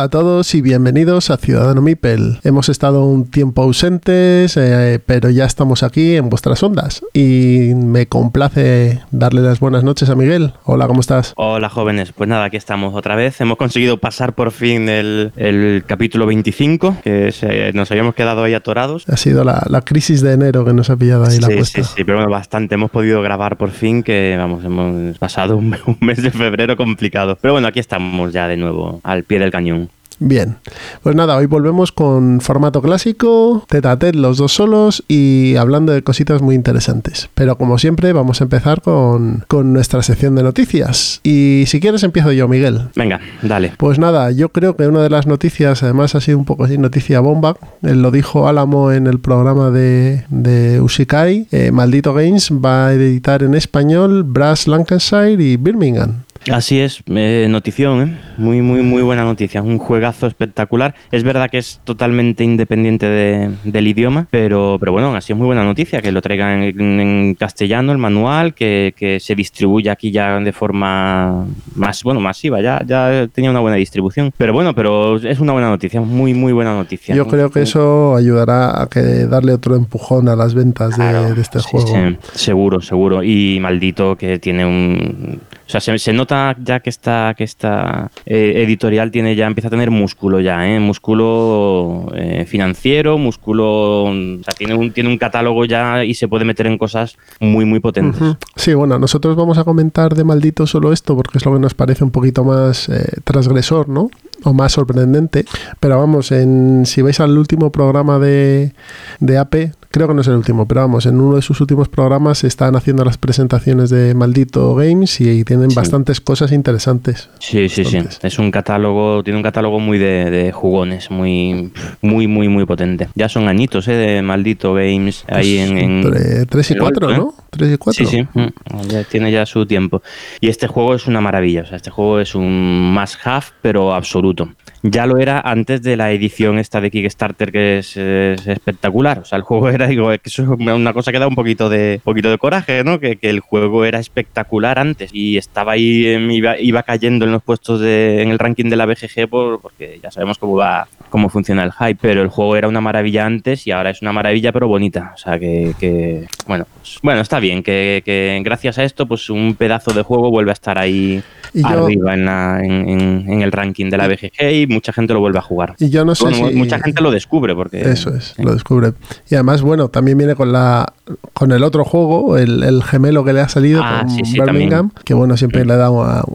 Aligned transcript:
Hola 0.00 0.06
a 0.06 0.08
todos 0.08 0.54
y 0.54 0.62
bienvenidos 0.62 1.28
a 1.28 1.36
Ciudadano 1.36 1.82
Mipel. 1.82 2.38
Hemos 2.42 2.70
estado 2.70 3.04
un 3.04 3.30
tiempo 3.30 3.60
ausentes, 3.60 4.56
eh, 4.56 4.98
pero 5.04 5.28
ya 5.28 5.44
estamos 5.44 5.82
aquí 5.82 6.16
en 6.16 6.30
vuestras 6.30 6.62
ondas. 6.62 7.02
Y 7.12 7.72
me 7.74 8.06
complace 8.06 9.00
darle 9.10 9.42
las 9.42 9.60
buenas 9.60 9.84
noches 9.84 10.08
a 10.08 10.14
Miguel. 10.14 10.54
Hola, 10.64 10.86
¿cómo 10.86 11.02
estás? 11.02 11.34
Hola 11.36 11.68
jóvenes, 11.68 12.12
pues 12.12 12.30
nada, 12.30 12.44
aquí 12.44 12.56
estamos 12.56 12.94
otra 12.94 13.14
vez. 13.14 13.42
Hemos 13.42 13.58
conseguido 13.58 13.98
pasar 13.98 14.32
por 14.34 14.52
fin 14.52 14.88
el, 14.88 15.32
el 15.36 15.84
capítulo 15.86 16.24
25, 16.24 16.96
que 17.04 17.30
se- 17.30 17.74
nos 17.74 17.90
habíamos 17.90 18.14
quedado 18.14 18.42
ahí 18.42 18.54
atorados. 18.54 19.04
Ha 19.06 19.18
sido 19.18 19.44
la, 19.44 19.62
la 19.68 19.82
crisis 19.82 20.22
de 20.22 20.32
enero 20.32 20.64
que 20.64 20.72
nos 20.72 20.88
ha 20.88 20.96
pillado 20.96 21.26
ahí 21.26 21.38
la 21.40 21.48
Sí, 21.48 21.56
puesta. 21.56 21.82
sí, 21.84 21.90
sí, 21.98 22.04
pero 22.04 22.16
bueno, 22.16 22.30
bastante. 22.30 22.74
Hemos 22.76 22.90
podido 22.90 23.20
grabar 23.20 23.58
por 23.58 23.70
fin, 23.70 24.02
que 24.02 24.34
vamos, 24.38 24.64
hemos 24.64 25.18
pasado 25.18 25.58
un, 25.58 25.76
un 25.86 25.98
mes 26.00 26.22
de 26.22 26.30
febrero 26.30 26.74
complicado. 26.78 27.36
Pero 27.38 27.52
bueno, 27.52 27.68
aquí 27.68 27.80
estamos 27.80 28.32
ya 28.32 28.48
de 28.48 28.56
nuevo, 28.56 29.02
al 29.04 29.24
pie 29.24 29.38
del 29.38 29.50
cañón. 29.50 29.89
Bien, 30.22 30.58
pues 31.02 31.16
nada, 31.16 31.34
hoy 31.36 31.46
volvemos 31.46 31.92
con 31.92 32.42
formato 32.42 32.82
clásico, 32.82 33.64
tete 33.70 33.88
a 33.88 33.98
tete 33.98 34.18
los 34.18 34.36
dos 34.36 34.52
solos 34.52 35.02
y 35.08 35.56
hablando 35.56 35.94
de 35.94 36.02
cositas 36.02 36.42
muy 36.42 36.54
interesantes. 36.54 37.30
Pero 37.34 37.56
como 37.56 37.78
siempre, 37.78 38.12
vamos 38.12 38.42
a 38.42 38.44
empezar 38.44 38.82
con, 38.82 39.46
con 39.48 39.72
nuestra 39.72 40.02
sección 40.02 40.34
de 40.34 40.42
noticias. 40.42 41.20
Y 41.22 41.64
si 41.68 41.80
quieres, 41.80 42.02
empiezo 42.02 42.32
yo, 42.32 42.48
Miguel. 42.48 42.88
Venga, 42.96 43.18
dale. 43.40 43.72
Pues 43.78 43.98
nada, 43.98 44.30
yo 44.30 44.50
creo 44.50 44.76
que 44.76 44.86
una 44.86 45.02
de 45.02 45.08
las 45.08 45.26
noticias, 45.26 45.82
además 45.82 46.14
ha 46.14 46.20
sido 46.20 46.36
un 46.36 46.44
poco 46.44 46.64
así, 46.64 46.76
noticia 46.76 47.20
bomba, 47.20 47.56
él 47.82 48.02
lo 48.02 48.10
dijo 48.10 48.46
Álamo 48.46 48.92
en 48.92 49.06
el 49.06 49.20
programa 49.20 49.70
de, 49.70 50.24
de 50.28 50.82
Ushikai, 50.82 51.48
eh, 51.50 51.72
Maldito 51.72 52.12
Games 52.12 52.50
va 52.50 52.88
a 52.88 52.92
editar 52.92 53.42
en 53.42 53.54
español 53.54 54.24
Brass 54.24 54.68
Lancashire 54.68 55.42
y 55.42 55.56
Birmingham. 55.56 56.24
Así 56.50 56.80
es, 56.80 57.02
eh, 57.08 57.46
notición, 57.50 58.00
¿eh? 58.08 58.18
muy, 58.38 58.62
muy, 58.62 58.80
muy 58.82 59.02
buena 59.02 59.24
noticia. 59.24 59.60
Un 59.62 59.76
juegazo 59.78 60.26
espectacular. 60.26 60.94
Es 61.12 61.22
verdad 61.22 61.50
que 61.50 61.58
es 61.58 61.80
totalmente 61.84 62.44
independiente 62.44 63.06
de- 63.06 63.50
del 63.64 63.86
idioma, 63.86 64.26
pero, 64.30 64.78
pero 64.80 64.92
bueno, 64.92 65.14
así 65.14 65.32
es 65.34 65.38
muy 65.38 65.44
buena 65.46 65.64
noticia 65.64 66.00
que 66.00 66.10
lo 66.12 66.22
traigan 66.22 66.62
en, 66.62 67.00
en 67.00 67.34
castellano 67.34 67.92
el 67.92 67.98
manual, 67.98 68.54
que, 68.54 68.94
que 68.96 69.20
se 69.20 69.34
distribuya 69.34 69.92
aquí 69.92 70.10
ya 70.12 70.40
de 70.40 70.52
forma 70.52 71.46
más, 71.74 72.02
bueno, 72.04 72.20
masiva. 72.20 72.62
Ya, 72.62 72.82
ya 72.86 73.28
tenía 73.32 73.50
una 73.50 73.60
buena 73.60 73.76
distribución. 73.76 74.32
Pero 74.38 74.54
bueno, 74.54 74.74
pero 74.74 75.16
es 75.18 75.40
una 75.40 75.52
buena 75.52 75.68
noticia, 75.68 76.00
muy, 76.00 76.32
muy 76.32 76.54
buena 76.54 76.72
noticia. 76.74 77.14
Yo 77.14 77.26
creo 77.26 77.50
que 77.50 77.60
eso 77.62 78.16
ayudará 78.16 78.80
a 78.82 78.88
que 78.88 79.00
darle 79.26 79.52
otro 79.52 79.76
empujón 79.76 80.28
a 80.30 80.36
las 80.36 80.54
ventas 80.54 80.96
de, 80.96 81.34
de 81.34 81.40
este 81.42 81.60
sí, 81.60 81.66
juego. 81.70 81.86
sí, 81.86 82.16
seguro, 82.34 82.80
seguro. 82.80 83.22
Y 83.22 83.58
maldito 83.60 84.16
que 84.16 84.38
tiene 84.38 84.64
un. 84.64 85.40
O 85.74 85.80
sea, 85.80 85.98
se, 85.98 86.12
nota 86.12 86.56
ya 86.62 86.80
que 86.80 86.90
esta, 86.90 87.34
que 87.36 87.44
esta 87.44 88.10
eh, 88.26 88.62
editorial 88.64 89.10
tiene 89.10 89.36
ya, 89.36 89.46
empieza 89.46 89.68
a 89.68 89.70
tener 89.70 89.90
músculo 89.90 90.40
ya, 90.40 90.68
¿eh? 90.68 90.80
Músculo 90.80 92.10
eh, 92.14 92.44
financiero, 92.46 93.18
músculo. 93.18 94.04
O 94.04 94.42
sea, 94.44 94.54
tiene 94.56 94.74
un, 94.74 94.92
tiene 94.92 95.08
un 95.08 95.18
catálogo 95.18 95.64
ya 95.64 96.04
y 96.04 96.14
se 96.14 96.26
puede 96.26 96.44
meter 96.44 96.66
en 96.66 96.76
cosas 96.76 97.16
muy, 97.38 97.64
muy 97.64 97.78
potentes. 97.78 98.20
Sí, 98.56 98.74
bueno, 98.74 98.98
nosotros 98.98 99.36
vamos 99.36 99.58
a 99.58 99.64
comentar 99.64 100.14
de 100.14 100.24
maldito 100.24 100.66
solo 100.66 100.92
esto 100.92 101.14
porque 101.14 101.38
es 101.38 101.46
lo 101.46 101.52
que 101.52 101.60
nos 101.60 101.74
parece 101.74 102.02
un 102.02 102.10
poquito 102.10 102.42
más 102.42 102.88
eh, 102.88 103.04
transgresor, 103.22 103.88
¿no? 103.88 104.10
O 104.42 104.52
más 104.52 104.72
sorprendente. 104.72 105.44
Pero 105.78 105.98
vamos, 105.98 106.32
en, 106.32 106.84
si 106.84 107.02
vais 107.02 107.20
al 107.20 107.38
último 107.38 107.70
programa 107.70 108.18
de, 108.18 108.72
de 109.20 109.38
AP, 109.38 109.54
creo 109.90 110.08
que 110.08 110.14
no 110.14 110.20
es 110.20 110.28
el 110.28 110.34
último, 110.34 110.66
pero 110.66 110.82
vamos, 110.82 111.06
en 111.06 111.20
uno 111.20 111.36
de 111.36 111.42
sus 111.42 111.60
últimos 111.60 111.88
programas 111.88 112.44
están 112.44 112.76
haciendo 112.76 113.04
las 113.04 113.18
presentaciones 113.18 113.90
de 113.90 114.14
Maldito 114.14 114.74
Games 114.74 115.20
y, 115.20 115.44
tienen 115.44 115.70
Sí. 115.70 115.76
bastantes 115.76 116.20
cosas 116.20 116.52
interesantes. 116.52 117.28
Sí, 117.40 117.68
sí, 117.68 117.84
sí. 117.84 117.98
Es 118.22 118.38
un 118.38 118.50
catálogo, 118.50 119.22
tiene 119.24 119.36
un 119.38 119.42
catálogo 119.42 119.80
muy 119.80 119.98
de, 119.98 120.30
de 120.30 120.52
jugones, 120.52 121.10
muy, 121.10 121.72
muy, 122.02 122.26
muy, 122.26 122.48
muy 122.48 122.66
potente. 122.66 123.08
Ya 123.14 123.28
son 123.28 123.48
añitos, 123.48 123.88
¿eh? 123.88 123.92
De 123.94 124.22
maldito 124.22 124.74
games 124.74 125.24
ahí 125.28 125.58
Pues 125.58 125.70
en, 125.70 125.78
en- 125.78 125.90
entre 126.06 126.46
3 126.46 126.70
y 126.70 126.72
en 126.72 126.76
el 126.76 126.82
4, 126.82 127.08
alto, 127.08 127.20
¿eh? 127.20 127.24
¿no? 127.24 127.34
3 127.50 127.74
y 127.74 127.76
4. 127.78 128.06
Sí, 128.06 128.10
sí, 128.10 128.28
mm, 128.32 128.88
ya 128.88 129.04
tiene 129.04 129.32
ya 129.32 129.44
su 129.46 129.66
tiempo. 129.66 130.02
Y 130.40 130.48
este 130.48 130.66
juego 130.68 130.94
es 130.94 131.06
una 131.06 131.20
maravilla, 131.20 131.62
o 131.62 131.66
sea, 131.66 131.76
este 131.76 131.90
juego 131.90 132.20
es 132.20 132.34
un 132.34 132.92
must-have, 132.94 133.46
pero 133.62 133.92
absoluto. 133.94 134.48
Ya 134.82 135.04
lo 135.04 135.18
era 135.18 135.40
antes 135.40 135.82
de 135.82 135.96
la 135.96 136.10
edición 136.10 136.58
esta 136.58 136.80
de 136.80 136.90
Kickstarter, 136.90 137.52
que 137.52 137.78
es, 137.78 137.98
es 137.98 138.46
espectacular. 138.46 139.18
O 139.18 139.24
sea, 139.26 139.36
el 139.36 139.42
juego 139.42 139.68
era, 139.68 139.86
digo, 139.86 140.08
que 140.08 140.20
eso 140.24 140.42
es 140.42 140.48
una 140.48 140.92
cosa 140.94 141.12
que 141.12 141.18
da 141.18 141.28
un 141.28 141.34
poquito 141.34 141.68
de, 141.68 142.00
poquito 142.02 142.30
de 142.30 142.38
coraje, 142.38 142.82
¿no? 142.82 142.98
Que, 142.98 143.16
que 143.16 143.28
el 143.28 143.40
juego 143.40 143.84
era 143.84 143.98
espectacular 143.98 144.78
antes 144.78 145.10
y 145.12 145.36
estaba 145.36 145.72
ahí, 145.72 146.06
em, 146.06 146.30
iba, 146.30 146.58
iba 146.58 146.82
cayendo 146.82 147.26
en 147.26 147.32
los 147.32 147.42
puestos 147.42 147.80
de, 147.80 148.22
en 148.22 148.30
el 148.30 148.38
ranking 148.38 148.70
de 148.70 148.76
la 148.76 148.86
BGG 148.86 149.28
por, 149.28 149.60
porque 149.60 150.00
ya 150.02 150.10
sabemos 150.10 150.38
cómo 150.38 150.56
va, 150.56 150.88
cómo 151.10 151.28
funciona 151.28 151.62
el 151.64 151.72
hype, 151.72 151.98
pero 152.00 152.22
el 152.22 152.28
juego 152.28 152.56
era 152.56 152.68
una 152.68 152.80
maravilla 152.80 153.26
antes 153.26 153.66
y 153.66 153.70
ahora 153.72 153.90
es 153.90 154.00
una 154.02 154.12
maravilla, 154.12 154.52
pero 154.52 154.68
bonita. 154.68 155.12
O 155.14 155.18
sea, 155.18 155.38
que, 155.38 155.74
que 155.78 156.26
bueno, 156.46 156.66
pues, 156.78 156.98
bueno, 157.02 157.20
está 157.20 157.38
bien 157.40 157.62
que, 157.62 158.02
que 158.04 158.40
gracias 158.44 158.78
a 158.78 158.84
esto, 158.84 159.06
pues 159.06 159.28
un 159.28 159.54
pedazo 159.56 159.92
de 159.92 160.02
juego 160.02 160.30
vuelve 160.30 160.50
a 160.50 160.54
estar 160.54 160.78
ahí 160.78 161.22
Y 161.52 161.62
yo, 161.62 161.68
arriba 161.68 162.14
en, 162.14 162.24
la- 162.24 162.60
en- 162.62 162.88
en- 162.88 163.24
en 163.30 163.42
el 163.42 163.52
ranking 163.52 163.90
de 163.90 163.96
la 163.98 164.08
BGG 164.08 164.52
y 164.62 164.66
mucha 164.66 164.92
gente 164.92 165.12
lo 165.12 165.20
vuelve 165.20 165.38
a 165.38 165.42
jugar. 165.42 165.74
y 165.78 165.90
yo 165.90 166.04
no 166.04 166.14
sé 166.14 166.24
Bueno, 166.24 166.48
si... 166.48 166.54
Mucha 166.54 166.78
gente 166.78 167.02
lo 167.02 167.10
descubre 167.10 167.54
porque... 167.54 167.80
Eso 167.82 168.14
es, 168.14 168.34
sí. 168.36 168.42
lo 168.42 168.52
descubre. 168.52 168.92
Y 169.30 169.34
además, 169.34 169.62
bueno, 169.62 169.88
también 169.88 170.16
viene 170.16 170.34
con 170.34 170.52
la 170.52 170.92
con 171.32 171.50
el 171.50 171.64
otro 171.64 171.84
juego, 171.84 172.38
el, 172.38 172.62
el 172.62 172.84
gemelo 172.84 173.24
que 173.24 173.32
le 173.32 173.40
ha 173.40 173.48
salido 173.48 173.80
Ah, 173.82 174.00
con 174.02 174.10
sí, 174.10 174.24
sí, 174.24 174.38
Birmingham, 174.40 174.92
que 175.04 175.12
bueno, 175.14 175.36
siempre 175.36 175.64
Mm. 175.64 175.68
le 175.68 175.76
da, 175.76 175.88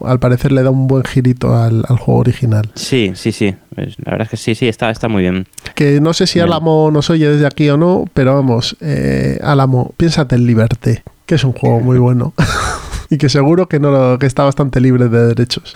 al 0.06 0.20
parecer 0.20 0.52
le 0.52 0.64
da 0.64 0.70
un 0.72 0.88
buen 0.88 1.04
girito 1.06 1.56
al, 1.56 1.84
al 1.88 1.98
juego 1.98 2.20
original. 2.20 2.70
Sí, 2.76 3.14
sí, 3.16 3.32
sí. 3.32 3.56
Pues, 3.74 3.96
La 4.04 4.12
verdad 4.12 4.24
es 4.26 4.30
que 4.32 4.38
sí, 4.38 4.54
sí, 4.56 4.65
está, 4.68 4.90
está 4.90 5.08
muy 5.08 5.22
bien. 5.24 5.48
Que 5.76 6.00
no 6.02 6.14
sé 6.14 6.28
si 6.28 6.40
Bien. 6.40 6.48
Álamo 6.48 6.90
nos 6.92 7.10
oye 7.10 7.30
desde 7.30 7.46
aquí 7.46 7.70
o 7.70 7.78
no, 7.78 8.06
pero 8.14 8.36
vamos, 8.36 8.76
eh, 8.82 9.40
Álamo, 9.44 9.94
piénsate 9.98 10.36
en 10.36 10.46
Liberté, 10.46 11.04
que 11.26 11.36
es 11.36 11.44
un 11.44 11.54
juego 11.54 11.80
muy 11.80 11.98
bueno. 12.00 12.34
y 13.10 13.18
que 13.18 13.30
seguro 13.30 13.68
que 13.68 13.80
no 13.80 14.18
que 14.20 14.26
está 14.26 14.44
bastante 14.44 14.80
libre 14.82 15.10
de 15.10 15.28
derechos. 15.28 15.76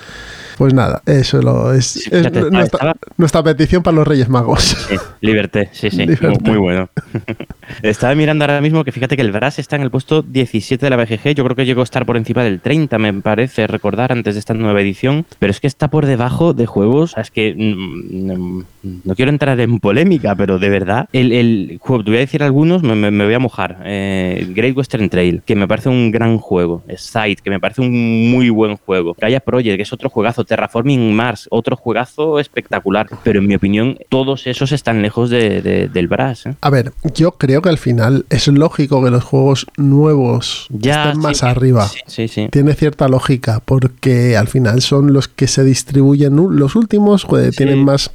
Pues 0.58 0.74
nada, 0.74 1.02
eso 1.06 1.42
lo 1.42 1.72
es, 1.74 1.86
Sí, 1.86 2.00
es 2.12 2.18
fíjate, 2.18 2.40
estaba- 2.40 2.50
nuestra, 2.50 2.78
estaba- 2.78 2.96
nuestra 3.16 3.44
petición 3.44 3.82
para 3.82 3.96
los 3.96 4.06
Reyes 4.06 4.28
Magos. 4.28 4.62
Sí, 4.90 4.96
Liberté, 5.22 5.70
sí, 5.72 5.90
sí, 5.90 5.98
Liberté. 6.06 6.28
Muy, 6.28 6.52
muy 6.52 6.58
bueno. 6.58 6.90
Estaba 7.82 8.14
mirando 8.16 8.44
ahora 8.44 8.60
mismo 8.60 8.84
que 8.84 8.92
fíjate 8.92 9.16
que 9.16 9.22
el 9.22 9.32
Brass 9.32 9.58
está 9.60 9.76
en 9.78 9.84
el 9.84 9.92
puesto 9.92 10.22
17 10.22 10.86
de 10.86 10.90
la 10.90 10.98
BGG. 10.98 11.34
Yo 11.36 11.44
creo 11.46 11.56
que 11.56 11.66
llegó 11.66 11.80
a 11.80 11.84
estar 11.86 12.06
por 12.06 12.18
encima 12.18 12.44
del 12.44 12.60
30, 12.60 12.98
me 12.98 13.14
parece 13.14 13.68
recordar, 13.68 14.12
antes 14.12 14.36
de 14.36 14.40
esta 14.40 14.54
nueva 14.54 14.82
edición. 14.82 15.26
Pero 15.40 15.52
es 15.52 15.62
que 15.62 15.68
está 15.68 15.88
por 15.90 16.06
debajo 16.06 16.54
de 16.54 16.66
juegos. 16.66 17.14
Es 17.16 17.32
que 17.32 17.54
mm, 17.56 18.34
mm, 18.34 18.66
no 18.84 19.16
quiero 19.16 19.32
entrar 19.32 19.60
en 19.60 19.80
polémica, 19.80 20.36
pero 20.36 20.60
de 20.60 20.70
verdad, 20.70 21.10
el, 21.14 21.32
el 21.32 21.78
juego, 21.82 22.04
te 22.04 22.12
voy 22.12 22.18
a 22.18 22.22
decir 22.22 22.44
algunos, 22.44 22.82
me, 22.84 22.96
me- 22.96 23.12
me 23.12 23.26
voy 23.26 23.34
a 23.34 23.40
mojar. 23.40 23.78
Eh, 23.86 24.48
Great 24.56 24.76
Western 24.78 25.10
Trail, 25.10 25.42
que 25.46 25.56
me 25.56 25.68
parece 25.68 25.90
un 25.90 26.12
gran 26.12 26.38
juego. 26.38 26.84
Side, 26.98 27.38
que 27.44 27.50
me 27.50 27.60
parece 27.60 27.82
un 27.82 28.32
muy 28.32 28.50
buen 28.50 28.78
juego. 28.78 29.16
Gaia 29.20 29.40
Project, 29.40 29.76
que 29.78 29.84
es 29.84 29.94
otro 29.94 30.10
juegazo. 30.10 30.46
Terraforming 30.46 31.14
Mars, 31.14 31.48
otro 31.52 31.76
juegazo 31.76 32.40
espectacular. 32.40 33.08
Pero 33.24 33.40
en 33.40 33.48
mi 33.48 33.56
opinión, 33.56 33.98
todos 34.10 34.48
esos 34.48 34.72
están 34.72 35.02
lejos 35.02 35.30
de- 35.30 35.62
de- 35.62 35.88
del 35.90 36.08
Brass. 36.08 36.46
¿eh? 36.46 36.56
A 36.62 36.70
ver, 36.70 36.94
yo 37.16 37.32
creo 37.34 37.62
que 37.62 37.70
al 37.70 37.78
final 37.78 38.26
es 38.30 38.48
lógico 38.48 39.04
que 39.04 39.12
los 39.12 39.24
juegos 39.24 39.66
nuevos 39.78 40.68
Ya, 40.70 41.04
estén 41.06 41.16
sí, 41.16 41.22
más 41.22 41.44
arriba. 41.44 41.88
Sí, 41.88 42.00
sí, 42.08 42.28
sí. 42.28 42.48
Tiene 42.52 42.74
cierta 42.74 43.08
lógica, 43.08 43.62
porque 43.66 44.38
al 44.38 44.48
final 44.48 44.82
son 44.82 45.14
los 45.14 45.28
que 45.28 45.48
se 45.48 45.64
distribuyen 45.64 46.36
los 46.36 46.76
últimos, 46.76 47.26
Sí. 47.30 47.58
tienen 47.58 47.84
más 47.84 48.12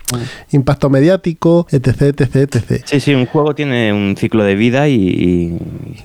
impacto 0.55 0.89
mediático, 0.91 1.67
etc, 1.71 2.03
etc, 2.03 2.37
etc. 2.37 2.83
Sí, 2.87 3.01
sí, 3.01 3.15
un 3.15 3.27
juego 3.27 3.55
tiene 3.55 3.93
un 3.93 4.17
ciclo 4.17 4.45
de 4.45 4.55
vida 4.55 4.89
y, 4.89 4.95
y- 4.95 5.59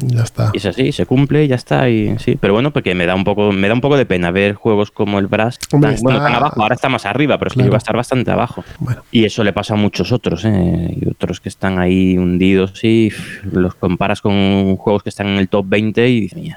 Ya 0.07 0.23
está. 0.23 0.51
y 0.53 0.57
es 0.57 0.65
así, 0.65 0.91
se 0.91 1.05
cumple 1.05 1.45
y 1.45 1.47
ya 1.47 1.55
está. 1.55 1.89
Y, 1.89 2.17
sí. 2.19 2.37
Pero 2.39 2.53
bueno, 2.53 2.71
porque 2.71 2.95
me 2.95 3.05
da 3.05 3.15
un 3.15 3.23
poco, 3.23 3.51
me 3.51 3.67
da 3.67 3.73
un 3.73 3.81
poco 3.81 3.97
de 3.97 4.05
pena 4.05 4.31
ver 4.31 4.55
juegos 4.55 4.91
como 4.91 5.19
el 5.19 5.27
Brass 5.27 5.57
Hombre, 5.71 5.93
tan, 5.93 6.01
bueno, 6.03 6.17
está- 6.19 6.27
tan 6.29 6.35
abajo, 6.35 6.61
ahora 6.61 6.75
está 6.75 6.89
más 6.89 7.05
arriba, 7.05 7.37
pero 7.37 7.49
es 7.49 7.53
que 7.55 7.63
llegó 7.63 7.75
a 7.75 7.77
estar 7.77 7.95
bastante 7.95 8.31
abajo. 8.31 8.63
Bueno, 8.79 9.01
Y 9.11 9.25
eso 9.25 9.43
le 9.43 9.53
pasa 9.53 9.73
a 9.73 9.77
muchos 9.77 10.11
otros, 10.11 10.43
¿eh? 10.45 10.97
y 10.99 11.07
otros 11.09 11.39
que 11.39 11.49
están 11.49 11.79
ahí 11.79 12.17
hundidos 12.17 12.83
y 12.83 13.11
los 13.51 13.75
comparas 13.75 14.21
con 14.21 14.75
juegos 14.77 15.03
que 15.03 15.09
están 15.09 15.27
en 15.27 15.37
el 15.37 15.47
top 15.49 15.65
20 15.67 16.09
y 16.09 16.29
"Mira, 16.35 16.55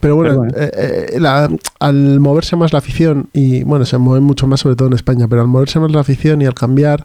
Pero 0.00 0.16
bueno, 0.16 0.30
Pero 0.30 0.40
bueno. 0.40 0.56
eh, 0.58 1.06
eh, 1.14 1.20
la- 1.20 1.48
al 1.78 2.18
moverse 2.18 2.56
más 2.56 2.72
la 2.72 2.80
afición, 2.80 3.28
y 3.32 3.62
bueno, 3.62 3.84
se 3.84 3.98
mueve 3.98 4.20
mucho 4.20 4.48
más 4.48 4.58
sobre 4.60 4.74
todo 4.74 4.88
en 4.88 4.94
España, 4.94 5.28
pero 5.28 5.42
al 5.42 5.48
moverse 5.48 5.78
más 5.78 5.92
la 5.92 6.00
afición 6.00 6.42
y 6.42 6.46
al 6.46 6.54
cambiar, 6.54 7.04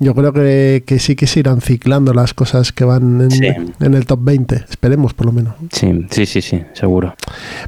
yo 0.00 0.14
creo 0.14 0.32
que, 0.32 0.82
que 0.86 0.98
sí 0.98 1.14
que 1.16 1.26
se 1.26 1.40
irán 1.40 1.60
ciclando 1.60 2.12
las 2.14 2.34
cosas 2.34 2.72
que 2.72 2.84
van 2.84 3.20
en, 3.22 3.30
Sí. 3.30 3.46
en 3.80 3.94
el 3.94 4.06
top 4.06 4.20
20. 4.22 4.56
Esperemos 4.68 5.14
por 5.14 5.26
lo 5.26 5.32
menos. 5.32 5.54
Sí, 5.72 6.06
sí, 6.10 6.26
sí, 6.26 6.42
sí, 6.42 6.62
seguro. 6.72 7.14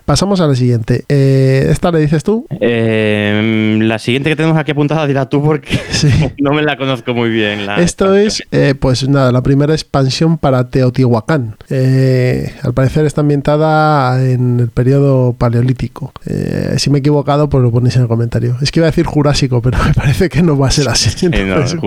Pasamos 0.05 0.40
a 0.40 0.46
la 0.46 0.55
siguiente. 0.55 1.05
Eh, 1.08 1.67
¿Esta 1.70 1.90
le 1.93 2.00
dices 2.00 2.25
tú? 2.25 2.46
Eh, 2.61 3.78
la 3.82 3.99
siguiente 3.99 4.31
que 4.31 4.37
tenemos 4.37 4.56
aquí 4.58 4.73
apuntada 4.73 5.06
dirá 5.06 5.28
tú 5.28 5.43
porque 5.43 5.78
Sí. 5.90 6.08
no 6.38 6.52
me 6.52 6.62
la 6.62 6.76
conozco 6.76 7.14
muy 7.14 7.31
bien. 7.31 7.67
la 7.67 7.81
Esto 7.81 8.14
expansión. 8.17 8.49
es, 8.50 8.70
eh, 8.70 8.75
pues 8.75 9.08
nada, 9.08 9.32
la 9.32 9.43
primera 9.43 9.73
expansión 9.75 10.38
para 10.38 10.69
Teotihuacán. 10.69 11.56
Eh, 11.70 12.52
al 12.62 12.75
parecer 12.75 13.06
está 13.06 13.20
ambientada 13.23 14.23
en 14.25 14.61
el 14.61 14.69
periodo 14.69 15.32
paleolítico. 15.32 16.12
Eh, 16.26 16.75
si 16.78 16.90
me 16.90 16.99
he 16.99 17.00
equivocado, 17.00 17.49
pues 17.49 17.62
lo 17.62 17.70
ponéis 17.70 17.96
en 17.96 18.02
el 18.02 18.08
comentario. 18.08 18.56
Es 18.61 18.70
que 18.70 18.81
iba 18.81 18.87
a 18.87 18.90
decir 18.90 19.06
jurásico, 19.06 19.62
pero 19.62 19.78
me 19.84 19.94
parece 19.94 20.28
que 20.28 20.43
no 20.43 20.58
va 20.58 20.69
a 20.69 20.70
ser 20.70 20.88
así. 20.88 21.26
No, 21.28 21.37
Entonces, 21.37 21.78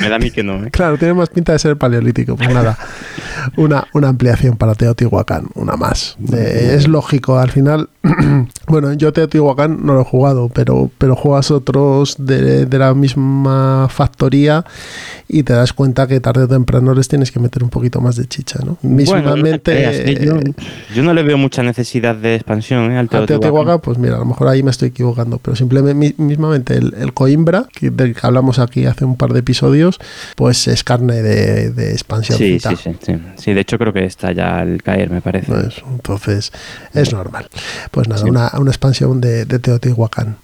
me 0.00 0.08
da 0.08 0.16
a 0.16 0.18
mí 0.18 0.30
que 0.30 0.42
no. 0.42 0.64
¿eh? 0.64 0.70
Claro, 0.70 0.98
tiene 0.98 1.14
más 1.14 1.28
pinta 1.28 1.52
de 1.52 1.58
ser 1.58 1.76
paleolítico. 1.76 2.36
Pues 2.36 2.48
nada, 2.52 2.78
una, 3.56 3.86
una 3.94 4.08
ampliación 4.08 4.56
para 4.56 4.74
Teotihuacán, 4.74 5.48
una 5.54 5.76
más. 5.76 6.16
Eh, 6.32 6.74
es 6.76 6.88
lógico, 6.88 7.38
al 7.38 7.50
final, 7.50 7.88
bueno, 8.66 8.92
yo 8.94 9.12
Teotihuacán 9.12 9.84
no 9.84 9.94
lo 9.94 10.02
he 10.02 10.04
jugado, 10.04 10.48
pero, 10.48 10.90
pero 10.98 11.14
juegas 11.16 11.50
otros 11.50 12.16
de, 12.18 12.66
de 12.66 12.78
la 12.78 12.94
misma 12.94 13.88
factoría 13.90 14.64
y 15.28 15.42
te 15.42 15.52
das 15.52 15.72
cuenta 15.72 16.06
que 16.06 16.20
tarde 16.20 16.44
o 16.44 16.48
temprano 16.48 16.94
les 16.94 17.08
tienes 17.08 17.30
que 17.32 17.38
meter 17.40 17.62
un 17.62 17.70
poquito 17.70 18.00
más 18.00 18.16
de 18.16 18.26
chicha, 18.26 18.58
¿no? 18.64 18.78
Bueno, 18.82 18.96
no 18.96 18.96
te 18.96 19.02
Mismamente... 19.02 19.72
creas, 19.72 19.94
¿eh? 19.96 20.18
yo, 20.24 20.36
yo 20.94 21.02
no 21.02 21.12
le 21.12 21.22
veo 21.22 21.36
mucha 21.38 21.62
necesidad 21.62 22.16
de 22.16 22.34
expansión 22.36 22.90
¿eh? 22.92 22.98
al 22.98 23.08
Teotihuacán. 23.08 23.40
Teotihuacán, 23.40 23.80
pues 23.80 23.98
mira, 23.98 24.16
a 24.16 24.18
lo 24.20 24.24
mejor 24.24 24.48
ahí 24.48 24.62
me 24.62 24.70
estoy 24.70 24.88
equivocando, 24.88 25.38
pero 25.38 25.54
simplemente 25.56 25.94
mi- 25.94 26.14
mismamente 26.24 26.76
el, 26.76 26.94
el 26.98 27.12
Coimbra, 27.12 27.66
que, 27.72 27.90
del 27.90 28.14
que 28.14 28.20
hablamos 28.26 28.58
aquí 28.58 28.86
hace 28.86 29.04
un 29.04 29.16
par 29.16 29.32
de 29.32 29.42
episodios, 29.48 29.98
pues 30.36 30.68
es 30.68 30.84
carne 30.84 31.22
de, 31.22 31.70
de 31.70 31.92
expansión. 31.92 32.36
Sí, 32.36 32.60
sí, 32.60 32.76
sí, 32.76 32.96
sí. 33.04 33.16
Sí, 33.36 33.54
de 33.54 33.60
hecho 33.62 33.78
creo 33.78 33.92
que 33.94 34.04
está 34.04 34.32
ya 34.32 34.58
al 34.58 34.82
caer, 34.82 35.08
me 35.10 35.22
parece. 35.22 35.46
Pues, 35.52 35.82
entonces 35.90 36.52
es 36.92 37.12
normal. 37.14 37.48
Pues 37.90 38.08
nada, 38.08 38.22
Sí. 38.22 38.28
una, 38.28 38.50
una 38.58 38.70
expansión 38.70 39.20
de, 39.22 39.46
de 39.46 39.58
Teotihuacán. 39.58 40.36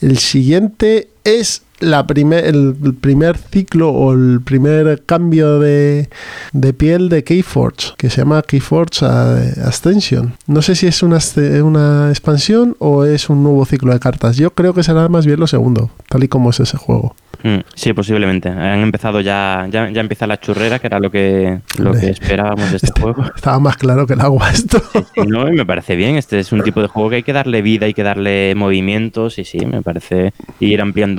El 0.00 0.16
siguiente 0.18 1.08
es 1.26 1.62
la 1.80 2.06
primer, 2.06 2.44
el, 2.44 2.74
primer 3.00 3.36
ciclo 3.36 3.90
o 3.90 4.12
el 4.12 4.40
primer 4.42 5.02
cambio 5.04 5.58
de, 5.58 6.08
de 6.52 6.72
piel 6.72 7.08
de 7.08 7.24
Keyforge, 7.24 7.94
que 7.98 8.08
se 8.08 8.18
llama 8.18 8.42
Keyforge 8.42 9.04
Ascension. 9.04 10.34
No 10.46 10.62
sé 10.62 10.74
si 10.74 10.86
es 10.86 11.02
una, 11.02 11.18
una 11.62 12.08
expansión 12.08 12.76
o 12.78 13.04
es 13.04 13.28
un 13.28 13.42
nuevo 13.42 13.64
ciclo 13.66 13.92
de 13.92 14.00
cartas. 14.00 14.36
Yo 14.36 14.50
creo 14.52 14.72
que 14.72 14.82
será 14.82 15.08
más 15.08 15.26
bien 15.26 15.40
lo 15.40 15.46
segundo, 15.46 15.90
tal 16.08 16.24
y 16.24 16.28
como 16.28 16.50
es 16.50 16.60
ese 16.60 16.76
juego. 16.76 17.14
Mm, 17.42 17.60
sí, 17.74 17.92
posiblemente. 17.92 18.48
Han 18.48 18.80
empezado 18.80 19.20
ya, 19.20 19.68
ya, 19.70 19.90
ya 19.90 20.00
empieza 20.00 20.26
la 20.26 20.40
churrera, 20.40 20.78
que 20.78 20.86
era 20.86 20.98
lo 20.98 21.10
que, 21.10 21.60
lo 21.78 21.92
que 21.92 22.10
esperábamos 22.10 22.70
de 22.70 22.76
este 22.78 23.00
juego. 23.00 23.24
Estaba 23.34 23.58
más 23.60 23.76
claro 23.76 24.06
que 24.06 24.14
el 24.14 24.20
agua 24.20 24.50
esto. 24.50 24.82
Sí, 25.14 25.22
no, 25.26 25.48
y 25.48 25.52
me 25.52 25.66
parece 25.66 25.96
bien. 25.96 26.16
Este 26.16 26.38
es 26.38 26.52
un 26.52 26.62
tipo 26.62 26.80
de 26.82 26.88
juego 26.88 27.10
que 27.10 27.16
hay 27.16 27.22
que 27.22 27.32
darle 27.32 27.62
vida, 27.62 27.86
hay 27.86 27.94
que 27.94 28.02
darle 28.02 28.54
movimientos, 28.56 29.38
y 29.38 29.44
sí, 29.44 29.64
me 29.64 29.82
parece 29.82 30.32
ir 30.60 30.80
ampliando 30.80 31.15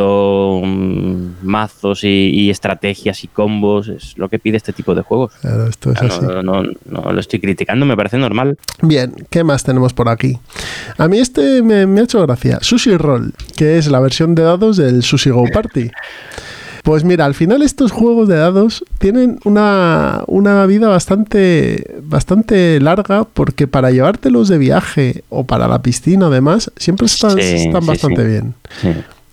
mm, 0.63 1.45
mazos 1.45 2.03
y, 2.03 2.29
y 2.33 2.49
estrategias 2.49 3.23
y 3.23 3.27
combos, 3.27 3.88
es 3.88 4.17
lo 4.17 4.29
que 4.29 4.39
pide 4.39 4.57
este 4.57 4.73
tipo 4.73 4.95
de 4.95 5.01
juegos. 5.01 5.33
Claro, 5.41 5.67
esto 5.67 5.91
es 5.91 6.01
O 6.01 6.07
sea, 6.07 6.17
así. 6.17 6.25
no, 6.25 6.41
no, 6.44 6.63
no, 6.63 6.71
no 7.01 7.11
lo 7.11 7.19
estoy 7.19 7.39
criticando, 7.39 7.85
me 7.85 7.95
parece 7.95 8.17
normal. 8.17 8.57
Bien, 8.81 9.13
¿qué 9.29 9.44
más 9.44 9.63
tenemos 9.63 9.94
por 9.94 10.09
aquí? 10.09 10.38
A 10.97 11.07
mí 11.07 11.19
este 11.19 11.61
me, 11.61 11.85
me 11.85 12.01
ha 12.01 12.03
hecho 12.03 12.21
gracia. 12.25 12.59
Sushi 12.61 12.97
Roll, 12.97 13.33
que 13.55 13.77
es 13.77 13.88
la 13.89 13.99
versión 13.99 14.35
de 14.35 14.44
dados 14.44 14.77
del 14.77 15.03
Sushi 15.03 15.29
Go 15.29 15.44
Party. 15.53 15.89
Pues 16.83 17.03
mira, 17.03 17.25
al 17.25 17.33
final 17.33 17.63
estos 17.63 17.91
juegos 17.91 18.29
de 18.29 18.38
dados 18.38 18.85
tienen 18.97 19.39
una, 19.44 20.23
una 20.27 20.65
vida 20.65 20.88
bastante, 20.88 21.95
bastante 22.01 22.79
larga 22.79 23.25
porque 23.25 23.67
para 23.67 23.91
llevártelos 23.91 24.47
de 24.47 24.57
viaje 24.57 25.23
o 25.27 25.44
para 25.44 25.67
la 25.67 25.81
piscina 25.81 26.27
además, 26.27 26.71
siempre 26.77 27.07
están, 27.07 27.31
Sí, 27.31 27.41
están 27.41 27.81
sí, 27.81 27.88
bastante 27.89 28.21
sí. 28.21 28.27
bien. 28.29 28.55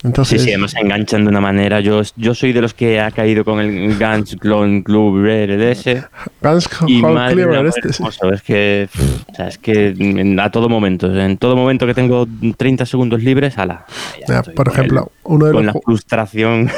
Sí. 0.04 0.08
Entonces, 0.08 0.40
sí, 0.42 0.44
sí, 0.48 0.52
además 0.52 0.72
se 0.72 0.80
enganchan 0.80 1.24
de 1.24 1.30
una 1.30 1.40
manera. 1.40 1.80
Yo, 1.80 2.02
yo 2.16 2.34
soy 2.34 2.52
de 2.52 2.60
los 2.60 2.74
que 2.74 3.00
ha 3.00 3.10
caído 3.10 3.42
con 3.42 3.58
el 3.58 3.96
Guns 3.98 4.36
Clone 4.38 4.82
Club 4.82 5.24
ese. 5.26 6.04
Guns 6.42 6.68
Y 6.86 7.00
madre 7.00 7.46
este, 7.68 7.92
sí. 7.94 8.04
es 8.32 8.42
que, 8.42 8.88
pff, 8.92 9.22
o 9.30 9.34
sea, 9.34 9.48
es 9.48 9.56
que 9.58 9.88
en- 9.98 10.38
a 10.38 10.50
todo 10.50 10.68
momento, 10.68 11.06
en 11.18 11.38
todo 11.38 11.56
momento 11.56 11.86
que 11.86 11.94
tengo 11.94 12.26
30 12.56 12.84
segundos 12.84 13.22
libres, 13.22 13.56
ala. 13.56 13.86
ya 14.28 14.42
por 14.42 14.68
ejemplo, 14.68 15.10
el- 15.14 15.20
uno 15.32 15.46
de 15.46 15.52
con 15.52 15.64
los 15.66 15.74
la 15.74 15.80
frustración. 15.80 16.70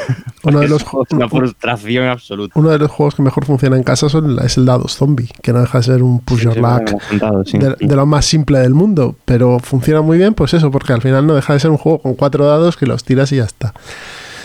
Uno 0.43 0.59
de 0.61 0.69
los 0.69 0.85
una 1.11 1.27
frustración 1.27 2.07
absoluta. 2.07 2.57
uno 2.57 2.69
de 2.69 2.79
los 2.79 2.89
juegos 2.89 3.15
que 3.15 3.23
mejor 3.23 3.43
funciona 3.45 3.75
en 3.75 3.83
casa 3.83 4.07
son, 4.07 4.39
es 4.39 4.57
el 4.57 4.65
dados 4.65 4.95
zombie, 4.95 5.27
que 5.41 5.51
no 5.51 5.59
deja 5.59 5.79
de 5.79 5.83
ser 5.83 6.01
un 6.01 6.21
push 6.21 6.39
Sí, 6.39 6.45
your 6.45 6.57
luck 6.59 6.87
hemos 6.87 7.03
contado, 7.03 7.43
sí. 7.43 7.57
de, 7.57 7.75
de 7.77 7.95
lo 7.97 8.05
más 8.05 8.23
simple 8.25 8.59
del 8.59 8.73
mundo, 8.73 9.17
pero 9.25 9.59
funciona 9.59 10.01
muy 10.01 10.17
bien, 10.17 10.33
pues 10.33 10.53
eso, 10.53 10.71
porque 10.71 10.93
al 10.93 11.01
final 11.01 11.27
no 11.27 11.35
deja 11.35 11.51
de 11.51 11.59
ser 11.59 11.71
un 11.71 11.77
juego 11.77 11.99
con 11.99 12.13
cuatro 12.15 12.45
dados 12.45 12.77
que 12.77 12.85
los 12.85 13.03
tiras 13.03 13.16
y 13.31 13.37
ya 13.37 13.43
está. 13.45 13.73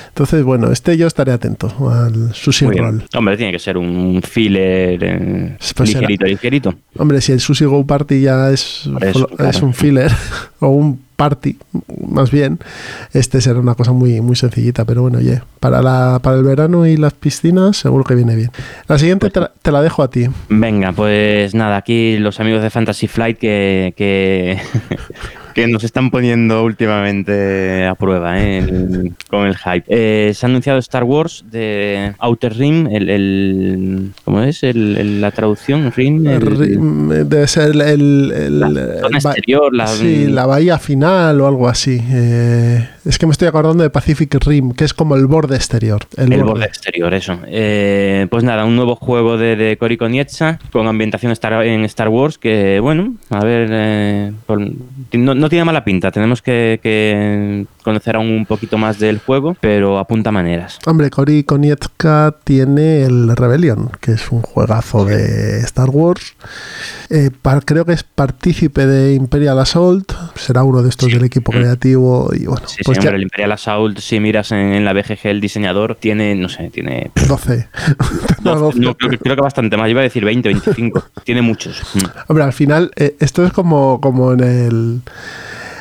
Entonces, 0.09 0.43
bueno, 0.45 0.71
este 0.71 0.99
yo 0.99 1.07
estaré 1.07 1.33
atento 1.33 1.73
al 1.91 2.35
Sushi 2.35 2.67
Muy 2.67 2.75
bien. 2.75 2.85
Roll. 2.85 3.05
Hombre, 3.17 3.37
tiene 3.39 3.51
que 3.51 3.59
ser 3.59 3.79
un 3.79 4.21
filler 4.23 5.03
eh, 5.03 5.57
Pues 5.75 5.89
será. 5.91 6.01
ligerito, 6.03 6.27
ligerito. 6.27 6.75
Hombre, 6.99 7.23
si 7.23 7.33
el 7.33 7.41
Sushi 7.41 7.65
Go 7.65 7.87
Party 7.87 8.21
ya 8.21 8.51
es, 8.51 8.91
eso, 9.01 9.27
es 9.31 9.37
claro. 9.37 9.67
un 9.67 9.73
filler 9.73 10.13
o 10.61 10.69
un 10.69 11.01
party, 11.17 11.57
más 12.09 12.31
bien, 12.31 12.59
este 13.15 13.41
será 13.41 13.59
una 13.61 13.75
cosa 13.75 13.93
muy, 13.93 14.21
muy 14.21 14.37
sencillita, 14.37 14.85
pero 14.85 15.01
bueno, 15.03 15.17
oye, 15.19 15.41
para, 15.61 15.81
la, 15.81 16.19
para 16.21 16.37
el 16.37 16.43
verano 16.43 16.85
y 16.87 16.97
las 16.99 17.15
piscinas 17.15 17.77
seguro 17.79 18.05
que 18.05 18.15
viene 18.15 18.35
bien. 18.37 18.51
La 18.89 18.99
siguiente 18.99 19.21
Pues 19.31 19.33
te, 19.33 19.41
la, 19.41 19.53
te 19.63 19.73
la 19.73 19.81
dejo 19.83 20.03
a 20.03 20.11
ti. 20.11 20.27
Venga, 20.51 20.93
pues 20.93 21.55
nada, 21.55 21.77
aquí 21.79 22.19
los 22.19 22.39
amigos 22.39 22.63
de 22.63 22.69
Fantasy 22.71 23.07
Flight 23.09 23.39
que, 23.39 23.95
que, 23.97 24.59
que 25.53 25.67
nos 25.69 25.85
están 25.85 26.11
poniendo 26.11 26.63
últimamente 26.65 27.87
a 27.87 27.95
prueba 27.95 28.41
¿eh? 28.41 28.59
El- 28.59 29.13
con 29.29 29.47
el 29.47 29.57
hype. 29.57 29.85
Eh, 29.89 30.33
se 30.35 30.47
ha 30.47 30.49
anunciado 30.49 30.79
Star 30.79 31.05
Wars 31.05 31.45
de 31.51 32.13
Outer 32.19 32.55
Rim, 32.57 32.87
el, 32.91 33.09
el- 33.11 34.11
¿cómo 34.25 34.43
es? 34.43 34.63
El, 34.63 35.21
la 35.21 35.31
traducción, 35.31 35.93
Rim, 35.93 36.23
Debe 36.25 37.47
ser 37.47 37.71
el... 37.81 38.59
la 38.61 38.69
eh, 38.69 38.99
zona 39.01 39.19
exterior, 39.19 39.75
la, 39.75 39.87
Sí, 39.87 40.27
la 40.29 40.47
bahía 40.47 40.79
final 40.79 41.41
o 41.41 41.47
algo 41.47 41.69
así. 41.69 42.01
Eh, 42.11 42.89
es 43.05 43.19
que 43.19 43.27
me 43.27 43.33
estoy 43.33 43.49
acordando 43.49 43.83
de 43.83 43.91
Pacific 43.91 44.35
Rim, 44.45 44.73
que 44.73 44.85
es 44.85 44.95
como 44.95 45.17
el 45.17 45.27
borde 45.27 45.57
exterior. 45.57 46.03
El, 46.17 46.29
borde. 46.29 46.43
borde 46.45 46.65
exterior, 46.67 47.13
eso. 47.15 47.39
Eh, 47.47 48.27
pues 48.31 48.45
nada, 48.45 48.65
un 48.65 48.77
nuevo 48.77 48.97
juego 48.97 49.37
de, 49.37 49.57
de 49.57 49.77
Cory 49.77 49.97
Konietzka 49.97 50.59
con 50.71 50.87
ambientación 50.87 51.33
en 51.33 51.85
Star 51.85 52.09
Wars 52.09 52.39
que, 52.39 52.81
bueno, 52.81 53.15
a 53.31 53.45
ver, 53.45 53.69
eh, 53.73 54.33
por- 54.47 54.61
no, 55.13 55.42
no 55.43 55.51
tiene 55.51 55.65
mala 55.65 55.85
pinta. 55.85 56.11
Tenemos 56.11 56.41
que, 56.41 57.67
conocer 57.83 58.17
aún 58.17 58.31
un 58.31 58.47
poquito 58.47 58.79
más 58.79 58.99
del 58.99 59.19
juego, 59.19 59.57
pero 59.61 59.99
apunta 59.99 60.31
maneras. 60.33 60.79
Hombre, 60.87 61.11
Cory 61.11 61.45
Konietzka 61.45 62.35
tiene 62.45 63.03
el 63.05 63.37
Rebellion, 63.37 63.91
que 64.01 64.13
es 64.13 64.31
un 64.31 64.43
juegazo 64.43 65.05
de 65.05 65.59
Star 65.61 65.91
Wars. 65.91 66.35
Eh, 67.11 67.31
par- 67.43 67.65
creo 67.65 67.85
que 67.85 67.93
es 67.93 68.03
partícipe 68.05 68.87
de 68.87 69.15
Imperial 69.15 69.59
Assault. 69.59 70.13
Será 70.37 70.63
uno 70.65 70.83
de 70.83 70.89
estos 70.89 71.09
Sí. 71.09 71.15
del 71.15 71.25
equipo 71.25 71.53
Mm. 71.53 71.57
creativo. 71.57 72.31
Y 72.35 72.47
bueno, 72.47 72.67
Sí, 72.67 72.83
pues 72.85 72.97
sí, 72.99 73.03
ya 73.05 73.09
hombre, 73.11 73.17
el 73.17 73.23
Imperial 73.25 73.53
Assault, 73.53 73.99
si 73.99 74.19
miras 74.21 74.53
en, 74.53 74.59
en 74.73 74.85
la 74.85 74.93
BGG 74.93 75.27
el 75.29 75.41
diseñador, 75.41 75.97
tiene, 75.97 76.35
no 76.35 76.49
sé, 76.49 76.71
tiene... 76.71 77.11
12. 77.29 77.69
No, 78.45 78.57
12. 78.59 78.79
no, 78.81 78.95
creo, 78.95 79.11
que- 79.11 79.19
creo 79.19 79.37
que 79.37 79.43
bastante 79.43 79.77
más, 79.77 79.89
iba 79.91 80.01
a 80.01 80.05
decir 80.05 80.25
20, 80.25 80.49
25. 80.49 81.05
tiene 81.25 81.43
muchos. 81.43 81.83
Mm. 81.95 81.99
Hombre, 82.29 82.45
al 82.45 82.53
final, 82.53 82.91
eh, 82.97 83.17
esto 83.21 83.45
es 83.45 83.53
como, 83.53 84.01
como 84.01 84.33
en 84.33 84.41
el. 84.41 85.01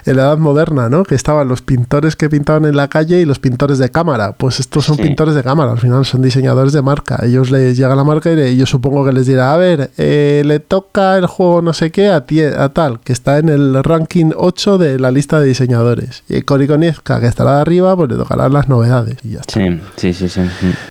En 0.06 0.18
la 0.18 0.24
edad 0.24 0.38
moderna, 0.38 0.90
¿no? 0.90 1.04
Que 1.04 1.16
estaban 1.16 1.48
los 1.48 1.62
pintores 1.62 2.16
que 2.16 2.30
pintaban 2.30 2.66
en 2.66 2.76
la 2.76 2.88
calle 2.88 3.22
y 3.22 3.26
los 3.26 3.40
pintores 3.40 3.78
de 3.78 3.90
cámara. 3.90 4.34
Pues 4.34 4.60
estos 4.60 4.86
son 4.86 4.98
Sí. 4.98 5.04
pintores 5.04 5.36
de 5.36 5.44
cámara, 5.44 5.72
al 5.72 5.80
final 5.80 6.06
son 6.06 6.22
diseñadores 6.22 6.74
de 6.74 6.82
marca. 6.82 7.20
Ellos 7.24 7.52
les 7.52 7.78
llega 7.78 7.96
la 7.96 8.04
marca 8.04 8.32
y 8.32 8.58
yo 8.58 8.66
supongo 8.66 9.06
que 9.06 9.12
les 9.14 9.26
dirá, 9.28 9.54
a 9.54 9.58
ver, 9.58 9.92
eh, 9.98 10.44
le 10.46 10.60
toca 10.60 11.18
el 11.18 11.26
juego 11.28 11.62
no 11.62 11.74
sé 11.74 11.92
qué 11.92 12.10
a, 12.10 12.18
a 12.58 12.70
tal, 12.70 13.00
que 13.02 13.14
está 13.14 13.38
en 13.40 13.50
el 13.50 13.84
ranking 13.84 14.32
8 14.36 14.78
de 14.78 15.00
la 15.00 15.12
lista 15.12 15.40
de 15.40 15.48
diseñadores. 15.48 16.24
Y 16.30 16.42
Cory 16.42 16.68
Konietzka, 16.68 17.20
que 17.20 17.28
estará 17.28 17.56
de 17.56 17.62
arriba, 17.62 17.96
pues 17.96 18.10
le 18.10 18.18
tocarán 18.18 18.54
las 18.54 18.68
novedades. 18.70 19.18
Y 19.24 19.32
ya 19.32 19.42
está. 19.42 19.54
Sí, 19.60 19.80
sí, 19.98 20.14
sí, 20.14 20.28
sí. 20.30 20.42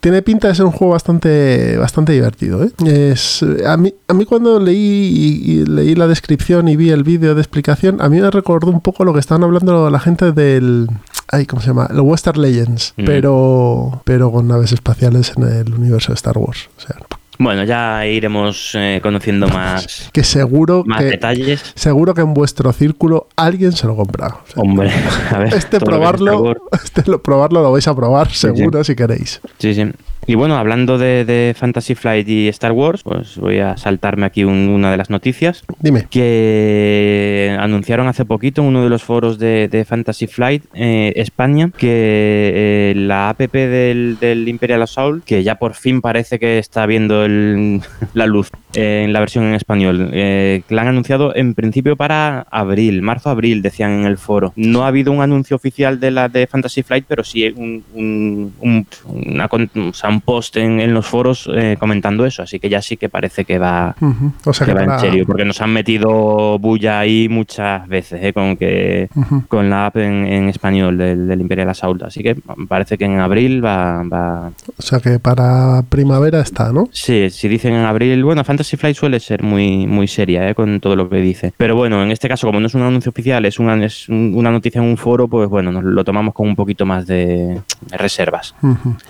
Tiene 0.00 0.22
pinta 0.22 0.48
de 0.48 0.54
ser 0.54 0.64
un 0.66 0.72
juego 0.72 0.92
bastante, 0.94 1.76
bastante 1.78 2.12
divertido. 2.12 2.62
¿eh? 2.64 2.70
Es, 2.86 3.44
a, 3.66 3.76
mí, 3.76 3.94
a 4.08 4.14
mí 4.14 4.24
cuando 4.24 4.58
leí, 4.60 4.76
y- 4.80 5.52
y 5.60 5.64
leí 5.66 5.94
la 5.94 6.06
descripción 6.06 6.68
y 6.68 6.76
vi 6.76 6.90
el 6.90 7.02
vídeo 7.04 7.34
de 7.34 7.40
explicación, 7.40 8.00
a 8.00 8.08
mí 8.08 8.20
me 8.20 8.30
recordó 8.30 8.70
un 8.70 8.80
poco 8.80 8.99
lo 9.06 9.12
que 9.12 9.20
estaban 9.20 9.42
hablando 9.44 9.88
la 9.90 10.00
gente 10.00 10.32
del... 10.32 10.88
Ay, 11.32 11.46
¿Cómo 11.46 11.62
se 11.62 11.68
llama? 11.68 11.86
El 11.90 12.00
Western 12.00 12.40
Legends, 12.42 12.94
Mm. 12.96 13.04
pero, 13.04 14.02
pero 14.04 14.32
con 14.32 14.48
naves 14.48 14.72
espaciales 14.72 15.32
en 15.36 15.44
el 15.44 15.72
universo 15.74 16.12
de 16.12 16.14
Star 16.16 16.36
Wars. 16.38 16.68
O 16.76 16.80
sea, 16.80 16.96
Bueno, 17.38 17.62
ya 17.64 18.04
iremos 18.06 18.72
eh, 18.74 18.98
conociendo 19.02 19.46
más, 19.54 20.10
Que 20.12 20.24
seguro 20.24 20.82
más 20.84 20.98
que 20.98 21.04
detalles. 21.06 21.72
seguro 21.74 22.14
que 22.14 22.20
en 22.22 22.34
vuestro 22.34 22.72
círculo 22.72 23.28
alguien 23.36 23.72
se 23.72 23.86
lo 23.86 23.94
compra. 23.96 24.26
O 24.26 24.52
sea, 24.52 24.62
Hombre, 24.62 24.90
a 25.30 25.38
ver. 25.38 25.54
este 25.54 25.78
probarlo, 25.80 26.54
este 26.72 27.08
lo, 27.08 27.22
probarlo 27.22 27.62
lo 27.62 27.70
vais 27.72 27.86
a 27.88 27.94
probar 27.94 28.30
seguro 28.32 28.82
si 28.84 28.94
queréis. 28.96 29.40
Sí, 29.58 29.72
sí. 29.74 29.90
Y 30.26 30.34
bueno, 30.34 30.56
hablando 30.56 30.96
de, 30.98 31.24
de 31.24 31.54
Fantasy 31.56 31.94
Flight 31.94 32.28
y 32.28 32.48
Star 32.48 32.72
Wars, 32.72 33.02
pues 33.02 33.36
voy 33.36 33.58
a 33.58 33.76
saltarme 33.76 34.26
aquí 34.26 34.44
un- 34.44 34.68
una 34.68 34.90
de 34.90 34.96
las 34.96 35.10
noticias 35.10 35.64
Dime. 35.80 36.06
que 36.10 37.56
anunciaron 37.58 38.06
hace 38.06 38.24
poquito 38.24 38.60
en 38.62 38.68
uno 38.68 38.84
de 38.84 38.90
los 38.90 39.02
foros 39.02 39.38
de, 39.38 39.68
de 39.68 39.84
Fantasy 39.84 40.26
Flight 40.26 40.64
eh, 40.74 41.12
España 41.16 41.70
que 41.76 41.90
eh, 41.90 42.92
la 42.96 43.30
app 43.30 43.40
del, 43.40 44.18
del 44.20 44.46
Imperial 44.48 44.82
Assault, 44.82 45.24
que 45.24 45.42
ya 45.42 45.56
por 45.56 45.74
fin 45.74 46.00
parece 46.00 46.38
que 46.38 46.58
está 46.58 46.86
viendo 46.86 47.24
el- 47.24 47.80
la 48.14 48.26
luz 48.26 48.50
eh, 48.74 49.02
en 49.04 49.12
la 49.12 49.20
versión 49.20 49.44
en 49.46 49.54
español, 49.54 50.10
eh, 50.12 50.62
que 50.68 50.74
la 50.74 50.82
han 50.82 50.88
anunciado 50.88 51.34
en 51.34 51.54
principio 51.54 51.96
para 51.96 52.42
abril, 52.50 53.02
marzo-abril, 53.02 53.62
decían 53.62 54.00
en 54.00 54.04
el 54.04 54.18
foro. 54.18 54.52
No 54.54 54.84
ha 54.84 54.88
habido 54.88 55.10
un 55.12 55.22
anuncio 55.22 55.56
oficial 55.56 55.98
de 55.98 56.10
la 56.12 56.28
de 56.28 56.46
Fantasy 56.46 56.82
Flight, 56.82 57.04
pero 57.08 57.24
sí 57.24 57.52
un, 57.56 57.82
un, 57.94 58.52
un- 58.60 58.86
una 59.06 59.46
o 59.50 59.92
sea, 59.92 60.09
un 60.10 60.20
post 60.20 60.56
en, 60.56 60.80
en 60.80 60.92
los 60.94 61.06
foros 61.06 61.48
eh, 61.54 61.76
comentando 61.78 62.26
eso, 62.26 62.42
así 62.42 62.58
que 62.58 62.68
ya 62.68 62.82
sí 62.82 62.96
que 62.96 63.08
parece 63.08 63.44
que 63.44 63.58
va, 63.58 63.94
Ujú. 64.00 64.32
O 64.44 64.52
sea 64.52 64.66
que 64.66 64.72
que 64.72 64.78
va 64.78 64.84
para- 64.84 64.94
en 64.96 65.00
serio, 65.00 65.24
porque 65.26 65.44
nos 65.44 65.60
han 65.60 65.72
metido 65.72 66.58
bulla 66.58 66.98
ahí 67.00 67.28
muchas 67.28 67.86
veces, 67.88 68.20
¿eh? 68.22 68.32
con 68.32 68.56
que 68.56 69.08
con 69.48 69.70
la 69.70 69.86
app 69.86 69.96
en, 69.96 70.26
en 70.26 70.48
español 70.48 70.96
del, 70.98 71.26
del 71.28 71.40
Imperial 71.40 71.68
Assault. 71.70 72.02
Así 72.02 72.22
que 72.22 72.36
parece 72.68 72.98
que 72.98 73.04
en 73.04 73.18
abril 73.20 73.64
va, 73.64 74.02
va. 74.04 74.48
O 74.78 74.82
sea 74.82 75.00
que 75.00 75.18
para 75.18 75.82
primavera 75.88 76.40
está, 76.40 76.72
¿no? 76.72 76.88
Sí, 76.92 77.30
si 77.30 77.48
dicen 77.48 77.74
en 77.74 77.84
abril. 77.84 78.22
Bueno, 78.24 78.44
Fantasy 78.44 78.76
Flight 78.76 78.96
suele 78.96 79.20
ser 79.20 79.42
muy, 79.42 79.86
muy 79.86 80.06
seria 80.08 80.48
¿eh? 80.48 80.54
con 80.54 80.80
todo 80.80 80.96
lo 80.96 81.08
que 81.08 81.16
dice. 81.18 81.52
Pero 81.56 81.76
bueno, 81.76 82.02
en 82.02 82.10
este 82.10 82.28
caso, 82.28 82.46
como 82.46 82.60
no 82.60 82.66
es 82.66 82.74
un 82.74 82.82
anuncio 82.82 83.10
oficial, 83.10 83.44
es 83.46 83.58
una, 83.58 83.82
es 83.84 84.08
un- 84.08 84.32
una 84.34 84.50
noticia 84.50 84.80
en 84.80 84.88
un 84.88 84.96
foro, 84.96 85.28
pues 85.28 85.48
bueno, 85.48 85.70
nos 85.72 85.84
lo 85.84 86.04
tomamos 86.04 86.34
con 86.34 86.48
un 86.48 86.56
poquito 86.56 86.84
más 86.86 87.06
de, 87.06 87.60
reservas. 87.90 88.54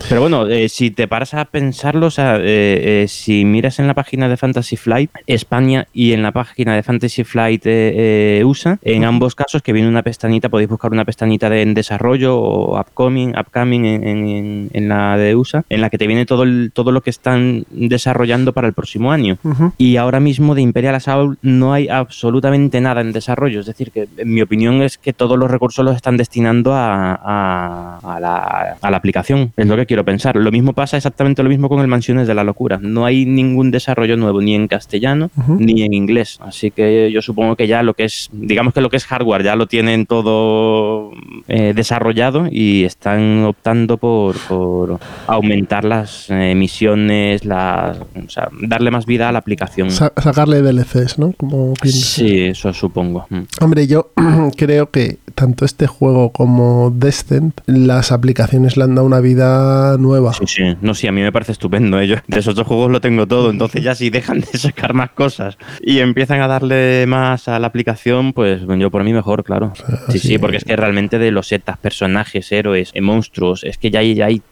Pero 0.08 0.20
bueno, 0.20 0.46
eh, 0.46 0.68
si 0.90 0.94
te 0.96 1.06
paras 1.06 1.34
a 1.34 1.44
pensarlo, 1.44 2.06
o 2.06 2.10
sea, 2.10 2.36
eh, 2.38 3.02
eh, 3.02 3.06
si 3.08 3.44
miras 3.44 3.78
en 3.78 3.86
la 3.86 3.94
página 3.94 4.28
de 4.28 4.36
Fantasy 4.36 4.76
Flight 4.76 5.10
España 5.28 5.86
y 5.92 6.12
en 6.14 6.22
la 6.22 6.32
página 6.32 6.74
de 6.74 6.82
Fantasy 6.82 7.22
Flight 7.22 7.62
eh, 7.64 8.42
USA, 8.44 8.76
en 8.82 9.04
ambos 9.04 9.34
casos 9.36 9.62
que 9.62 9.72
viene 9.72 9.88
una 9.88 10.02
pestañita, 10.02 10.48
podéis 10.48 10.68
buscar 10.68 10.90
una 10.90 11.04
pestañita 11.04 11.48
de 11.48 11.62
en 11.62 11.74
desarrollo 11.74 12.36
o 12.38 12.80
upcoming, 12.80 13.34
upcoming 13.38 13.84
en, 13.84 14.04
en- 14.26 14.70
en 14.72 14.88
la 14.88 15.16
de 15.16 15.36
USA, 15.36 15.62
en 15.68 15.80
la 15.80 15.90
que 15.90 15.98
te 15.98 16.06
viene 16.08 16.26
todo, 16.26 16.42
el- 16.42 16.72
todo 16.74 16.90
lo 16.90 17.02
que 17.02 17.10
están 17.10 17.64
desarrollando 17.70 18.52
para 18.52 18.66
el 18.66 18.72
próximo 18.74 19.12
año. 19.12 19.38
Y 19.78 19.96
ahora 19.96 20.18
mismo 20.18 20.54
de 20.56 20.62
Imperial 20.62 20.96
Assault 20.96 21.38
no 21.42 21.72
hay 21.72 21.88
absolutamente 21.88 22.80
nada 22.80 23.00
en 23.00 23.12
desarrollo. 23.12 23.60
Es 23.60 23.66
decir, 23.66 23.92
que 23.92 24.08
en 24.16 24.34
mi 24.34 24.42
opinión 24.42 24.82
es 24.82 24.98
que 24.98 25.12
todos 25.12 25.38
los 25.38 25.50
recursos 25.50 25.84
los 25.84 25.94
están 25.94 26.16
destinando 26.16 26.74
a, 26.74 27.14
a- 27.14 27.98
a 28.16 28.18
la, 28.20 28.76
a 28.80 28.90
la 28.90 28.96
aplicación. 28.96 29.52
Es 29.56 29.66
lo 29.66 29.76
que 29.76 29.86
quiero 29.86 30.04
pensar. 30.04 30.34
Lo 30.36 30.50
mismo 30.50 30.72
pasa 30.80 30.96
exactamente 30.96 31.42
lo 31.42 31.50
mismo 31.50 31.68
con 31.68 31.80
el 31.82 31.88
Mansiones 31.88 32.26
de 32.26 32.34
la 32.34 32.42
Locura. 32.42 32.78
No 32.80 33.04
hay 33.04 33.26
ningún 33.26 33.70
desarrollo 33.70 34.16
nuevo 34.16 34.40
ni 34.40 34.54
en 34.54 34.66
castellano 34.66 35.30
ni 35.58 35.82
en 35.82 35.92
inglés. 35.92 36.38
Así 36.40 36.70
que 36.70 37.10
yo 37.12 37.20
supongo 37.20 37.54
que 37.54 37.66
ya 37.66 37.82
lo 37.82 37.92
que 37.92 38.04
es, 38.04 38.30
digamos 38.32 38.72
que 38.72 38.80
lo 38.80 38.88
que 38.88 38.96
es 38.96 39.04
hardware 39.04 39.42
ya 39.42 39.56
lo 39.56 39.66
tienen 39.66 40.06
todo 40.06 41.10
eh, 41.48 41.74
desarrollado 41.76 42.46
y 42.50 42.84
están 42.84 43.44
optando 43.44 43.98
por, 43.98 44.36
por 44.48 44.98
aumentar 45.26 45.84
las 45.84 46.30
emisiones, 46.30 47.44
las, 47.44 47.98
o 47.98 48.28
sea, 48.28 48.48
darle 48.62 48.90
más 48.90 49.04
vida 49.04 49.28
a 49.28 49.32
la 49.32 49.38
aplicación. 49.40 49.90
Sa- 49.90 50.14
sacarle 50.16 50.62
DLCs, 50.62 51.18
¿no? 51.18 51.32
Como. 51.36 51.74
Sí, 51.84 52.40
eso 52.44 52.72
supongo. 52.72 53.26
Mm. 53.28 53.40
Hombre, 53.60 53.86
yo 53.86 54.12
creo 54.56 54.90
que 54.90 55.18
tanto 55.40 55.64
este 55.64 55.86
juego 55.86 56.32
como 56.32 56.92
Descent, 56.94 57.58
las 57.64 58.12
aplicaciones 58.12 58.76
le 58.76 58.84
han 58.84 58.94
dado 58.94 59.06
una 59.06 59.20
vida 59.20 59.96
nueva. 59.96 60.34
Sí, 60.34 60.44
sí. 60.46 60.62
No, 60.82 60.92
sí, 60.94 61.06
a 61.06 61.12
mí 61.12 61.22
me 61.22 61.32
parece 61.32 61.52
estupendo. 61.52 61.98
¿eh? 61.98 62.06
Yo 62.06 62.16
de 62.26 62.38
esos 62.38 62.54
dos 62.54 62.66
juegos 62.66 62.90
lo 62.90 63.00
tengo 63.00 63.26
todo. 63.26 63.50
Entonces 63.50 63.82
ya 63.82 63.94
si 63.94 64.10
dejan 64.10 64.40
de 64.40 64.46
sacar 64.58 64.92
más 64.92 65.10
cosas 65.12 65.56
y 65.80 66.00
empiezan 66.00 66.42
a 66.42 66.46
darle 66.46 67.06
más 67.06 67.48
a 67.48 67.58
la 67.58 67.68
aplicación, 67.68 68.34
pues 68.34 68.60
yo 68.78 68.90
por 68.90 69.02
mí 69.02 69.14
mejor, 69.14 69.42
claro. 69.44 69.72
Sí, 70.08 70.18
sí. 70.18 70.28
sí, 70.28 70.38
porque 70.38 70.58
es 70.58 70.64
que 70.64 70.76
realmente 70.76 71.18
de 71.18 71.30
los 71.30 71.48
setas, 71.48 71.78
personajes, 71.78 72.52
héroes, 72.52 72.90
eh, 72.92 73.00
monstruos, 73.00 73.64
es 73.64 73.78
que 73.78 73.90
ya 73.90 74.00
hay, 74.00 74.14
ya 74.14 74.26
hay 74.26 74.42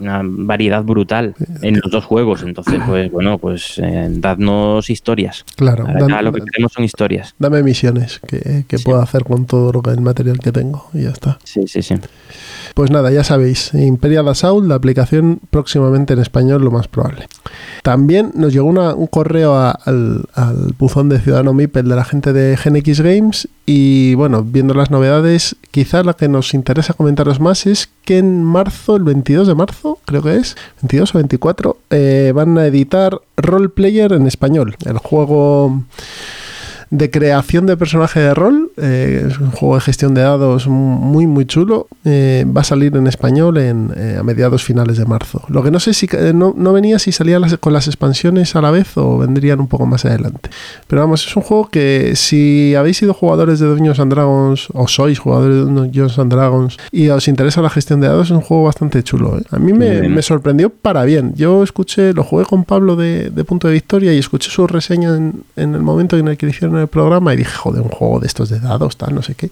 una 0.00 0.22
variedad 0.24 0.82
brutal 0.82 1.34
en 1.60 1.78
los 1.82 1.90
dos 1.92 2.06
juegos. 2.06 2.42
Entonces, 2.42 2.80
pues 2.86 3.10
bueno, 3.12 3.36
pues 3.36 3.78
eh, 3.82 4.08
dadnos 4.10 4.88
historias. 4.88 5.44
Claro, 5.56 5.86
Ahora 5.86 6.22
lo 6.22 6.32
que 6.32 6.40
queremos 6.40 6.72
son 6.72 6.84
historias. 6.84 7.34
dame 7.38 7.62
misiones 7.62 8.18
que, 8.26 8.64
que 8.66 8.78
Sí. 8.78 8.84
puedo 8.84 9.02
hacer 9.02 9.24
con 9.24 9.44
todo 9.44 9.72
lo 9.72 9.82
que 9.82 9.90
el 9.90 10.00
material 10.00 10.21
que 10.40 10.52
tengo 10.52 10.86
y 10.94 11.02
ya 11.02 11.10
está. 11.10 11.38
Sí, 11.44 11.66
sí, 11.66 11.82
sí. 11.82 11.94
Pues 12.74 12.90
nada, 12.90 13.10
ya 13.10 13.22
sabéis, 13.24 13.74
Imperial 13.74 14.28
Assault, 14.28 14.66
la 14.66 14.76
aplicación 14.76 15.40
próximamente 15.50 16.14
en 16.14 16.20
español, 16.20 16.62
lo 16.64 16.70
más 16.70 16.88
probable. 16.88 17.26
También 17.82 18.32
nos 18.34 18.52
llegó 18.52 18.66
una- 18.66 18.94
un 18.94 19.08
correo 19.08 19.54
a- 19.54 19.72
al, 19.72 20.24
al 20.34 20.74
buzón 20.78 21.08
de 21.08 21.20
Ciudadano 21.20 21.52
Mipel 21.52 21.88
de 21.88 21.96
la 21.96 22.04
gente 22.04 22.32
de 22.32 22.56
GenX 22.56 23.00
Games 23.00 23.48
y 23.66 24.14
bueno, 24.14 24.42
viendo 24.42 24.72
las 24.74 24.90
novedades, 24.90 25.56
quizás 25.70 26.06
la 26.06 26.14
que 26.14 26.28
nos 26.28 26.54
interesa 26.54 26.94
comentaros 26.94 27.40
más 27.40 27.66
es 27.66 27.90
que 28.04 28.18
en 28.18 28.42
marzo, 28.42 28.96
el 28.96 29.04
22 29.04 29.46
de 29.48 29.54
marzo, 29.54 29.98
creo 30.04 30.22
que 30.22 30.36
es, 30.36 30.56
22 30.82 31.14
o 31.14 31.18
24, 31.18 31.76
eh, 31.90 32.32
van 32.34 32.56
a 32.58 32.66
editar 32.66 33.20
Role 33.36 33.68
Player 33.68 34.12
en 34.14 34.26
español, 34.26 34.76
el 34.86 34.98
juego 34.98 35.82
de 36.92 37.10
creación 37.10 37.64
de 37.64 37.76
personaje 37.78 38.20
de 38.20 38.34
rol. 38.34 38.70
eh, 38.76 39.26
es 39.30 39.38
un 39.38 39.50
juego 39.50 39.76
de 39.76 39.80
gestión 39.80 40.12
de 40.14 40.20
dados 40.20 40.68
muy, 40.68 41.26
muy 41.26 41.46
chulo. 41.46 41.88
eh, 42.04 42.44
va 42.54 42.60
a 42.60 42.64
salir 42.64 42.94
en 42.96 43.06
español 43.06 43.56
en, 43.56 43.92
eh, 43.96 44.16
a 44.20 44.22
mediados 44.22 44.62
finales 44.62 44.98
de 44.98 45.04
marzo. 45.06 45.42
Lo 45.48 45.62
que 45.62 45.70
no 45.70 45.80
sé 45.80 45.94
si 45.94 46.06
no, 46.34 46.52
no 46.56 46.72
venía 46.74 46.98
si 46.98 47.10
salían 47.12 47.40
las- 47.40 47.56
con 47.58 47.72
las 47.72 47.86
expansiones 47.86 48.54
a 48.56 48.60
la 48.60 48.70
vez 48.70 48.96
o 48.96 49.18
vendrían 49.18 49.60
un 49.60 49.68
poco 49.68 49.86
más 49.86 50.04
adelante. 50.04 50.50
Pero 50.86 51.00
vamos, 51.02 51.26
es 51.26 51.34
un 51.36 51.42
juego 51.42 51.68
que 51.70 52.12
si 52.14 52.74
habéis 52.74 52.98
sido 52.98 53.14
jugadores 53.14 53.58
de 53.60 53.66
Dungeons 53.68 53.98
and 54.00 54.12
Dragons 54.12 54.68
o 54.74 54.86
sois 54.86 55.18
jugadores 55.18 55.56
de 55.56 55.62
Dungeons 55.72 56.18
and 56.18 56.30
Dragons 56.32 56.76
y 56.90 57.08
os 57.08 57.26
interesa 57.28 57.62
la 57.62 57.70
gestión 57.70 58.00
de 58.00 58.08
dados, 58.08 58.26
es 58.26 58.32
un 58.32 58.42
juego 58.42 58.64
bastante 58.64 59.02
chulo. 59.02 59.38
A 59.50 59.58
mí 59.58 59.72
me, 59.72 60.08
me 60.08 60.20
sorprendió 60.22 60.68
para 60.68 61.04
bien. 61.04 61.32
Yo 61.36 61.62
escuché, 61.62 62.12
lo 62.12 62.22
jugué 62.24 62.44
con 62.44 62.64
Pablo 62.64 62.96
de, 62.96 63.30
de 63.30 63.44
Punto 63.44 63.68
de 63.68 63.74
Victoria 63.74 64.12
y 64.12 64.18
escuché 64.18 64.50
su 64.50 64.66
reseña 64.66 65.16
en, 65.16 65.42
en 65.56 65.74
el 65.74 65.80
momento 65.82 66.18
en 66.18 66.28
el 66.28 66.36
que 66.36 66.46
le 66.46 66.50
hicieron 66.52 66.81
el 66.82 66.88
programa 66.88 67.32
y 67.34 67.36
dije, 67.36 67.52
joder, 67.56 67.82
un 67.82 67.88
juego 67.88 68.20
de 68.20 68.26
estos 68.26 68.48
de 68.48 68.60
dados, 68.60 68.96
tal, 68.96 69.14
no 69.14 69.22
sé 69.22 69.34
qué. 69.34 69.46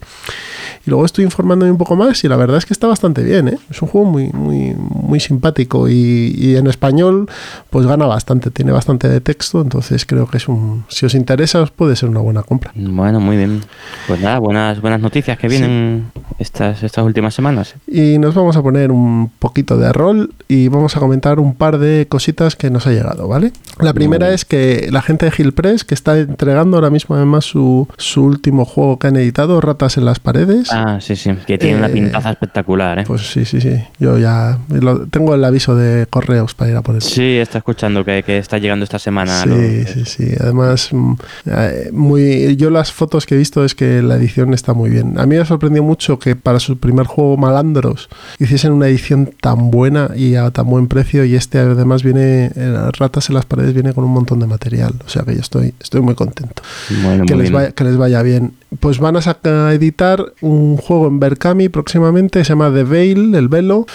Y 0.86 0.90
luego 0.90 1.04
estoy 1.04 1.24
informándome 1.24 1.70
un 1.70 1.78
poco 1.78 1.96
más 1.96 2.22
y 2.24 2.28
la 2.28 2.36
verdad 2.36 2.58
es 2.58 2.66
que 2.66 2.72
está 2.72 2.86
bastante 2.86 3.22
bien, 3.22 3.48
¿eh? 3.48 3.58
Es 3.70 3.80
un 3.82 3.88
juego 3.88 4.10
muy, 4.10 4.28
muy, 4.32 4.74
muy 4.76 5.20
simpático 5.20 5.88
y, 5.88 6.34
y 6.36 6.56
en 6.56 6.66
español 6.66 7.28
pues 7.70 7.86
gana 7.86 8.06
bastante, 8.06 8.50
tiene 8.50 8.72
bastante 8.72 9.08
de 9.08 9.20
texto, 9.20 9.60
entonces 9.60 10.06
creo 10.06 10.26
que 10.26 10.38
es 10.38 10.48
un, 10.48 10.84
si 10.88 11.06
os 11.06 11.14
interesa, 11.14 11.60
os 11.60 11.70
puede 11.70 11.96
ser 11.96 12.08
una 12.08 12.20
buena 12.20 12.42
compra. 12.42 12.72
Bueno, 12.74 13.20
muy 13.20 13.36
bien. 13.36 13.62
Pues 14.06 14.20
nada, 14.20 14.38
buenas, 14.38 14.80
buenas 14.80 15.00
noticias 15.00 15.38
que 15.38 15.48
vienen 15.48 16.10
estas, 16.38 16.82
estas 16.82 17.04
últimas 17.04 17.34
semanas. 17.34 17.74
Y 17.86 18.18
nos 18.18 18.34
vamos 18.34 18.56
a 18.56 18.62
poner 18.62 18.90
un 18.90 19.30
poquito 19.38 19.76
de 19.76 19.92
rol 19.92 20.32
y 20.48 20.68
vamos 20.68 20.96
a 20.96 21.00
comentar 21.00 21.38
un 21.38 21.54
par 21.54 21.78
de 21.78 22.06
cositas 22.08 22.56
que 22.56 22.70
nos 22.70 22.86
ha 22.86 22.90
llegado, 22.90 23.28
¿vale? 23.28 23.52
La 23.78 23.92
primera 23.92 24.30
es 24.30 24.44
que 24.44 24.88
la 24.90 25.02
gente 25.02 25.26
de 25.26 25.32
Hill 25.36 25.52
Press, 25.52 25.84
que 25.84 25.94
está 25.94 26.18
entregando 26.18 26.76
ahora 26.76 26.90
mismo 26.90 27.16
además 27.20 27.44
su, 27.44 27.88
su 27.96 28.24
último 28.24 28.64
juego 28.64 28.98
que 28.98 29.06
han 29.08 29.16
editado, 29.16 29.60
Ratas 29.60 29.96
en 29.96 30.04
las 30.04 30.18
Paredes. 30.20 30.68
Ah, 30.72 30.98
sí, 31.00 31.16
sí. 31.16 31.30
Que 31.46 31.58
tiene 31.58 31.78
una 31.78 31.86
Eh, 31.88 31.92
pintaza 31.92 32.30
espectacular, 32.30 32.98
¿eh? 33.00 33.04
Pues 33.06 33.30
sí, 33.30 33.44
sí, 33.44 33.60
sí. 33.60 33.76
Yo 33.98 34.18
ya 34.18 34.58
lo- 34.70 35.06
tengo 35.06 35.34
el 35.34 35.44
aviso 35.44 35.74
de 35.76 36.06
correos 36.08 36.54
para 36.54 36.70
ir 36.70 36.76
a 36.76 36.82
por 36.82 36.94
él. 36.96 37.02
Sí, 37.02 37.36
está 37.38 37.58
escuchando 37.58 38.04
que, 38.04 38.22
que 38.22 38.38
está 38.38 38.58
llegando 38.58 38.84
esta 38.84 38.98
semana. 38.98 39.42
Sí, 39.44 39.84
sí, 39.86 40.04
sí. 40.04 40.28
Además, 40.40 40.88
mm, 40.92 41.12
eh, 41.46 41.90
muy, 41.92 42.56
yo 42.56 42.70
las 42.70 42.92
fotos 42.92 43.26
que 43.26 43.34
he 43.34 43.38
visto 43.38 43.64
es 43.64 43.74
que 43.74 44.02
la 44.02 44.16
edición 44.16 44.54
está 44.54 44.74
muy 44.74 44.90
bien. 44.90 45.18
A 45.18 45.26
mí 45.26 45.36
me 45.36 45.44
sorprendió 45.44 45.82
mucho 45.82 46.18
que 46.18 46.36
para 46.36 46.60
su 46.60 46.78
primer 46.78 47.06
juego 47.06 47.36
Malandros 47.36 48.08
hiciesen 48.38 48.72
una 48.72 48.88
edición 48.88 49.30
tan 49.40 49.70
buena 49.70 50.10
y 50.16 50.34
a 50.36 50.50
tan 50.50 50.66
buen 50.68 50.86
precio 50.88 51.24
y 51.24 51.34
este 51.34 51.58
además 51.58 52.02
viene, 52.02 52.50
eh, 52.54 52.90
Ratas 52.98 53.28
en 53.28 53.34
las 53.34 53.46
Paredes 53.46 53.74
viene 53.74 53.92
con 53.92 54.04
un 54.04 54.12
montón 54.12 54.38
de 54.40 54.46
material. 54.46 54.94
O 55.04 55.08
sea 55.08 55.22
que 55.22 55.34
yo 55.34 55.40
estoy, 55.40 55.74
estoy 55.80 56.00
muy 56.00 56.14
contento. 56.14 56.62
Bueno, 57.02 57.09
Que 57.26 57.34
les, 57.36 57.50
vaya, 57.52 57.72
que 57.72 57.84
les 57.84 57.96
vaya 57.96 58.22
bien. 58.22 58.52
Pues 58.78 58.98
van 58.98 59.16
a, 59.16 59.22
saca- 59.22 59.68
a 59.68 59.74
editar 59.74 60.24
un 60.40 60.76
juego 60.76 61.08
en 61.08 61.18
Berkami 61.20 61.68
próximamente, 61.68 62.44
se 62.44 62.50
llama 62.50 62.72
The 62.72 62.84
Veil, 62.84 63.34
el 63.34 63.48
velo, 63.48 63.86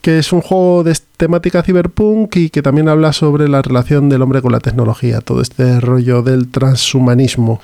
que 0.00 0.18
es 0.18 0.32
un 0.32 0.40
juego 0.40 0.82
de 0.84 0.90
temática 1.16 1.62
cyberpunk 1.62 2.36
y 2.36 2.50
que 2.50 2.62
también 2.62 2.88
habla 2.88 3.12
sobre 3.12 3.48
la 3.48 3.62
relación 3.62 4.08
del 4.08 4.22
hombre 4.22 4.42
con 4.42 4.52
la 4.52 4.60
tecnología, 4.60 5.20
todo 5.20 5.40
este 5.40 5.80
rollo 5.80 6.22
del 6.22 6.48
transhumanismo. 6.48 7.60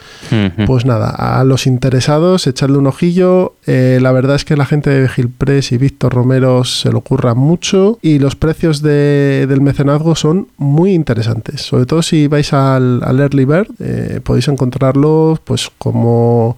Pues 0.67 0.87
nada, 0.87 1.11
a 1.11 1.45
los 1.45 1.67
interesados, 1.67 2.47
echarle 2.47 2.79
un 2.79 2.87
ojillo. 2.87 3.55
Eh, 3.67 3.99
la 4.01 4.13
verdad 4.13 4.37
es 4.37 4.45
que 4.45 4.57
la 4.57 4.67
gente 4.67 4.91
de 4.91 5.09
Gil 5.09 5.29
Press 5.29 5.73
y 5.73 5.79
Víctor 5.79 6.15
Romero 6.15 6.65
se 6.65 6.91
lo 6.91 6.99
ocurra 6.99 7.35
mucho 7.35 7.99
y 8.03 8.19
los 8.19 8.37
precios 8.37 8.83
del 8.83 9.61
mecenazgo 9.61 10.15
son 10.15 10.49
muy 10.57 10.93
interesantes. 10.93 11.63
Sobre 11.63 11.87
todo 11.87 12.03
si 12.03 12.29
vais 12.29 12.53
al, 12.53 13.03
Early 13.03 13.45
Bird, 13.45 13.69
eh, 13.79 14.21
podéis 14.23 14.49
encontrarlos 14.49 15.41
pues 15.41 15.71
como 15.79 16.57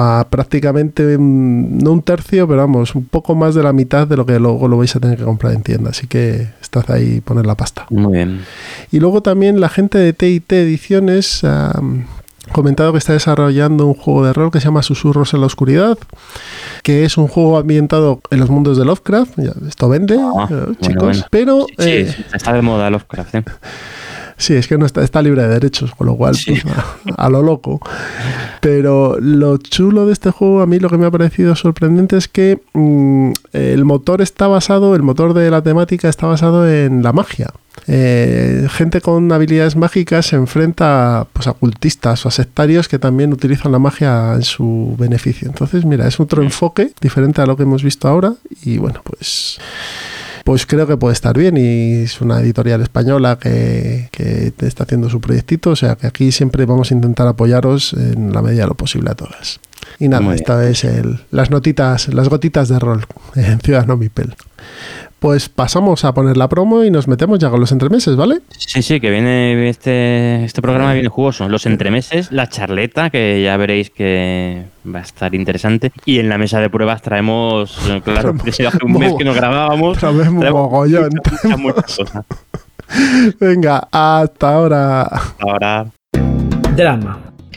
a 0.00 0.28
prácticamente 0.30 1.16
no 1.18 1.92
un 1.92 2.02
tercio, 2.02 2.46
pero 2.46 2.60
vamos, 2.60 2.94
un 2.94 3.06
poco 3.06 3.34
más 3.34 3.56
de 3.56 3.64
la 3.64 3.72
mitad 3.72 4.06
de 4.06 4.16
lo 4.16 4.24
que 4.24 4.38
luego 4.38 4.68
lo 4.68 4.78
vais 4.78 4.94
a 4.94 5.00
tener 5.00 5.18
que 5.18 5.24
comprar 5.24 5.54
en 5.54 5.62
tienda. 5.62 5.90
Así 5.90 6.06
que 6.06 6.46
estad 6.60 6.88
ahí 6.92 7.20
poner 7.20 7.46
la 7.46 7.56
pasta. 7.56 7.86
Muy 7.90 8.12
bien. 8.12 8.44
Y 8.92 9.00
luego 9.00 9.22
también 9.22 9.60
la 9.60 9.68
gente 9.68 9.98
de 9.98 10.12
TIT 10.12 10.52
Ediciones 10.52 11.42
ha 11.42 11.80
comentado 12.52 12.92
que 12.92 12.98
está 12.98 13.12
desarrollando 13.12 13.86
un 13.86 13.94
juego 13.94 14.24
de 14.24 14.32
rol 14.32 14.52
que 14.52 14.60
se 14.60 14.66
llama 14.66 14.84
Susurros 14.84 15.34
en 15.34 15.40
la 15.40 15.46
Oscuridad, 15.46 15.98
que 16.84 17.04
es 17.04 17.18
un 17.18 17.26
juego 17.26 17.58
ambientado 17.58 18.20
en 18.30 18.38
los 18.38 18.50
mundos 18.50 18.78
de 18.78 18.84
Lovecraft. 18.84 19.36
Esto 19.66 19.88
vende, 19.88 20.16
ah, 20.16 20.48
eh, 20.48 20.74
chicos, 20.80 21.26
pero... 21.28 21.66
Eh, 21.76 22.14
está 22.32 22.52
de 22.52 22.62
moda 22.62 22.88
Lovecraft. 22.88 23.34
¿eh? 23.34 23.44
Sí, 24.38 24.54
es 24.54 24.68
que 24.68 24.78
no 24.78 24.86
está, 24.86 25.02
está 25.02 25.20
libre 25.20 25.42
de 25.42 25.48
derechos, 25.48 25.92
con 25.94 26.06
lo 26.06 26.16
cual, 26.16 26.36
pues, 26.46 26.62
a, 27.16 27.28
lo 27.28 27.42
loco. 27.42 27.80
Pero 28.60 29.18
lo 29.20 29.56
chulo 29.56 30.06
de 30.06 30.12
este 30.12 30.30
juego, 30.30 30.62
a 30.62 30.66
mí 30.66 30.78
lo 30.78 30.88
que 30.88 30.96
me 30.96 31.06
ha 31.06 31.10
parecido 31.10 31.56
sorprendente 31.56 32.16
es 32.16 32.28
que 32.28 32.60
mm, 32.72 33.32
el 33.52 33.84
motor 33.84 34.22
está 34.22 34.46
basado, 34.46 34.94
el 34.94 35.02
motor 35.02 35.34
de 35.34 35.50
la 35.50 35.62
temática 35.62 36.08
está 36.08 36.28
basado 36.28 36.70
en 36.70 37.02
la 37.02 37.12
magia. 37.12 37.48
Eh, 37.88 38.68
gente 38.70 39.00
con 39.00 39.30
habilidades 39.32 39.74
mágicas 39.74 40.26
se 40.26 40.36
enfrenta 40.36 41.26
pues, 41.32 41.46
a 41.48 41.52
cultistas 41.52 42.24
o 42.24 42.28
a 42.28 42.32
sectarios 42.32 42.86
que 42.86 42.98
también 42.98 43.32
utilizan 43.32 43.72
la 43.72 43.78
magia 43.80 44.34
en 44.34 44.42
su 44.42 44.94
beneficio. 44.98 45.48
Entonces, 45.48 45.84
mira, 45.84 46.06
es 46.06 46.20
otro 46.20 46.42
enfoque 46.42 46.92
diferente 47.00 47.42
a 47.42 47.46
lo 47.46 47.56
que 47.56 47.64
hemos 47.64 47.82
visto 47.82 48.06
ahora 48.06 48.34
y 48.62 48.78
bueno, 48.78 49.00
pues 49.02 49.58
pues 50.48 50.64
creo 50.64 50.86
que 50.86 50.96
puede 50.96 51.12
estar 51.12 51.36
bien 51.36 51.58
y 51.58 52.04
es 52.04 52.22
una 52.22 52.40
editorial 52.40 52.80
española 52.80 53.38
que, 53.38 54.08
está 54.60 54.84
haciendo 54.84 55.10
su 55.10 55.20
proyectito, 55.20 55.68
o 55.68 55.76
sea 55.76 55.94
que 55.96 56.06
aquí 56.06 56.32
siempre 56.32 56.64
vamos 56.64 56.90
a 56.90 56.94
intentar 56.94 57.26
apoyaros 57.28 57.92
en 57.92 58.32
la 58.32 58.40
medida 58.40 58.62
de 58.62 58.68
lo 58.68 58.74
posible 58.74 59.10
a 59.10 59.14
todas. 59.14 59.60
Y 59.98 60.08
nada, 60.08 60.34
esta 60.34 60.66
es 60.66 60.84
el, 60.84 61.20
las 61.32 61.50
notitas, 61.50 62.08
las 62.14 62.30
gotitas 62.30 62.70
de 62.70 62.78
rol 62.78 63.04
en 63.34 63.60
Ciudad 63.60 63.84
Nomipel. 63.86 64.36
Pues 65.18 65.48
pasamos 65.48 66.04
a 66.04 66.14
poner 66.14 66.36
la 66.36 66.48
promo 66.48 66.84
y 66.84 66.90
nos 66.90 67.08
metemos 67.08 67.40
ya 67.40 67.50
con 67.50 67.58
los 67.58 67.72
entremeses, 67.72 68.14
¿vale? 68.14 68.40
Sí, 68.56 68.82
sí, 68.82 69.00
que 69.00 69.10
viene 69.10 69.68
este, 69.68 70.44
este 70.44 70.62
programa 70.62 70.92
viene 70.92 71.08
jugoso. 71.08 71.48
Los 71.48 71.66
entremeses, 71.66 72.30
la 72.30 72.48
charleta, 72.48 73.10
que 73.10 73.42
ya 73.42 73.56
veréis 73.56 73.90
que 73.90 74.66
va 74.86 75.00
a 75.00 75.02
estar 75.02 75.34
interesante. 75.34 75.90
Y 76.04 76.20
en 76.20 76.28
la 76.28 76.38
mesa 76.38 76.60
de 76.60 76.70
pruebas 76.70 77.02
traemos, 77.02 77.76
claro, 78.04 78.36
hace 78.40 78.68
un 78.84 78.92
mes 78.92 79.14
que 79.18 79.24
nos 79.24 79.34
grabábamos. 79.34 79.98
Traemos 79.98 80.52
mogollón. 80.52 81.10
Venga, 83.40 83.88
hasta 83.90 84.54
ahora. 84.54 85.10
Ahora. 85.40 85.86
Drama. 86.76 87.27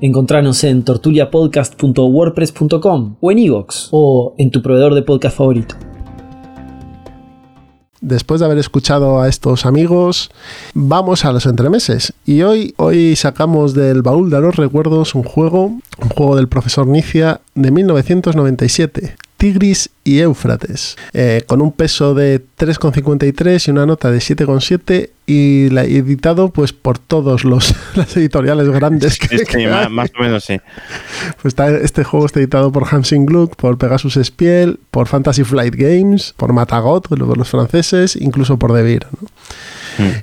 Encontranos 0.00 0.64
en 0.64 0.82
tortuliapodcast.wordpress.com 0.82 3.16
o 3.20 3.30
en 3.30 3.38
iVoox 3.38 3.88
o 3.90 4.34
en 4.38 4.50
tu 4.50 4.62
proveedor 4.62 4.94
de 4.94 5.02
podcast 5.02 5.36
favorito. 5.36 5.74
Después 8.00 8.40
de 8.40 8.46
haber 8.46 8.56
escuchado 8.56 9.20
a 9.20 9.28
estos 9.28 9.66
amigos, 9.66 10.30
vamos 10.72 11.26
a 11.26 11.32
los 11.32 11.44
entremeses. 11.44 12.14
Y 12.24 12.40
hoy, 12.40 12.72
hoy 12.78 13.14
sacamos 13.14 13.74
del 13.74 14.00
baúl 14.00 14.30
de 14.30 14.40
los 14.40 14.56
recuerdos 14.56 15.14
un 15.14 15.22
juego, 15.22 15.66
un 15.66 16.08
juego 16.16 16.36
del 16.36 16.48
profesor 16.48 16.86
Nicia 16.86 17.42
de 17.54 17.70
1997, 17.70 19.16
Tigris 19.40 19.88
y 20.04 20.18
Éufrates, 20.18 20.98
eh, 21.14 21.44
con 21.46 21.62
un 21.62 21.72
peso 21.72 22.12
de 22.12 22.42
3,53 22.58 23.68
y 23.68 23.70
una 23.70 23.86
nota 23.86 24.10
de 24.10 24.18
7,7 24.18 25.08
y 25.24 25.70
la, 25.70 25.84
editado 25.84 26.50
pues 26.50 26.74
por 26.74 26.98
todos 26.98 27.44
los 27.44 27.74
las 27.96 28.14
editoriales 28.18 28.68
grandes 28.68 29.18
que, 29.18 29.66
más, 29.88 30.10
o 30.14 30.22
menos 30.22 30.44
sí. 30.44 30.60
Pues 31.40 31.52
está, 31.52 31.70
este 31.70 32.04
juego 32.04 32.26
está 32.26 32.38
editado 32.38 32.70
por 32.70 32.86
Hansing 32.86 33.24
Gluck, 33.24 33.56
por 33.56 33.78
Pegasus 33.78 34.18
Spiel, 34.22 34.78
por 34.90 35.08
Fantasy 35.08 35.42
Flight 35.42 35.74
Games, 35.74 36.34
por 36.36 36.52
Matagot, 36.52 37.08
los 37.10 37.48
franceses, 37.48 38.16
incluso 38.16 38.58
por 38.58 38.74
Devir. 38.74 39.06
¿no? 39.18 39.26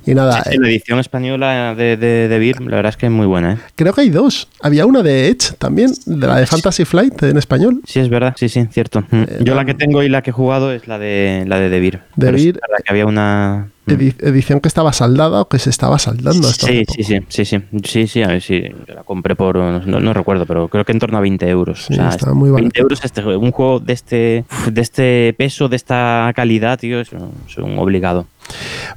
Y 0.06 0.14
nada. 0.14 0.42
la 0.58 0.68
edición 0.68 0.98
española 0.98 1.74
de, 1.74 1.96
de, 1.96 2.28
de 2.28 2.54
la 2.60 2.76
verdad 2.76 2.90
es 2.90 2.96
que 2.96 3.06
es 3.06 3.12
muy 3.12 3.26
buena. 3.26 3.54
¿eh? 3.54 3.58
Creo 3.74 3.92
que 3.92 4.02
hay 4.02 4.10
dos. 4.10 4.48
Había 4.60 4.86
una 4.86 5.02
de 5.02 5.28
Edge 5.28 5.54
también, 5.58 5.92
de 6.06 6.26
la 6.26 6.36
de 6.36 6.46
Fantasy 6.46 6.84
Flight 6.84 7.22
en 7.22 7.36
español. 7.36 7.80
Sí, 7.84 8.00
es 8.00 8.08
verdad, 8.08 8.34
sí, 8.36 8.48
sí, 8.48 8.66
cierto. 8.70 9.04
Eh, 9.12 9.38
Yo 9.42 9.54
la 9.54 9.64
que 9.64 9.74
tengo 9.74 10.02
y 10.02 10.08
la 10.08 10.22
que 10.22 10.30
he 10.30 10.32
jugado 10.32 10.72
es 10.72 10.88
la 10.88 10.98
de 10.98 11.44
la 11.46 11.58
de 11.58 11.68
Devir. 11.68 12.00
Devir. 12.16 12.56
Es 12.56 12.60
verdad 12.60 12.84
que 12.84 12.92
había 12.92 13.06
una 13.06 13.68
edición 13.96 14.60
que 14.60 14.68
estaba 14.68 14.92
saldada 14.92 15.42
o 15.42 15.48
que 15.48 15.58
se 15.58 15.70
estaba 15.70 15.98
saldando. 15.98 16.48
Sí, 16.48 16.84
sí, 16.88 17.04
sí, 17.04 17.24
sí, 17.28 17.44
sí, 17.44 17.60
sí, 17.84 18.06
sí, 18.06 18.22
a 18.22 18.28
ver 18.28 18.42
si 18.42 18.62
la 18.86 19.02
compré 19.04 19.34
por, 19.34 19.56
no, 19.56 20.12
recuerdo, 20.12 20.46
pero 20.46 20.68
creo 20.68 20.84
que 20.84 20.92
en 20.92 20.98
torno 20.98 21.18
a 21.18 21.20
20 21.20 21.48
euros. 21.48 21.86
Sí, 21.86 21.94
está 21.94 22.32
muy 22.34 22.50
20 22.50 22.80
euros 22.80 23.00
este, 23.04 23.24
un 23.24 23.50
juego 23.50 23.80
de 23.80 23.92
este, 23.92 24.44
de 24.70 24.80
este 24.80 25.34
peso, 25.36 25.68
de 25.68 25.76
esta 25.76 26.32
calidad, 26.34 26.78
tío, 26.78 27.00
es 27.00 27.12
un, 27.12 27.78
obligado. 27.78 28.26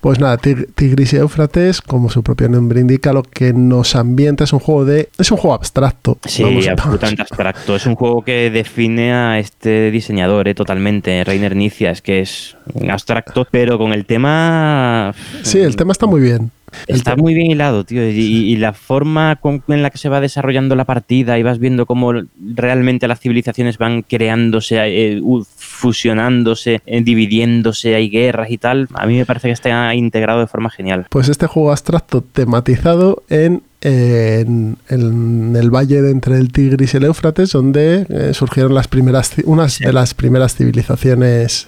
Pues 0.02 0.20
nada, 0.20 0.38
Tigris 0.38 1.14
y 1.14 1.18
Éufrates, 1.18 1.82
como 1.82 2.10
su 2.10 2.24
propio 2.24 2.50
nombre 2.50 2.82
indica, 2.82 3.14
lo 3.14 3.24
que 3.24 3.54
nos 3.54 3.96
ambienta 3.96 4.44
es 4.44 4.54
un 4.54 4.60
juego 4.60 4.86
de. 4.86 5.10
Es 5.18 5.32
un 5.32 5.38
juego 5.38 5.54
abstracto. 5.56 6.18
Sí, 6.26 6.44
absolutamente 6.68 7.22
abstracto. 7.30 7.76
Es 7.76 7.86
un 7.86 7.96
juego 7.96 8.24
que 8.24 8.50
define 8.50 9.14
a 9.14 9.40
este 9.40 9.92
diseñador 9.92 10.48
eh, 10.48 10.56
totalmente, 10.56 11.24
Reiner 11.24 11.56
Nicia. 11.56 11.92
Es 11.92 12.02
que 12.02 12.22
es 12.22 12.56
abstracto, 12.90 13.48
pero 13.52 13.78
con 13.78 13.94
el 13.94 14.06
tema. 14.06 15.14
Sí, 15.44 15.60
el 15.60 15.76
tema 15.76 15.92
está 15.92 16.06
muy 16.06 16.22
bien. 16.22 16.52
Está 16.88 17.16
muy 17.16 17.34
bien 17.34 17.52
hilado, 17.52 17.84
tío. 17.84 18.08
Y, 18.08 18.56
la 18.62 18.74
forma 18.74 19.40
en 19.68 19.82
la 19.82 19.90
que 19.90 19.98
se 19.98 20.10
va 20.10 20.22
desarrollando 20.22 20.76
la 20.76 20.86
partida 20.86 21.40
y 21.40 21.44
vas 21.44 21.58
viendo 21.58 21.86
cómo 21.86 22.14
realmente 22.40 23.08
las 23.08 23.20
civilizaciones 23.20 23.78
van 23.78 24.04
creándose, 24.04 24.78
eh, 24.82 25.22
fusionándose, 25.56 26.82
eh, 26.86 27.02
dividiéndose, 27.02 27.96
hay 27.96 28.10
guerras 28.10 28.52
y 28.52 28.58
tal, 28.58 28.88
a 28.94 29.08
mí 29.08 29.18
me 29.18 29.26
parece 29.26 29.48
que 29.48 29.54
está 29.54 29.96
integrado 29.96 30.42
de 30.42 30.48
forma 30.48 30.70
genial. 30.70 31.08
Pues 31.10 31.30
este 31.30 31.48
juego 31.48 31.72
abstracto 31.72 32.22
tematizado 32.22 33.24
en 33.30 33.64
en, 33.82 34.78
el 34.90 35.70
valle 35.70 36.02
de 36.02 36.12
entre 36.12 36.38
el 36.38 36.52
Tigris 36.52 36.94
y 36.94 36.98
el 36.98 37.06
Éufrates, 37.06 37.52
donde 37.52 38.06
eh, 38.10 38.34
surgieron 38.34 38.74
las 38.74 38.88
primeras, 38.88 39.34
unas 39.46 39.80
de 39.80 39.92
las 39.92 40.14
primeras 40.14 40.56
civilizaciones 40.56 41.68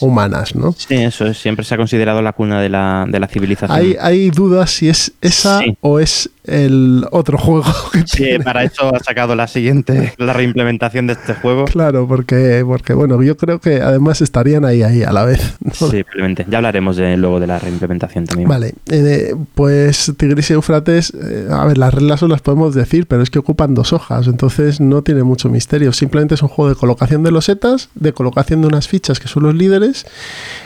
humanas, 0.00 0.54
¿no? 0.54 0.72
Sí, 0.72 0.94
eso 0.94 1.26
es, 1.26 1.38
siempre 1.38 1.64
se 1.64 1.74
ha 1.74 1.76
considerado 1.76 2.22
la 2.22 2.32
cuna 2.32 2.60
de 2.60 2.68
la, 2.68 3.06
de 3.08 3.20
la 3.20 3.28
civilización. 3.28 3.78
Hay, 3.78 3.96
hay 4.00 4.30
dudas 4.30 4.70
si 4.70 4.88
es 4.88 5.12
esa 5.20 5.60
o 5.80 6.00
es 6.00 6.30
el 6.44 7.06
otro 7.10 7.38
juego 7.38 7.72
que 7.92 8.02
sí, 8.06 8.38
para 8.42 8.64
eso 8.64 8.94
ha 8.94 8.98
sacado 9.00 9.34
la 9.34 9.46
siguiente, 9.46 10.14
la 10.18 10.32
reimplementación 10.32 11.06
de 11.06 11.14
este 11.14 11.34
juego. 11.34 11.66
Claro, 11.66 12.08
porque, 12.08 12.62
porque 12.66 12.94
bueno, 12.94 13.22
yo 13.22 13.36
creo 13.36 13.60
que 13.60 13.80
además 13.80 14.20
estarían 14.20 14.64
ahí, 14.64 14.82
ahí 14.82 15.02
a 15.02 15.12
la 15.12 15.24
vez. 15.24 15.56
Sí, 15.72 15.86
simplemente. 15.90 16.46
Ya 16.48 16.58
hablaremos 16.58 16.96
de, 16.96 17.16
luego 17.16 17.40
de 17.40 17.46
la 17.46 17.58
reimplementación 17.58 18.24
también. 18.24 18.48
Vale, 18.48 18.74
eh, 18.90 19.34
pues 19.54 20.12
Tigris 20.16 20.50
y 20.50 20.54
Eufrates, 20.54 21.12
eh, 21.14 21.48
a 21.50 21.64
ver, 21.64 21.78
las 21.78 21.92
reglas 21.92 22.22
las 22.22 22.40
podemos 22.40 22.74
decir, 22.74 23.06
pero 23.06 23.22
es 23.22 23.30
que 23.30 23.38
ocupan 23.38 23.74
dos 23.74 23.92
hojas, 23.92 24.26
entonces 24.26 24.80
no 24.80 25.02
tiene 25.02 25.22
mucho 25.22 25.48
misterio. 25.48 25.92
Simplemente 25.92 26.34
es 26.34 26.42
un 26.42 26.48
juego 26.48 26.70
de 26.70 26.76
colocación 26.76 27.22
de 27.22 27.30
losetas, 27.30 27.88
de 27.94 28.12
colocación 28.12 28.60
de 28.60 28.68
unas 28.68 28.88
fichas 28.88 29.18
que 29.18 29.28
son 29.28 29.44
los 29.44 29.54
líderes 29.54 30.06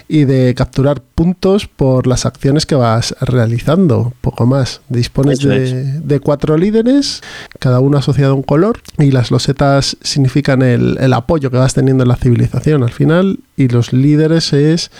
y 0.09 0.25
de 0.25 0.55
capturar 0.55 1.01
puntos 1.01 1.67
por 1.67 2.07
las 2.07 2.27
acciones 2.27 2.67
que 2.67 2.75
vas 2.75 3.15
realizando, 3.21 4.13
poco 4.21 4.47
más. 4.47 4.81
Dispones 4.89 5.41
de, 5.41 6.21
cuatro 6.21 6.57
líderes, 6.57 7.23
cada 7.59 7.81
uno 7.81 7.99
asociado 7.99 8.33
a 8.33 8.37
un 8.37 8.43
color, 8.43 8.81
y 8.99 9.11
las 9.11 9.31
losetas 9.31 9.97
significan 10.03 10.63
el, 10.63 10.97
el, 11.01 11.13
apoyo 11.13 11.51
que 11.51 11.57
vas 11.57 11.75
teniendo 11.75 12.05
en 12.05 12.09
la 12.09 12.17
civilización. 12.17 12.83
Al 12.83 12.93
final, 12.93 13.41
y 13.57 13.69
los 13.69 13.93
líderes 13.93 14.53
es 14.53 14.91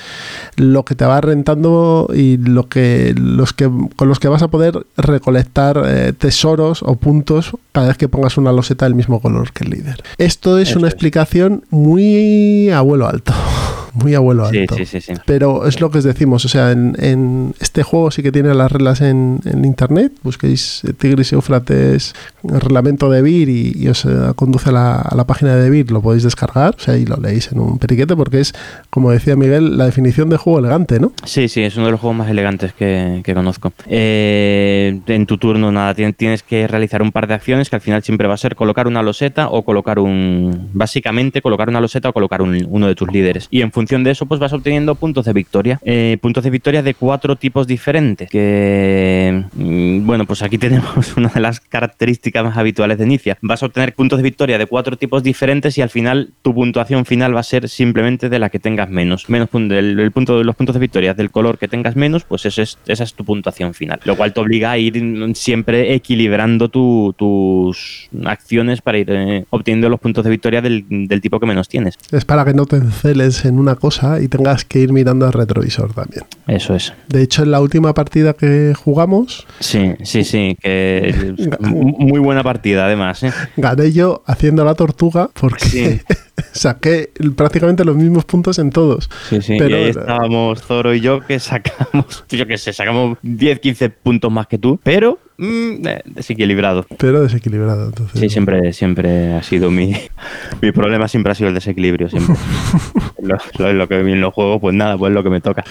lo 0.57 0.85
que 0.85 0.95
te 0.95 1.05
va 1.05 1.21
rentando 1.21 2.09
y 2.15 2.37
lo 2.37 2.69
que 2.69 3.15
los 3.17 3.53
que 3.53 3.71
con 3.97 4.09
los 4.09 4.21
que 4.21 4.29
vas 4.29 4.43
a 4.43 4.49
poder 4.49 4.87
recolectar 4.97 5.83
eh, 5.87 6.13
tesoros 6.17 6.83
o 6.83 6.97
puntos 6.97 7.53
cada 7.73 7.89
vez 7.89 7.97
que 7.99 8.09
pongas 8.09 8.37
una 8.37 8.53
loseta 8.53 8.85
del 8.87 8.95
mismo 8.95 9.21
color 9.21 9.53
que 9.53 9.65
el 9.65 9.71
líder. 9.71 10.03
Esto 10.19 10.59
es 10.59 10.71
Eso 10.71 10.79
una 10.79 10.89
es. 10.89 10.95
explicación 10.95 11.65
muy 11.71 12.71
abuelo 12.71 13.09
alto. 13.09 13.33
Muy 13.95 14.15
abuelo 14.15 14.49
Sí, 14.51 14.59
alto. 14.61 14.77
sí, 14.77 14.85
sí, 14.87 15.01
sí. 15.01 15.13
Pero 15.25 15.67
es 15.67 15.81
lo 15.81 15.91
que 15.91 15.99
os 15.99 16.05
decimos, 16.05 16.45
o 16.45 16.49
sea, 16.49 16.73
en, 16.73 16.97
en 16.99 17.55
este 17.61 17.83
juego 17.83 18.11
sí 18.11 18.23
que 18.23 18.33
tiene 18.33 18.53
las 18.55 18.71
reglas 18.73 19.01
en, 19.01 19.41
en 19.45 19.65
internet, 19.65 20.13
busquéis 20.23 20.83
eh, 20.85 20.93
Tigris 20.93 21.33
y 21.33 21.35
Eufrates, 21.37 22.15
reglamento 22.43 23.11
de 23.11 23.23
BIR 23.23 23.49
y, 23.49 23.73
y 23.77 23.89
os 23.89 24.05
eh, 24.05 24.11
conduce 24.37 24.69
a 24.71 24.73
la, 24.73 24.97
a 24.97 25.15
la 25.15 25.27
página 25.27 25.55
de 25.57 25.71
BIR, 25.71 25.91
lo 25.93 26.03
podéis 26.03 26.23
descargar, 26.25 26.75
o 26.77 26.81
sea, 26.81 26.97
y 26.97 27.07
lo 27.07 27.17
leéis 27.17 27.51
en 27.53 27.61
un 27.61 27.79
periquete 27.79 28.17
porque 28.17 28.41
es, 28.41 28.53
como 28.91 29.11
decía 29.11 29.37
Miguel, 29.37 29.77
la 29.79 29.87
definición 29.87 30.29
de 30.29 30.37
juego 30.37 30.59
elegante, 30.59 30.99
¿no? 31.01 31.13
Sí, 31.25 31.49
sí, 31.49 31.63
es 31.63 31.77
uno 31.77 31.87
de 31.87 31.93
los 31.93 32.01
juegos 32.01 32.17
más 32.19 32.29
elegantes 32.29 32.73
que, 32.73 33.21
que 33.25 33.35
conozco. 33.35 33.73
Eh, 33.87 35.01
en 35.07 35.27
tu 35.27 35.39
turno, 35.39 35.71
nada, 35.73 35.95
tien- 35.95 36.15
tienes 36.17 36.43
que 36.43 36.67
realizar 36.67 37.01
un 37.03 37.13
par 37.13 37.27
de 37.27 37.35
acciones 37.35 37.71
que 37.71 37.77
al 37.77 37.83
final 37.83 38.03
siempre 38.03 38.29
va 38.29 38.35
a 38.35 38.39
ser 38.39 38.55
colocar 38.57 38.87
una 38.87 39.03
loseta 39.03 39.49
o 39.49 39.65
colocar 39.65 39.99
un. 39.99 40.71
Básicamente, 40.73 41.41
colocar 41.43 41.69
una 41.69 41.81
loseta 41.81 42.09
o 42.09 42.13
colocar 42.13 42.43
un- 42.43 42.67
uno 42.69 42.87
de 42.87 42.95
tus 42.95 43.11
líderes. 43.13 43.49
Y 43.51 43.61
en 43.63 43.71
función 43.73 43.84
de 44.05 44.11
eso, 44.11 44.27
pues 44.27 44.41
vas 44.41 44.53
obteniendo 44.53 44.95
puntos 44.95 45.25
de 45.25 45.33
victoria. 45.33 45.79
Eh, 45.85 46.19
puntos 46.21 46.45
de 46.45 46.51
victoria 46.51 46.83
de 46.83 46.95
cuatro 46.95 47.37
tipos 47.37 47.67
diferentes. 47.67 48.29
Que. 48.31 49.45
mm, 49.55 50.07
Bueno, 50.07 50.25
pues 50.27 50.43
aquí 50.43 50.59
tenemos 50.65 51.17
una 51.17 51.29
de 51.29 51.41
las 51.41 51.61
características 51.61 52.45
más 52.45 52.57
habituales 52.57 52.99
de 52.99 53.05
Inicia. 53.05 53.39
Vas 53.43 53.63
a 53.63 53.67
obtener 53.67 53.95
puntos 53.95 54.19
de 54.19 54.23
victoria 54.23 54.59
de 54.59 54.67
cuatro 54.67 54.97
tipos 54.97 55.23
diferentes 55.23 55.77
y 55.79 55.83
al 55.83 55.91
final 55.91 56.31
tu 56.43 56.55
puntuación 56.55 57.05
final 57.05 57.35
va 57.35 57.41
a 57.41 57.45
ser 57.45 57.69
simplemente 57.69 58.29
de 58.29 58.39
la 58.39 58.51
que 58.51 58.59
tengas 58.59 58.91
menos. 58.91 59.29
Menos 59.29 59.49
el, 59.53 59.99
el 60.01 60.11
punto, 60.13 60.43
los 60.43 60.57
puntos 60.57 60.75
de 60.75 60.81
victoria 60.81 61.15
del 61.15 61.31
color 61.31 61.59
que 61.59 61.69
tengas 61.69 61.97
menos, 61.97 62.25
pues 62.25 62.47
es- 62.47 62.79
esa 62.87 63.05
es 63.05 63.15
tu 63.15 63.25
puntuación 63.25 63.75
final. 63.75 64.01
Lo 64.05 64.17
cual 64.17 64.33
te 64.33 64.41
obliga 64.41 64.71
a 64.73 64.79
ir 64.79 65.03
mm, 65.03 65.35
siempre 65.35 65.95
equilibrando 65.95 66.69
tu- 66.69 67.15
tus 67.17 68.09
acciones 68.25 68.81
para 68.83 68.99
ir 68.99 69.07
eh, 69.11 69.45
obteniendo 69.51 69.89
los 69.89 70.01
puntos 70.01 70.25
de 70.25 70.31
victoria 70.31 70.61
del, 70.63 70.85
del 70.89 71.21
tipo 71.21 71.39
que 71.41 71.47
menos 71.47 71.69
tienes. 71.69 71.95
Es 72.11 72.25
para 72.25 72.45
que 72.45 72.55
no 72.55 72.67
te 72.67 72.77
enceles 72.77 73.45
en 73.45 73.59
una 73.59 73.74
cosa 73.77 74.21
y 74.21 74.29
tengas 74.29 74.65
que 74.65 74.79
ir 74.81 74.93
mirando 74.93 75.27
al 75.27 75.33
retrovisor 75.33 75.93
también. 75.95 76.25
Eso 76.47 76.75
es. 76.75 76.93
De 77.09 77.23
hecho, 77.23 77.43
en 77.43 77.51
la 77.51 77.61
última 77.61 77.95
partida 77.95 78.33
que 78.35 78.73
jugamos, 78.77 79.47
Sí, 79.61 79.93
sí, 80.03 80.25
sí. 80.25 80.57
Que 80.61 81.35
muy 81.61 82.19
buena 82.21 82.43
partida, 82.43 82.87
además. 82.87 83.23
¿eh? 83.23 83.33
gané 83.57 83.93
yo 83.93 84.23
haciendo 84.27 84.65
la 84.65 84.75
tortuga 84.75 85.31
porque 85.39 85.59
Sí. 85.65 86.01
saqué 86.53 87.11
prácticamente 87.37 87.85
los 87.85 87.97
mismos 87.97 88.25
puntos 88.25 88.59
en 88.59 88.71
todos. 88.71 89.09
Sí, 89.29 89.41
sí. 89.43 89.57
Pero- 89.59 89.79
y 89.79 89.83
ahí 89.85 89.91
estábamos 89.91 90.63
Zoro 90.63 90.95
y 90.95 91.01
yo 91.01 91.21
que 91.21 91.39
sacamos, 91.41 92.25
yo 92.31 92.47
que 92.47 92.59
sé, 92.59 92.73
sacamos 92.73 93.19
10, 93.23 93.61
15 93.61 93.91
puntos 93.91 94.31
más 94.33 94.47
que 94.47 94.59
tú, 94.59 94.81
pero 94.83 95.19
mm, 95.39 95.87
eh, 95.87 96.03
desequilibrado. 96.05 96.87
Pero 96.99 97.23
desequilibrado. 97.23 97.87
Entonces, 97.87 98.21
Sí, 98.21 98.29
siempre, 98.29 98.73
siempre 98.73 99.35
ha 99.35 99.43
sido 99.43 99.71
mi, 99.71 99.95
mi 100.63 100.73
problema, 100.73 101.09
siempre 101.09 101.33
ha 101.33 101.35
sido 101.35 101.49
el 101.49 101.55
desequilibrio, 101.55 102.09
siempre. 102.09 102.35
lo, 103.23 103.37
lo- 103.59 103.73
lo 103.73 103.89
que 103.89 104.01
en 104.01 104.21
los 104.21 104.33
juegos, 104.35 104.61
pues 104.61 104.75
nada, 104.75 104.97
pues 104.99 105.13
lo 105.13 105.23
que 105.23 105.31
me 105.31 105.41
toca. 105.41 105.65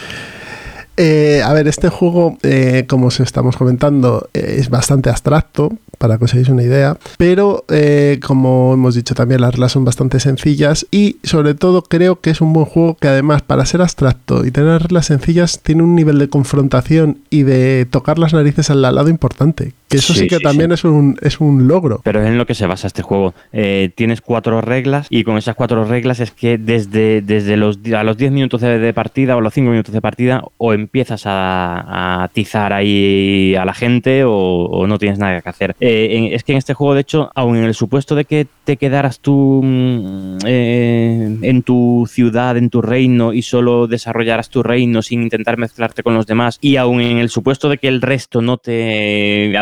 Eh, 0.96 1.42
a 1.44 1.52
ver, 1.54 1.68
este 1.68 1.90
juego, 1.90 2.38
eh, 2.44 2.86
como 2.88 3.08
os 3.08 3.20
estamos 3.20 3.58
comentando, 3.58 4.30
eh, 4.36 4.58
es 4.60 4.70
bastante 4.70 5.10
abstracto, 5.10 5.72
para 6.04 6.18
que 6.18 6.26
os 6.26 6.34
hagáis 6.34 6.50
una 6.50 6.64
idea, 6.64 6.98
pero 7.18 7.64
eh, 7.70 8.20
como 8.22 8.74
hemos 8.74 8.94
dicho 8.94 9.16
también, 9.16 9.40
las 9.40 9.54
reglas 9.54 9.72
son 9.72 9.86
bastante 9.86 10.20
sencillas 10.20 10.86
y 10.92 11.16
sobre 11.24 11.54
todo 11.54 11.82
creo 11.82 12.20
que 12.20 12.30
es 12.30 12.42
un 12.42 12.52
buen 12.52 12.66
juego 12.66 12.98
que 13.00 13.08
además 13.08 13.42
para 13.42 13.66
ser 13.66 13.82
abstracto 13.82 14.46
y 14.46 14.52
tener 14.52 14.82
reglas 14.82 15.06
sencillas 15.06 15.62
tiene 15.64 15.82
un 15.82 15.96
nivel 15.96 16.20
de 16.20 16.28
confrontación 16.28 17.20
y 17.30 17.44
de 17.44 17.88
tocar 17.90 18.20
las 18.20 18.34
narices 18.34 18.70
al 18.70 18.82
lado 18.82 19.08
importante, 19.08 19.72
que 19.94 19.98
eso 19.98 20.14
sí, 20.14 20.20
Sí, 20.22 20.28
que 20.28 20.38
sí, 20.38 20.44
también 20.44 20.70
sí. 20.70 20.74
Es, 20.76 20.84
un, 20.86 21.18
es 21.22 21.40
un 21.42 21.68
logro. 21.68 22.02
Pero 22.04 22.22
es 22.22 22.28
en 22.28 22.38
lo 22.38 22.46
que 22.46 22.54
se 22.56 22.66
basa 22.66 22.88
este 22.88 23.02
juego. 23.02 23.34
Eh, 23.52 23.90
tienes 23.96 24.22
cuatro 24.22 24.62
reglas 24.62 25.08
y 25.10 25.24
con 25.24 25.38
esas 25.38 25.56
cuatro 25.56 25.84
reglas 25.86 26.20
es 26.20 26.32
que 26.32 26.58
desde, 26.58 27.22
desde 27.22 27.58
los, 27.58 27.80
a 27.96 28.04
los 28.04 28.18
10 28.18 28.32
minutos 28.32 28.62
de, 28.62 28.80
de 28.80 28.94
partida 28.94 29.36
o 29.36 29.40
a 29.40 29.42
los 29.42 29.54
5 29.54 29.70
minutos 29.70 29.94
de 29.94 30.02
partida 30.02 30.44
o 30.58 30.74
empiezas 30.74 31.26
a, 31.26 31.80
a 31.82 32.24
atizar 32.24 32.74
ahí 32.74 33.56
a 33.56 33.66
la 33.66 33.74
gente 33.74 34.24
o, 34.24 34.32
o 34.34 34.88
no 34.88 34.98
tienes 35.00 35.20
nada 35.20 35.42
que 35.42 35.50
hacer. 35.50 35.76
Eh, 35.80 36.10
en- 36.12 36.34
es 36.34 36.44
que 36.44 36.54
en 36.54 36.58
este 36.58 36.74
juego, 36.74 36.94
de 36.94 37.02
hecho, 37.02 37.30
aun 37.36 37.58
en 37.58 37.64
el 37.66 37.74
supuesto 37.74 38.16
de 38.16 38.26
que 38.26 38.48
te 38.64 38.78
quedaras 38.78 39.20
tú 39.20 39.62
mm, 39.64 40.38
eh, 40.46 41.38
en 41.42 41.64
tu 41.64 42.08
ciudad, 42.10 42.58
en 42.58 42.70
tu 42.70 42.82
reino 42.82 43.34
y 43.34 43.42
solo 43.42 43.88
desarrollaras 43.88 44.50
tu 44.50 44.64
reino 44.64 45.02
sin 45.02 45.24
intentar 45.24 45.58
mezclarte 45.58 46.04
con 46.04 46.14
los 46.14 46.26
demás 46.28 46.58
y 46.62 46.78
aun 46.78 47.02
en 47.02 47.18
el 47.18 47.30
supuesto 47.30 47.70
de 47.70 47.78
que 47.78 47.88
el 47.88 48.02
resto 48.02 48.42
no 48.42 48.58
te 48.58 49.58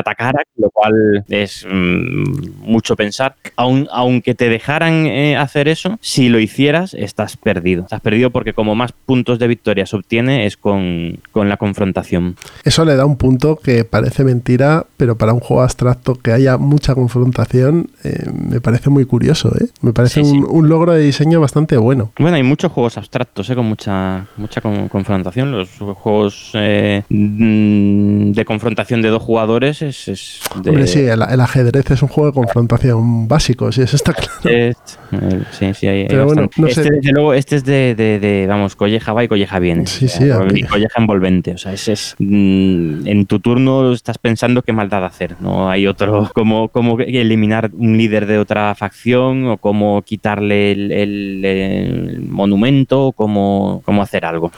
lo 0.58 0.70
cual 0.70 1.24
es 1.30 1.66
mm, 1.70 2.62
mucho 2.70 2.96
pensar, 2.96 3.36
aun, 3.56 3.88
aunque 3.92 4.36
te 4.36 4.50
dejaran 4.50 5.06
eh, 5.08 5.36
hacer 5.38 5.68
eso, 5.68 5.98
si 6.02 6.30
lo 6.30 6.40
hicieras 6.40 6.94
estás 6.94 7.38
perdido. 7.38 7.84
Estás 7.84 8.02
perdido 8.02 8.30
porque 8.32 8.54
como 8.54 8.76
más 8.76 8.92
puntos 8.92 9.40
de 9.40 9.48
victoria 9.48 9.86
se 9.86 9.96
obtiene 9.96 10.46
es 10.46 10.58
con, 10.58 11.20
con 11.32 11.50
la 11.50 11.58
confrontación. 11.58 12.36
Eso 12.64 12.86
le 12.86 12.96
da 12.96 13.06
un 13.06 13.18
punto 13.18 13.56
que 13.56 13.84
parece 13.86 14.24
mentira, 14.24 14.86
pero 14.98 15.18
para 15.18 15.34
un 15.34 15.40
juego 15.40 15.64
abstracto 15.64 16.16
que 16.16 16.32
haya 16.32 16.58
mucha 16.58 16.94
confrontación, 16.96 17.90
eh, 18.04 18.26
me 18.34 18.62
parece 18.62 18.90
muy 18.90 19.06
curioso. 19.06 19.52
¿eh? 19.60 19.68
Me 19.82 19.94
parece 19.94 20.24
Sí, 20.24 20.30
sí. 20.32 20.38
un, 20.38 20.46
un 20.50 20.70
logro 20.70 20.92
de 20.94 21.02
diseño 21.04 21.40
bastante 21.40 21.78
bueno. 21.78 22.12
Bueno, 22.20 22.36
hay 22.38 22.44
muchos 22.44 22.72
juegos 22.72 22.98
abstractos 22.98 23.50
eh, 23.50 23.56
con 23.56 23.66
mucha, 23.66 24.28
mucha 24.38 24.62
con- 24.62 24.90
confrontación. 24.90 25.52
Los 25.52 25.70
juegos 25.80 26.52
eh, 26.54 27.04
mm, 27.10 28.32
de 28.34 28.46
confrontación 28.46 29.02
de 29.02 29.10
dos 29.10 29.22
jugadores 29.22 29.82
es... 29.82 30.08
es 30.12 30.40
de- 30.62 30.70
Hombre, 30.70 30.88
sí, 30.88 31.00
el, 31.00 31.22
el 31.22 31.40
ajedrez 31.42 31.92
es 31.92 32.02
un 32.02 32.08
juego 32.10 32.28
de 32.30 32.34
confrontación 32.34 33.28
básico, 33.28 33.72
sí, 33.72 33.82
eso 33.82 33.96
está 33.96 34.14
claro. 34.14 34.32
Eh, 34.46 34.74
sí, 35.52 35.74
sí, 35.74 35.88
hay, 35.88 36.02
hay 36.02 36.08
Pero 36.08 36.26
bueno, 36.26 36.50
no 36.58 36.68
este, 36.68 36.84
sé. 36.84 36.90
desde 36.92 37.12
luego, 37.12 37.34
este 37.34 37.56
es 37.58 37.64
de, 37.66 37.96
de, 37.96 38.20
de, 38.20 38.48
vamos, 38.48 38.76
colleja 38.76 39.14
va 39.14 39.24
y 39.24 39.28
colleja 39.28 39.60
viene. 39.60 39.86
Sí, 39.88 40.06
O 40.06 40.08
sea, 40.10 40.50
sí, 40.50 40.64
colleja 40.64 41.00
envolvente. 41.02 41.52
O 41.54 41.58
sea, 41.58 41.74
ese 41.74 41.94
es, 41.94 42.16
mm, 42.20 43.08
en 43.08 43.26
tu 43.26 43.40
turno 43.40 43.92
estás 43.94 44.18
pensando 44.18 44.62
qué 44.62 44.74
maldad 44.74 45.04
hacer. 45.06 45.36
No 45.40 45.70
hay 45.70 45.88
otro, 45.88 46.30
como, 46.36 46.70
como 46.70 47.00
eliminar 47.00 47.72
un 47.74 47.98
líder 47.98 48.26
de 48.26 48.38
otra 48.38 48.74
facción 48.76 49.48
o 49.48 49.58
cómo 49.58 50.02
quitarle 50.04 50.72
el, 50.72 50.92
el- 50.92 51.46
el 51.46 52.22
monumento 52.22 53.08
o 53.08 53.12
cómo, 53.12 53.82
cómo 53.86 54.02
hacer 54.04 54.26
algo. 54.26 54.52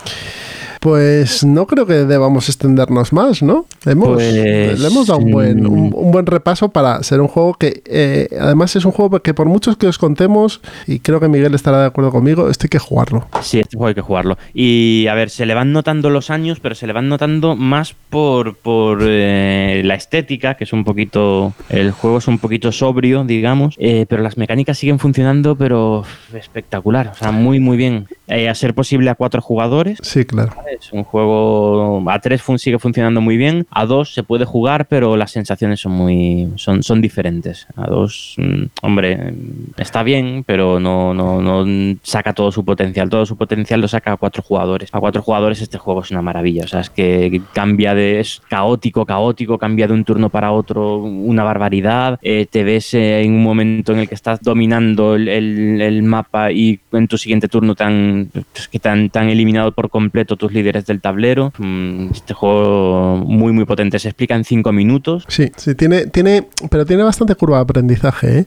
Pues 0.83 1.45
no 1.45 1.65
creo 1.65 1.85
que 1.85 1.93
debamos 1.93 2.49
extendernos 2.49 3.13
más, 3.13 3.41
¿no? 3.41 3.67
Hemos, 3.85 4.15
Pues, 4.15 4.33
le 4.33 4.85
hemos 4.85 5.07
dado 5.07 5.21
un 5.21 5.31
buen, 5.31 5.65
un, 5.65 5.91
mm. 5.91 5.95
un 5.95 6.11
buen 6.11 6.25
repaso 6.25 6.71
para 6.71 7.01
ser 7.03 7.21
un 7.21 7.29
juego 7.29 7.53
que, 7.53 7.81
eh, 7.85 8.27
además, 8.37 8.75
es 8.75 8.83
un 8.83 8.91
juego 8.91 9.21
que 9.21 9.33
por 9.33 9.47
muchos 9.47 9.77
que 9.77 9.87
os 9.87 9.97
contemos, 9.97 10.59
y 10.85 10.99
creo 10.99 11.21
que 11.21 11.29
Miguel 11.29 11.55
estará 11.55 11.79
de 11.79 11.85
acuerdo 11.85 12.11
conmigo, 12.11 12.49
esto 12.49 12.65
hay 12.65 12.69
que 12.69 12.79
jugarlo. 12.79 13.25
Sí, 13.41 13.61
este 13.61 13.77
juego 13.77 13.87
hay 13.87 13.95
que 13.95 14.01
jugarlo. 14.01 14.37
Y 14.53 15.07
a 15.07 15.13
ver, 15.13 15.29
se 15.29 15.45
le 15.45 15.53
van 15.53 15.71
notando 15.71 16.09
los 16.09 16.29
años, 16.29 16.59
pero 16.59 16.75
se 16.75 16.85
le 16.85 16.91
van 16.91 17.07
notando 17.07 17.55
más 17.55 17.95
por, 18.09 18.57
por 18.57 18.99
eh, 19.03 19.83
la 19.85 19.95
estética, 19.95 20.55
que 20.55 20.65
es 20.65 20.73
un 20.73 20.83
poquito. 20.83 21.53
El 21.69 21.91
juego 21.91 22.17
es 22.17 22.27
un 22.27 22.39
poquito 22.39 22.73
sobrio, 22.73 23.23
digamos, 23.23 23.75
eh, 23.77 24.05
pero 24.09 24.21
las 24.21 24.35
mecánicas 24.35 24.79
siguen 24.79 24.99
funcionando, 24.99 25.55
pero 25.55 26.03
espectacular. 26.33 27.11
O 27.13 27.15
sea, 27.15 27.31
muy, 27.31 27.61
muy 27.61 27.77
bien. 27.77 28.07
Eh, 28.27 28.47
a 28.47 28.55
ser 28.55 28.73
posible 28.73 29.09
a 29.09 29.15
cuatro 29.15 29.41
jugadores. 29.41 29.99
Sí, 30.01 30.23
claro. 30.23 30.53
Es 30.79 30.93
un 30.93 31.03
juego 31.03 32.03
a 32.09 32.19
tres 32.19 32.41
fun- 32.41 32.57
sigue 32.57 32.79
funcionando 32.79 33.19
muy 33.21 33.35
bien, 33.37 33.67
a 33.69 33.85
dos 33.85 34.13
se 34.13 34.23
puede 34.23 34.45
jugar, 34.45 34.87
pero 34.87 35.17
las 35.17 35.31
sensaciones 35.31 35.81
son 35.81 35.91
muy 35.91 36.47
son, 36.55 36.83
son 36.83 37.01
diferentes. 37.01 37.67
A 37.75 37.87
dos, 37.89 38.35
mm, 38.37 38.63
hombre, 38.81 39.33
está 39.77 40.03
bien, 40.03 40.43
pero 40.47 40.79
no, 40.79 41.13
no, 41.13 41.41
no 41.41 41.97
saca 42.03 42.33
todo 42.33 42.51
su 42.51 42.63
potencial. 42.63 43.09
Todo 43.09 43.25
su 43.25 43.35
potencial 43.37 43.81
lo 43.81 43.87
saca 43.87 44.13
a 44.13 44.17
cuatro 44.17 44.41
jugadores. 44.41 44.89
A 44.93 44.99
cuatro 44.99 45.21
jugadores 45.21 45.61
este 45.61 45.77
juego 45.77 46.01
es 46.01 46.11
una 46.11 46.21
maravilla. 46.21 46.63
O 46.63 46.67
sea, 46.67 46.79
es 46.79 46.89
que 46.89 47.41
cambia 47.53 47.93
de 47.93 48.19
es 48.21 48.41
caótico, 48.47 49.05
caótico, 49.05 49.57
cambia 49.57 49.87
de 49.87 49.93
un 49.93 50.05
turno 50.05 50.29
para 50.29 50.51
otro 50.53 50.97
una 50.97 51.43
barbaridad. 51.43 52.19
Eh, 52.21 52.47
te 52.49 52.63
ves 52.63 52.93
eh, 52.93 53.21
en 53.21 53.33
un 53.33 53.43
momento 53.43 53.91
en 53.93 53.99
el 53.99 54.07
que 54.07 54.15
estás 54.15 54.39
dominando 54.41 55.15
el, 55.15 55.27
el- 55.27 55.81
el 55.81 56.03
mapa 56.03 56.51
y 56.51 56.79
en 56.93 57.07
tu 57.07 57.17
siguiente 57.17 57.47
turno 57.47 57.75
tan 57.75 58.12
es 58.55 58.67
que 58.67 58.79
tan, 58.79 59.09
tan 59.09 59.29
eliminado 59.29 59.71
por 59.73 59.89
completo 59.89 60.35
tus 60.35 60.51
líderes 60.53 60.85
del 60.85 61.01
tablero. 61.01 61.51
Mm, 61.57 62.07
Este 62.11 62.33
juego 62.33 63.17
muy 63.17 63.51
muy 63.53 63.65
potente. 63.65 63.99
Se 63.99 64.09
explica 64.09 64.35
en 64.35 64.43
cinco 64.43 64.71
minutos. 64.71 65.25
Sí, 65.27 65.51
sí, 65.57 65.75
tiene, 65.75 66.07
tiene, 66.07 66.47
pero 66.69 66.85
tiene 66.85 67.03
bastante 67.03 67.35
curva 67.35 67.57
de 67.57 67.63
aprendizaje, 67.63 68.39
¿eh? 68.39 68.45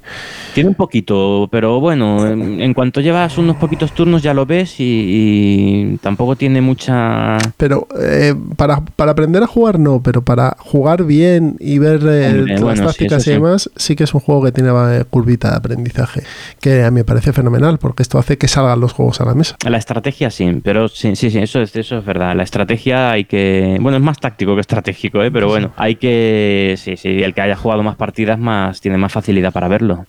Tiene 0.55 0.70
un 0.70 0.74
poquito, 0.74 1.48
pero 1.50 1.81
bueno, 1.81 2.26
en, 2.26 2.61
en 2.61 2.74
cuanto 2.74 3.00
llevas 3.00 3.38
unos 3.38 3.57
poquitos 3.57 3.92
turnos 3.92 4.22
ya 4.22 4.35
lo 4.35 4.46
ves 4.46 4.81
y, 4.81 4.85
y 4.85 5.96
tampoco 5.98 6.37
tiene 6.37 6.61
mucha... 6.61 7.38
Pero 7.57 7.87
eh, 8.00 8.35
para, 8.57 8.81
para 8.85 9.12
aprender 9.12 9.42
a 9.42 9.46
jugar 9.46 9.79
no, 9.79 10.02
pero 10.02 10.22
para 10.22 10.57
jugar 10.59 11.05
bien 11.05 11.57
y 11.61 11.79
ver 11.79 12.00
eh, 12.07 12.29
Hombre, 12.38 12.52
las 12.55 12.61
bueno, 12.62 12.81
sí, 12.83 12.87
tácticas 12.87 13.22
y 13.22 13.24
sí. 13.24 13.31
demás, 13.33 13.70
sí 13.76 13.96
que 13.96 14.05
es 14.05 14.14
un 14.14 14.20
juego 14.20 14.42
que 14.44 14.52
tiene 14.52 14.70
eh, 14.70 15.05
curvita 15.09 15.50
de 15.50 15.57
aprendizaje, 15.57 16.22
que 16.61 16.85
a 16.85 16.90
mí 16.90 16.96
me 16.96 17.05
parece 17.05 17.33
fenomenal, 17.33 17.79
porque 17.79 18.02
esto 18.02 18.18
hace 18.18 18.38
que 18.38 18.48
salgan 18.48 18.81
los 18.81 18.92
juegos 18.92 19.20
a 19.20 19.24
la 19.24 19.35
mesa. 19.35 19.56
La 19.64 19.79
estrategia 19.79 20.31
sí, 20.31 20.61
pero 20.62 20.88
sí, 20.88 21.16
sí, 21.16 21.31
sí, 21.31 21.38
eso 21.38 21.61
es, 21.61 21.75
eso 21.75 21.99
es 21.99 22.05
verdad. 22.05 22.37
La 22.37 22.42
estrategia 22.42 23.11
hay 23.11 23.25
que. 23.25 23.79
Bueno, 23.81 23.97
es 23.97 24.03
más 24.03 24.19
táctico 24.19 24.55
que 24.55 24.61
estratégico, 24.61 25.23
¿eh? 25.23 25.31
pero 25.31 25.49
bueno, 25.49 25.73
hay 25.77 25.97
que. 25.97 26.75
Sí, 26.77 26.97
sí, 26.97 27.23
el 27.23 27.35
que 27.35 27.40
haya 27.40 27.57
jugado 27.57 27.83
más 27.83 27.97
partidas 27.97 28.38
más 28.38 28.81
tiene 28.81 28.99
más 28.99 29.12
facilidad 29.12 29.53
para 29.53 29.69
verlo. 29.69 30.05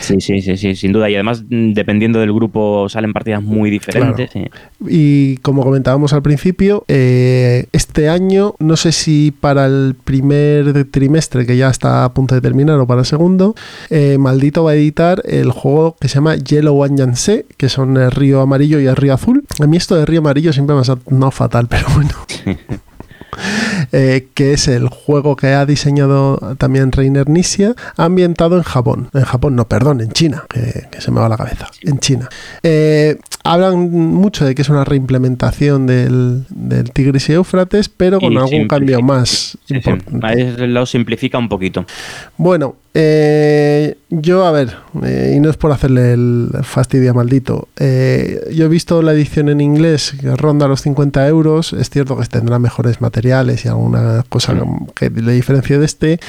Sí, 0.00 0.20
sí, 0.20 0.40
sí, 0.40 0.56
sí, 0.56 0.76
sin 0.76 0.92
duda. 0.92 1.10
Y 1.10 1.14
además, 1.14 1.44
mm, 1.48 1.72
dependiendo 1.72 2.20
del 2.20 2.32
grupo, 2.32 2.88
salen 2.88 3.12
partidas 3.12 3.42
muy 3.42 3.70
diferentes. 3.70 4.30
sí. 4.30 4.44
Y 4.86 5.36
como 5.38 5.62
comentábamos 5.62 6.12
al 6.12 6.22
principio, 6.22 6.84
eh, 6.88 7.66
este 7.72 8.08
año, 8.08 8.54
no 8.58 8.76
sé 8.76 8.92
si 8.92 9.32
para 9.32 9.66
el 9.66 9.94
primer 10.04 10.84
trimestre, 10.90 11.46
que 11.46 11.56
ya 11.56 11.68
está 11.70 12.04
a 12.04 12.12
punto 12.14 12.34
de 12.34 12.40
terminar, 12.40 12.78
o 12.78 12.86
para 12.86 13.00
el 13.00 13.06
segundo, 13.06 13.54
eh, 13.90 14.18
Maldito 14.18 14.64
va 14.64 14.72
a 14.72 14.74
editar 14.74 15.22
el 15.24 15.50
juego 15.50 15.96
que 16.00 16.08
se 16.08 16.16
llama 16.16 16.36
Yellow 16.36 16.84
and 16.84 16.98
Yangtze, 16.98 17.46
que 17.56 17.68
son 17.68 17.96
el 17.96 18.10
río 18.10 18.40
amarillo 18.40 18.80
y 18.80 18.86
el 18.86 18.96
río 18.96 19.14
azul. 19.14 19.44
A 19.60 19.66
mí 19.66 19.76
esto 19.76 19.96
de 19.96 20.06
río 20.06 20.20
amarillo 20.20 20.52
siempre 20.52 20.76
me 20.76 20.82
ha 20.82 20.98
no 21.10 21.30
fatal, 21.30 21.66
pero 21.70 21.86
bueno. 21.94 22.10
Eh, 23.92 24.28
que 24.34 24.52
es 24.52 24.68
el 24.68 24.88
juego 24.88 25.36
que 25.36 25.48
ha 25.48 25.66
diseñado 25.66 26.56
también 26.58 26.92
Reiner 26.92 27.28
Nisia, 27.28 27.74
ambientado 27.96 28.56
en 28.56 28.62
Japón. 28.62 29.08
En 29.14 29.24
Japón, 29.24 29.56
no, 29.56 29.68
perdón, 29.68 30.00
en 30.00 30.10
China, 30.12 30.44
que, 30.48 30.86
que 30.90 31.00
se 31.00 31.10
me 31.10 31.20
va 31.20 31.28
la 31.28 31.36
cabeza. 31.36 31.68
En 31.82 31.98
China. 31.98 32.28
Eh, 32.62 33.18
hablan 33.44 33.90
mucho 33.90 34.44
de 34.44 34.54
que 34.54 34.62
es 34.62 34.68
una 34.68 34.84
reimplementación 34.84 35.86
del, 35.86 36.44
del 36.48 36.90
Tigris 36.90 37.28
y 37.28 37.34
Éufrates, 37.34 37.88
pero 37.88 38.20
con 38.20 38.32
Y 38.32 38.36
algún 38.36 38.68
cambio 38.68 39.00
más 39.00 39.58
Sí, 39.66 39.80
sí. 39.82 39.90
Ahí 40.22 40.54
lo 40.56 40.86
simplifica 40.86 41.38
un 41.38 41.48
poquito. 41.48 41.84
Bueno, 42.36 42.76
eh, 42.96 43.96
yo, 44.08 44.46
a 44.46 44.52
ver, 44.52 44.76
eh, 45.02 45.34
y 45.36 45.40
no 45.40 45.50
es 45.50 45.56
por 45.56 45.72
hacerle 45.72 46.12
el 46.12 46.48
fastidio 46.62 47.10
a 47.10 47.14
maldito, 47.14 47.66
eh, 47.76 48.48
yo 48.54 48.66
he 48.66 48.68
visto 48.68 49.02
la 49.02 49.12
edición 49.12 49.48
en 49.48 49.60
inglés 49.60 50.14
que 50.20 50.36
ronda 50.36 50.68
los 50.68 50.82
50 50.82 51.26
euros, 51.26 51.72
es 51.72 51.90
cierto 51.90 52.16
que 52.16 52.24
tendrá 52.26 52.60
mejores 52.60 53.00
materiales 53.00 53.64
y 53.64 53.68
alguna 53.68 54.24
cosa 54.28 54.54
que 54.94 55.10
le 55.10 55.32
diferencie 55.32 55.78
de 55.78 55.84
este. 55.84 56.20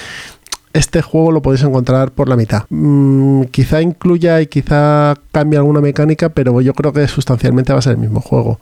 Este 0.76 1.02
juego 1.02 1.32
lo 1.32 1.42
podéis 1.42 1.64
encontrar 1.64 2.12
por 2.12 2.28
la 2.28 2.36
mitad. 2.36 2.64
Mm, 2.70 3.44
quizá 3.46 3.82
incluya 3.82 4.42
y 4.42 4.48
quizá 4.48 5.16
cambie 5.32 5.58
alguna 5.58 5.80
mecánica, 5.80 6.30
pero 6.30 6.60
yo 6.60 6.74
creo 6.74 6.92
que 6.92 7.08
sustancialmente 7.08 7.72
va 7.72 7.80
a 7.80 7.82
ser 7.82 7.94
el 7.94 8.00
mismo 8.00 8.20
juego. 8.20 8.60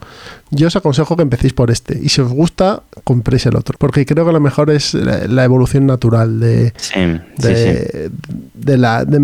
Yo 0.52 0.68
os 0.68 0.76
aconsejo 0.76 1.16
que 1.16 1.24
empecéis 1.24 1.54
por 1.54 1.72
este. 1.72 1.98
Y 2.00 2.10
si 2.10 2.22
os 2.22 2.32
gusta, 2.32 2.84
compréis 3.04 3.48
el 3.48 3.56
otro. 3.56 3.76
Porque 3.80 4.06
creo 4.06 4.26
que 4.26 4.32
lo 4.32 4.40
mejor 4.40 4.70
es 4.70 4.94
la, 4.94 5.28
la 5.28 5.44
evolución 5.44 5.88
natural 5.88 6.40
de, 6.40 6.74
Sí, 6.76 7.00
de, 7.38 7.56
sí, 7.56 7.90
sí. 7.92 8.38
de 8.54 8.78
la, 8.78 9.06
de, 9.06 9.18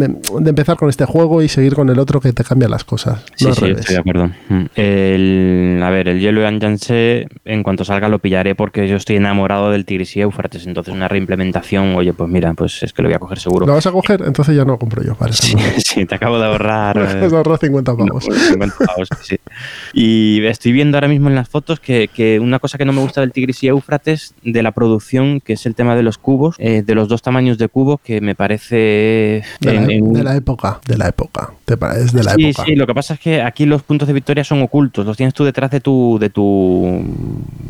empezar 0.49 0.75
con 0.75 0.89
este 0.89 1.05
juego 1.05 1.43
y 1.43 1.47
seguir 1.47 1.75
con 1.75 1.89
el 1.89 1.99
otro 1.99 2.19
que 2.19 2.33
te 2.33 2.43
cambia 2.43 2.67
las 2.67 2.83
cosas. 2.83 3.23
Sí, 3.35 3.45
no 3.45 3.53
sí, 3.53 3.65
estoy 3.65 3.95
de 3.95 3.99
acuerdo. 3.99 4.31
Mm. 4.49 4.65
El, 4.75 5.81
a 5.83 5.89
ver, 5.91 6.07
el 6.07 6.19
Yellow 6.19 6.41
Yangtze, 6.41 7.27
en 7.45 7.61
cuanto 7.61 7.85
salga 7.85 8.09
lo 8.09 8.17
pillaré 8.17 8.55
porque 8.55 8.87
yo 8.87 8.95
estoy 8.95 9.17
enamorado 9.17 9.69
del 9.69 9.85
Tigris 9.85 10.17
y 10.17 10.21
Éufrates. 10.21 10.65
Entonces, 10.65 10.93
una 10.93 11.07
reimplementación, 11.07 11.93
oye, 11.95 12.13
pues 12.13 12.29
mira, 12.29 12.53
pues 12.55 12.78
es 12.83 12.93
que 12.93 13.01
lo 13.01 13.07
voy 13.09 13.15
a 13.15 13.19
coger 13.19 13.39
seguro. 13.39 13.65
¿Lo 13.65 13.73
vas 13.73 13.85
a 13.87 13.91
coger? 13.91 14.21
Entonces 14.25 14.55
ya 14.55 14.65
no 14.65 14.77
compro 14.77 15.03
yo. 15.03 15.15
Vale, 15.19 15.33
Sí, 15.33 15.55
sí, 15.85 16.05
te 16.05 16.15
acabo 16.15 16.37
de 16.39 16.45
ahorrar. 16.45 16.97
eh, 16.97 17.25
Es 17.25 17.33
ahorrar 17.33 17.57
50 17.59 17.95
pavos. 17.95 18.27
No, 18.27 18.35
50 18.35 18.75
pavos, 18.85 19.07
sí. 19.21 19.37
Y 19.93 20.43
estoy 20.45 20.71
viendo 20.71 20.97
ahora 20.97 21.07
mismo 21.07 21.29
en 21.29 21.35
las 21.35 21.49
fotos 21.49 21.79
que, 21.79 22.07
que 22.13 22.39
una 22.39 22.59
cosa 22.59 22.77
que 22.77 22.85
no 22.85 22.93
me 22.93 23.01
gusta 23.01 23.21
del 23.21 23.31
Tigris 23.31 23.63
y 23.63 23.67
Éufrates, 23.67 24.33
de 24.43 24.63
la 24.63 24.71
producción, 24.71 25.41
que 25.41 25.53
es 25.53 25.65
el 25.65 25.75
tema 25.75 25.95
de 25.95 26.03
los 26.03 26.17
cubos, 26.17 26.55
eh, 26.59 26.83
de 26.85 26.95
los 26.95 27.07
dos 27.07 27.21
tamaños 27.21 27.57
de 27.57 27.67
cubos, 27.67 27.99
que 28.01 28.21
me 28.21 28.35
parece... 28.35 29.43
De 29.59 29.73
la, 29.73 29.83
en- 29.83 29.91
en- 29.91 30.13
de 30.13 30.23
la 30.23 30.35
época, 30.35 30.79
de 30.87 30.97
la 30.97 31.07
época. 31.09 31.51
Te 31.65 31.77
pa- 31.77 31.95
es 31.97 32.11
de 32.13 32.23
la 32.23 32.33
sí, 32.33 32.49
época. 32.49 32.65
sí, 32.65 32.75
lo 32.75 32.87
que 32.87 32.93
pasa 32.95 33.13
es 33.15 33.19
que 33.19 33.41
aquí 33.41 33.65
los 33.65 33.83
puntos 33.83 34.07
de 34.07 34.13
victoria 34.13 34.43
son 34.43 34.61
ocultos, 34.61 35.05
los 35.05 35.15
tienes 35.17 35.33
tú 35.33 35.43
detrás 35.43 35.69
de 35.71 35.79
tu, 35.81 36.17
de 36.19 36.29
tu 36.29 37.03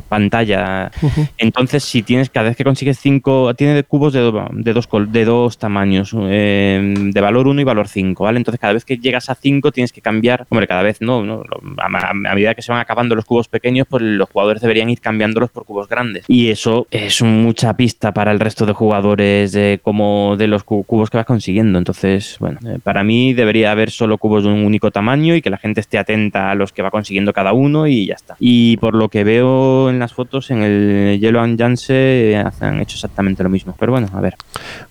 pantalla. 0.08 0.92
Ujú. 1.02 1.28
Entonces, 1.38 1.84
si 1.84 2.04
tienes, 2.04 2.30
cada 2.30 2.48
vez 2.50 2.58
que 2.58 2.64
consigues 2.64 3.00
cinco, 3.00 3.54
tiene 3.56 3.84
cubos 3.84 4.14
de, 4.14 4.32
de, 4.54 4.74
dos, 4.74 4.88
col- 4.88 4.99
de 5.08 5.26
dos 5.26 5.58
tamaños, 5.58 6.14
eh, 6.20 6.94
de 6.98 7.22
valor 7.22 7.48
1 7.48 7.62
y 7.62 7.64
valor 7.64 7.88
5, 7.88 8.24
¿vale? 8.26 8.38
Entonces, 8.38 8.60
cada 8.60 8.74
vez 8.74 8.86
que 8.86 8.98
llegas 8.98 9.30
a 9.30 9.36
5 9.36 9.72
tienes 9.72 9.92
que 9.94 10.02
cambiar, 10.02 10.46
hombre, 10.50 10.68
cada 10.68 10.84
vez 10.84 11.02
no, 11.02 11.24
¿no? 11.24 11.44
A, 11.78 12.10
a- 12.10 12.14
medida 12.14 12.54
que 12.56 12.62
se 12.62 12.72
van 12.72 12.82
acabando 12.82 13.16
los 13.16 13.26
cubos 13.26 13.48
pequeños, 13.48 13.88
pues 13.90 14.04
los 14.04 14.30
jugadores 14.30 14.62
deberían 14.62 14.90
ir 14.90 15.00
cambiándolos 15.00 15.50
por 15.52 15.66
cubos 15.66 15.88
grandes. 15.88 16.26
Y 16.28 16.50
eso 16.50 16.88
es 16.92 17.22
mucha 17.22 17.76
pista 17.76 18.14
para 18.14 18.32
el 18.32 18.40
resto 18.40 18.66
de 18.66 18.74
jugadores 18.74 19.52
de 19.52 19.80
como 19.82 20.36
de 20.38 20.48
los 20.48 20.64
cu- 20.64 20.84
cubos 20.84 21.10
que 21.10 21.18
vas 21.18 21.26
consiguiendo. 21.26 21.78
Entonces, 21.80 22.38
bueno, 22.40 22.60
eh, 22.68 22.80
para 22.84 23.04
mí 23.04 23.34
debería 23.34 23.72
haber 23.72 23.92
solo 23.92 24.18
cubos 24.18 24.44
de 24.44 24.50
un 24.50 24.66
único 24.66 24.92
tamaño 24.92 25.36
y 25.36 25.42
que 25.42 25.50
la 25.50 25.58
gente 25.58 25.82
esté 25.82 25.98
atenta 25.98 26.52
a 26.52 26.56
los 26.56 26.72
que 26.74 26.82
va 26.82 26.92
consiguiendo 26.92 27.34
cada 27.34 27.54
uno 27.54 27.88
y 27.88 28.08
ya 28.08 28.16
está. 28.16 28.36
Y 28.40 28.78
por 28.78 28.96
lo 28.96 29.10
que 29.10 29.24
veo 29.24 29.90
en 29.90 30.00
las 30.00 30.14
fotos, 30.14 30.52
en 30.52 30.62
el 30.64 31.20
Yellow 31.20 31.42
and 31.42 31.60
eh, 31.90 32.44
han 32.62 32.82
hecho 32.82 32.96
exactamente 32.96 33.44
lo 33.44 33.50
mismo. 33.50 33.76
Pero 33.80 33.92
bueno, 33.92 34.08
a 34.14 34.22
ver. 34.22 34.36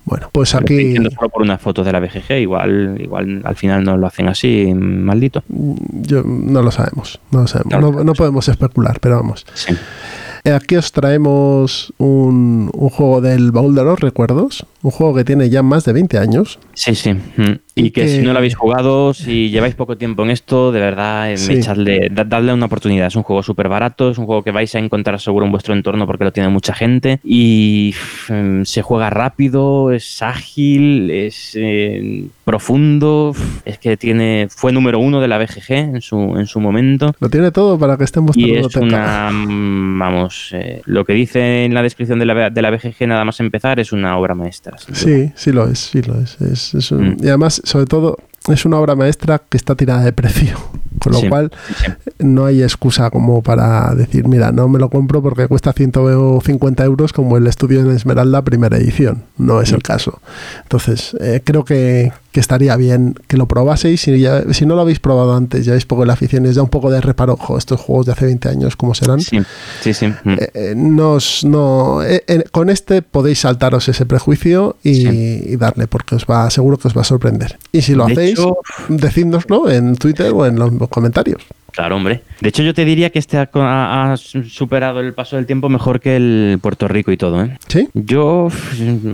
Bueno, 0.04 0.30
pues 0.32 0.54
aquí 0.54 0.96
solo 0.96 1.28
por 1.28 1.42
unas 1.42 1.60
fotos 1.60 1.84
de 1.84 1.92
la 1.92 2.00
BGG, 2.00 2.40
igual, 2.40 2.96
igual 3.00 3.42
al 3.44 3.56
final 3.56 3.84
no 3.84 3.96
lo 3.96 4.06
hacen 4.06 4.28
así, 4.28 4.72
maldito. 4.74 5.42
yo, 5.48 6.22
no 6.24 6.62
lo 6.62 6.70
sabemos. 6.70 7.20
No 7.30 7.42
lo 7.42 7.46
sabemos. 7.46 7.78
No, 7.80 8.04
no 8.04 8.12
podemos 8.14 8.48
especular, 8.48 9.00
pero 9.00 9.16
vamos. 9.16 9.44
Sí. 9.54 9.76
Eh, 10.44 10.52
Aquí 10.52 10.76
os 10.76 10.92
traemos 10.92 11.92
un, 11.98 12.70
un 12.72 12.88
juego 12.88 13.20
del 13.20 13.50
baúl 13.52 13.74
de 13.74 13.84
los 13.84 14.00
recuerdos. 14.00 14.64
Un 14.82 14.90
juego 14.92 15.14
que 15.14 15.24
tiene 15.24 15.50
ya 15.50 15.62
más 15.62 15.84
de 15.84 15.92
20 15.92 16.16
años. 16.18 16.58
Sí, 16.74 16.94
sí. 16.94 17.12
Mm. 17.12 17.58
Y, 17.78 17.90
que, 17.90 18.02
que- 18.02 18.08
si 18.08 18.18
no 18.22 18.32
lo 18.32 18.38
habéis 18.38 18.54
jugado, 18.56 19.14
si 19.14 19.50
lleváis 19.50 19.74
poco 19.74 19.96
tiempo 19.96 20.22
en 20.24 20.30
esto, 20.30 20.72
de 20.72 20.80
verdad, 20.80 21.34
Sí. 21.36 21.52
echadle, 21.54 22.08
da- 22.10 22.24
dadle 22.24 22.52
una 22.52 22.66
oportunidad. 22.66 23.06
Es 23.06 23.16
un 23.16 23.22
juego 23.22 23.42
súper 23.42 23.68
barato, 23.68 24.10
es 24.10 24.18
un 24.18 24.26
juego 24.26 24.42
que 24.42 24.50
vais 24.50 24.74
a 24.74 24.78
encontrar 24.78 25.20
seguro 25.20 25.46
en 25.46 25.52
vuestro 25.52 25.74
entorno 25.74 26.06
porque 26.06 26.24
lo 26.24 26.32
tiene 26.32 26.48
mucha 26.48 26.74
gente. 26.74 27.20
Y 27.24 27.94
mm, 28.28 28.62
se 28.64 28.82
juega 28.82 29.10
rápido, 29.10 29.92
es 29.92 30.22
ágil, 30.22 31.10
es 31.10 31.52
eh, 31.54 32.26
profundo. 32.44 33.34
Es 33.64 33.78
que 33.78 33.96
tiene 33.96 34.48
fue 34.50 34.72
número 34.72 34.98
uno 34.98 35.20
de 35.20 35.28
la 35.28 35.38
BGG 35.38 35.70
en 35.72 36.00
su, 36.00 36.18
en 36.36 36.46
su 36.46 36.60
momento. 36.60 37.14
Lo 37.20 37.28
tiene 37.30 37.50
todo 37.50 37.78
para 37.78 37.96
que 37.96 38.04
vuestra 38.20 38.32
Y 38.46 38.54
es 38.56 38.74
una, 38.76 39.30
mm, 39.30 39.98
vamos, 39.98 40.50
eh, 40.52 40.82
lo 40.86 41.04
que 41.04 41.12
dice 41.12 41.64
en 41.64 41.74
la 41.74 41.82
descripción 41.82 42.18
de 42.18 42.26
la, 42.26 42.50
de 42.50 42.62
la 42.62 42.70
BGG 42.70 43.06
nada 43.06 43.24
más 43.24 43.38
empezar 43.40 43.78
es 43.80 43.92
una 43.92 44.16
obra 44.18 44.34
maestra. 44.34 44.76
Sí, 44.92 45.30
sí 45.34 45.52
lo 45.52 45.68
es, 45.68 45.78
sí 45.78 46.02
lo 46.02 46.20
es. 46.20 46.40
Es- 46.40 46.74
es 46.74 46.90
un- 46.92 46.98
Mm. 47.10 47.16
Y 47.22 47.28
además, 47.28 47.60
sobre 47.68 47.86
todo, 47.86 48.16
es 48.48 48.64
una 48.64 48.78
obra 48.78 48.94
maestra 48.96 49.40
que 49.48 49.56
está 49.56 49.74
tirada 49.74 50.02
de 50.04 50.12
precio. 50.12 50.56
Con 51.00 51.12
lo 51.12 51.20
Sí, 51.20 51.28
cual, 51.28 51.52
sí. 51.76 51.92
no 52.18 52.44
hay 52.46 52.62
excusa 52.62 53.10
como 53.10 53.40
para 53.42 53.94
decir, 53.94 54.26
mira, 54.26 54.50
no 54.50 54.68
me 54.68 54.80
lo 54.80 54.88
compro 54.90 55.22
porque 55.22 55.46
cuesta 55.46 55.72
150 55.72 56.84
euros 56.84 57.12
como 57.12 57.36
el 57.36 57.46
estudio 57.46 57.80
en 57.80 57.90
Esmeralda 57.90 58.42
primera 58.42 58.78
edición. 58.78 59.22
No 59.36 59.60
es 59.60 59.70
el 59.72 59.82
caso. 59.82 60.20
Entonces, 60.62 61.16
eh, 61.20 61.40
creo 61.44 61.64
que, 61.64 62.10
que 62.32 62.40
estaría 62.40 62.76
bien 62.76 63.14
que 63.26 63.36
lo 63.36 63.46
probaseis. 63.48 64.00
Si, 64.02 64.18
ya- 64.20 64.44
si 64.52 64.66
no 64.66 64.74
lo 64.74 64.82
habéis 64.82 65.00
probado 65.00 65.34
antes, 65.34 65.64
ya 65.64 65.72
veis 65.72 65.86
poco 65.86 66.04
la 66.04 66.12
afición, 66.12 66.44
y 66.44 66.48
os 66.48 66.56
da 66.56 66.62
un 66.62 66.68
poco 66.68 66.90
de 66.90 67.00
reparo, 67.00 67.34
ojo, 67.34 67.56
estos 67.56 67.80
juegos 67.80 68.06
de 68.06 68.12
hace 68.12 68.26
20 68.26 68.48
años, 68.48 68.76
¿cómo 68.76 68.94
serán? 68.94 69.20
Sí, 69.20 69.38
sí, 69.82 69.94
sí. 69.94 70.06
Mm. 70.24 70.30
Eh, 70.32 70.50
eh, 70.54 70.74
nos- 70.76 71.44
no, 71.44 72.02
eh, 72.02 72.22
eh, 72.26 72.44
con 72.50 72.68
este 72.70 73.02
podéis 73.02 73.40
saltaros 73.40 73.88
ese 73.88 74.04
prejuicio 74.06 74.76
y, 74.82 74.94
Sí. 74.94 75.42
y 75.48 75.56
darle, 75.56 75.86
porque 75.86 76.14
os 76.16 76.24
va, 76.26 76.50
seguro 76.50 76.76
que 76.76 76.88
os 76.88 76.96
va 76.96 77.00
a 77.00 77.04
sorprender. 77.04 77.58
Y 77.72 77.82
si 77.82 77.94
lo 77.94 78.06
De 78.06 78.12
hacéis, 78.12 78.32
hecho- 78.38 78.58
decídnoslo 78.88 79.70
en 79.70 79.96
Twitter 79.96 80.30
o 80.34 80.44
en 80.46 80.58
los 80.58 80.70
comentarios. 80.90 81.42
Claro, 81.78 81.94
hombre. 81.94 82.22
De 82.40 82.48
hecho, 82.48 82.64
yo 82.64 82.74
te 82.74 82.84
diría 82.84 83.10
que 83.10 83.20
este 83.20 83.38
ha, 83.38 84.14
superado 84.16 84.98
el 84.98 85.14
paso 85.14 85.36
del 85.36 85.46
tiempo 85.46 85.68
mejor 85.68 86.00
que 86.00 86.16
el 86.16 86.58
Puerto 86.60 86.88
Rico 86.88 87.12
y 87.12 87.16
todo, 87.16 87.40
¿eh? 87.44 87.56
¿Sí? 87.68 87.88
Yo, 87.94 88.48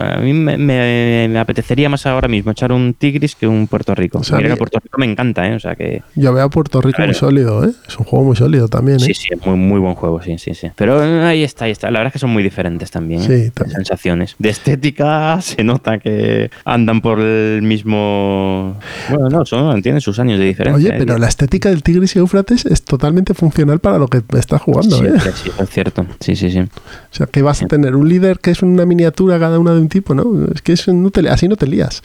a 0.00 0.16
mí 0.20 0.32
me, 0.32 0.56
me- 0.56 1.28
me 1.28 1.38
apetecería 1.38 1.90
más 1.90 2.06
ahora 2.06 2.26
mismo 2.26 2.52
echar 2.52 2.72
un 2.72 2.94
Tigris 2.94 3.34
que 3.34 3.46
un 3.46 3.66
Puerto 3.66 3.94
Rico. 3.94 4.20
O 4.20 4.24
sea, 4.24 4.38
Mira 4.38 4.46
que 4.48 4.52
a 4.52 4.54
mí- 4.54 4.54
el 4.54 4.58
Puerto 4.60 4.78
Rico 4.82 4.98
me 4.98 5.04
encanta, 5.04 5.46
¿eh? 5.46 5.54
O 5.54 5.60
sea 5.60 5.74
que... 5.74 6.02
Yo 6.14 6.32
veo 6.32 6.44
a 6.44 6.48
Puerto 6.48 6.80
Rico 6.80 7.02
A 7.02 7.04
muy 7.04 7.14
sólido, 7.14 7.66
¿eh? 7.66 7.72
Es 7.86 7.98
un 7.98 8.06
juego 8.06 8.24
muy 8.24 8.36
sólido 8.36 8.66
también, 8.68 8.96
¿eh? 8.96 9.00
Sí, 9.04 9.12
sí, 9.12 9.28
es 9.30 9.46
muy, 9.46 9.56
muy 9.56 9.78
buen 9.78 9.94
juego, 9.94 10.22
sí, 10.22 10.38
sí, 10.38 10.54
sí. 10.54 10.70
Pero 10.74 11.04
eh, 11.04 11.22
ahí 11.22 11.42
está, 11.42 11.66
ahí 11.66 11.70
está. 11.72 11.90
La 11.90 11.98
verdad 11.98 12.08
es 12.08 12.12
que 12.14 12.18
son 12.20 12.30
muy 12.30 12.42
diferentes 12.42 12.90
también, 12.90 13.20
¿eh? 13.20 13.24
Sí, 13.44 13.50
también. 13.50 13.76
sensaciones. 13.76 14.36
De 14.38 14.48
estética 14.48 15.38
se 15.42 15.62
nota 15.64 15.98
que 15.98 16.50
andan 16.64 17.02
por 17.02 17.20
el 17.20 17.60
mismo... 17.60 18.78
Bueno, 19.10 19.28
no, 19.28 19.44
son, 19.44 19.82
tienen 19.82 20.00
sus 20.00 20.18
años 20.18 20.38
de 20.38 20.46
diferencia. 20.46 20.88
Oye, 20.88 20.96
¿eh? 20.96 20.98
pero 20.98 21.18
la 21.18 21.28
estética 21.28 21.68
del 21.68 21.82
Tigris 21.82 22.16
y 22.16 22.20
Es 22.64 22.82
totalmente 22.84 23.34
funcional 23.34 23.78
para 23.80 23.98
lo 23.98 24.08
que 24.08 24.22
estás 24.38 24.62
jugando, 24.62 24.96
Sí, 24.98 25.04
¿eh? 25.06 25.12
sí, 25.22 25.30
sí, 25.44 25.50
es 25.58 25.70
cierto. 25.70 26.06
Sí, 26.20 26.36
sí, 26.36 26.50
sí. 26.50 26.60
O 26.60 26.68
sea, 27.10 27.26
que 27.26 27.42
vas 27.42 27.62
a 27.62 27.66
tener 27.66 27.94
un 27.96 28.08
líder 28.08 28.38
que 28.38 28.50
es 28.50 28.62
una 28.62 28.86
miniatura 28.86 29.38
cada 29.38 29.58
una 29.58 29.72
de 29.74 29.80
un 29.80 29.88
tipo, 29.88 30.14
¿no? 30.14 30.24
Es 30.54 30.62
que 30.62 30.72
eso 30.72 30.92
no 30.92 31.10
te, 31.10 31.28
así 31.28 31.48
no 31.48 31.56
te 31.56 31.66
lías. 31.66 32.02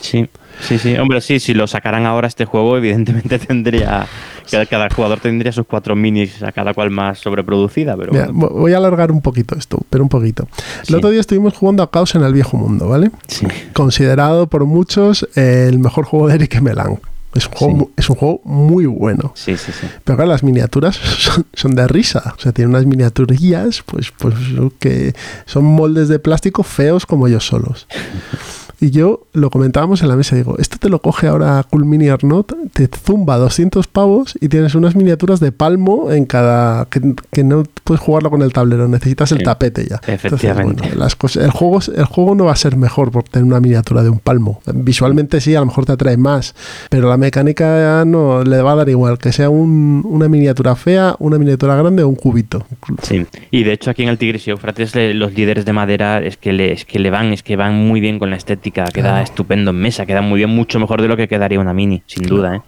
Sí, 0.00 0.28
sí, 0.60 0.78
sí. 0.78 0.96
Hombre, 0.96 1.20
sí, 1.20 1.38
si 1.38 1.54
lo 1.54 1.66
sacaran 1.66 2.06
ahora 2.06 2.26
este 2.28 2.44
juego, 2.44 2.76
evidentemente 2.76 3.38
tendría. 3.46 4.06
Cada, 4.50 4.66
cada 4.66 4.88
jugador 4.90 5.20
tendría 5.20 5.52
sus 5.52 5.66
cuatro 5.66 5.94
minis, 5.94 6.42
a 6.42 6.50
cada 6.50 6.74
cual 6.74 6.90
más 6.90 7.20
sobreproducida, 7.20 7.96
pero 7.96 8.12
Mira, 8.12 8.26
bueno. 8.32 8.48
vo- 8.48 8.60
voy 8.60 8.72
a 8.72 8.78
alargar 8.78 9.12
un 9.12 9.22
poquito 9.22 9.54
esto, 9.56 9.78
pero 9.88 10.02
un 10.02 10.08
poquito. 10.08 10.48
El 10.80 10.86
Sí. 10.86 10.94
otro 10.94 11.10
día 11.10 11.20
estuvimos 11.20 11.54
jugando 11.54 11.82
a 11.84 11.90
Caos 11.90 12.14
en 12.16 12.22
el 12.24 12.32
Viejo 12.32 12.56
Mundo, 12.56 12.88
¿vale? 12.88 13.10
Sí. 13.28 13.46
Considerado 13.72 14.48
por 14.48 14.64
muchos 14.64 15.28
el 15.36 15.78
mejor 15.78 16.04
juego 16.06 16.26
de 16.28 16.34
Eric 16.34 16.60
Melan. 16.60 16.98
Es 17.34 17.46
un 17.46 17.52
juego, 17.52 17.78
Sí. 17.86 17.92
es 17.96 18.10
un 18.10 18.16
juego 18.16 18.40
muy 18.44 18.86
bueno. 18.86 19.32
Sí, 19.34 19.56
sí, 19.56 19.72
sí. 19.72 19.86
Pero 20.04 20.16
claro, 20.16 20.30
las 20.30 20.42
miniaturas 20.42 20.96
son, 21.18 21.46
son 21.54 21.74
de 21.74 21.86
risa. 21.88 22.34
O 22.36 22.40
sea, 22.40 22.52
tienen 22.52 22.74
unas 22.74 22.86
miniaturillas, 22.86 23.82
pues, 23.86 24.12
pues 24.16 24.34
que 24.78 25.14
son 25.46 25.64
moldes 25.64 26.08
de 26.08 26.18
plástico 26.18 26.62
feos 26.62 27.06
como 27.06 27.26
ellos 27.28 27.46
solos. 27.46 27.86
Y 28.82 28.90
yo 28.90 29.26
lo 29.32 29.48
comentábamos 29.50 30.02
en 30.02 30.08
la 30.08 30.16
mesa, 30.16 30.34
digo, 30.34 30.56
esto 30.58 30.76
te 30.78 30.88
lo 30.88 31.00
coge 31.00 31.28
ahora 31.28 31.64
Cool 31.70 31.84
Mini 31.84 32.08
Arnott, 32.08 32.52
te 32.72 32.88
zumba 32.88 33.36
200 33.36 33.86
pavos 33.86 34.36
y 34.40 34.48
tienes 34.48 34.74
unas 34.74 34.96
miniaturas 34.96 35.38
de 35.38 35.52
palmo 35.52 36.10
en 36.10 36.24
cada... 36.24 36.86
que, 36.86 37.00
que 37.30 37.44
no 37.44 37.62
puedes 37.84 38.00
jugarlo 38.00 38.28
con 38.30 38.42
el 38.42 38.52
tablero, 38.52 38.88
necesitas 38.88 39.30
el 39.30 39.44
tapete 39.44 39.86
ya. 39.88 40.00
efectivamente. 40.12 40.82
bueno, 40.82 40.96
las 40.98 41.14
cosas, 41.14 41.44
el, 41.44 41.52
juego, 41.52 41.78
el 41.94 42.04
juego 42.06 42.34
no 42.34 42.46
va 42.46 42.52
a 42.52 42.56
ser 42.56 42.76
mejor 42.76 43.12
por 43.12 43.22
tener 43.22 43.44
una 43.46 43.60
miniatura 43.60 44.02
de 44.02 44.08
un 44.10 44.18
palmo. 44.18 44.60
Visualmente 44.74 45.40
sí, 45.40 45.54
a 45.54 45.60
lo 45.60 45.66
mejor 45.66 45.86
te 45.86 45.92
atrae 45.92 46.16
más, 46.16 46.54
pero 46.90 47.08
la 47.08 47.16
mecánica 47.16 48.04
no 48.04 48.42
le 48.42 48.62
va 48.62 48.72
a 48.72 48.76
dar 48.76 48.88
igual, 48.88 49.16
que 49.18 49.30
sea 49.30 49.48
un- 49.48 50.02
una 50.04 50.28
miniatura 50.28 50.74
fea, 50.74 51.14
una 51.20 51.38
miniatura 51.38 51.76
grande 51.76 52.02
o 52.02 52.08
un 52.08 52.16
cubito. 52.16 52.66
Sí, 53.02 53.26
y 53.52 53.62
de 53.62 53.72
hecho 53.74 53.90
aquí 53.90 54.02
en 54.02 54.08
el 54.08 54.18
Tigris 54.18 54.46
y 54.48 54.50
Éufrates 54.50 54.94
le- 54.96 55.14
los 55.14 55.32
líderes 55.34 55.64
de 55.64 55.72
madera 55.72 56.20
es 56.20 56.36
que, 56.36 56.52
le, 56.52 56.72
es 56.72 56.84
que 56.84 56.98
le 56.98 57.10
van, 57.10 57.32
es 57.32 57.44
que 57.44 57.54
van 57.54 57.74
muy 57.76 58.00
bien 58.00 58.18
con 58.18 58.30
la 58.30 58.36
estética, 58.36 58.71
queda 58.72 58.86
Claro. 58.92 59.22
estupendo 59.24 59.70
en 59.70 59.76
mesa, 59.78 60.06
queda 60.06 60.22
muy 60.22 60.38
bien, 60.38 60.50
mucho 60.50 60.78
mejor 60.80 61.00
de 61.02 61.08
lo 61.08 61.16
que 61.16 61.28
quedaría 61.28 61.60
una 61.60 61.72
mini, 61.74 62.02
sin 62.06 62.24
duda, 62.24 62.56
¿eh? 62.56 62.62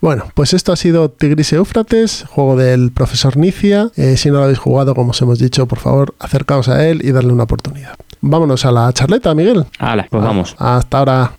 Bueno, 0.00 0.24
pues 0.34 0.54
esto 0.54 0.72
ha 0.72 0.76
sido 0.76 1.10
Tigris 1.10 1.52
y 1.52 1.56
Éufrates, 1.56 2.24
juego 2.28 2.56
del 2.56 2.90
profesor 2.90 3.36
Nicia. 3.36 3.90
Eh, 3.96 4.16
si 4.16 4.30
no 4.30 4.38
lo 4.38 4.44
habéis 4.44 4.58
jugado, 4.58 4.94
como 4.94 5.10
os 5.10 5.20
hemos 5.20 5.38
dicho, 5.38 5.66
por 5.66 5.78
favor, 5.78 6.14
acercaos 6.18 6.68
a 6.70 6.88
él 6.88 7.00
y 7.04 7.12
darle 7.12 7.32
una 7.34 7.42
oportunidad. 7.42 7.96
Vámonos 8.22 8.64
a 8.64 8.72
la 8.72 8.90
charleta, 8.94 9.34
Miguel. 9.34 9.66
Hala, 9.78 10.06
pues 10.10 10.22
vamos. 10.24 10.56
Hasta 10.58 10.98
ahora. 10.98 11.32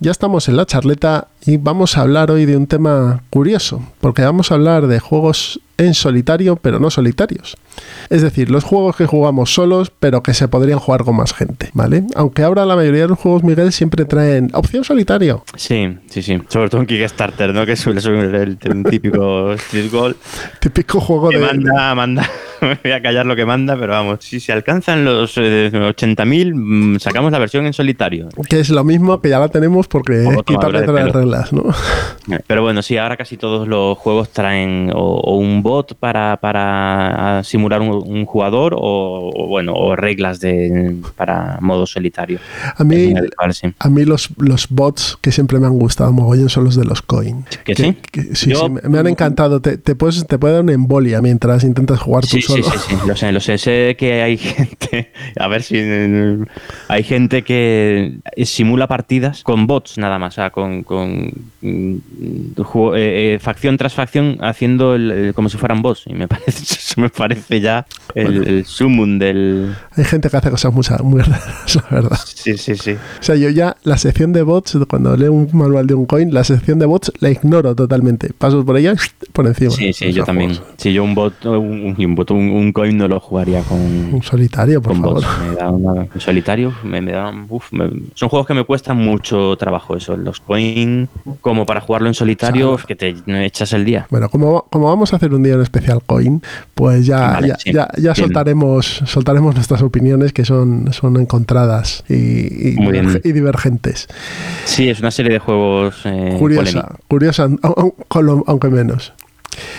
Ya 0.00 0.10
estamos 0.10 0.48
en 0.48 0.56
la 0.58 0.66
charleta 0.66 1.28
y 1.46 1.56
vamos 1.56 1.96
a 1.96 2.02
hablar 2.02 2.30
hoy 2.30 2.44
de 2.44 2.56
un 2.58 2.66
tema 2.66 3.22
curioso, 3.30 3.82
porque 4.00 4.22
vamos 4.22 4.50
a 4.50 4.54
hablar 4.54 4.86
de 4.86 5.00
juegos 5.00 5.60
en 5.78 5.94
solitario, 5.94 6.56
pero 6.56 6.78
no 6.78 6.90
solitarios. 6.90 7.56
Es 8.10 8.22
decir, 8.22 8.50
los 8.50 8.64
juegos 8.64 8.96
que 8.96 9.06
jugamos 9.06 9.52
solos, 9.52 9.90
pero 9.98 10.22
que 10.22 10.34
se 10.34 10.48
podrían 10.48 10.78
jugar 10.78 11.04
con 11.04 11.16
más 11.16 11.32
gente, 11.32 11.70
¿vale? 11.72 12.04
Aunque 12.14 12.42
ahora 12.42 12.64
la 12.66 12.76
mayoría 12.76 13.02
de 13.02 13.08
los 13.08 13.18
juegos, 13.18 13.42
Miguel, 13.42 13.72
siempre 13.72 14.04
traen 14.04 14.50
opción 14.54 14.84
solitario. 14.84 15.44
Sí, 15.56 15.96
sí, 16.08 16.22
sí. 16.22 16.40
Sobre 16.48 16.68
todo 16.68 16.80
en 16.82 16.86
Kickstarter, 16.86 17.52
¿no? 17.54 17.66
Que 17.66 17.76
suele 17.76 18.00
ser 18.00 18.12
el, 18.14 18.58
el 18.60 18.84
típico 18.84 19.52
Street 19.54 19.90
Goal. 19.90 20.16
Típico 20.60 21.00
juego 21.00 21.30
Que 21.30 21.38
de... 21.38 21.46
manda, 21.46 21.94
manda. 21.94 22.30
Me 22.60 22.78
voy 22.82 22.92
a 22.92 23.02
callar 23.02 23.26
lo 23.26 23.36
que 23.36 23.44
manda, 23.44 23.76
pero 23.76 23.92
vamos. 23.92 24.20
Si 24.22 24.40
se 24.40 24.52
alcanzan 24.52 25.04
los 25.04 25.34
eh, 25.36 25.70
80.000, 25.72 26.52
mm, 26.54 26.98
sacamos 26.98 27.32
la 27.32 27.38
versión 27.38 27.66
en 27.66 27.72
solitario. 27.72 28.28
Que 28.48 28.60
es 28.60 28.70
lo 28.70 28.84
mismo 28.84 29.20
que 29.20 29.28
ya 29.28 29.38
la 29.38 29.48
tenemos 29.48 29.88
porque 29.88 30.26
quitarle 30.46 30.82
todas 30.82 31.04
las 31.04 31.14
reglas, 31.14 31.52
¿no? 31.52 31.64
Pero 32.46 32.62
bueno, 32.62 32.80
sí, 32.80 32.96
ahora 32.96 33.16
casi 33.16 33.36
todos 33.36 33.68
los 33.68 33.98
juegos 33.98 34.30
traen 34.30 34.90
o, 34.94 34.98
o 34.98 35.36
un 35.36 35.62
bot 35.64 35.94
para, 35.96 36.36
para 36.40 37.42
simular 37.42 37.80
un, 37.80 37.88
un 37.90 38.24
jugador 38.26 38.74
o, 38.74 39.30
o, 39.34 39.48
bueno, 39.48 39.72
o 39.72 39.96
reglas 39.96 40.38
de, 40.38 40.94
para 41.16 41.58
modo 41.60 41.86
solitario. 41.86 42.38
A 42.76 42.84
mí, 42.84 43.12
sí. 43.52 43.74
a 43.78 43.88
mí 43.88 44.04
los, 44.04 44.28
los 44.36 44.68
bots 44.68 45.18
que 45.20 45.32
siempre 45.32 45.58
me 45.58 45.66
han 45.66 45.76
gustado 45.78 46.12
mogollón 46.12 46.48
son 46.50 46.64
los 46.64 46.76
de 46.76 46.84
los 46.84 47.02
coin. 47.02 47.44
¿Que 47.64 47.74
sí? 47.74 47.96
que- 48.12 48.36
sí, 48.36 48.50
Yo- 48.50 48.66
sí, 48.66 48.70
me, 48.70 48.82
me 48.88 48.98
han 48.98 49.06
encantado. 49.08 49.60
Te, 49.60 49.76
te 49.78 49.96
puedes, 49.96 50.26
te 50.26 50.38
puede 50.38 50.54
dar 50.54 50.62
una 50.62 50.74
embolia 50.74 51.20
mientras 51.20 51.64
intentas 51.64 51.98
jugar 51.98 52.22
tú 52.22 52.28
Sí, 52.36 52.42
sí, 52.42 52.46
solo. 52.62 52.64
sí, 52.64 52.78
sí, 52.88 52.96
lo 53.06 53.16
sé, 53.16 53.32
lo 53.32 53.40
sé. 53.40 53.58
Sé 53.58 53.96
que 53.98 54.22
hay 54.22 54.36
gente, 54.38 55.10
a 55.40 55.48
ver 55.48 55.62
si 55.62 55.78
hay 56.88 57.02
gente 57.02 57.42
que 57.42 58.18
simula 58.44 58.86
partidas 58.86 59.42
con 59.42 59.66
bots 59.66 59.98
nada 59.98 60.18
más, 60.18 60.34
o 60.34 60.36
sea, 60.36 60.50
con, 60.50 60.82
con 60.82 61.32
mm, 61.64 62.54
ju- 62.62 62.94
eh, 62.96 63.34
eh, 63.34 63.38
facción 63.40 63.76
tras 63.76 63.94
facción 63.94 64.38
haciendo 64.40 64.94
el- 64.94 65.10
el- 65.10 65.34
como 65.34 65.48
si 65.48 65.56
fueran 65.58 65.82
bots. 65.82 66.04
Y 66.06 66.14
me 66.14 66.28
parece, 66.28 66.62
eso 66.62 67.00
me 67.00 67.08
parece 67.08 67.60
ya 67.60 67.86
el, 68.14 68.46
el 68.46 68.64
sumum 68.66 69.18
del... 69.18 69.74
Hay 69.96 70.04
gente 70.04 70.28
que 70.30 70.36
hace 70.36 70.50
cosas 70.50 70.72
muy, 70.72 70.84
muy 71.02 71.20
raras, 71.22 71.74
la 71.76 71.84
verdad. 71.90 72.18
Sí, 72.24 72.56
sí, 72.58 72.76
sí. 72.76 72.92
O 72.92 73.22
sea, 73.22 73.36
yo 73.36 73.48
ya 73.48 73.76
la 73.84 73.96
sección 73.98 74.32
de 74.32 74.42
bots, 74.42 74.76
cuando 74.88 75.16
leo 75.16 75.32
un 75.32 75.48
manual 75.52 75.86
de 75.86 75.94
un 75.94 76.06
coin, 76.06 76.32
la 76.32 76.44
sección 76.44 76.78
de 76.78 76.86
bots 76.86 77.12
la 77.20 77.30
ignoro 77.30 77.74
totalmente. 77.74 78.30
Paso 78.36 78.64
por 78.64 78.76
ella 78.76 78.94
por 79.32 79.46
encima. 79.46 79.70
Sí, 79.70 79.92
sí, 79.92 80.12
yo 80.12 80.24
también. 80.24 80.52
Si 80.76 80.92
yo 80.92 81.02
un 81.04 81.14
bot, 81.14 81.44
un, 81.46 81.94
un, 81.98 82.14
bot, 82.14 82.30
un, 82.30 82.50
un 82.50 82.72
coin 82.72 82.96
no 82.96 83.08
lo 83.08 83.18
jugaría 83.20 83.62
con, 83.62 83.78
Un 83.80 84.22
solitario, 84.22 84.82
por 84.82 84.92
con 84.92 85.02
favor. 85.02 85.14
bots. 85.22 85.28
Me 85.48 85.56
da 85.56 85.70
una, 85.70 86.02
en 86.12 86.20
solitario, 86.20 86.72
me, 86.84 87.00
me 87.00 87.12
da, 87.12 87.32
uf, 87.48 87.72
me- 87.72 87.90
son 88.14 88.28
juegos 88.28 88.46
que 88.46 88.54
me 88.54 88.64
cuestan 88.64 88.98
mucho 88.98 89.56
trabajo 89.56 89.96
eso. 89.96 90.16
Los 90.16 90.40
coin, 90.40 91.08
como 91.54 91.66
para 91.66 91.80
jugarlo 91.80 92.08
en 92.08 92.14
solitario, 92.14 92.76
que 92.84 92.96
te 92.96 93.14
echas 93.44 93.72
el 93.74 93.84
día. 93.84 94.08
Bueno, 94.10 94.28
como, 94.28 94.62
como 94.70 94.88
vamos 94.88 95.12
a 95.12 95.16
hacer 95.16 95.32
un 95.32 95.44
día 95.44 95.54
en 95.54 95.60
especial 95.62 96.02
coin, 96.04 96.42
pues 96.74 97.06
ya, 97.06 97.30
Vale, 97.34 97.48
ya, 97.48 97.56
sí, 97.58 97.72
ya, 98.02 98.14
soltaremos, 98.16 99.02
soltaremos 99.06 99.54
nuestras 99.54 99.80
opiniones 99.82 100.32
que 100.32 100.44
son, 100.44 100.92
son 100.92 101.16
encontradas 101.16 102.02
y, 102.08 102.72
y, 102.72 102.74
Muy 102.76 102.90
bien. 102.90 103.06
diverge- 103.06 103.20
y 103.22 103.30
divergentes. 103.32 104.08
Sí, 104.64 104.88
es 104.90 104.98
una 104.98 105.12
serie 105.12 105.32
de 105.34 105.38
juegos 105.38 106.00
eh, 106.06 106.34
curiosa, 106.40 106.96
curiosa, 107.06 107.48
aunque 108.10 108.68
menos. 108.68 109.12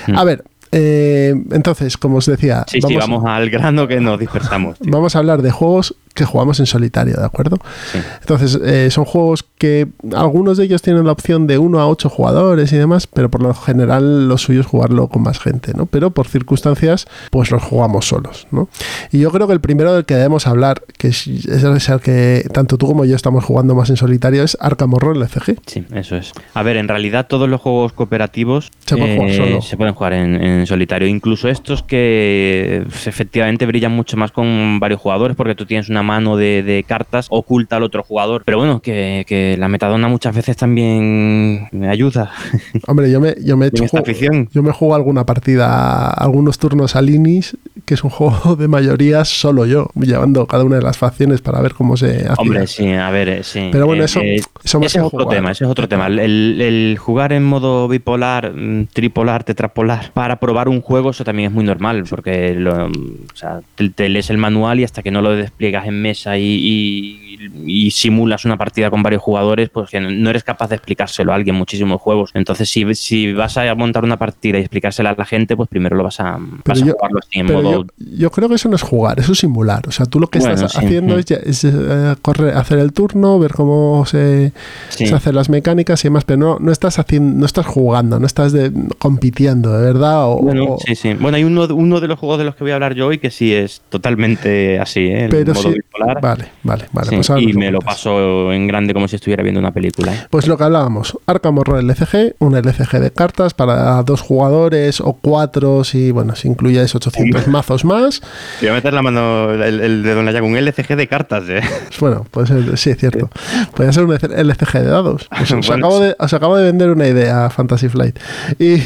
Mm. 0.07 0.17
A 0.17 0.23
ver, 0.23 0.45
eh, 0.71 1.33
entonces, 1.51 1.97
como 1.97 2.17
os 2.19 2.25
decía, 2.25 2.63
Sí, 2.67 2.79
sí, 2.81 2.95
vamos 2.95 3.25
al 3.25 3.49
grano 3.49 3.85
que 3.85 3.99
nos 3.99 4.17
dispersamos. 4.17 4.79
tío. 4.79 4.89
vamos 4.93 5.13
a 5.17 5.19
hablar 5.19 5.41
de 5.41 5.51
juegos 5.51 5.93
que 6.15 6.25
jugamos 6.25 6.59
en 6.61 6.65
solitario, 6.65 7.15
¿de 7.17 7.25
acuerdo? 7.25 7.59
Sí. 7.91 7.99
Entonces, 8.21 8.59
eh, 8.63 8.89
son 8.89 9.03
juegos 9.03 9.45
que 9.57 9.87
algunos 10.15 10.57
de 10.57 10.63
ellos 10.63 10.81
tienen 10.81 11.05
la 11.05 11.11
opción 11.11 11.45
de 11.45 11.57
1 11.57 11.79
a 11.79 11.87
8 11.87 12.09
jugadores 12.09 12.71
y 12.71 12.77
demás, 12.77 13.05
pero 13.05 13.29
por 13.29 13.43
lo 13.43 13.53
general 13.53 14.27
lo 14.27 14.37
suyo 14.37 14.61
es 14.61 14.65
jugarlo 14.65 15.09
con 15.09 15.23
más 15.23 15.39
gente, 15.39 15.73
¿no? 15.75 15.85
Pero 15.85 16.11
por 16.11 16.27
circunstancias, 16.27 17.05
pues 17.31 17.51
los 17.51 17.61
jugamos 17.61 18.07
solos, 18.07 18.47
¿no? 18.49 18.69
Y 19.11 19.19
yo 19.19 19.31
creo 19.31 19.45
que 19.45 19.53
el 19.53 19.59
primero 19.59 19.93
del 19.93 20.05
que 20.05 20.15
debemos 20.15 20.47
hablar, 20.47 20.83
que 20.97 21.09
es, 21.09 21.27
es 21.27 21.89
el 21.89 21.99
que 21.99 22.47
tanto 22.53 22.77
tú 22.77 22.87
como 22.87 23.03
yo 23.03 23.15
estamos 23.15 23.43
jugando 23.43 23.75
más 23.75 23.89
en 23.89 23.97
solitario, 23.97 24.43
es 24.43 24.57
Arkham 24.61 24.93
Horror 24.93 25.17
LCG. 25.17 25.57
Sí, 25.65 25.85
eso 25.93 26.15
es. 26.15 26.31
A 26.53 26.63
ver, 26.63 26.77
en 26.77 26.87
realidad 26.87 27.27
todos 27.27 27.49
los 27.49 27.59
juegos 27.59 27.91
cooperativos 27.91 28.67
eh, 28.67 28.69
Se 28.85 28.97
pueden 28.97 29.17
jugar 29.17 29.33
solo. 29.33 29.61
se 29.61 29.75
pueden 29.75 29.93
jugar 29.93 30.13
en, 30.13 30.41
en 30.41 30.65
solitario. 30.65 31.09
Incluso 31.09 31.49
estos 31.49 31.83
que 31.83 32.83
pues, 32.87 33.07
efectivamente 33.07 33.65
brillan 33.65 33.91
mucho 33.91 34.15
más 34.15 34.31
con 34.31 34.79
varios 34.79 35.01
jugadores 35.01 35.35
porque 35.35 35.55
tú 35.55 35.65
tienes 35.65 35.89
una 35.89 36.04
mano 36.05 36.37
de, 36.37 36.63
de 36.63 36.83
cartas 36.87 37.27
oculta 37.29 37.75
al 37.75 37.83
otro 37.83 38.01
jugador. 38.03 38.43
Pero 38.45 38.57
bueno, 38.59 38.79
que, 38.79 39.25
que 39.27 39.57
la 39.57 39.67
metadona 39.67 40.07
muchas 40.07 40.33
veces 40.33 40.55
también 40.55 41.67
me 41.71 41.89
ayuda 41.89 42.31
Hombre, 42.87 43.11
yo 43.11 43.19
me, 43.19 43.35
yo 43.43 43.57
me 43.57 43.65
he 43.65 43.67
hecho 43.69 43.83
esta 43.83 43.97
ju- 43.99 44.01
afición. 44.01 44.49
Yo 44.53 44.63
me 44.63 44.71
juego 44.71 44.95
alguna 44.95 45.25
partida, 45.25 46.09
algunos 46.09 46.57
turnos 46.59 46.95
al 46.95 47.09
Inis, 47.09 47.57
que 47.85 47.93
es 47.95 48.03
un 48.03 48.09
juego 48.09 48.55
de 48.55 48.67
mayorías 48.67 49.27
solo 49.27 49.65
yo, 49.65 49.89
llevando 49.95 50.45
cada 50.47 50.63
una 50.63 50.77
de 50.77 50.81
las 50.81 50.97
facciones 50.97 51.41
para 51.41 51.59
ver 51.61 51.73
cómo 51.73 51.97
se 51.97 52.25
hace. 52.27 52.33
Hombre, 52.37 52.67
sí, 52.67 52.91
a 52.93 53.09
ver, 53.09 53.29
eh, 53.29 53.43
sí. 53.43 53.69
Pero 53.71 53.85
bueno, 53.85 54.03
Eh, 54.03 54.05
eso- 54.05 54.21
eh, 54.21 54.35
eso 54.63 54.79
ese 54.81 54.99
es 54.99 55.03
otro 55.03 55.23
jugar. 55.23 55.35
tema, 55.37 55.51
ese 55.51 55.63
es 55.65 55.69
otro 55.69 55.87
tema. 55.87 56.07
El, 56.07 56.59
el 56.61 56.97
jugar 56.99 57.33
en 57.33 57.43
modo 57.43 57.87
bipolar, 57.87 58.53
mm, 58.53 58.87
tripolar, 58.93 59.43
tetrapolar, 59.43 60.11
para 60.13 60.37
probar 60.37 60.69
un 60.69 60.81
juego, 60.81 61.09
eso 61.11 61.23
también 61.23 61.49
es 61.49 61.53
muy 61.53 61.63
normal, 61.63 62.03
porque 62.09 62.53
lo, 62.55 62.85
o 62.87 62.89
sea, 63.35 63.59
te, 63.75 63.89
te 63.89 64.09
lees 64.09 64.29
el 64.29 64.37
manual 64.37 64.79
y 64.79 64.83
hasta 64.83 65.01
que 65.03 65.11
no 65.11 65.21
lo 65.21 65.35
despliegas 65.35 65.87
en 65.87 65.94
mesa 66.01 66.37
y, 66.37 66.43
y- 66.43 67.24
y 67.65 67.91
simulas 67.91 68.45
una 68.45 68.57
partida 68.57 68.89
con 68.89 69.03
varios 69.03 69.21
jugadores, 69.21 69.69
pues 69.69 69.89
que 69.89 69.99
no 69.99 70.29
eres 70.29 70.43
capaz 70.43 70.69
de 70.69 70.75
explicárselo 70.75 71.31
a 71.31 71.35
alguien 71.35 71.55
muchísimos 71.55 72.01
juegos. 72.01 72.31
Entonces, 72.33 72.69
si, 72.69 72.93
si 72.95 73.33
vas 73.33 73.57
a 73.57 73.73
montar 73.75 74.03
una 74.03 74.17
partida 74.17 74.57
y 74.57 74.61
explicársela 74.61 75.11
a 75.11 75.15
la 75.17 75.25
gente, 75.25 75.55
pues 75.55 75.69
primero 75.69 75.95
lo 75.95 76.03
vas 76.03 76.19
a, 76.19 76.37
vas 76.65 76.81
a 76.81 76.85
yo- 76.85 76.93
jugarlo 76.93 77.19
así 77.19 77.39
en 77.39 77.45
modo... 77.47 77.71
yo, 77.71 77.85
yo 77.97 78.31
creo 78.31 78.49
que 78.49 78.55
eso 78.55 78.69
no 78.69 78.75
es 78.75 78.81
jugar, 78.81 79.19
eso 79.19 79.31
es 79.33 79.39
simular. 79.39 79.87
O 79.87 79.91
sea, 79.91 80.05
tú 80.05 80.19
lo 80.19 80.27
que 80.27 80.39
Bueno, 80.39 80.53
estás 80.55 80.71
sí. 80.73 80.77
haciendo 80.85 81.15
Mm. 81.15 81.19
es, 81.19 81.31
es, 81.31 81.63
eh, 81.65 82.15
correr, 82.21 82.55
hacer 82.55 82.79
el 82.79 82.93
turno, 82.93 83.39
ver 83.39 83.51
cómo 83.53 84.05
se, 84.05 84.51
Sí. 84.89 85.07
se 85.07 85.15
hacen 85.15 85.35
las 85.35 85.49
mecánicas 85.49 86.03
y 86.03 86.07
demás, 86.07 86.23
pero 86.25 86.37
no, 86.39 86.57
no 86.59 86.71
estás 86.71 86.99
haciendo, 86.99 87.39
no 87.39 87.45
estás 87.45 87.65
jugando, 87.65 88.19
no 88.19 88.25
estás 88.25 88.51
de- 88.53 88.71
compitiendo, 88.97 89.71
de 89.77 89.85
verdad. 89.85 90.25
O, 90.31 90.37
Bueno, 90.41 90.63
o- 90.73 90.77
sí, 90.79 90.95
sí. 90.95 91.13
Bueno, 91.13 91.37
hay 91.37 91.43
uno, 91.43 91.65
uno 91.73 91.99
de 91.99 92.07
los 92.07 92.19
juegos 92.19 92.37
de 92.39 92.45
los 92.45 92.55
que 92.55 92.63
voy 92.63 92.71
a 92.71 92.75
hablar 92.75 92.93
yo 92.95 93.07
hoy 93.07 93.17
que 93.19 93.29
sí 93.31 93.53
es 93.53 93.81
totalmente 93.89 94.79
así, 94.79 95.01
¿eh? 95.01 95.25
El 95.25 95.29
pero 95.29 95.53
modo 95.53 95.63
si, 95.69 95.73
bipolar. 95.75 96.21
Vale, 96.21 96.45
vale, 96.63 96.85
vale. 96.91 97.09
Sí, 97.09 97.15
pues 97.15 97.24
y 97.37 97.53
me 97.53 97.71
lo 97.71 97.79
paso 97.79 98.51
en 98.51 98.67
grande 98.67 98.93
como 98.93 99.07
si 99.07 99.15
estuviera 99.15 99.43
viendo 99.43 99.59
una 99.59 99.71
película. 99.71 100.13
¿eh? 100.13 100.27
Pues 100.29 100.47
lo 100.47 100.57
que 100.57 100.63
hablábamos, 100.63 101.17
Arkham 101.25 101.57
Horror 101.57 101.83
LCG, 101.83 102.35
un 102.39 102.55
LCG 102.55 102.99
de 102.99 103.11
cartas 103.11 103.53
para 103.53 104.01
dos 104.03 104.21
jugadores 104.21 105.01
o 105.01 105.13
cuatro, 105.13 105.83
si 105.83 106.11
bueno, 106.11 106.35
si 106.35 106.47
incluyes 106.47 106.93
800 106.95 107.47
mazos 107.47 107.85
más. 107.85 108.21
Voy 108.61 108.69
a 108.69 108.73
meter 108.73 108.93
la 108.93 109.01
mano, 109.01 109.51
el, 109.53 109.79
el 109.81 110.03
dedo 110.03 110.19
en 110.19 110.25
la 110.25 110.31
llaga, 110.31 110.45
un 110.45 110.55
LCG 110.57 110.95
de 110.95 111.07
cartas, 111.07 111.43
¿eh? 111.49 111.61
Pues 111.87 111.99
bueno, 111.99 112.25
puede 112.29 112.47
ser, 112.47 112.77
sí, 112.77 112.89
es 112.91 112.97
cierto. 112.97 113.29
Puede 113.75 113.91
ser 113.93 114.05
un 114.05 114.13
LCG 114.13 114.73
de 114.79 114.85
dados. 114.87 115.27
Pues 115.37 115.51
os, 115.51 115.69
acabo 115.69 115.99
de, 115.99 116.15
os 116.17 116.33
acabo 116.33 116.57
de 116.57 116.63
vender 116.63 116.89
una 116.89 117.07
idea, 117.07 117.49
Fantasy 117.49 117.89
Flight. 117.89 118.17
Y 118.59 118.81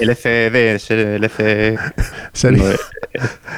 LCD, 0.00 0.76
LC... 1.18 1.78
sería- 2.32 2.62
no, 2.62 2.74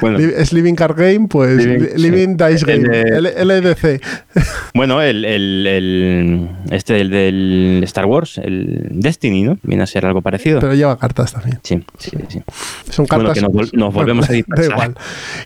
bueno, 0.01 0.17
es 0.37 0.53
Living 0.53 0.75
Card 0.75 0.97
Game, 0.97 1.27
pues 1.27 1.65
Living-. 1.95 2.37
Dice 2.37 2.65
Game, 2.65 2.87
LDC. 3.19 4.01
bueno 4.73 5.01
el, 5.01 5.25
el, 5.25 5.67
el- 5.67 6.49
este, 6.71 6.99
el 7.01 7.09
del 7.09 7.81
Star 7.85 8.05
Wars, 8.05 8.37
el 8.37 8.89
Destiny, 8.91 9.43
¿no? 9.43 9.57
Viene 9.63 9.83
a 9.83 9.87
ser 9.87 10.05
algo 10.05 10.21
parecido. 10.21 10.59
Pero 10.59 10.73
lleva 10.73 10.97
cartas 10.99 11.33
también. 11.33 11.59
sí, 11.63 11.83
sí, 11.97 12.11
sí. 12.29 12.41
Son 12.89 13.05
Bueno, 13.05 13.25
cartas. 13.25 13.33
que 13.35 13.41
nos 13.41 13.51
vol- 13.51 13.73
nos 13.73 13.93
volvemos 13.93 14.29
a 14.29 14.33
da 14.47 14.65
igual. 14.65 14.95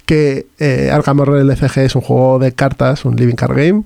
Que 0.06 0.48
eh, 0.60 0.90
Arkham 0.92 1.20
Horror 1.20 1.40
LCG 1.42 1.80
es 1.80 1.96
un 1.96 2.02
juego 2.02 2.40
de 2.40 2.54
cartas, 2.54 3.06
un 3.06 3.16
Living 3.16 3.36
Card 3.36 3.56
Game. 3.56 3.84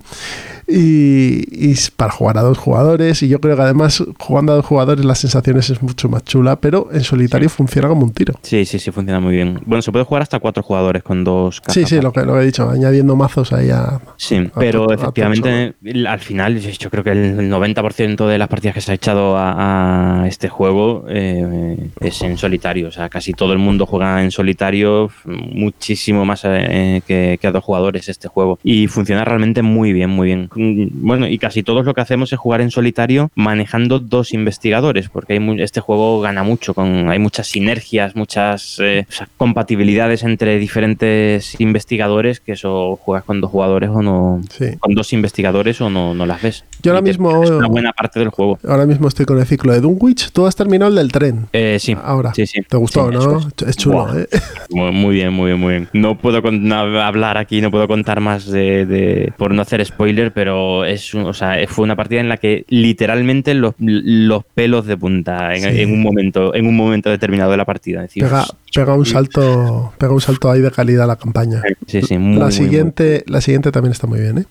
Y, 0.68 1.76
para 1.96 2.12
jugar 2.12 2.38
a 2.38 2.42
dos 2.42 2.58
jugadores. 2.58 3.22
Y 3.24 3.28
yo 3.28 3.40
creo 3.40 3.56
que 3.56 3.62
además, 3.62 4.04
jugando 4.20 4.54
a 4.54 4.56
dos 4.56 4.66
jugadores, 4.66 5.06
las 5.06 5.20
sensaciones 5.20 5.70
es 5.70 5.82
mucho 5.82 6.10
más 6.10 6.24
chula. 6.24 6.56
Pero 6.58 6.90
en 6.92 7.04
solitario 7.04 7.50
funciona 7.50 7.88
como 7.88 8.04
un 8.04 8.14
tiro. 8.14 8.34
Sí, 8.42 8.66
sí, 8.66 8.80
sí, 8.80 8.92
funciona 8.92 9.20
muy 9.20 9.36
bien. 9.36 9.60
Bueno, 9.66 9.82
se 9.82 9.92
puede 9.92 10.06
jugar 10.06 10.24
hasta 10.24 10.40
cuatro 10.40 10.64
jugadores 10.64 11.04
con 11.04 11.24
dos 11.24 11.62
cartas. 11.62 11.74
Sí, 11.74 11.86
sí, 11.86 12.02
lo 12.02 12.12
que, 12.12 12.22
lo 12.22 12.34
que 12.34 12.42
he 12.42 12.46
dicho, 12.46 12.70
añadiendo 12.70 13.16
mazos 13.16 13.54
ahí 13.54 13.70
a. 13.70 14.00
Sí, 14.18 14.38
a 14.54 14.60
pero 14.60 14.90
a 14.90 14.96
efectivamente, 14.96 15.76
al 16.08 16.20
final, 16.20 16.60
yo 16.60 16.90
creo 16.90 17.04
que 17.04 17.12
el 17.12 17.52
90% 17.52 18.28
de 18.28 18.38
las 18.38 18.48
partidas 18.48 18.74
que 18.74 18.82
se 18.82 18.92
ha 18.92 18.96
echado 18.96 19.38
a, 19.38 20.24
a 20.24 20.28
este 20.28 20.50
juego 20.50 21.06
eh, 21.10 21.90
es 22.00 22.22
en 22.22 22.38
solitario. 22.38 22.88
O 22.88 22.92
sea, 22.92 23.10
casi 23.10 23.34
todo 23.34 23.54
el 23.54 23.60
mundo 23.60 23.86
juega 23.86 24.24
en 24.24 24.32
solitario, 24.32 25.10
muchísimo 25.26 26.26
más 26.26 26.42
eh, 26.46 27.02
que, 27.06 27.38
que 27.40 27.48
a 27.48 27.52
dos 27.52 27.64
jugadores 27.64 28.10
este 28.10 28.28
juego. 28.28 28.60
Y 28.64 28.88
funciona 28.88 29.24
realmente 29.26 29.62
muy 29.62 29.94
bien, 29.94 30.10
muy 30.10 30.28
bien. 30.28 30.50
Mm, 30.56 30.88
Bueno, 31.06 31.28
y 31.28 31.38
casi 31.38 31.64
todos 31.64 31.86
lo 31.86 31.94
que 31.94 32.02
hacemos 32.02 32.32
es 32.34 32.40
jugar 32.40 32.62
en 32.62 32.72
solitario 32.72 33.30
manejando 33.36 34.00
dos 34.00 34.34
investigadores, 34.34 35.10
porque 35.10 35.34
hay 35.34 35.40
mu- 35.40 35.60
este 35.60 35.82
juego 35.82 36.22
gana 36.22 36.44
mucho, 36.44 36.74
con, 36.74 37.10
hay 37.10 37.20
muchas 37.20 37.48
sinergias, 37.48 38.16
muchas 38.16 38.78
eh, 38.80 39.06
o 39.08 39.12
sea, 39.12 39.28
compatibilidades 39.38 40.24
entre 40.24 40.58
diferentes 40.60 41.60
investigadores, 41.60 42.40
que 42.40 42.54
eso 42.54 42.98
juegas 43.02 43.24
con 43.26 43.42
dos 43.42 43.52
jugadores 43.52 43.90
o 43.92 44.02
no, 44.02 44.42
Sí. 44.50 44.78
con 44.80 44.96
dos 44.96 45.14
investigadores 45.14 45.80
o 45.82 45.90
no, 45.90 46.14
no 46.14 46.26
las 46.26 46.42
ves. 46.42 46.64
Yo 46.82 46.92
ahora 46.92 47.02
mismo- 47.02 47.30
pierdes 47.30 47.52
una 47.52 47.68
buena 47.68 47.94
parte 47.94 48.20
del 48.20 48.30
juego. 48.30 48.60
Ahora 48.68 48.86
mismo 48.86 49.08
estoy 49.08 49.26
con 49.26 49.40
el 49.40 49.46
ciclo 49.46 49.74
de 49.74 49.82
Dunwich. 49.82 50.32
Tú 50.32 50.46
has 50.46 50.56
terminado 50.56 50.90
el 50.90 50.96
del 50.96 51.12
tren. 51.12 51.48
Eh, 51.54 51.78
sí. 51.80 51.96
Ahora. 52.04 52.34
Sí, 52.34 52.46
sí. 52.46 52.62
¿Te 52.68 52.78
gustó, 52.78 53.10
Sí, 53.12 53.18
no? 53.18 53.40
Es 53.68 53.78
chulo. 53.78 54.08
¿eh? 54.18 54.28
Muy, 54.70 54.92
muy 54.92 55.16
bien, 55.16 55.32
muy 55.34 55.48
bien, 55.52 55.60
muy 55.60 55.72
bien. 55.74 55.88
No 55.94 56.18
puedo 56.18 56.42
con- 56.42 56.68
no, 56.68 56.76
hablar 57.02 57.38
aquí, 57.38 57.62
no 57.62 57.72
puedo 57.72 57.88
contar 57.88 58.20
más 58.20 58.46
de, 58.46 58.86
de- 58.86 59.34
por 59.38 59.54
no 59.54 59.62
hacer 59.62 59.84
spoiler, 59.86 60.32
pero 60.34 60.45
es, 60.86 61.14
un- 61.14 61.26
o 61.26 61.34
sea, 61.34 61.58
fue 61.68 61.84
una 61.84 61.96
partida 61.96 62.20
en 62.20 62.30
la 62.30 62.38
que 62.38 62.66
literalmente 62.70 63.54
los, 63.54 63.74
los 63.80 64.44
pelos 64.54 64.86
de 64.86 64.98
punta 64.98 65.54
en, 65.56 65.62
Sí. 65.62 65.82
en 65.82 65.92
un 65.94 66.02
momento, 66.02 66.54
en 66.56 66.68
un 66.68 66.76
momento 66.76 67.10
determinado 67.10 67.52
de 67.52 67.58
la 67.58 67.66
partida. 67.66 68.00
Es 68.04 68.10
decir, 68.10 68.24
Pega, 68.24 68.46
pega 68.74 68.94
un 68.94 69.06
salto, 69.06 69.94
pega 69.98 70.14
un 70.14 70.22
salto 70.22 70.52
ahí 70.52 70.62
de 70.62 70.72
calidad 70.72 71.08
la 71.08 71.16
campaña. 71.16 71.62
sí, 71.88 72.02
sí, 72.02 72.18
muy, 72.18 72.38
la 72.38 72.46
muy, 72.46 72.52
siguiente, 72.54 73.24
la 73.28 73.42
siguiente 73.42 73.72
también 73.72 73.92
está 73.92 74.08
muy 74.08 74.20
bien, 74.20 74.40
¿eh? 74.40 74.46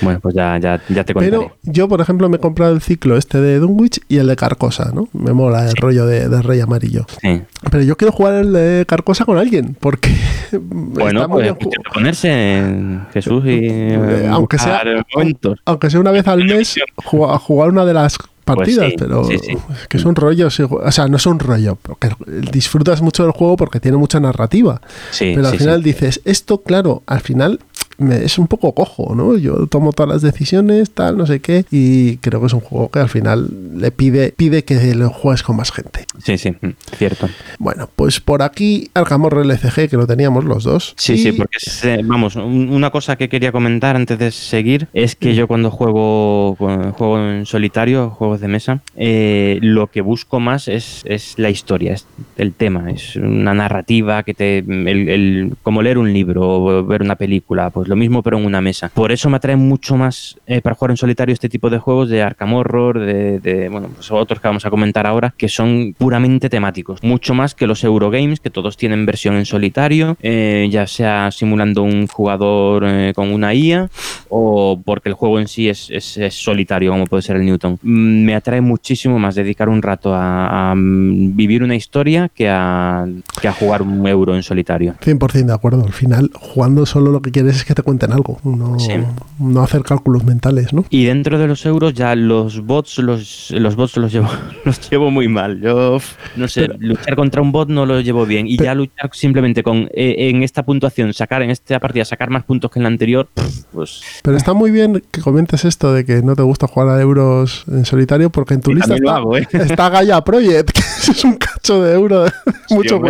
Bueno, 0.00 0.20
pues 0.20 0.34
ya, 0.34 0.58
ya, 0.58 0.80
ya 0.88 1.04
te 1.04 1.14
contaré. 1.14 1.30
Pero 1.36 1.56
yo, 1.62 1.88
por 1.88 2.00
ejemplo, 2.00 2.28
me 2.28 2.36
he 2.36 2.40
comprado 2.40 2.74
el 2.74 2.80
ciclo 2.80 3.16
este 3.16 3.40
de 3.40 3.58
Dunwich 3.58 4.00
y 4.08 4.18
el 4.18 4.26
de 4.26 4.36
Carcosa, 4.36 4.90
¿no? 4.94 5.08
Me 5.12 5.32
mola 5.32 5.68
el 5.68 5.76
rollo 5.76 6.06
de, 6.06 6.28
de 6.28 6.42
Rey 6.42 6.60
Amarillo. 6.60 7.06
Sí. 7.22 7.42
Pero 7.70 7.82
yo 7.84 7.96
quiero 7.96 8.12
jugar 8.12 8.34
el 8.34 8.52
de 8.52 8.84
Carcosa 8.88 9.24
con 9.24 9.38
alguien, 9.38 9.76
porque 9.80 10.10
Bueno, 10.52 11.28
pues 11.28 11.52
ponerse 11.92 12.58
en 12.58 13.06
Jesús 13.12 13.44
y 13.46 13.60
Eh, 13.62 14.28
aunque 14.30 14.58
sea- 14.58 14.82
momentos. 15.14 15.58
aunque 15.64 15.90
sea 15.90 16.00
una 16.00 16.10
vez 16.10 16.26
al 16.28 16.44
mes, 16.44 16.76
jugar, 16.96 17.38
jugar 17.38 17.70
una 17.70 17.84
de 17.84 17.94
las 17.94 18.16
partidas, 18.44 18.88
sí, 18.90 18.96
pero 18.98 19.24
sí, 19.24 19.38
sí. 19.38 19.52
es 19.52 19.88
que 19.88 19.96
es 19.96 20.04
un 20.04 20.14
rollo, 20.14 20.48
o 20.48 20.92
sea, 20.92 21.08
no 21.08 21.16
es 21.16 21.24
un 21.26 21.38
rollo, 21.38 21.78
porque 21.80 22.10
disfrutas 22.52 23.00
mucho 23.00 23.22
del 23.22 23.32
juego 23.32 23.56
porque 23.56 23.80
tiene 23.80 23.96
mucha 23.96 24.20
narrativa, 24.20 24.82
Sí, 25.10 25.32
pero 25.34 25.48
al 25.48 25.56
final 25.56 25.82
dices, 25.82 26.20
esto, 26.26 26.60
claro, 26.62 27.02
al 27.06 27.20
final 27.20 27.60
me- 27.98 28.24
es 28.24 28.38
un 28.38 28.46
poco 28.46 28.74
cojo, 28.74 29.14
¿no? 29.14 29.36
Yo 29.38 29.66
tomo 29.66 29.92
todas 29.92 30.12
las 30.12 30.22
decisiones, 30.22 30.90
tal, 30.92 31.16
no 31.16 31.26
sé 31.26 31.40
qué, 31.40 31.64
y 31.70 32.16
creo 32.18 32.40
que 32.40 32.46
es 32.46 32.52
un 32.52 32.60
juego 32.60 32.90
que 32.90 32.98
al 33.00 33.08
final 33.08 33.48
le 33.76 33.90
pide, 33.90 34.32
pide 34.36 34.64
que 34.64 34.94
lo 34.94 35.10
juegues 35.10 35.42
con 35.42 35.56
más 35.56 35.72
gente. 35.72 36.04
Sí, 36.22 36.38
sí, 36.38 36.50
mm, 36.52 36.68
cierto. 36.96 37.28
Bueno, 37.58 37.88
pues 37.96 38.20
por 38.20 38.42
aquí 38.42 38.90
Arkham 38.94 39.24
Horror 39.24 39.44
LCG, 39.46 39.88
que 39.88 39.96
lo 39.96 40.06
teníamos 40.06 40.44
los 40.44 40.64
dos. 40.64 40.94
Sí, 40.96 41.14
y- 41.14 41.18
sí, 41.18 41.32
porque 41.32 41.56
es, 41.62 41.84
eh, 41.84 42.00
vamos, 42.04 42.36
un- 42.36 42.68
una 42.70 42.90
cosa 42.90 43.16
que 43.16 43.28
quería 43.28 43.52
comentar 43.52 43.96
antes 43.96 44.18
de 44.18 44.30
seguir 44.30 44.88
es 44.92 45.16
que 45.16 45.34
yo 45.34 45.46
cuando 45.48 45.70
juego, 45.70 46.54
cuando 46.58 46.92
juego 46.92 47.18
en 47.18 47.46
solitario, 47.46 48.10
juegos 48.10 48.40
de 48.40 48.48
mesa, 48.48 48.82
eh, 48.96 49.58
lo 49.62 49.88
que 49.88 50.00
busco 50.00 50.40
más 50.40 50.68
es, 50.68 51.02
es 51.04 51.34
la 51.38 51.50
historia, 51.50 51.92
es 51.94 52.06
el 52.36 52.52
tema, 52.54 52.90
es 52.90 53.16
una 53.16 53.54
narrativa 53.54 54.22
que 54.22 54.34
te, 54.34 54.58
el, 54.58 55.08
el- 55.08 55.56
como 55.62 55.82
leer 55.82 55.98
un 55.98 56.12
libro 56.12 56.42
o 56.64 56.84
ver 56.84 57.02
una 57.02 57.16
película, 57.16 57.70
pues 57.70 57.83
lo 57.88 57.96
mismo 57.96 58.22
pero 58.22 58.38
en 58.38 58.46
una 58.46 58.60
mesa. 58.60 58.90
Por 58.94 59.12
eso 59.12 59.28
me 59.30 59.36
atrae 59.36 59.56
mucho 59.56 59.96
más 59.96 60.36
eh, 60.46 60.60
para 60.60 60.74
jugar 60.76 60.90
en 60.92 60.96
solitario 60.96 61.32
este 61.32 61.48
tipo 61.48 61.70
de 61.70 61.78
juegos 61.78 62.08
de 62.08 62.22
Arkham 62.22 62.54
Horror, 62.54 62.98
de, 63.00 63.68
bueno, 63.70 63.88
pues 63.94 64.10
otros 64.10 64.40
que 64.40 64.48
vamos 64.48 64.64
a 64.66 64.70
comentar 64.70 65.06
ahora, 65.06 65.34
que 65.36 65.48
son 65.48 65.94
puramente 65.96 66.48
temáticos, 66.48 67.02
mucho 67.02 67.34
más 67.34 67.54
que 67.54 67.66
los 67.66 67.84
Eurogames, 67.84 68.40
que 68.40 68.50
todos 68.50 68.76
tienen 68.76 69.06
versión 69.06 69.34
en 69.36 69.44
solitario, 69.46 70.16
eh, 70.22 70.68
ya 70.70 70.86
sea 70.86 71.30
simulando 71.30 71.82
un 71.82 72.06
jugador 72.06 72.84
eh, 72.86 73.12
con 73.14 73.32
una 73.32 73.54
IA 73.54 73.88
o 74.28 74.80
porque 74.84 75.08
el 75.08 75.14
juego 75.14 75.38
en 75.38 75.48
sí 75.48 75.68
es, 75.68 75.90
es- 75.90 76.14
solitario, 76.34 76.90
como 76.90 77.06
puede 77.06 77.22
ser 77.22 77.36
el 77.36 77.44
Newton. 77.44 77.78
Mm, 77.82 78.24
Me 78.24 78.34
atrae 78.34 78.60
muchísimo 78.60 79.18
más 79.18 79.34
dedicar 79.34 79.68
un 79.68 79.82
rato 79.82 80.14
a, 80.14 80.70
a, 80.70 80.74
mm, 80.74 81.36
vivir 81.36 81.62
una 81.62 81.74
historia 81.76 82.28
que 82.34 82.48
a, 82.48 83.06
que 83.40 83.48
a 83.48 83.52
jugar 83.52 83.82
un 83.82 84.06
euro 84.06 84.34
en 84.34 84.42
solitario. 84.42 84.94
100% 85.00 85.46
de 85.46 85.52
acuerdo. 85.52 85.84
Al 85.84 85.92
final, 85.92 86.30
jugando 86.34 86.86
solo 86.86 87.10
lo 87.12 87.20
que 87.22 87.30
quieres 87.30 87.56
es 87.56 87.64
que 87.64 87.73
te 87.74 87.82
cuenten 87.82 88.12
algo, 88.12 88.38
no, 88.44 88.78
Sí. 88.78 88.92
no 89.38 89.62
hacer 89.62 89.82
cálculos 89.82 90.24
mentales, 90.24 90.72
¿no? 90.72 90.84
Y 90.90 91.04
dentro 91.04 91.38
de 91.38 91.46
los 91.46 91.64
euros 91.66 91.94
ya 91.94 92.14
los 92.14 92.60
bots 92.64 92.98
los, 92.98 93.50
los 93.50 93.76
bots 93.76 93.96
los 93.96 94.12
llevo 94.12 94.28
los 94.64 94.90
llevo 94.90 95.10
muy 95.10 95.28
mal. 95.28 95.60
Yo 95.60 95.98
no 96.36 96.48
sé, 96.48 96.62
Pero- 96.62 96.74
luchar 96.78 97.16
contra 97.16 97.42
un 97.42 97.52
bot 97.52 97.68
no 97.68 97.86
lo 97.86 98.00
llevo 98.00 98.26
bien 98.26 98.46
y 98.46 98.56
Pero- 98.56 98.66
ya 98.66 98.74
luchar 98.74 99.10
simplemente 99.12 99.62
con 99.62 99.88
eh, 99.94 100.28
en 100.30 100.42
esta 100.42 100.62
puntuación 100.64 101.12
sacar 101.12 101.42
en 101.42 101.50
esta 101.50 101.78
partida 101.80 102.04
sacar 102.04 102.30
más 102.30 102.44
puntos 102.44 102.70
que 102.70 102.78
en 102.78 102.84
la 102.84 102.88
anterior, 102.88 103.28
pues 103.72 104.00
Pero 104.22 104.36
está 104.36 104.52
muy 104.54 104.70
bien 104.70 105.02
que 105.10 105.20
comentes 105.20 105.64
esto 105.64 105.92
de 105.92 106.04
que 106.04 106.22
no 106.22 106.34
te 106.36 106.42
gusta 106.42 106.66
jugar 106.66 106.88
a 106.96 107.00
euros 107.00 107.64
en 107.68 107.84
solitario 107.84 108.30
porque 108.30 108.54
en 108.54 108.60
tu 108.60 108.72
lista 108.74 108.94
está, 108.94 109.16
hago, 109.16 109.36
¿eh? 109.36 109.46
está 109.52 109.88
Gaia 109.90 110.20
Project, 110.22 110.70
que 110.70 110.80
es 111.10 111.24
un 111.24 111.34
cacho 111.36 111.82
de 111.82 111.94
euro. 111.94 112.24
Mucho 112.70 113.00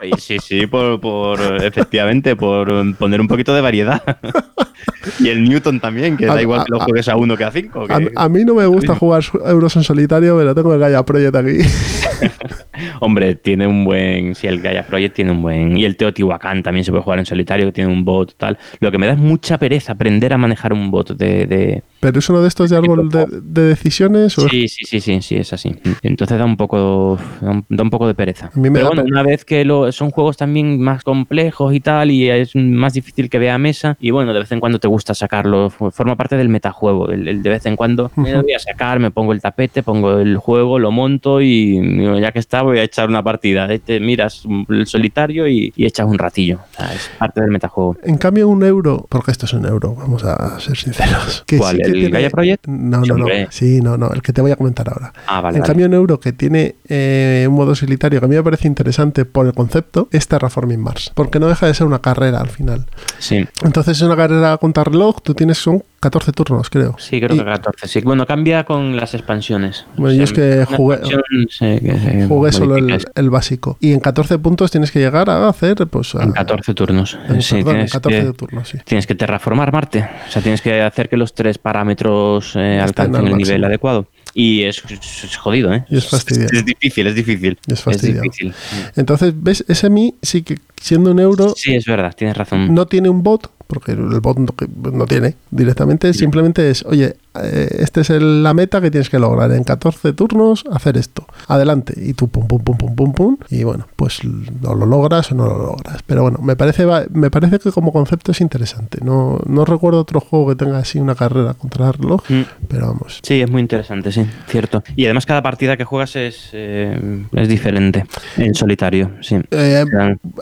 Sí, 0.00 0.10
sí, 0.18 0.36
sí, 0.40 0.66
por, 0.66 1.00
por, 1.00 1.40
efectivamente, 1.62 2.36
por 2.36 2.96
poner 2.96 3.20
un 3.20 3.28
poquito 3.28 3.54
de 3.54 3.60
variedad. 3.60 4.02
y 5.20 5.28
el 5.28 5.44
Newton 5.48 5.80
también, 5.80 6.16
que 6.16 6.26
A- 6.26 6.34
da 6.34 6.42
igual 6.42 6.64
que 6.64 6.70
lo 6.72 6.80
juegues 6.80 7.08
a 7.08 7.16
uno 7.16 7.36
que 7.36 7.44
a 7.44 7.50
cinco. 7.50 7.86
que- 7.86 7.92
A, 7.92 8.24
a 8.24 8.28
mí 8.28 8.44
no 8.44 8.54
me 8.54 8.66
gusta 8.66 8.94
jugar 8.94 9.22
euros 9.46 9.76
en 9.76 9.82
solitario, 9.84 10.36
pero 10.36 10.54
tengo 10.54 10.74
el 10.74 10.80
Gaia 10.80 11.02
Project 11.04 11.36
aquí. 11.36 11.58
Hombre, 13.00 13.34
tiene 13.34 13.66
un 13.66 13.84
buen. 13.84 14.34
Sí, 14.34 14.46
el 14.46 14.60
Gaia 14.60 14.86
Project 14.86 15.14
tiene 15.14 15.30
un 15.32 15.42
buen. 15.42 15.76
Y 15.76 15.84
el 15.84 15.96
Teotihuacán 15.96 16.62
también 16.62 16.84
se 16.84 16.90
puede 16.90 17.02
jugar 17.02 17.18
en 17.18 17.26
solitario, 17.26 17.66
que 17.66 17.72
tiene 17.72 17.92
un 17.92 18.04
bot 18.04 18.34
tal. 18.36 18.58
Lo 18.80 18.90
que 18.90 18.98
me 18.98 19.06
da 19.06 19.12
es 19.14 19.18
mucha 19.18 19.58
pereza 19.58 19.92
aprender 19.92 20.32
a 20.32 20.38
manejar 20.38 20.72
un 20.72 20.90
bot 20.90 21.10
de. 21.16 21.46
de- 21.46 21.82
Pero 22.00 22.18
es 22.18 22.28
uno 22.30 22.40
de 22.42 22.48
estos 22.48 22.70
de 22.70 22.76
árbol 22.76 23.08
de, 23.10 23.26
de 23.42 23.62
decisiones. 23.68 24.36
¿o 24.38 24.46
es- 24.46 24.50
Sí, 24.50 24.68
sí, 24.68 24.84
sí, 24.86 25.00
sí, 25.00 25.20
sí, 25.22 25.36
es 25.36 25.52
así. 25.52 25.74
Entonces 26.02 26.38
da 26.38 26.44
un 26.44 26.56
poco. 26.56 27.18
Da 27.40 27.50
un, 27.50 27.64
da 27.68 27.82
un 27.82 27.90
poco 27.90 28.06
de 28.06 28.14
pereza. 28.14 28.50
Pero 28.54 28.86
bueno, 28.88 29.02
una 29.04 29.22
vez 29.22 29.44
que 29.44 29.64
lo, 29.64 29.92
son 29.92 30.10
juegos 30.10 30.36
también 30.36 30.80
más 30.80 31.02
complejos 31.04 31.74
y 31.74 31.80
tal, 31.80 32.10
y 32.10 32.28
es 32.30 32.56
más 32.56 32.94
difícil 32.94 33.28
que 33.28 33.38
vea 33.38 33.58
mesa, 33.58 33.96
y 34.00 34.10
bueno, 34.10 34.32
de 34.32 34.40
vez 34.40 34.50
en 34.52 34.60
cuando 34.60 34.78
te 34.78 34.88
gusta 34.88 35.14
sacarlo, 35.14 35.70
forma 35.70 36.16
parte 36.16 36.36
del 36.36 36.48
metajuego. 36.48 37.10
El, 37.10 37.28
el 37.28 37.42
de 37.42 37.50
vez 37.50 37.66
en 37.66 37.76
cuando 37.76 38.10
me 38.16 38.32
lo 38.32 38.42
voy 38.42 38.54
a 38.54 38.58
sacar, 38.58 38.98
me 38.98 39.10
pongo 39.10 39.32
el 39.32 39.40
tapete, 39.40 39.82
pongo 39.82 40.18
el 40.18 40.36
juego, 40.38 40.78
lo 40.78 40.90
monto 40.90 41.40
y 41.40 41.78
ya 42.20 42.32
que 42.32 42.38
está, 42.38 42.62
voy 42.62 42.78
a 42.78 42.82
echar 42.82 43.08
una 43.08 43.22
partida. 43.22 43.68
Te 43.78 44.00
miras 44.00 44.42
el 44.68 44.86
solitario 44.86 45.46
y, 45.48 45.72
y 45.76 45.86
echas 45.86 46.06
un 46.06 46.18
ratillo. 46.18 46.58
O 46.72 46.76
sea, 46.76 46.92
es 46.94 47.10
parte 47.18 47.40
del 47.40 47.50
metajuego. 47.50 47.96
En 48.02 48.16
cambio, 48.16 48.48
un 48.48 48.62
euro, 48.64 49.06
porque 49.08 49.30
esto 49.30 49.46
es 49.46 49.52
un 49.52 49.66
euro, 49.66 49.94
vamos 49.94 50.24
a 50.24 50.58
ser 50.60 50.76
sinceros. 50.76 51.44
Que 51.50 51.58
¿Cuál? 51.58 51.76
sí 51.76 51.89
¿El 51.90 51.96
¿El 51.96 52.00
tiene- 52.02 52.14
Gaia 52.14 52.30
Project? 52.30 52.66
No, 52.66 53.00
no, 53.02 53.16
no. 53.16 53.26
Sí, 53.50 53.80
no, 53.80 53.96
no. 53.96 54.10
El 54.12 54.22
que 54.22 54.32
te 54.32 54.40
voy 54.40 54.50
a 54.50 54.56
comentar 54.56 54.88
ahora. 54.88 55.12
Ah, 55.26 55.40
vale. 55.40 55.56
en 55.56 55.62
vale. 55.62 55.68
cambio, 55.68 55.86
en 55.86 55.94
Euro, 55.94 56.20
que 56.20 56.32
tiene 56.32 56.76
eh, 56.88 57.46
un 57.48 57.54
modo 57.54 57.74
solitario 57.74 58.20
que 58.20 58.26
a 58.26 58.28
mí 58.28 58.36
me 58.36 58.42
parece 58.42 58.66
interesante 58.68 59.24
por 59.24 59.46
el 59.46 59.52
concepto, 59.52 60.08
es 60.12 60.26
Terraforming 60.28 60.80
Mars. 60.80 61.12
Porque 61.14 61.38
no 61.40 61.48
deja 61.48 61.66
de 61.66 61.74
ser 61.74 61.86
una 61.86 62.00
carrera 62.00 62.40
al 62.40 62.48
final. 62.48 62.86
Sí, 63.18 63.46
Entonces 63.62 63.96
es 63.98 64.02
una 64.02 64.16
carrera 64.16 64.56
contra 64.58 64.84
reloj, 64.84 65.20
tú 65.22 65.34
tienes 65.34 65.58
son 65.58 65.82
14 66.00 66.32
turnos, 66.32 66.70
creo. 66.70 66.96
sí, 66.98 67.20
creo 67.20 67.34
Y- 67.36 67.38
que 67.40 67.44
14. 67.44 67.86
Sí, 67.86 68.00
bueno, 68.00 68.24
cambia 68.26 68.64
con 68.64 68.96
las 68.96 69.12
expansiones. 69.14 69.84
Bueno, 69.98 70.14
yo 70.16 70.24
es 70.24 70.32
que 70.32 70.64
jugué- 70.64 70.98
que 71.00 71.46
se 71.50 72.26
Jugué 72.26 72.52
solo 72.52 72.76
el, 72.76 73.30
básico. 73.30 73.76
Y 73.80 73.92
en 73.92 74.00
14 74.00 74.38
puntos 74.38 74.70
tienes 74.70 74.90
que 74.92 74.98
llegar 74.98 75.28
a 75.28 75.46
hacer, 75.48 75.76
pues. 75.88 76.14
a- 76.14 76.22
En 76.22 76.32
14 76.32 76.72
turnos. 76.74 77.18
en- 77.28 77.42
sí, 77.42 77.56
perdón, 77.56 77.72
tienes 77.74 77.92
14 77.92 78.24
que, 78.26 78.32
turnos, 78.32 78.68
sí. 78.68 78.78
tienes 78.84 79.06
que 79.06 79.14
terraformar 79.14 79.72
Marte. 79.72 80.08
O 80.26 80.30
sea, 80.30 80.40
tienes 80.40 80.62
que 80.62 80.80
hacer 80.80 81.08
que 81.10 81.16
los 81.18 81.34
tres 81.34 81.58
parámetros 81.58 82.54
eh, 82.56 82.80
alcancen 82.80 83.16
al 83.16 83.24
el 83.26 83.30
máximo. 83.32 83.46
nivel 83.46 83.64
adecuado. 83.64 84.06
Y 84.34 84.62
es, 84.62 84.82
es- 84.88 85.24
es 85.24 85.36
jodido, 85.36 85.72
¿eh? 85.72 85.84
Y 85.88 85.96
es 85.98 86.06
fastidioso. 86.08 86.54
Es, 86.54 86.64
difícil, 86.64 87.06
es 87.08 87.14
difícil. 87.14 87.58
Es 87.66 87.80
fastidio. 87.82 88.22
difícil. 88.22 88.54
Entonces, 88.96 89.32
¿ves? 89.36 89.64
Ese 89.68 89.90
mí 89.90 90.14
sí 90.22 90.42
que 90.42 90.56
siendo 90.80 91.10
un 91.10 91.18
euro 91.18 91.52
Sí, 91.56 91.74
es 91.74 91.84
verdad, 91.84 92.14
tienes 92.16 92.36
razón. 92.36 92.72
no 92.74 92.86
tiene 92.86 93.08
un 93.08 93.22
bot, 93.22 93.50
porque 93.66 93.92
el 93.92 94.20
bot 94.20 94.38
no, 94.38 94.54
no 94.92 95.06
tiene 95.06 95.34
directamente, 95.50 96.14
simplemente 96.14 96.70
es, 96.70 96.84
oye, 96.84 97.16
eh, 97.42 97.76
esta 97.80 98.00
es 98.02 98.10
el- 98.10 98.42
la 98.42 98.54
meta 98.54 98.80
que 98.80 98.90
tienes 98.90 99.10
que 99.10 99.18
lograr 99.18 99.50
en 99.52 99.64
14 99.64 100.12
turnos, 100.12 100.64
hacer 100.70 100.96
esto. 100.96 101.26
Adelante. 101.50 101.94
Y 101.96 102.14
tú 102.14 102.28
pum, 102.28 102.46
pum, 102.46 102.62
pum, 102.62 102.76
pum, 102.76 102.94
pum, 102.94 103.12
pum. 103.12 103.36
Y 103.50 103.64
bueno, 103.64 103.86
pues 103.96 104.20
o 104.64 104.74
lo 104.74 104.86
logras 104.86 105.32
o 105.32 105.34
no 105.34 105.46
lo 105.46 105.58
logras. 105.58 106.02
Pero 106.06 106.22
bueno, 106.22 106.38
me 106.42 106.54
parece, 106.56 106.86
me 107.10 107.30
parece 107.30 107.58
que 107.58 107.72
como 107.72 107.92
concepto 107.92 108.32
es 108.32 108.40
interesante. 108.40 108.98
No, 109.04 109.38
no 109.46 109.64
recuerdo 109.64 110.00
otro 110.00 110.20
juego 110.20 110.48
que 110.48 110.54
tenga 110.56 110.78
así 110.78 110.98
una 110.98 111.14
carrera 111.14 111.54
contra 111.54 111.88
el 111.88 111.94
reloj, 111.94 112.22
Mm. 112.28 112.42
pero 112.68 112.86
vamos. 112.88 113.20
Sí, 113.22 113.40
es 113.40 113.50
muy 113.50 113.60
interesante, 113.60 114.12
sí, 114.12 114.24
cierto. 114.46 114.82
Y 114.96 115.04
además 115.06 115.26
cada 115.26 115.42
partida 115.42 115.76
que 115.76 115.84
juegas 115.84 116.14
es, 116.16 116.50
eh, 116.52 117.24
es 117.32 117.48
diferente 117.48 118.04
en 118.36 118.54
solitario, 118.54 119.10
sí. 119.20 119.36
Eh, 119.50 119.84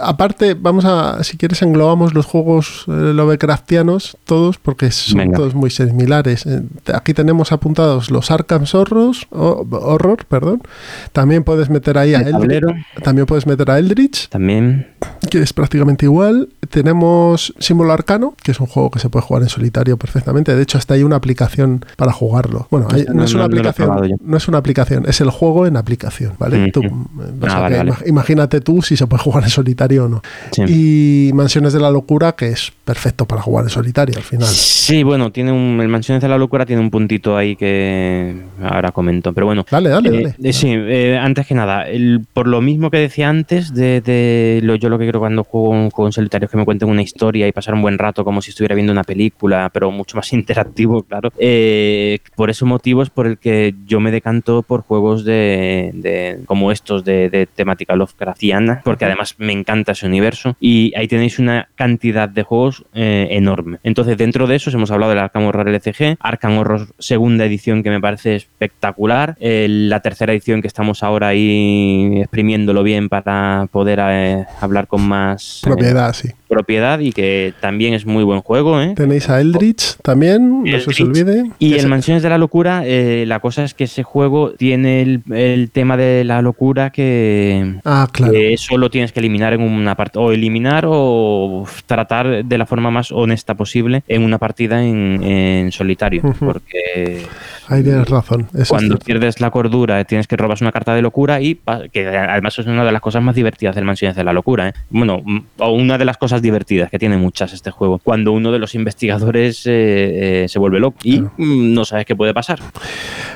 aparte, 0.01 0.55
vamos 0.55 0.85
a, 0.85 1.23
si 1.25 1.37
quieres, 1.37 1.63
englobamos 1.63 2.15
los 2.15 2.27
juegos 2.27 2.85
eh, 2.89 3.13
Lovecraftianos, 3.15 4.17
todos, 4.25 4.59
porque 4.59 4.91
son 4.91 5.19
Venga. 5.19 5.37
todos 5.39 5.55
muy 5.55 5.71
similares. 5.71 6.45
Eh, 6.47 6.63
aquí 6.93 7.15
tenemos 7.15 7.53
apuntados 7.53 8.11
los 8.11 8.31
Arkham 8.31 8.65
Horrors, 8.73 9.27
o- 9.31 9.67
Horror, 9.71 10.27
perdón. 10.27 10.63
También 11.13 11.45
puedes 11.45 11.71
meter 11.71 11.99
ahí 11.99 12.15
a 12.15 12.21
El 12.21 12.29
Eldritch. 12.29 12.65
También 13.03 13.27
puedes 13.27 13.47
meter 13.47 13.71
a 13.71 13.79
Eldritch, 13.79 14.29
También. 14.29 14.87
Que 15.31 15.41
es 15.41 15.53
prácticamente 15.53 16.07
igual. 16.07 16.49
Tenemos 16.71 17.55
Símbolo 17.59 17.93
Arcano, 17.93 18.35
que 18.43 18.51
es 18.53 18.61
un 18.61 18.67
juego 18.67 18.91
que 18.91 18.99
se 18.99 19.09
puede 19.09 19.25
jugar 19.25 19.43
en 19.43 19.49
solitario 19.49 19.97
perfectamente. 19.97 20.55
De 20.55 20.63
hecho, 20.63 20.79
hasta 20.79 20.95
hay 20.95 21.03
una 21.03 21.17
aplicación 21.17 21.85
para 21.97 22.13
jugarlo. 22.13 22.67
Bueno, 22.71 22.89
hay- 22.91 23.01
Este 23.01 23.13
no, 23.13 23.19
no- 23.21 23.25
es 23.25 23.33
una 23.35 23.41
no 23.43 23.47
aplicación, 23.47 24.17
no 24.23 24.37
es 24.37 24.49
una 24.49 24.59
aplicación, 24.59 25.05
es 25.07 25.21
el 25.21 25.31
juego 25.31 25.67
en 25.67 25.77
aplicación, 25.77 26.33
¿vale? 26.39 26.63
Ujú. 26.65 26.71
Tú, 26.73 26.81
o 26.87 27.47
Ah, 27.49 27.61
vale, 27.61 27.79
vale. 27.79 27.93
Imagínate 28.07 28.61
tú 28.61 28.83
si 28.83 28.97
se 28.97 29.07
puede 29.07 29.23
jugar 29.23 29.45
en 29.45 29.51
solitario 29.51 30.05
o 30.05 30.09
no. 30.09 30.23
Sí. 30.53 30.63
Y 30.69 31.33
Mansiones 31.35 31.73
de 31.73 31.81
la 31.81 31.91
Locura, 31.91 32.33
que 32.33 32.49
es 32.49 32.73
perfecto 32.85 33.25
para 33.27 33.41
jugar 33.43 33.65
en 33.65 33.71
solitario 33.71 34.17
al 34.17 34.23
final. 34.25 34.49
Sí, 34.49 35.03
bueno, 35.03 35.31
tiene 35.33 35.53
un, 35.53 35.81
el 35.81 35.89
Mansiones 35.89 36.23
de 36.23 36.29
la 36.29 36.39
Locura 36.39 36.67
tiene 36.67 36.83
un 36.83 36.91
puntito 36.91 37.37
ahí 37.37 37.57
que 37.57 38.43
ahora 38.63 38.93
comento, 38.93 39.33
pero 39.33 39.47
bueno. 39.47 39.65
Dale, 39.71 39.89
dale, 39.91 40.09
Eh, 40.09 40.13
dale. 40.13 40.35
eh, 40.43 40.53
sí, 40.53 40.69
eh, 40.71 41.19
antes 41.21 41.47
que 41.47 41.55
nada, 41.55 41.89
el- 41.89 42.25
por 42.33 42.47
lo 42.47 42.61
mismo 42.61 42.91
que 42.91 42.99
decía 42.99 43.29
antes, 43.29 43.73
de, 43.75 44.01
de 44.01 44.61
lo, 44.63 44.75
yo 44.77 44.88
lo 44.89 44.99
que 44.99 45.09
creo 45.09 45.21
cuando 45.21 45.45
juego 45.45 45.71
un 45.71 45.91
juego 45.91 46.09
en 46.09 46.13
solitario 46.13 46.47
es 46.47 46.51
que 46.51 46.57
me 46.57 46.65
cuenten 46.65 46.89
una 46.89 47.03
historia 47.03 47.47
y 47.49 47.53
pasar 47.53 47.75
un 47.75 47.83
buen 47.83 47.99
rato 47.99 48.25
como 48.25 48.41
si 48.43 48.51
estuviera 48.51 48.75
viendo 48.75 48.93
una 48.93 49.05
película, 49.05 49.71
pero 49.73 49.91
mucho 49.91 50.17
más 50.17 50.33
interactivo, 50.33 51.03
claro. 51.03 51.31
Eh, 51.39 52.19
por 52.37 52.51
esos 52.51 52.69
motivos 52.69 53.11
por 53.11 53.27
el 53.27 53.39
que 53.39 53.75
yo 53.87 54.01
me 54.01 54.11
decanto 54.11 54.63
por 54.63 54.83
juegos 54.83 55.25
de, 55.25 55.91
de- 55.95 56.41
como 56.47 56.73
estos 56.73 57.05
de, 57.05 57.29
de 57.31 57.47
temática 57.47 57.95
Lovecraftiana, 57.97 58.81
porque 58.85 59.05
además 59.05 59.35
me 59.39 59.53
encanta 59.53 59.93
ese 59.93 60.07
universo 60.07 60.57
y 60.61 60.93
ahí 60.97 61.09
tenéis 61.09 61.39
una 61.39 61.69
cantidad 61.75 62.29
de 62.29 62.43
juegos 62.43 62.85
eh, 62.95 63.29
enorme. 63.31 63.79
Entonces, 63.83 64.17
dentro 64.17 64.47
de 64.47 64.57
esos 64.57 64.75
hemos 64.75 64.91
hablado 64.91 65.11
del 65.11 65.19
Arkham 65.21 65.47
Horror 65.47 65.69
LCG, 65.69 66.17
Arkham 66.21 66.59
Horror 66.59 66.89
segunda 66.99 67.45
edición 67.45 67.83
que 67.83 67.91
me 67.91 68.01
parece 68.01 68.37
espectacular, 68.37 69.37
eh, 69.41 69.67
la 69.69 70.01
tercera 70.01 70.33
edición 70.33 70.61
que 70.61 70.69
estamos 70.69 71.03
ahora 71.03 71.29
ahí 71.29 72.19
exprimiéndolo 72.21 72.83
bien 72.83 73.09
para 73.09 73.69
poder 73.71 73.99
eh, 74.03 74.45
hablar 74.79 74.87
con 74.89 75.07
más 75.07 75.59
eh, 75.59 75.67
Propiedad, 75.67 76.13
sí. 76.13 76.31
Propiedad 76.49 76.99
y 77.01 77.13
que 77.13 77.53
también 77.61 77.95
es 77.95 78.07
muy 78.07 78.25
buen 78.25 78.41
juego, 78.41 78.81
¿eh? 78.81 78.95
Tenéis 78.97 79.29
a 79.29 79.41
Eldritch 79.41 79.97
también, 80.03 80.65
no 80.65 80.81
se 80.81 80.91
os 80.91 81.01
olvide. 81.01 81.51
Y 81.59 81.75
es- 81.75 81.87
Mansiones 81.87 82.23
de 82.23 82.29
la 82.29 82.39
Locura, 82.39 82.83
eh, 82.85 83.25
la 83.27 83.41
cosa 83.41 83.65
es 83.65 83.75
que 83.75 83.85
ese 83.85 84.03
juego 84.03 84.53
tiene 84.53 85.03
el, 85.03 85.23
el 85.33 85.71
tema 85.71 85.97
de 85.97 86.25
la 86.25 86.43
locura 86.43 86.91
que, 86.91 87.77
Ah, 87.85 88.07
claro. 88.13 88.33
que 88.33 88.53
eso 88.53 88.77
lo 88.77 88.91
tienes 88.91 89.13
que 89.13 89.21
eliminar 89.21 89.53
en 89.53 89.63
una 89.63 89.95
partida, 89.95 90.23
o 90.23 90.33
eliminar 90.33 90.85
o 90.87 91.65
tratar 91.87 92.45
de 92.45 92.59
la 92.59 92.67
forma 92.67 92.91
más 92.91 93.11
honesta 93.13 93.55
posible 93.55 94.03
en 94.09 94.23
una 94.23 94.39
partida 94.39 94.85
en, 94.85 95.23
en 95.23 95.73
solitario, 95.73 96.23
porque 96.41 97.27
Ahí 97.69 97.83
tienes 97.83 98.09
razón. 98.09 98.49
eso 98.55 98.69
cuando 98.75 98.99
pierdes 98.99 99.41
la 99.41 99.51
cordura 99.51 100.05
tienes 100.05 100.27
que 100.27 100.37
robas 100.37 100.61
una 100.61 100.73
carta 100.73 100.95
de 100.95 101.03
locura 101.03 101.41
y 101.41 101.59
que 101.93 102.07
además 102.09 102.59
es 102.59 102.67
una 102.67 102.85
de 102.85 102.93
las 102.93 103.01
cosas 103.03 103.23
más 103.23 103.35
divertidas 103.35 103.75
del 103.75 103.85
Mansiones 103.85 104.17
de 104.17 104.25
la 104.25 104.33
Locura. 104.33 104.69
¿eh? 104.69 104.73
Bueno, 104.91 105.23
o 105.59 105.71
una 105.73 105.99
de 105.99 106.05
las 106.05 106.17
cosas 106.17 106.38
divertidas 106.43 106.91
que 106.91 106.99
tiene 106.99 107.17
muchas 107.17 107.53
este 107.53 107.71
juego. 107.71 107.99
Cuando 107.99 108.33
uno 108.33 108.53
de 108.53 108.59
los 108.59 108.75
investigadores 108.75 109.67
eh, 109.67 110.45
eh, 110.45 110.49
se 110.49 110.59
vuelve 110.59 110.81
loco 110.81 110.99
y 111.03 111.19
Claro. 111.19 111.33
mm, 111.37 111.73
no 111.75 111.85
sabes 111.85 112.07
qué 112.07 112.15
puede 112.17 112.35
pasar. 112.35 112.59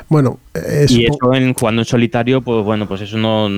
Bueno, 0.09 0.38
eh, 0.55 0.86
Y 0.88 1.07
eso 1.07 1.32
en, 1.34 1.55
jugando 1.55 1.82
en 1.82 1.86
solitario, 1.86 2.42
pues 2.42 2.64
bueno, 2.64 2.86
pues 2.86 3.00
eso 3.00 3.16
no 3.16 3.48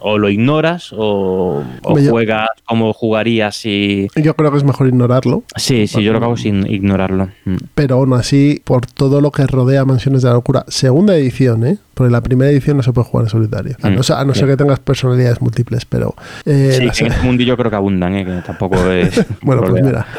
o 0.00 0.18
lo 0.18 0.28
ignoras 0.30 0.90
o, 0.96 1.62
yo- 2.00 2.10
juegas 2.10 2.48
como 2.66 2.92
jugarías 2.92 3.54
si... 3.56 4.08
yo 4.16 4.34
creo 4.34 4.50
que 4.50 4.56
es 4.58 4.64
mejor 4.64 4.86
ignorarlo. 4.88 5.44
Sí, 5.56 5.86
sí, 5.86 6.02
yo 6.02 6.12
lo 6.12 6.18
que 6.20 6.24
hago 6.24 6.36
sin 6.36 6.66
ignorarlo. 6.70 7.28
Mm. 7.44 7.56
pero 7.74 7.96
aún 7.96 8.12
así, 8.14 8.60
por 8.64 8.86
todo 8.86 9.20
lo 9.20 9.30
que 9.30 9.46
rodea 9.46 9.84
Mansiones 9.84 10.22
de 10.22 10.28
la 10.28 10.34
Locura, 10.34 10.64
segunda 10.68 11.16
edición, 11.16 11.66
¿eh? 11.66 11.78
Porque 11.94 12.10
la 12.10 12.22
primera 12.22 12.50
edición 12.50 12.78
no 12.78 12.82
se 12.82 12.92
puede 12.92 13.06
jugar 13.06 13.26
en 13.26 13.30
solitario. 13.30 13.76
A 13.82 13.90
no, 13.90 14.02
ser- 14.02 14.16
a 14.16 14.24
no 14.24 14.32
ser 14.34 14.48
que 14.48 14.56
tengas 14.56 14.80
personalidades 14.80 15.42
múltiples, 15.42 15.84
pero. 15.84 16.14
eh, 16.46 16.72
Sí, 16.78 16.82
en 17.04 17.12
este 17.12 17.22
mundillo 17.22 17.54
creo 17.58 17.70
que 17.70 17.76
abundan, 17.76 18.14
¿eh? 18.16 18.24
que 18.24 18.32
tampoco 18.46 18.76
es... 18.90 19.24
bueno, 19.42 19.62
pues 19.62 19.82
mira. 19.84 20.06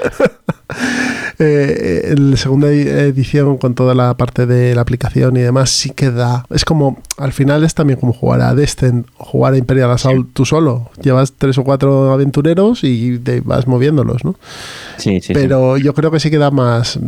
Eh, 1.40 2.10
en 2.12 2.32
la 2.32 2.38
segunda 2.38 2.68
edi- 2.72 2.88
edición, 2.88 3.58
con 3.58 3.74
toda 3.76 3.96
la 3.96 4.16
parte 4.16 4.46
de 4.46 4.76
la 4.76 4.82
aplicación 4.82 5.36
y 5.38 5.42
demás, 5.42 5.70
sí 5.70 5.90
que 5.92 6.12
da. 6.12 6.46
Es 6.50 6.66
como. 6.66 6.98
Al 7.18 7.32
final 7.32 7.64
es 7.64 7.76
también 7.76 8.00
como 8.00 8.12
jugar 8.14 8.42
a 8.42 8.56
Descent 8.56 9.08
o 9.18 9.26
jugar 9.26 9.54
a 9.54 9.58
Imperial 9.58 9.92
Assault 9.92 10.30
tú 10.34 10.46
solo. 10.46 10.90
Llevas 11.02 11.34
tres 11.38 11.58
o 11.60 11.64
cuatro 11.64 12.12
aventureros 12.12 12.84
y 12.84 13.20
te 13.20 13.42
vas 13.42 13.68
moviéndolos, 13.68 14.26
¿no? 14.26 14.36
Sí, 14.98 15.16
sí, 15.22 15.28
sí. 15.28 15.34
pero 15.34 15.78
yo 15.78 15.94
creo 15.94 16.10
que 16.12 16.20
sí 16.20 16.32
que 16.32 16.38
da 16.40 16.50
más, 16.52 17.00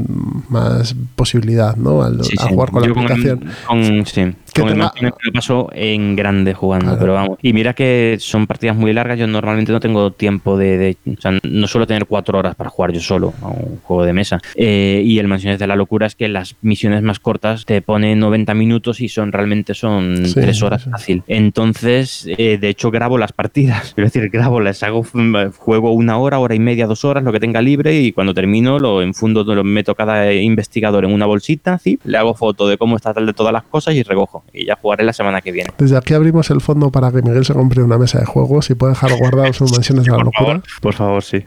más 0.50 0.96
posibilidad, 1.16 1.76
¿no? 1.76 2.04
Al, 2.04 2.24
Sí, 2.24 2.36
a 2.40 2.44
sí. 2.44 2.50
jugar 2.50 2.72
con 2.72 2.82
la 2.84 2.90
aplicación. 2.90 3.46
con, 3.68 4.06
sí, 4.06 4.34
Que 4.54 4.62
con 4.62 4.70
el 4.70 4.78
me 4.78 4.84
lo 5.02 5.32
paso 5.34 5.70
en 5.74 6.16
grande 6.16 6.54
jugando, 6.54 6.86
Claro. 6.86 7.00
pero 7.00 7.14
vamos. 7.14 7.38
Y 7.42 7.54
mira 7.54 7.74
que 7.74 8.18
son 8.20 8.46
partidas 8.48 8.76
muy 8.76 8.94
largas, 8.94 9.18
yo 9.18 9.28
normalmente 9.28 9.72
no 9.72 9.80
tengo 9.80 10.12
tiempo 10.12 10.58
de, 10.58 10.78
de- 10.78 10.98
O 11.18 11.22
sea, 11.22 11.32
no 11.44 11.68
suelo 11.68 11.88
tener 11.88 12.06
cuatro 12.06 12.38
horas 12.38 12.56
para 12.56 12.70
jugar 12.70 12.92
yo 12.92 13.02
solo 13.02 13.34
a 13.42 13.48
un 13.48 13.80
juego 13.84 14.04
de 14.06 14.14
mesa. 14.16 14.40
Eh, 14.56 15.04
y 15.06 15.20
el 15.20 15.28
Mansiones 15.28 15.60
de 15.60 15.68
la 15.68 15.76
Locura 15.76 16.08
es 16.08 16.16
que 16.16 16.28
las 16.28 16.56
misiones 16.64 17.04
más 17.04 17.20
cortas 17.20 17.66
te 17.66 17.82
ponen 17.84 18.20
90 18.20 18.54
minutos 18.56 19.00
y 19.02 19.10
son 19.10 19.32
realmente 19.32 19.76
son 19.76 20.26
Sí, 20.26 20.34
tres 20.34 20.64
horas 20.64 20.82
sí. 20.84 20.90
fácil. 20.90 21.24
Entonces, 21.28 22.26
eh, 22.38 22.58
de 22.60 22.70
hecho, 22.70 22.92
grabo 22.92 23.18
las 23.18 23.32
partidas. 23.32 23.94
Quiero 23.96 24.08
decir, 24.10 24.30
grabo, 24.30 24.60
las 24.60 24.82
hago, 24.84 25.06
mm, 25.14 25.52
juego 25.58 25.92
una 25.92 26.18
hora, 26.18 26.40
hora 26.40 26.56
y 26.56 26.60
media, 26.60 26.88
dos 26.88 27.06
horas, 27.06 27.24
lo 27.24 27.32
que 27.32 27.40
tenga 27.40 27.62
libre, 27.62 28.02
y 28.02 28.12
cuando 28.12 28.34
termino 28.34 28.80
lo 28.80 29.02
enfundo, 29.02 29.44
lo 29.44 29.64
meto 29.64 29.96
cada 29.96 30.34
investigador 30.34 31.06
en 31.06 31.14
una 31.14 31.26
bolsita, 31.26 31.80
le 32.04 32.18
hago 32.18 32.34
foto 32.34 32.68
de 32.68 32.78
cómo 32.78 32.96
está 32.96 33.14
tal 33.14 33.26
de 33.26 33.34
todas 33.34 33.54
las 33.54 33.64
cosas 33.64 33.94
y 33.96 34.04
recojo. 34.04 34.44
Y 34.54 34.66
ya 34.66 34.76
jugaré 34.82 35.04
la 35.04 35.14
semana 35.14 35.42
que 35.42 35.52
viene. 35.52 35.70
Desde 35.78 35.98
aquí 35.98 36.14
abrimos 36.14 36.50
el 36.50 36.62
fondo 36.62 36.92
para 36.92 37.12
que 37.12 37.22
Miguel 37.22 37.46
se 37.46 37.54
compre 37.54 37.84
una 37.84 37.98
mesa 37.98 38.20
de 38.20 38.26
juegos 38.26 38.70
y 38.70 38.76
pueda 38.76 38.94
dejar 38.94 39.18
guardados 39.18 39.58
sus 39.58 39.72
mansiones 39.74 40.06
de 40.06 40.12
la 40.12 40.18
locura. 40.18 40.34
favor, 40.46 40.64
por 40.82 40.94
favor, 40.94 41.24
sí. 41.24 41.44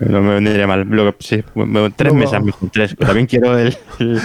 No 0.00 0.20
me 0.20 0.34
vendría 0.34 0.66
mal. 0.66 0.86
Lo 0.88 1.14
sí, 1.18 1.42
bueno, 1.54 1.90
tres 2.08 2.30
mesas. 2.94 2.96
También 2.98 3.26
quiero 3.26 3.58
el, 3.58 3.76
el, 3.98 4.20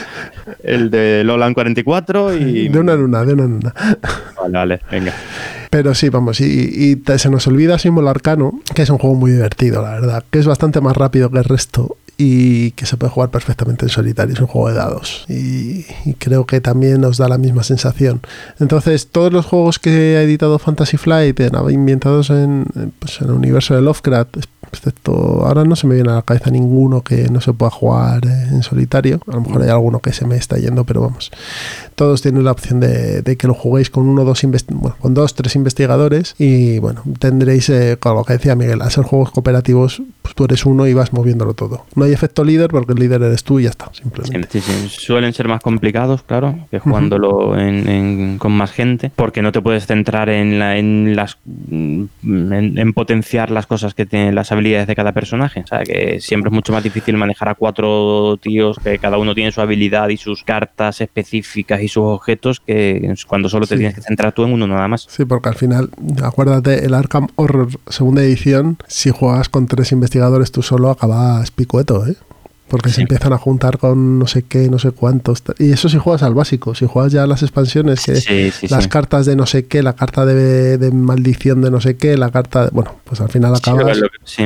el 0.64 0.90
de 0.92 1.24
Lolan 1.24 1.54
44 1.54 2.36
y... 2.36 2.70
De 2.70 2.80
una 2.80 2.94
en 2.94 3.02
una, 3.02 3.24
de 3.26 3.34
una 3.34 3.44
en 3.44 3.54
una. 3.54 3.74
Vale, 4.42 4.52
vale, 4.58 4.82
venga. 4.92 5.14
Pero 5.70 5.96
sí, 5.96 6.10
vamos, 6.10 6.40
y, 6.42 6.70
y 6.72 6.96
te- 6.98 7.18
se 7.18 7.30
nos 7.30 7.48
olvida 7.48 7.80
Símbolo 7.80 8.10
Arcano, 8.10 8.60
que 8.76 8.84
es 8.84 8.90
un 8.90 8.98
juego 9.00 9.16
muy 9.16 9.32
divertido, 9.32 9.82
la 9.82 9.92
verdad, 9.92 10.24
que 10.30 10.40
es 10.40 10.46
bastante 10.46 10.82
más 10.82 10.96
rápido 10.96 11.30
que 11.32 11.40
el 11.40 11.44
resto 11.46 11.98
y 12.16 12.72
que 12.72 12.86
se 12.86 12.96
puede 12.96 13.10
jugar 13.12 13.32
perfectamente 13.32 13.86
en 13.86 13.90
solitario, 13.90 14.36
es 14.36 14.40
un 14.40 14.46
juego 14.46 14.70
de 14.70 14.76
dados 14.76 15.26
y, 15.28 15.84
y 16.06 16.14
creo 16.20 16.46
que 16.46 16.62
también 16.62 17.02
nos 17.02 17.18
da 17.18 17.28
la 17.28 17.40
misma 17.40 17.64
sensación. 17.64 18.22
Entonces, 18.60 19.08
todos 19.08 19.34
los 19.34 19.48
juegos 19.48 19.80
que 19.80 20.16
ha 20.18 20.22
editado 20.22 20.60
Fantasy 20.60 20.98
Flight, 20.98 21.40
en- 21.40 21.56
ambientados 21.56 22.30
en, 22.30 22.66
pues, 23.00 23.20
en 23.22 23.30
el 23.30 23.34
universo 23.34 23.74
de 23.76 23.82
Lovecraft, 23.82 24.38
excepto 24.74 25.46
ahora 25.46 25.64
no 25.64 25.76
se 25.76 25.88
me 25.88 25.96
viene 25.96 26.12
a 26.12 26.16
la 26.16 26.22
cabeza 26.22 26.50
ninguno 26.52 27.02
que 27.02 27.30
no 27.30 27.42
se 27.42 27.54
pueda 27.54 27.70
jugar 27.72 28.26
eh, 28.26 28.48
en 28.52 28.64
solitario. 28.64 29.20
A 29.28 29.36
lo 29.36 29.42
mejor 29.42 29.62
hay 29.64 29.70
alguno 29.70 30.00
que 30.00 30.14
se 30.14 30.26
me 30.26 30.36
está 30.36 30.58
yendo, 30.58 30.84
pero 30.84 31.02
vamos. 31.02 31.32
Todos 31.96 32.22
tienen 32.22 32.44
la 32.44 32.52
opción 32.52 32.80
de, 32.80 33.22
de 33.22 33.38
que 33.38 33.48
lo 33.48 33.54
juguéis 33.54 33.90
con 33.90 34.08
uno, 34.08 34.24
dos, 34.24 34.42
bueno, 34.72 34.96
con 35.00 35.14
dos, 35.14 35.36
tres 35.36 35.56
investigadores 35.56 36.36
y 36.40 36.80
bueno, 36.80 37.02
tendréis, 37.20 37.70
eh, 37.70 37.98
con 38.00 38.16
lo 38.16 38.24
que 38.24 38.34
decía 38.34 38.56
Miguel, 38.56 38.82
a 38.82 38.90
ser 38.90 39.04
juegos 39.04 39.32
cooperativos, 39.32 40.02
pues 40.22 40.36
tú 40.36 40.46
eres 40.46 40.66
uno 40.66 40.88
y 40.88 40.94
vas 40.94 41.14
moviéndolo 41.14 41.54
todo. 41.54 41.86
No 41.96 42.06
hay 42.06 42.14
efecto 42.14 42.44
líder 42.44 42.70
porque 42.70 42.94
el 42.94 43.00
líder 43.00 43.22
eres 43.24 43.44
tú 43.44 43.60
y 43.60 43.64
ya 43.64 43.70
está, 43.70 43.90
simplemente. 43.94 44.48
Sí, 44.52 44.62
sí, 44.62 44.74
sí. 44.90 44.96
Suelen 45.06 45.34
ser 45.34 45.48
más 45.48 45.62
complicados, 45.62 46.24
claro, 46.24 46.58
que 46.72 46.80
jugándolo 46.80 47.58
en- 47.60 47.88
en- 47.88 48.38
con 48.40 48.52
más 48.54 48.72
gente, 48.72 49.12
porque 49.16 49.42
no 49.42 49.52
te 49.52 49.62
puedes 49.62 49.86
centrar 49.86 50.30
en, 50.30 50.60
la- 50.60 50.78
en 50.78 51.16
las 51.16 51.38
en, 51.72 52.10
en 52.24 52.94
potenciar 52.94 53.52
las 53.52 53.68
cosas 53.68 53.94
que 53.94 54.06
tienen 54.06 54.36
las 54.36 54.52
habilidades 54.52 54.63
de 54.64 54.96
cada 54.96 55.12
personaje. 55.12 55.62
O 55.62 55.68
sea, 55.68 55.84
que 55.84 56.20
siempre 56.20 56.50
es 56.50 56.54
mucho 56.54 56.72
más 56.74 56.84
difícil 56.84 57.18
manejar 57.18 57.50
a 57.50 57.56
cuatro 57.56 58.38
tíos 58.42 58.78
que 58.84 58.98
cada 59.00 59.18
uno 59.18 59.36
tiene 59.36 59.52
su 59.52 59.62
habilidad 59.62 60.10
y 60.10 60.18
sus 60.18 60.44
cartas 60.44 61.02
específicas 61.02 61.82
y 61.82 61.88
sus 61.88 62.04
objetos 62.04 62.60
que 62.60 63.14
cuando 63.28 63.50
solo 63.50 63.68
te 63.68 63.76
Sí. 63.76 63.80
tienes 63.80 63.96
que 63.96 64.02
centrar 64.02 64.34
tú 64.34 64.44
en 64.46 64.54
uno 64.54 64.68
nada 64.68 64.88
más. 64.88 65.06
Sí, 65.10 65.26
porque 65.26 65.50
al 65.50 65.56
final, 65.56 65.90
acuérdate, 66.24 66.86
el 66.86 66.94
Arkham 66.94 67.28
Horror 67.36 67.68
segunda 67.90 68.22
edición, 68.24 68.78
si 68.88 69.10
juegas 69.10 69.50
con 69.50 69.68
tres 69.68 69.92
investigadores 69.92 70.52
tú 70.52 70.62
solo 70.62 70.90
acabas 70.90 71.52
picueto, 71.52 72.06
¿eh? 72.08 72.16
Porque 72.74 72.90
se 72.90 73.02
empiezan 73.02 73.34
a 73.34 73.38
juntar 73.38 73.78
con 73.78 74.18
no 74.18 74.26
sé 74.26 74.42
qué, 74.44 74.68
no 74.68 74.80
sé 74.80 74.90
cuántos. 74.92 75.44
Y 75.60 75.72
eso 75.74 75.90
si 75.90 76.00
juegas 76.00 76.24
al 76.24 76.34
básico, 76.34 76.74
si 76.74 76.88
juegas 76.88 77.12
ya 77.12 77.22
a 77.22 77.28
las 77.28 77.44
expansiones, 77.44 78.04
que 78.04 78.16
Sí, 78.16 78.50
sí, 78.50 78.68
las 78.68 78.88
cartas 78.88 79.28
de 79.28 79.36
no 79.36 79.46
sé 79.46 79.68
qué, 79.68 79.84
la 79.84 79.94
carta 79.94 80.26
de, 80.26 80.80
de 80.80 80.92
maldición 80.92 81.62
de 81.62 81.70
no 81.70 81.80
sé 81.80 81.98
qué, 81.98 82.18
la 82.18 82.32
carta 82.32 82.64
de... 82.66 82.70
Bueno, 82.72 82.96
pues 83.04 83.22
al 83.22 83.30
final 83.30 83.54
acabas 83.56 83.96
lo 84.00 84.10
que- 84.10 84.18
sí. 84.26 84.44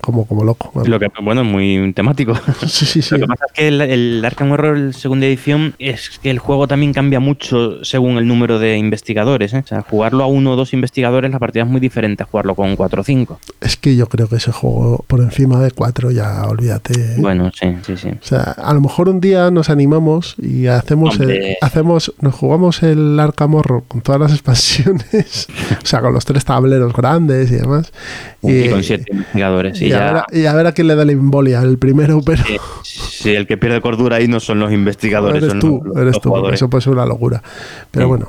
Como, 0.00 0.26
como 0.26 0.44
loco. 0.44 0.70
vamos. 0.74 0.88
Lo 0.88 0.98
que, 0.98 1.08
bueno, 1.22 1.42
es 1.42 1.46
muy 1.46 1.92
temático. 1.94 2.34
Sí, 2.66 2.86
sí, 2.86 3.02
sí. 3.02 3.14
Lo 3.14 3.20
que 3.20 3.26
pasa 3.26 3.44
es 3.46 3.52
que 3.52 3.68
el, 3.68 3.80
el 3.80 4.24
Arkham 4.24 4.52
Horror 4.52 4.92
segunda 4.94 5.26
edición 5.26 5.74
es 5.78 6.18
que 6.22 6.30
el 6.30 6.38
juego 6.38 6.66
también 6.68 6.92
cambia 6.92 7.20
mucho 7.20 7.84
según 7.84 8.18
el 8.18 8.26
número 8.26 8.58
de 8.58 8.76
investigadores. 8.76 9.52
¿eh? 9.54 9.62
O 9.64 9.66
sea, 9.66 9.82
jugarlo 9.82 10.24
a 10.24 10.26
uno 10.26 10.52
o 10.52 10.56
dos 10.56 10.72
investigadores, 10.74 11.30
la 11.30 11.38
partida 11.38 11.64
es 11.64 11.68
muy 11.68 11.80
diferente 11.80 12.22
a 12.22 12.26
jugarlo 12.26 12.54
con 12.54 12.76
cuatro 12.76 13.00
o 13.02 13.04
cinco. 13.04 13.40
Es 13.60 13.76
que 13.76 13.96
yo 13.96 14.06
creo 14.06 14.28
que 14.28 14.36
ese 14.36 14.52
juego 14.52 15.04
por 15.06 15.20
encima 15.20 15.60
de 15.60 15.70
cuatro 15.70 16.10
ya 16.10 16.44
olvídate. 16.46 17.16
Bueno, 17.18 17.50
sí, 17.58 17.76
sí, 17.86 17.96
sí. 17.96 18.08
O 18.08 18.24
sea, 18.26 18.42
a 18.42 18.74
lo 18.74 18.80
mejor 18.80 19.08
un 19.08 19.20
día 19.20 19.50
nos 19.50 19.70
animamos 19.70 20.34
y 20.38 20.66
hacemos, 20.66 21.18
el- 21.20 21.56
hacemos, 21.60 22.12
nos 22.20 22.34
jugamos 22.34 22.82
el 22.82 23.18
Arkham 23.18 23.54
Horror 23.54 23.84
con 23.88 24.00
todas 24.00 24.20
las 24.20 24.32
expansiones, 24.32 25.48
o 25.82 25.86
sea, 25.86 26.00
con 26.00 26.12
los 26.12 26.24
tres 26.24 26.44
tableros 26.44 26.92
grandes 26.92 27.50
y 27.50 27.56
demás. 27.56 27.92
Y, 28.42 28.68
con 28.68 28.82
siete 28.82 29.04
investigadores. 29.12 29.80
Y, 29.88 29.90
y 29.90 29.94
a 29.94 29.98
ver, 30.04 30.16
a- 30.16 30.26
y 30.32 30.46
a 30.46 30.52
ver 30.54 30.66
a 30.66 30.72
quién 30.72 30.86
le 30.88 30.94
da 30.96 31.04
la 31.04 31.12
embolia, 31.12 31.60
el 31.62 31.78
primero, 31.78 32.20
pero 32.24 32.42
si 32.82 33.34
el 33.34 33.46
que 33.46 33.56
pierde 33.56 33.80
cordura 33.80 34.16
ahí 34.16 34.28
no 34.28 34.40
son 34.40 34.58
los 34.60 34.72
investigadores, 34.72 35.38
eres 35.42 35.50
son 35.50 35.60
tú, 35.60 35.82
los, 35.84 35.96
eres 35.96 36.14
los 36.14 36.20
tú, 36.22 36.48
eso 36.48 36.68
puede 36.70 36.82
ser 36.82 36.92
una 36.92 37.06
locura. 37.06 37.42
Pero 37.90 38.06
Sí. 38.06 38.08
bueno. 38.08 38.28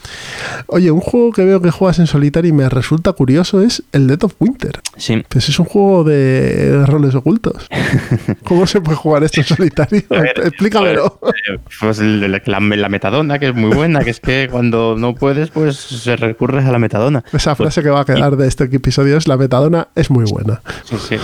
Oye, 0.67 0.91
un 0.91 0.99
juego 1.01 1.31
que 1.31 1.43
veo 1.45 1.61
que 1.61 1.71
juegas 1.71 1.99
en 1.99 2.07
solitario 2.07 2.49
y 2.49 2.53
me 2.53 2.69
resulta 2.69 3.13
curioso 3.13 3.61
es 3.61 3.83
el 3.91 4.07
Dead 4.07 4.23
of 4.23 4.33
Winter. 4.39 4.79
Sí. 4.97 5.23
Pues 5.27 5.49
es 5.49 5.59
un 5.59 5.65
juego 5.65 6.03
de 6.03 6.85
roles 6.85 7.15
ocultos. 7.15 7.67
¿Cómo 8.45 8.67
se 8.67 8.81
puede 8.81 8.97
jugar 8.97 9.23
esto 9.23 9.41
en 9.41 9.47
solitario? 9.47 10.01
Ver, 10.09 10.33
Explícamelo. 10.45 11.19
Eh, 11.49 11.59
Pues 11.79 11.99
la 11.99 12.89
metadona, 12.89 13.39
que 13.39 13.47
es 13.49 13.55
muy 13.55 13.75
buena, 13.75 13.99
que 14.01 14.09
es 14.09 14.19
que 14.19 14.47
cuando 14.51 14.95
no 14.97 15.15
puedes, 15.15 15.49
pues 15.49 15.77
se 15.77 16.15
recurres 16.15 16.65
a 16.65 16.71
la 16.71 16.79
metadona. 16.79 17.23
Esa 17.33 17.55
Pues- 17.55 17.57
frase 17.69 17.83
que 17.83 17.89
va 17.89 18.01
a 18.01 18.05
quedar 18.05 18.37
de 18.37 18.47
este 18.47 18.65
episodio 18.65 19.17
es 19.17 19.27
la 19.27 19.37
metadona 19.37 19.87
es 19.95 20.09
muy 20.09 20.25
buena. 20.29 20.61
Sí, 20.83 20.95
sí. 21.09 21.15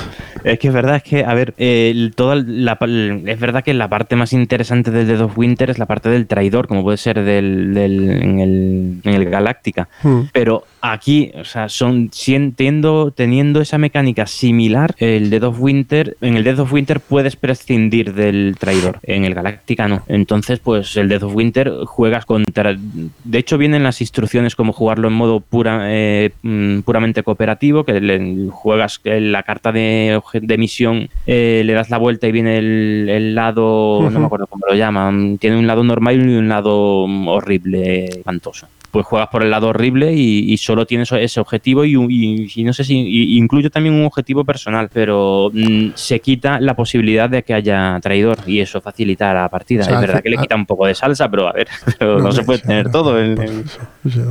Es 0.43 0.59
que 0.59 0.67
es 0.67 0.73
verdad, 0.73 0.97
es 0.97 1.03
que, 1.03 1.23
a 1.25 1.33
ver, 1.33 1.53
eh, 1.57 2.11
toda 2.15 2.35
la, 2.35 2.77
es 3.25 3.39
verdad 3.39 3.63
que 3.63 3.73
la 3.73 3.87
parte 3.89 4.15
más 4.15 4.31
interesante 4.33 4.91
del 4.91 5.07
Dead 5.07 5.21
of 5.21 5.37
Winter 5.37 5.69
es 5.69 5.79
la 5.79 5.85
parte 5.85 6.09
del 6.09 6.27
traidor, 6.27 6.67
como 6.67 6.83
puede 6.83 6.97
ser 6.97 7.23
del, 7.23 7.73
del- 7.73 8.09
en, 8.09 8.39
el, 8.39 8.99
en 9.03 9.13
el 9.13 9.25
Galáctica. 9.25 9.87
Hmm. 10.03 10.21
Pero 10.33 10.63
aquí, 10.81 11.31
o 11.35 11.43
sea, 11.45 11.67
son 11.69 12.09
siendo, 12.11 13.11
teniendo 13.15 13.61
esa 13.61 13.77
mecánica 13.77 14.27
similar, 14.27 14.93
el 14.99 15.29
Dead 15.29 15.43
of 15.43 15.59
Winter, 15.59 16.15
en 16.21 16.35
el 16.35 16.43
Dead 16.43 16.59
of 16.59 16.71
Winter 16.71 16.99
puedes 16.99 17.35
prescindir 17.35 18.13
del 18.13 18.55
traidor, 18.59 18.99
en 19.03 19.25
el 19.25 19.33
Galáctica 19.33 19.87
no. 19.87 20.03
Entonces, 20.07 20.59
pues 20.59 20.95
el 20.97 21.09
Dead 21.09 21.23
of 21.23 21.33
Winter 21.35 21.71
juegas 21.85 22.25
contra. 22.25 22.75
De 23.23 23.37
hecho, 23.37 23.57
vienen 23.57 23.83
las 23.83 24.01
instrucciones 24.01 24.55
como 24.55 24.73
jugarlo 24.73 25.07
en 25.07 25.13
modo 25.15 25.39
pura, 25.39 25.85
eh, 25.85 26.31
mm, 26.43 26.79
puramente 26.81 27.23
cooperativo, 27.23 27.83
que 27.83 27.99
le- 27.99 28.49
juegas 28.51 28.99
eh, 29.05 29.19
la 29.21 29.43
carta 29.43 29.71
de, 29.71 30.04
de 30.09 30.57
misión, 30.57 31.09
eh, 31.27 31.63
le 31.65 31.73
das 31.73 31.89
la 31.89 31.97
vuelta 31.97 32.27
y 32.27 32.31
viene 32.31 32.57
el, 32.57 33.07
el 33.09 33.35
lado, 33.35 34.09
no 34.09 34.19
me 34.19 34.25
acuerdo 34.25 34.47
cómo 34.47 34.65
lo 34.67 34.75
llaman, 34.75 35.37
tiene 35.37 35.57
un 35.57 35.67
lado 35.67 35.83
normal 35.83 36.15
y 36.29 36.35
un 36.35 36.49
lado 36.49 37.07
mm, 37.07 37.27
horrible, 37.27 38.05
espantoso 38.05 38.67
pues 38.95 39.05
juegas 39.07 39.27
por 39.27 39.43
el 39.43 39.51
lado 39.51 39.67
horrible 39.67 40.13
y, 40.13 40.51
y 40.53 40.57
solo 40.57 40.85
tienes 40.85 41.11
ese 41.11 41.39
objetivo 41.41 41.83
y, 41.83 41.95
y- 42.09 42.47
y 42.55 42.63
no 42.63 42.71
sé 42.71 42.83
si 42.85 42.95
incluyo 43.37 43.69
también 43.69 43.93
un 43.95 44.05
objetivo 44.05 44.45
personal, 44.45 44.89
pero 44.93 45.49
mm, 45.53 45.89
se 45.95 46.21
quita 46.21 46.59
la 46.61 46.75
posibilidad 46.75 47.29
de 47.29 47.43
que 47.43 47.53
haya 47.53 47.99
traidor 48.01 48.37
y 48.47 48.59
eso 48.61 48.79
facilita 48.79 49.33
la 49.33 49.49
partida. 49.49 49.81
O 49.81 49.85
sea, 49.85 49.95
es 49.95 50.01
verdad 50.01 50.21
que 50.23 50.29
le 50.29 50.37
quita 50.37 50.55
un 50.55 50.65
poco 50.65 50.85
de 50.87 50.95
salsa, 50.95 51.29
pero 51.29 51.47
a 51.49 51.51
ver, 51.53 51.67
pero 51.99 52.19
no, 52.19 52.31
se 52.31 52.43
puede 52.43 52.59
sí, 52.59 52.67
tener 52.67 52.89
todo. 52.89 53.19
eso. 53.19 53.81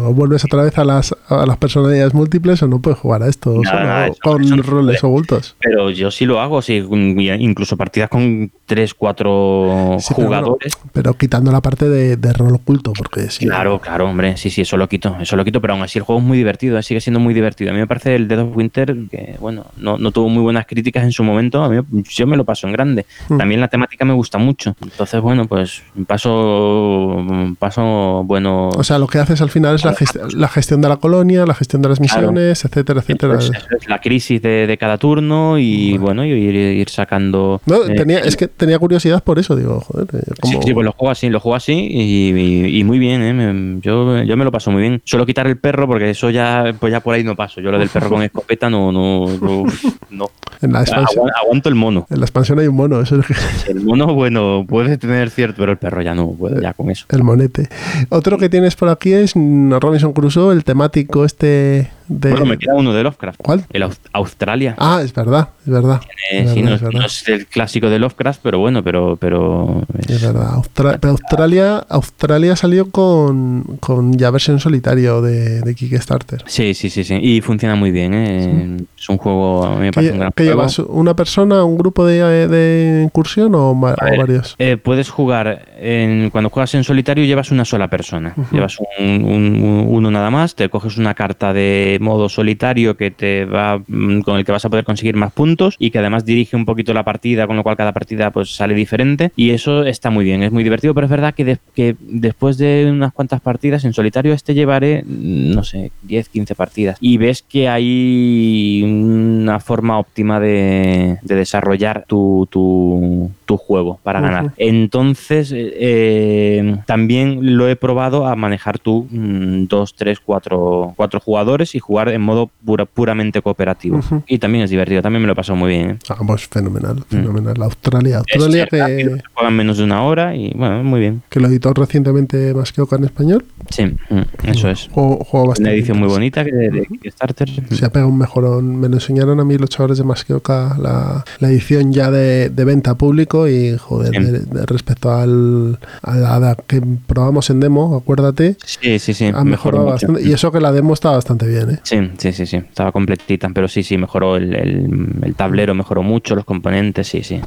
O 0.06 0.14
vuelves 0.14 0.44
otra 0.44 0.62
vez 0.62 0.78
a 0.78 0.84
las, 0.84 1.14
a 1.28 1.44
las 1.46 1.56
personalidades 1.58 2.14
múltiples 2.14 2.62
o 2.62 2.68
no 2.68 2.80
puedes 2.80 2.98
jugar 2.98 3.22
a 3.22 3.28
esto 3.28 3.62
solo 3.64 4.14
con 4.22 4.42
eso 4.44 4.62
roles 4.62 5.04
ocultos. 5.04 5.56
pero 5.60 5.90
yo 5.90 6.10
sí 6.10 6.24
lo 6.24 6.40
hago, 6.40 6.62
sí, 6.62 6.80
mm, 6.80 7.20
incluso 7.40 7.76
partidas 7.76 8.08
con 8.08 8.50
tres, 8.66 8.94
cuatro 8.94 9.96
Sí, 10.00 10.14
pero 10.16 10.28
bueno, 10.28 10.42
jugadores. 10.46 10.72
Pero 10.92 11.14
quitando 11.14 11.50
la 11.52 11.60
parte 11.60 11.88
de, 11.88 12.16
de 12.16 12.32
rol 12.32 12.54
oculto, 12.54 12.92
porque 12.96 13.30
sí. 13.30 13.46
Claro, 13.46 13.80
claro, 13.80 14.08
hombre, 14.08 14.36
sí, 14.36 14.50
sí, 14.54 14.60
eso 14.62 14.76
lo 14.76 14.88
quito, 14.88 15.16
eso 15.20 15.36
lo 15.36 15.44
quito, 15.44 15.60
pero 15.60 15.74
aún 15.74 15.82
así 15.82 15.98
el 15.98 16.04
juego 16.04 16.20
es 16.20 16.26
muy 16.26 16.38
divertido, 16.38 16.80
sigue 16.82 17.00
siendo 17.00 17.20
muy 17.20 17.34
divertido. 17.34 17.70
A 17.70 17.74
mí 17.74 17.80
me 17.80 17.86
parece 17.86 18.14
el 18.14 18.28
Dead 18.28 18.40
of 18.40 18.56
Winter 18.56 18.94
que, 19.10 19.36
bueno, 19.40 19.66
no, 19.76 19.98
no 19.98 20.10
tuvo 20.12 20.28
muy 20.28 20.42
buenas 20.42 20.66
críticas 20.66 21.04
en 21.04 21.12
su 21.12 21.24
momento, 21.24 21.62
a 21.62 21.68
mí 21.68 21.80
yo 22.08 22.26
me 22.26 22.36
lo 22.36 22.44
paso 22.44 22.66
en 22.66 22.72
grande. 22.72 23.06
Hmm. 23.28 23.38
También 23.38 23.60
la 23.60 23.68
temática 23.68 24.04
me 24.04 24.14
gusta 24.14 24.38
mucho, 24.38 24.74
entonces, 24.82 25.20
bueno, 25.20 25.46
pues 25.46 25.82
paso, 26.06 27.24
paso 27.58 28.22
bueno. 28.24 28.68
O 28.70 28.84
sea, 28.84 28.98
lo 28.98 29.06
que 29.06 29.18
haces 29.18 29.40
al 29.40 29.50
final 29.50 29.74
es 29.74 29.84
la, 29.84 29.94
gest- 29.94 30.32
la 30.32 30.48
gestión 30.48 30.80
de 30.80 30.88
la 30.88 30.96
colonia, 30.96 31.44
la 31.46 31.54
gestión 31.54 31.82
de 31.82 31.88
las 31.88 31.98
Claro. 31.98 32.32
misiones, 32.32 32.64
etcétera, 32.64 33.00
etcétera. 33.00 33.38
Es, 33.38 33.50
la 33.88 33.98
crisis 34.00 34.40
de, 34.42 34.66
de 34.66 34.78
cada 34.78 34.98
turno 34.98 35.58
y 35.58 35.96
bueno, 35.98 36.24
y 36.24 36.30
ir, 36.30 36.54
ir 36.54 36.88
sacando. 36.88 37.60
No, 37.66 37.84
eh, 37.84 37.94
tenía, 37.94 38.18
es 38.20 38.36
que 38.36 38.48
tenía 38.48 38.78
curiosidad 38.78 39.22
por 39.22 39.38
eso, 39.38 39.56
digo, 39.56 39.80
joder, 39.80 40.06
eh, 40.14 40.32
Sí, 40.42 40.58
sí, 40.64 40.72
pues 40.74 40.84
lo 40.84 40.92
juego 40.92 41.10
así, 41.10 41.28
lo 41.30 41.40
juego 41.40 41.56
así 41.56 41.72
y, 41.72 42.30
y- 42.38 42.78
y 42.80 42.84
muy 42.84 42.98
bien, 42.98 43.22
¿eh? 43.22 43.80
Yo, 43.82 44.22
yo 44.34 44.38
me 44.38 44.44
lo 44.44 44.50
paso 44.52 44.70
muy 44.72 44.82
bien. 44.82 45.00
Suelo 45.04 45.24
quitar 45.24 45.46
el 45.46 45.56
perro 45.56 45.86
porque 45.86 46.10
eso 46.10 46.28
ya, 46.30 46.74
pues 46.78 46.90
ya 46.92 47.00
por 47.00 47.14
ahí 47.14 47.22
no 47.22 47.36
paso. 47.36 47.60
Yo 47.60 47.70
lo 47.70 47.78
del 47.78 47.88
perro 47.88 48.10
con 48.10 48.22
escopeta 48.24 48.68
no, 48.68 48.90
no, 48.92 49.26
no, 49.40 49.64
no. 50.10 50.30
en, 50.60 50.72
la 50.72 50.80
expansión, 50.82 51.26
Agu- 51.28 51.32
aguanto 51.44 51.68
el 51.68 51.74
mono. 51.76 52.06
en 52.10 52.18
la 52.20 52.24
expansión 52.26 52.58
hay 52.58 52.66
un 52.66 52.74
mono, 52.76 53.00
eso 53.00 53.20
es 53.20 53.26
que- 53.26 53.34
El 53.70 53.80
mono, 53.82 54.12
bueno, 54.14 54.64
puede 54.68 54.98
tener 54.98 55.30
cierto, 55.30 55.56
pero 55.58 55.72
el 55.72 55.78
perro 55.78 56.02
ya 56.02 56.14
no 56.14 56.30
puede, 56.32 56.60
ya 56.60 56.72
con 56.74 56.90
eso. 56.90 57.06
el 57.10 57.22
monete. 57.22 57.68
Otro 58.10 58.36
que 58.38 58.48
tienes 58.48 58.74
por 58.76 58.88
aquí 58.88 59.12
es 59.12 59.34
Robinson 59.34 60.12
Crusoe, 60.12 60.52
el 60.54 60.64
temático 60.64 61.24
este 61.24 61.90
de... 62.08 62.30
Bueno, 62.30 62.46
me 62.46 62.58
queda 62.58 62.74
uno 62.74 62.92
de 62.92 63.02
Lovecraft. 63.02 63.40
¿Cuál? 63.42 63.64
El 63.70 63.82
Aus- 63.84 64.00
Australia. 64.12 64.74
Ah, 64.78 65.00
es 65.02 65.12
verdad, 65.12 65.48
es 65.64 65.72
verdad. 65.72 66.00
Eh, 66.30 66.42
es 66.42 66.50
sí, 66.52 66.62
verdad, 66.62 66.70
no, 66.70 66.74
es 66.76 66.82
verdad. 66.82 67.00
no 67.00 67.06
es 67.06 67.28
el 67.28 67.46
clásico 67.46 67.88
de 67.90 67.98
Lovecraft, 67.98 68.40
pero 68.42 68.58
bueno, 68.58 68.82
pero, 68.82 69.16
pero 69.16 69.82
es- 69.98 70.10
Es 70.10 70.22
verdad. 70.22 70.54
Austra- 70.54 70.98
pero 71.00 71.12
Australia, 71.12 71.78
Australia 71.88 72.56
salió 72.56 72.90
con, 72.90 73.78
con 73.80 74.16
ya 74.18 74.30
versión 74.30 74.60
solitario 74.60 75.22
de, 75.22 75.60
de 75.60 75.74
Kickstarter. 75.74 76.42
Sí, 76.46 76.74
sí, 76.74 76.90
sí, 76.90 77.04
sí. 77.04 77.14
Y 77.20 77.40
funciona 77.40 77.74
muy 77.74 77.90
bien, 77.90 78.14
¿eh? 78.14 78.76
Es 78.98 79.08
un 79.08 79.18
juego, 79.18 79.64
a 79.64 79.74
mí 79.76 79.82
me 79.86 79.92
parece 79.92 80.12
un 80.12 80.18
¿Qué, 80.18 80.20
gran 80.20 80.32
qué 80.34 80.44
juego. 80.44 80.58
llevas? 80.60 80.78
¿Una 80.78 81.14
persona, 81.16 81.64
un 81.64 81.76
grupo 81.78 82.06
de, 82.06 82.48
de 82.48 83.02
incursión 83.04 83.54
o, 83.54 83.78
ver, 83.80 83.96
varios? 84.18 84.54
Eh, 84.58 84.76
puedes 84.76 85.10
jugar, 85.10 85.66
en, 85.78 86.30
cuando 86.30 86.50
juegas 86.50 86.74
en 86.74 86.84
solitario 86.84 87.24
llevas 87.24 87.50
una 87.50 87.64
sola 87.64 87.88
persona. 87.88 88.34
Llevas 88.52 88.78
un- 88.98 89.24
un- 89.24 89.84
uno 89.88 90.10
nada 90.10 90.30
más, 90.30 90.54
te 90.54 90.68
coges 90.68 90.96
una 90.96 91.14
carta 91.14 91.52
de 91.52 91.93
modo 91.98 92.28
solitario 92.28 92.96
que 92.96 93.10
te 93.10 93.44
va 93.44 93.82
mm, 93.86 94.20
con 94.20 94.36
el 94.38 94.44
que 94.44 94.52
vas 94.52 94.64
a 94.64 94.70
poder 94.70 94.84
conseguir 94.84 95.16
más 95.16 95.32
puntos 95.32 95.76
y 95.78 95.90
que 95.90 95.98
además 95.98 96.24
dirige 96.24 96.56
un 96.56 96.64
poquito 96.64 96.92
la 96.94 97.04
partida, 97.04 97.46
con 97.46 97.56
lo 97.56 97.62
cual 97.62 97.76
cada 97.76 97.92
partida 97.92 98.30
pues 98.30 98.54
sale 98.54 98.74
diferente. 98.74 99.32
Y 99.36 99.50
eso 99.50 99.84
está 99.84 100.10
muy 100.10 100.24
bien, 100.24 100.42
es 100.42 100.52
muy 100.52 100.62
divertido, 100.64 100.94
pero 100.94 101.06
es 101.06 101.10
verdad 101.10 101.34
que, 101.34 101.44
de- 101.44 101.58
que 101.74 101.96
después 102.00 102.58
de 102.58 102.88
unas 102.90 103.12
cuantas 103.12 103.40
partidas 103.40 103.84
en 103.84 103.92
solitario 103.92 104.32
este 104.32 104.54
llevaré, 104.54 105.02
mm, 105.04 105.50
no 105.54 105.64
sé, 105.64 105.90
10, 106.02 106.28
15 106.28 106.54
partidas. 106.54 106.98
Y 107.00 107.16
ves 107.18 107.42
que 107.42 107.68
hay 107.68 108.82
una 108.84 109.60
forma 109.60 109.98
óptima 109.98 110.40
de, 110.40 111.18
de 111.22 111.34
desarrollar 111.34 112.04
tu, 112.06 112.46
tu, 112.50 113.30
tu 113.44 113.56
juego 113.56 113.98
para 114.02 114.20
ganar. 114.20 114.52
Entonces, 114.56 115.52
eh, 115.54 116.76
también 116.86 117.56
lo 117.56 117.68
he 117.68 117.76
probado 117.76 118.26
a 118.26 118.36
manejar 118.36 118.78
tú 118.78 119.06
mm, 119.10 119.64
dos, 119.66 119.94
tres, 119.94 120.20
cuatro, 120.20 120.92
cuatro 120.96 121.20
jugadores 121.20 121.74
y 121.74 121.80
jugar 121.84 122.08
en 122.08 122.22
modo 122.22 122.50
pura- 122.64 122.86
puramente 122.86 123.42
cooperativo. 123.42 124.00
Y 124.26 124.38
también 124.38 124.64
es 124.64 124.70
divertido, 124.70 125.02
también 125.02 125.20
me 125.22 125.28
lo 125.28 125.34
pasado 125.34 125.56
muy 125.56 125.68
bien. 125.70 125.90
¿eh? 125.90 125.98
Ah, 126.08 126.16
pues 126.26 126.48
fenomenal, 126.48 126.96
Mm. 126.96 127.02
fenomenal. 127.08 127.62
Australia, 127.62 128.22
Es 128.26 128.36
Australia 128.40 128.64
rápido, 128.70 128.86
que, 129.10 129.16
se 129.16 129.22
juega 129.34 129.48
en 129.50 129.56
menos 129.56 129.76
de 129.78 129.84
una 129.84 130.02
hora 130.02 130.34
y 130.34 130.52
bueno, 130.56 130.82
muy 130.82 131.00
bien. 131.00 131.22
que 131.28 131.40
lo 131.40 131.48
editó 131.48 131.72
recientemente 131.74 132.54
más 132.54 132.72
que 132.72 132.80
Oca 132.80 132.96
en 132.96 133.04
español. 133.04 133.44
Sí, 133.70 133.84
mm, 133.84 134.20
eso 134.48 134.70
es. 134.70 134.88
Juego, 134.92 135.16
juego 135.24 135.44
Una 135.44 135.48
bastante 135.50 135.74
edición 135.74 135.98
muy 135.98 136.08
bonita 136.08 136.44
que 136.44 136.52
de, 136.52 136.70
de 136.70 136.86
Kickstarter. 136.86 137.48
Se 137.70 137.84
ha 137.84 137.90
pegado 137.90 138.08
un 138.08 138.18
mejorón. 138.18 138.76
Me 138.80 138.88
lo 138.88 138.94
enseñaron 138.94 139.40
a 139.40 139.44
mí 139.44 139.56
los 139.58 139.68
chavales 139.70 139.98
de 139.98 140.04
Masqueoka 140.04 140.76
la, 140.80 141.24
la 141.40 141.48
edición 141.48 141.92
ya 141.92 142.10
de, 142.10 142.48
de 142.50 142.64
venta 142.64 142.92
a 142.92 142.94
público 142.96 143.46
y 143.48 143.76
joder, 143.76 144.14
Sí. 144.14 144.22
de- 144.22 144.38
de- 144.40 144.66
respecto 144.66 145.12
al, 145.12 145.78
a 146.02 146.14
la 146.16 146.38
la 146.38 146.54
que 146.56 146.80
probamos 147.06 147.50
en 147.50 147.60
demo, 147.60 147.96
acuérdate, 147.96 148.56
Sí, 148.64 148.98
sí, 148.98 149.14
sí. 149.14 149.30
ha 149.34 149.44
mejorado 149.44 149.84
bastante. 149.84 150.22
Y 150.22 150.32
eso 150.32 150.50
que 150.52 150.60
la 150.60 150.72
demo 150.72 150.94
está 150.94 151.10
bastante 151.10 151.46
bien, 151.46 151.70
¿eh? 151.70 151.73
Sí, 151.82 152.10
sí, 152.18 152.32
sí, 152.32 152.46
sí. 152.46 152.56
Estaba 152.56 152.92
completita, 152.92 153.48
pero 153.54 153.68
sí, 153.68 153.82
sí, 153.82 153.96
mejoró 153.98 154.36
el, 154.36 154.54
el- 154.54 155.10
el 155.22 155.34
tablero, 155.34 155.74
mejoró 155.74 156.02
mucho 156.02 156.34
los 156.34 156.44
componentes, 156.44 157.08
sí, 157.08 157.22
sí. 157.22 157.40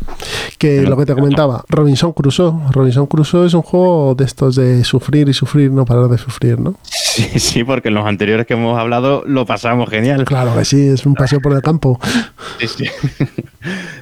Que 0.58 0.78
Pero- 0.78 0.90
lo 0.90 0.98
que 0.98 1.06
te 1.06 1.14
comentaba, 1.14 1.64
Robinson 1.70 2.14
Crusoe. 2.14 2.54
Robinson 2.72 3.06
Crusoe 3.08 3.46
es 3.48 3.54
un 3.54 3.62
juego 3.62 4.16
de 4.16 4.26
estos 4.26 4.56
de 4.56 4.84
sufrir 4.84 5.30
y 5.30 5.34
sufrir, 5.34 5.72
no 5.72 5.86
parar 5.86 6.08
de 6.10 6.18
sufrir, 6.18 6.60
¿no? 6.60 6.76
Sí, 6.84 7.07
sí, 7.40 7.64
porque 7.64 7.88
en 7.90 7.94
los 7.96 8.06
anteriores 8.06 8.46
que 8.46 8.54
hemos 8.54 8.78
hablado 8.80 9.24
lo 9.26 9.46
pasamos 9.46 9.90
genial. 9.90 10.26
Claro 10.26 10.56
que 10.56 10.66
sí, 10.66 10.88
es 10.88 11.06
un 11.06 11.14
paseo 11.16 11.40
por 11.42 11.54
el 11.54 11.62
campo. 11.62 12.00
Sí, 12.60 12.68
sí. 12.68 12.86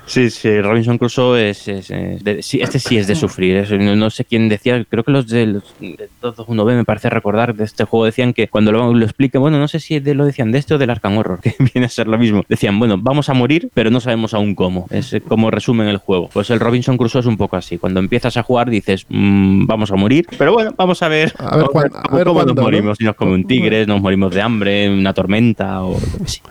Sí, 0.05 0.29
sí, 0.29 0.61
Robinson 0.61 0.99
Crusoe 0.99 1.49
es, 1.49 1.67
es- 1.67 1.89
es 1.89 2.23
de- 2.23 2.43
sí, 2.43 2.59
este 2.61 2.77
sí 2.77 2.97
es 2.97 3.07
de 3.07 3.15
sufrir. 3.15 3.55
es- 3.57 3.71
no, 3.71 3.95
no 3.95 4.11
sé 4.11 4.23
quién 4.23 4.47
decía, 4.47 4.85
creo 4.87 5.03
que 5.03 5.11
los 5.11 5.27
de, 5.27 5.47
los 5.47 5.63
de 5.79 6.07
221B 6.21 6.75
me 6.75 6.85
parece 6.85 7.09
recordar 7.09 7.55
de 7.55 7.63
este 7.63 7.85
juego 7.85 8.05
decían 8.05 8.33
que 8.33 8.47
cuando 8.47 8.71
lo, 8.71 8.93
lo 8.93 9.03
expliquen, 9.03 9.41
bueno, 9.41 9.57
no 9.57 9.67
sé 9.67 9.79
si 9.79 9.99
de, 9.99 10.13
lo 10.13 10.23
decían 10.25 10.51
de 10.51 10.59
este 10.59 10.75
o 10.75 10.77
del 10.77 10.91
Arkham 10.91 11.17
Horror, 11.17 11.39
que 11.41 11.55
viene 11.73 11.87
a 11.87 11.89
ser 11.89 12.07
lo 12.07 12.19
mismo. 12.19 12.43
Decían, 12.47 12.77
bueno, 12.77 12.97
vamos 12.99 13.29
a 13.29 13.33
morir, 13.33 13.69
pero 13.73 13.89
no 13.89 13.99
sabemos 13.99 14.35
aún 14.35 14.53
cómo. 14.53 14.85
Es 14.91 15.15
como 15.27 15.49
resumen 15.49 15.87
el 15.87 15.97
juego. 15.97 16.29
Pues 16.31 16.51
el 16.51 16.59
Robinson 16.59 16.97
Crusoe 16.97 17.21
es 17.21 17.25
un 17.25 17.37
poco 17.37 17.55
así. 17.55 17.79
Cuando 17.79 17.99
empiezas 17.99 18.37
a 18.37 18.43
jugar 18.43 18.69
dices, 18.69 19.07
"Mm, 19.09 19.65
vamos 19.65 19.89
a 19.91 19.95
morir, 19.95 20.27
pero 20.37 20.53
bueno, 20.53 20.71
vamos 20.77 21.01
a 21.01 21.07
ver, 21.07 21.33
A 21.39 21.43
ver 21.45 21.51
vamos 21.65 21.69
cuán- 21.71 21.85
a 21.87 22.01
cómo, 22.03 22.17
ver 22.17 22.25
cómo 22.27 22.35
cuándo, 22.35 22.53
nos 22.53 22.55
¿no? 22.57 22.61
morimos. 22.61 22.97
Nos 23.05 23.15
come 23.15 23.33
un 23.33 23.45
tigre, 23.45 23.85
nos 23.85 24.01
morimos 24.01 24.33
de 24.33 24.41
hambre, 24.41 24.89
una 24.89 25.13
tormenta 25.13 25.83
o 25.83 25.93
lo 25.93 26.17
que 26.25 26.27
sea. 26.27 26.43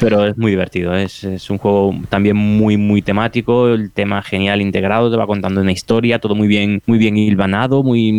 Pero 0.00 0.26
es 0.26 0.36
muy 0.36 0.50
divertido, 0.50 0.94
es, 0.94 1.24
es 1.24 1.50
un 1.50 1.58
juego 1.58 1.94
también 2.08 2.36
muy 2.36 2.76
muy 2.76 3.02
temático, 3.02 3.68
el 3.68 3.90
tema 3.90 4.22
genial 4.22 4.60
integrado, 4.60 5.10
te 5.10 5.16
va 5.16 5.26
contando 5.26 5.60
una 5.60 5.72
historia, 5.72 6.18
todo 6.18 6.34
muy 6.34 6.48
bien 6.48 6.82
muy 6.86 6.98
bien 6.98 7.16
hilvanado, 7.16 7.82
muy 7.82 8.12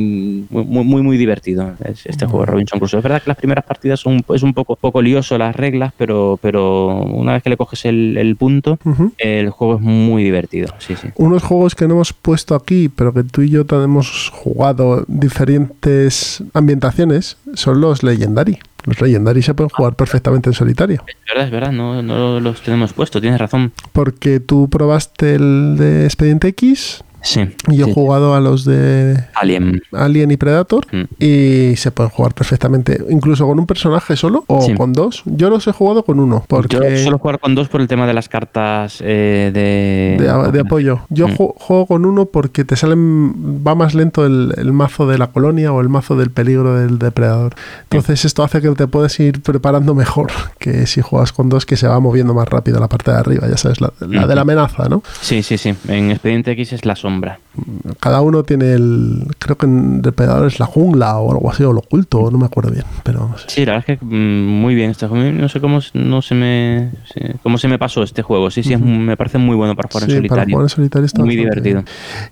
muy 0.50 0.84
muy, 0.84 1.02
muy 1.02 1.18
divertido. 1.18 1.74
Es 1.84 2.06
este 2.06 2.26
juego 2.26 2.46
de 2.46 2.52
Robinson 2.52 2.80
Crusoe. 2.80 3.00
Es 3.00 3.04
verdad 3.04 3.22
que 3.22 3.30
las 3.30 3.38
primeras 3.38 3.66
partidas 3.66 4.00
son 4.00 4.24
es 4.34 4.44
un 4.44 4.54
poco 4.54 4.76
poco 4.76 5.02
lioso 5.02 5.38
las 5.38 5.56
reglas, 5.56 5.94
pero 5.98 6.40
pero 6.42 6.88
una 6.88 7.34
vez 7.34 7.44
que 7.44 7.50
le 7.50 7.58
coges 7.58 7.86
el, 7.86 8.18
el 8.18 8.36
punto, 8.36 8.80
el 9.18 9.50
juego 9.50 9.76
es 9.76 9.82
muy 9.82 10.24
divertido. 10.24 10.74
Sí, 10.80 10.96
sí. 10.96 11.10
Unos 11.16 11.44
juegos 11.44 11.76
que 11.76 11.88
no 11.88 11.96
hemos 11.96 12.14
puesto 12.14 12.56
aquí, 12.56 12.90
pero 12.90 13.14
que 13.14 13.24
tú 13.24 13.42
y 13.42 13.50
yo 13.50 13.66
hemos 13.84 14.30
jugado 14.30 15.06
diferentes 15.08 16.44
ambientaciones, 16.54 17.38
son 17.54 17.82
los 17.82 18.04
Legendary. 18.04 18.60
Los 18.86 19.02
Legendary 19.02 19.42
se 19.42 19.54
pueden 19.54 19.70
jugar 19.70 19.96
perfectamente 19.96 20.50
en 20.50 20.54
solitario. 20.54 21.04
Es 21.08 21.16
verdad, 21.28 21.46
es 21.46 21.52
verdad, 21.52 21.72
no, 21.72 22.02
no 22.02 22.40
los 22.40 22.62
tenemos 22.62 22.94
puesto, 22.94 23.20
tienes 23.20 23.40
razón. 23.40 23.74
Porque 23.92 24.40
tú 24.40 24.70
probaste 24.70 25.36
el 25.36 25.76
de 25.78 26.06
Expediente 26.06 26.48
X 26.50 27.04
Sí. 27.26 27.42
y 27.70 27.78
yo 27.78 27.88
he 27.88 27.94
jugado 27.94 28.36
a 28.36 28.40
los 28.40 28.64
de 28.66 29.18
Alien. 29.34 29.82
Alien 29.92 30.32
y 30.32 30.38
Predator 30.38 30.86
Mm. 30.92 31.04
y 31.20 31.76
se 31.76 31.92
pueden 31.92 32.12
jugar 32.12 32.34
perfectamente, 32.34 33.02
incluso 33.10 33.46
con 33.48 33.60
un 33.60 33.66
personaje 33.66 34.16
solo 34.16 34.44
o 34.48 34.62
Sí. 34.62 34.74
con 34.76 34.94
dos. 34.94 35.24
Yo 35.26 35.50
los 35.50 35.68
he 35.68 35.72
jugado 35.72 36.04
con 36.06 36.20
uno, 36.20 36.46
porque 36.48 36.76
Yo 36.78 36.82
suelo 37.04 37.18
jugar 37.18 37.40
con 37.40 37.56
dos 37.56 37.68
por 37.68 37.82
el 37.82 37.88
tema 37.88 38.06
de 38.08 38.14
las 38.14 38.30
cartas 38.30 39.00
eh, 39.02 39.50
de, 39.54 40.24
de, 40.24 40.52
de 40.52 40.60
apoyo. 40.60 41.02
Yo 41.10 41.28
Mm. 41.28 41.32
ju- 41.36 41.54
juego 41.58 41.86
con 41.88 42.06
uno 42.06 42.26
porque 42.28 42.64
te 42.64 42.76
salen 42.76 43.66
va 43.66 43.74
más 43.76 43.96
lento 43.96 44.26
el, 44.26 44.54
el 44.58 44.72
mazo 44.72 45.08
de 45.08 45.18
la 45.18 45.28
colonia 45.28 45.74
o 45.74 45.82
el 45.82 45.90
mazo 45.90 46.16
del 46.16 46.30
peligro 46.30 46.76
del 46.76 47.00
depredador. 47.00 47.56
Entonces 47.90 48.24
esto 48.26 48.44
hace 48.44 48.62
que 48.62 48.70
te 48.72 48.88
puedes 48.88 49.20
ir 49.20 49.42
preparando 49.42 49.96
mejor 49.96 50.28
que 50.60 50.86
si 50.86 51.02
juegas 51.02 51.32
con 51.34 51.50
dos 51.50 51.66
que 51.66 51.76
se 51.76 51.88
va 51.88 52.00
moviendo 52.00 52.34
más 52.36 52.48
rápido 52.48 52.80
la 52.80 52.88
parte 52.88 53.10
de 53.12 53.18
arriba, 53.18 53.48
ya 53.50 53.58
sabes, 53.58 53.82
la, 53.82 53.92
la 54.00 54.28
de 54.28 54.36
la 54.36 54.42
amenaza, 54.42 54.88
¿no? 54.90 55.02
Sí, 55.22 55.42
sí, 55.42 55.58
sí. 55.58 55.74
En 55.88 56.12
Expediente 56.12 56.52
X 56.52 56.74
es 56.74 56.86
la 56.86 56.96
sombra. 56.96 57.15
Cada 58.02 58.22
uno 58.22 58.44
tiene 58.44 58.74
el, 58.74 59.28
creo 59.40 59.58
que 59.58 59.66
en 59.66 60.02
depredador 60.02 60.48
es 60.48 60.60
la 60.60 60.66
jungla 60.66 61.18
o 61.20 61.32
algo 61.32 61.50
así, 61.50 61.64
o 61.64 61.72
lo 61.72 61.80
oculto, 61.80 62.30
no 62.30 62.38
me 62.38 62.46
acuerdo 62.46 62.72
bien, 62.72 62.84
pero 63.04 63.30
no 63.30 63.38
sé. 63.38 63.46
Sí, 63.48 63.66
la 63.66 63.74
verdad 63.74 63.90
es 63.90 64.00
que 64.00 64.06
mm, 64.06 64.46
muy 64.62 64.76
bien 64.76 64.92
este 64.92 65.08
juego. 65.08 65.32
No 65.32 65.48
sé 65.48 65.62
cómo 65.62 65.80
no 65.94 66.22
se 66.22 66.36
me 66.36 66.90
cómo 67.44 67.58
se 67.58 67.68
me 67.70 67.80
pasó 67.80 68.04
este 68.04 68.22
juego. 68.22 68.52
Sí, 68.52 68.62
sí, 68.64 68.74
es 68.74 68.80
me 68.82 69.16
parece 69.16 69.38
muy 69.38 69.56
bueno 69.56 69.74
para 69.76 69.88
jugar 69.90 70.04
en 70.04 70.10
Sí, 70.10 70.16
para 70.16 70.44
solitario. 70.44 70.54
jugar 70.56 70.66
en 70.66 70.70
solitario 70.70 71.06
está 71.06 71.24
muy 71.24 71.36
divertido. 71.38 71.64
bien. 71.82 71.86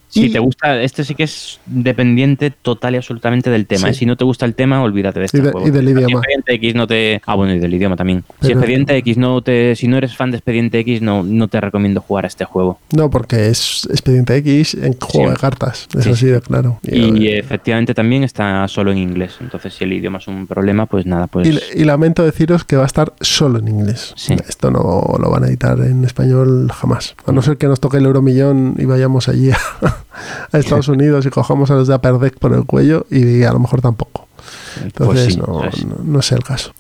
Si 0.10 0.26
Y- 0.26 0.30
te 0.32 0.40
gusta, 0.40 0.80
este 0.82 1.04
sí 1.04 1.16
que 1.16 1.24
es 1.24 1.60
dependiente 1.66 2.52
total 2.52 2.94
y 2.94 2.98
absolutamente 2.98 3.50
del 3.50 3.66
tema. 3.66 3.88
Sí. 3.88 3.90
¿eh? 3.90 3.94
Si 3.94 4.06
no 4.06 4.16
te 4.18 4.26
gusta 4.26 4.46
el 4.46 4.54
tema, 4.56 4.84
olvídate 4.84 5.20
de 5.20 5.26
este 5.26 5.38
Y 5.40 5.42
de- 5.42 5.52
juego. 5.52 5.68
y 5.68 5.72
del 5.72 5.90
idioma. 5.90 6.20
Expediente 6.20 6.54
X 6.56 6.76
no 6.76 6.86
te. 6.86 7.22
Ah, 7.26 7.36
bueno, 7.36 7.54
y 7.56 7.60
del 7.60 7.74
idioma 7.74 7.96
también. 7.96 8.24
si 8.42 8.52
Expediente 8.52 8.96
X 8.98 9.18
no 9.18 9.42
te. 9.42 9.76
Si 9.76 9.88
no 9.88 9.98
eres 9.98 10.16
fan 10.16 10.32
de 10.32 10.38
Expediente 10.38 10.80
X, 10.80 11.02
no, 11.02 11.24
no 11.24 11.48
te 11.48 11.62
recomiendo 11.62 12.02
jugar 12.02 12.26
a 12.26 12.28
este 12.28 12.44
juego. 12.46 12.80
No, 12.96 13.10
porque 13.10 13.48
es 13.48 13.88
Expediente 13.90 14.36
X 14.38 14.73
en 14.74 14.98
juego 15.00 15.28
Sí. 15.30 15.34
de 15.34 15.40
cartas, 15.40 15.88
es 15.98 16.04
Sí, 16.04 16.10
así 16.12 16.20
sí. 16.20 16.26
de 16.28 16.42
claro. 16.42 16.80
Y 16.84 17.28
efectivamente 17.30 17.94
también 17.94 18.24
está 18.24 18.68
solo 18.68 18.92
en 18.92 18.98
inglés. 18.98 19.36
Entonces, 19.40 19.74
si 19.74 19.84
el 19.84 19.94
idioma 19.94 20.18
es 20.20 20.28
un 20.28 20.48
problema, 20.48 20.86
pues 20.86 21.06
nada, 21.06 21.28
pues. 21.28 21.48
Y, 21.48 21.82
y 21.82 21.84
lamento 21.86 22.24
deciros 22.24 22.64
que 22.64 22.76
va 22.76 22.84
a 22.84 22.88
estar 22.88 23.14
solo 23.22 23.60
en 23.60 23.68
inglés. 23.68 24.14
Sí. 24.16 24.36
Esto 24.48 24.72
no 24.72 24.80
lo 25.20 25.30
van 25.30 25.44
a 25.44 25.48
editar 25.48 25.80
en 25.82 26.04
español 26.06 26.72
jamás. 26.74 27.16
A 27.26 27.32
no 27.32 27.42
ser 27.42 27.58
que 27.58 27.68
nos 27.68 27.80
toque 27.80 27.98
el 27.98 28.06
euromillón 28.06 28.76
y 28.78 28.86
vayamos 28.86 29.28
allí 29.30 29.52
a, 29.52 29.58
a 30.52 30.58
Estados 30.58 30.88
Unidos 30.90 31.26
y 31.26 31.30
cojamos 31.30 31.72
a 31.72 31.76
los 31.76 31.88
de 31.88 31.96
Upper 31.96 32.14
Deck 32.20 32.38
por 32.40 32.54
el 32.54 32.66
cuello 32.66 33.06
y 33.10 33.44
a 33.44 33.52
lo 33.54 33.60
mejor 33.60 33.82
tampoco. 33.82 34.28
Entonces 34.84 35.24
pues 35.24 35.34
sí, 35.36 35.40
no, 35.40 35.46
pues 35.60 35.86
no, 35.86 35.96
no 36.04 36.20
es 36.20 36.32
el 36.32 36.44
caso. 36.44 36.74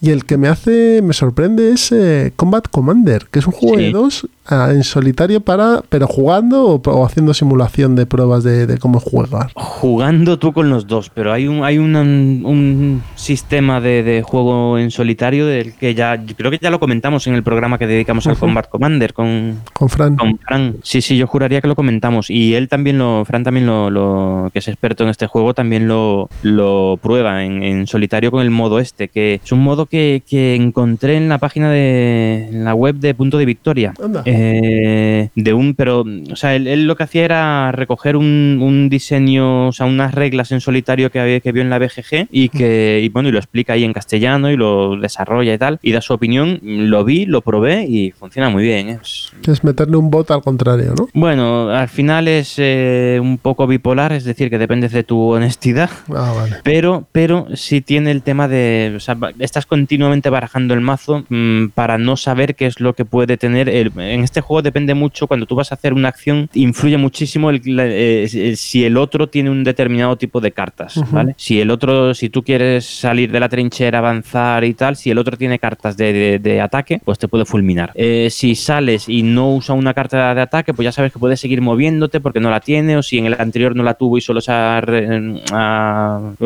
Y 0.00 0.10
el 0.10 0.24
que 0.26 0.36
me 0.36 0.48
hace, 0.48 1.00
me 1.02 1.14
sorprende 1.14 1.72
es 1.72 1.90
eh, 1.92 2.32
Combat 2.36 2.68
Commander, 2.70 3.26
que 3.30 3.38
es 3.40 3.46
un 3.46 3.52
juego 3.54 3.76
Sí. 3.78 3.84
de 3.84 3.90
dos 3.90 4.28
ah, 4.48 4.68
en 4.72 4.82
solitario 4.82 5.40
para, 5.40 5.82
pero 5.88 6.06
jugando 6.06 6.66
o, 6.66 6.74
o 6.90 7.04
haciendo 7.06 7.34
simulación 7.34 7.94
de 7.96 8.06
pruebas 8.06 8.44
de, 8.44 8.66
de 8.66 8.78
cómo 8.78 8.98
jugar. 9.00 9.50
Jugando 9.54 10.38
tú 10.38 10.52
con 10.52 10.68
los 10.70 10.86
dos, 10.86 11.10
pero 11.10 11.32
hay 11.32 11.46
un, 11.48 11.64
hay 11.64 11.78
una- 11.78 12.00
un 12.00 13.02
sistema 13.14 13.80
de, 13.80 14.02
de 14.02 14.22
juego 14.22 14.78
en 14.78 14.90
solitario 14.90 15.46
del 15.46 15.74
que 15.74 15.94
ya, 15.94 16.18
creo 16.36 16.50
que 16.50 16.58
ya 16.60 16.70
lo 16.70 16.80
comentamos 16.80 17.26
en 17.26 17.34
el 17.34 17.42
programa 17.42 17.78
que 17.78 17.86
dedicamos 17.86 18.26
al. 18.26 18.36
Combat 18.38 18.68
Commander 18.68 19.12
con, 19.14 19.60
Con 19.72 19.88
Fran. 19.88 20.16
con 20.16 20.38
Fran. 20.38 20.76
Sí, 20.82 21.00
sí, 21.02 21.16
yo 21.16 21.26
juraría 21.26 21.60
que 21.60 21.68
lo 21.68 21.74
comentamos. 21.74 22.30
Y 22.30 22.54
él 22.54 22.68
también 22.68 22.98
lo, 22.98 23.24
Fran 23.24 23.42
también 23.44 23.66
lo, 23.66 23.90
lo- 23.90 24.50
que 24.52 24.60
es 24.60 24.68
experto 24.68 25.02
en 25.04 25.10
este 25.10 25.26
juego, 25.26 25.54
también 25.54 25.88
lo, 25.88 26.28
lo 26.42 26.98
prueba 27.02 27.44
en, 27.44 27.62
en 27.62 27.86
solitario 27.86 28.30
con 28.30 28.42
el 28.42 28.50
modo 28.50 28.78
este, 28.78 29.08
que 29.08 29.40
es 29.44 29.52
un 29.52 29.60
modo 29.60 29.86
que, 29.86 30.22
que 30.28 30.54
encontré 30.54 31.16
en 31.16 31.28
la 31.28 31.38
página 31.38 31.70
de, 31.70 32.48
en 32.50 32.64
la 32.64 32.74
web 32.74 32.94
de 32.96 33.14
Punto 33.14 33.38
de 33.38 33.44
Victoria. 33.44 33.92
Anda. 34.02 34.22
Eh, 34.24 34.37
de 34.38 35.52
un, 35.52 35.74
pero, 35.74 36.04
o 36.30 36.36
sea, 36.36 36.54
él, 36.54 36.66
él 36.66 36.86
lo 36.86 36.96
que 36.96 37.02
hacía 37.04 37.24
era 37.24 37.72
recoger 37.72 38.16
un, 38.16 38.58
un 38.60 38.88
diseño, 38.88 39.68
o 39.68 39.72
sea, 39.72 39.86
unas 39.86 40.14
reglas 40.14 40.52
en 40.52 40.60
solitario 40.60 41.10
que, 41.10 41.20
había, 41.20 41.40
que 41.40 41.52
vio 41.52 41.62
en 41.62 41.70
la 41.70 41.78
BGG 41.78 42.28
y 42.30 42.48
que, 42.48 43.00
y 43.02 43.08
bueno, 43.08 43.28
y 43.28 43.32
lo 43.32 43.38
explica 43.38 43.72
ahí 43.74 43.84
en 43.84 43.92
castellano 43.92 44.50
y 44.50 44.56
lo 44.56 44.96
desarrolla 44.96 45.54
y 45.54 45.58
tal, 45.58 45.78
y 45.82 45.92
da 45.92 46.00
su 46.00 46.12
opinión. 46.12 46.60
Lo 46.62 47.04
vi, 47.04 47.26
lo 47.26 47.40
probé 47.42 47.84
y 47.86 48.10
funciona 48.12 48.50
muy 48.50 48.62
bien. 48.64 48.88
¿eh? 48.90 48.98
Es- 49.02 49.32
es 49.46 49.64
meterle 49.64 49.96
un 49.96 50.10
bot 50.10 50.30
al 50.30 50.42
contrario, 50.42 50.94
¿no? 50.98 51.08
bueno, 51.14 51.70
al 51.70 51.88
final 51.88 52.28
es 52.28 52.54
eh, 52.58 53.18
un 53.20 53.38
poco 53.38 53.66
bipolar, 53.66 54.12
es 54.12 54.24
decir, 54.24 54.50
que 54.50 54.58
depende 54.58 54.88
de 54.88 55.02
tu 55.04 55.18
honestidad, 55.32 55.90
Ah, 56.14 56.32
vale. 56.36 56.56
pero, 56.64 57.06
pero 57.12 57.46
sí 57.54 57.80
tiene 57.80 58.10
el 58.10 58.22
tema 58.22 58.46
de, 58.48 58.92
o 58.96 59.00
sea, 59.00 59.16
estás 59.38 59.66
continuamente 59.66 60.28
barajando 60.30 60.74
el 60.74 60.80
mazo 60.80 61.24
mm, 61.28 61.68
para 61.74 61.98
no 61.98 62.16
saber 62.16 62.54
qué 62.54 62.66
es 62.66 62.80
lo 62.80 62.94
que 62.94 63.04
puede 63.04 63.36
tener, 63.36 63.68
el, 63.68 63.92
en 63.98 64.20
este 64.28 64.40
juego 64.40 64.62
depende 64.62 64.94
mucho, 64.94 65.26
cuando 65.26 65.46
tú 65.46 65.54
vas 65.54 65.72
a 65.72 65.74
hacer 65.74 65.92
una 65.92 66.08
acción, 66.08 66.48
influye 66.54 66.96
muchísimo 66.96 67.50
el, 67.50 67.60
la- 67.64 67.86
eh, 67.86 68.28
el- 68.32 68.56
si 68.56 68.84
el 68.84 68.96
otro 68.96 69.28
tiene 69.28 69.50
un 69.50 69.64
determinado 69.64 70.16
tipo 70.16 70.40
de 70.40 70.52
cartas. 70.52 70.94
¿vale? 71.12 71.34
Si 71.36 71.60
el 71.60 71.70
otro, 71.70 72.14
si 72.14 72.28
tú 72.28 72.42
quieres 72.42 72.84
salir 72.86 73.30
de 73.32 73.40
la 73.40 73.48
trinchera, 73.48 73.98
avanzar 73.98 74.64
y 74.64 74.74
tal, 74.74 74.96
si 74.96 75.10
el 75.10 75.18
otro 75.18 75.36
tiene 75.36 75.58
cartas 75.58 75.96
de, 75.96 76.12
de- 76.12 76.38
de 76.38 76.60
ataque, 76.60 77.00
pues 77.04 77.18
te 77.18 77.28
puede 77.28 77.44
fulminar. 77.44 77.90
Eh, 77.94 78.28
si 78.30 78.54
sales 78.54 79.08
y 79.08 79.22
no 79.22 79.54
usa 79.54 79.74
una 79.74 79.94
carta 79.94 80.34
de 80.34 80.40
ataque, 80.40 80.72
pues 80.74 80.84
ya 80.84 80.92
sabes 80.92 81.12
que 81.12 81.18
puedes 81.18 81.40
seguir 81.40 81.60
moviéndote 81.60 82.20
porque 82.20 82.40
no 82.40 82.50
la 82.50 82.60
tiene, 82.60 82.96
o 82.96 83.02
si 83.02 83.18
en 83.18 83.26
el 83.26 83.34
anterior 83.38 83.74
no 83.74 83.82
la 83.82 83.94
tuvo 83.94 84.18
y 84.18 84.20
solo 84.20 84.40
se 84.40 84.52
ha, 84.52 84.80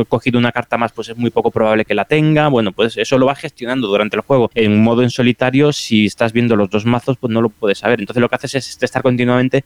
cogido 0.09 0.39
una 0.39 0.53
carta 0.53 0.77
más, 0.79 0.93
pues 0.93 1.09
es 1.09 1.17
muy 1.17 1.31
poco 1.31 1.51
probable 1.51 1.85
que 1.85 1.95
la 1.95 2.05
tenga. 2.05 2.49
Bueno, 2.49 2.73
pues 2.73 2.97
eso 2.97 3.19
lo 3.19 3.27
vas 3.27 3.39
gestionando 3.39 3.89
durante 3.89 4.17
el 4.17 4.23
juego. 4.23 4.51
En 4.55 4.83
modo 4.83 5.03
en 5.03 5.11
solitario, 5.11 5.73
si 5.73 6.07
estás 6.07 6.33
viendo 6.33 6.57
los 6.57 6.71
dos 6.71 6.85
mazos, 6.87 7.17
pues 7.19 7.33
no 7.33 7.41
lo 7.41 7.49
puedes 7.49 7.72
saber. 7.75 8.01
Entonces 8.01 8.21
lo 8.21 8.29
que 8.29 8.37
haces 8.37 8.55
es 8.55 8.83
estar 8.83 9.03
continuamente 9.03 9.65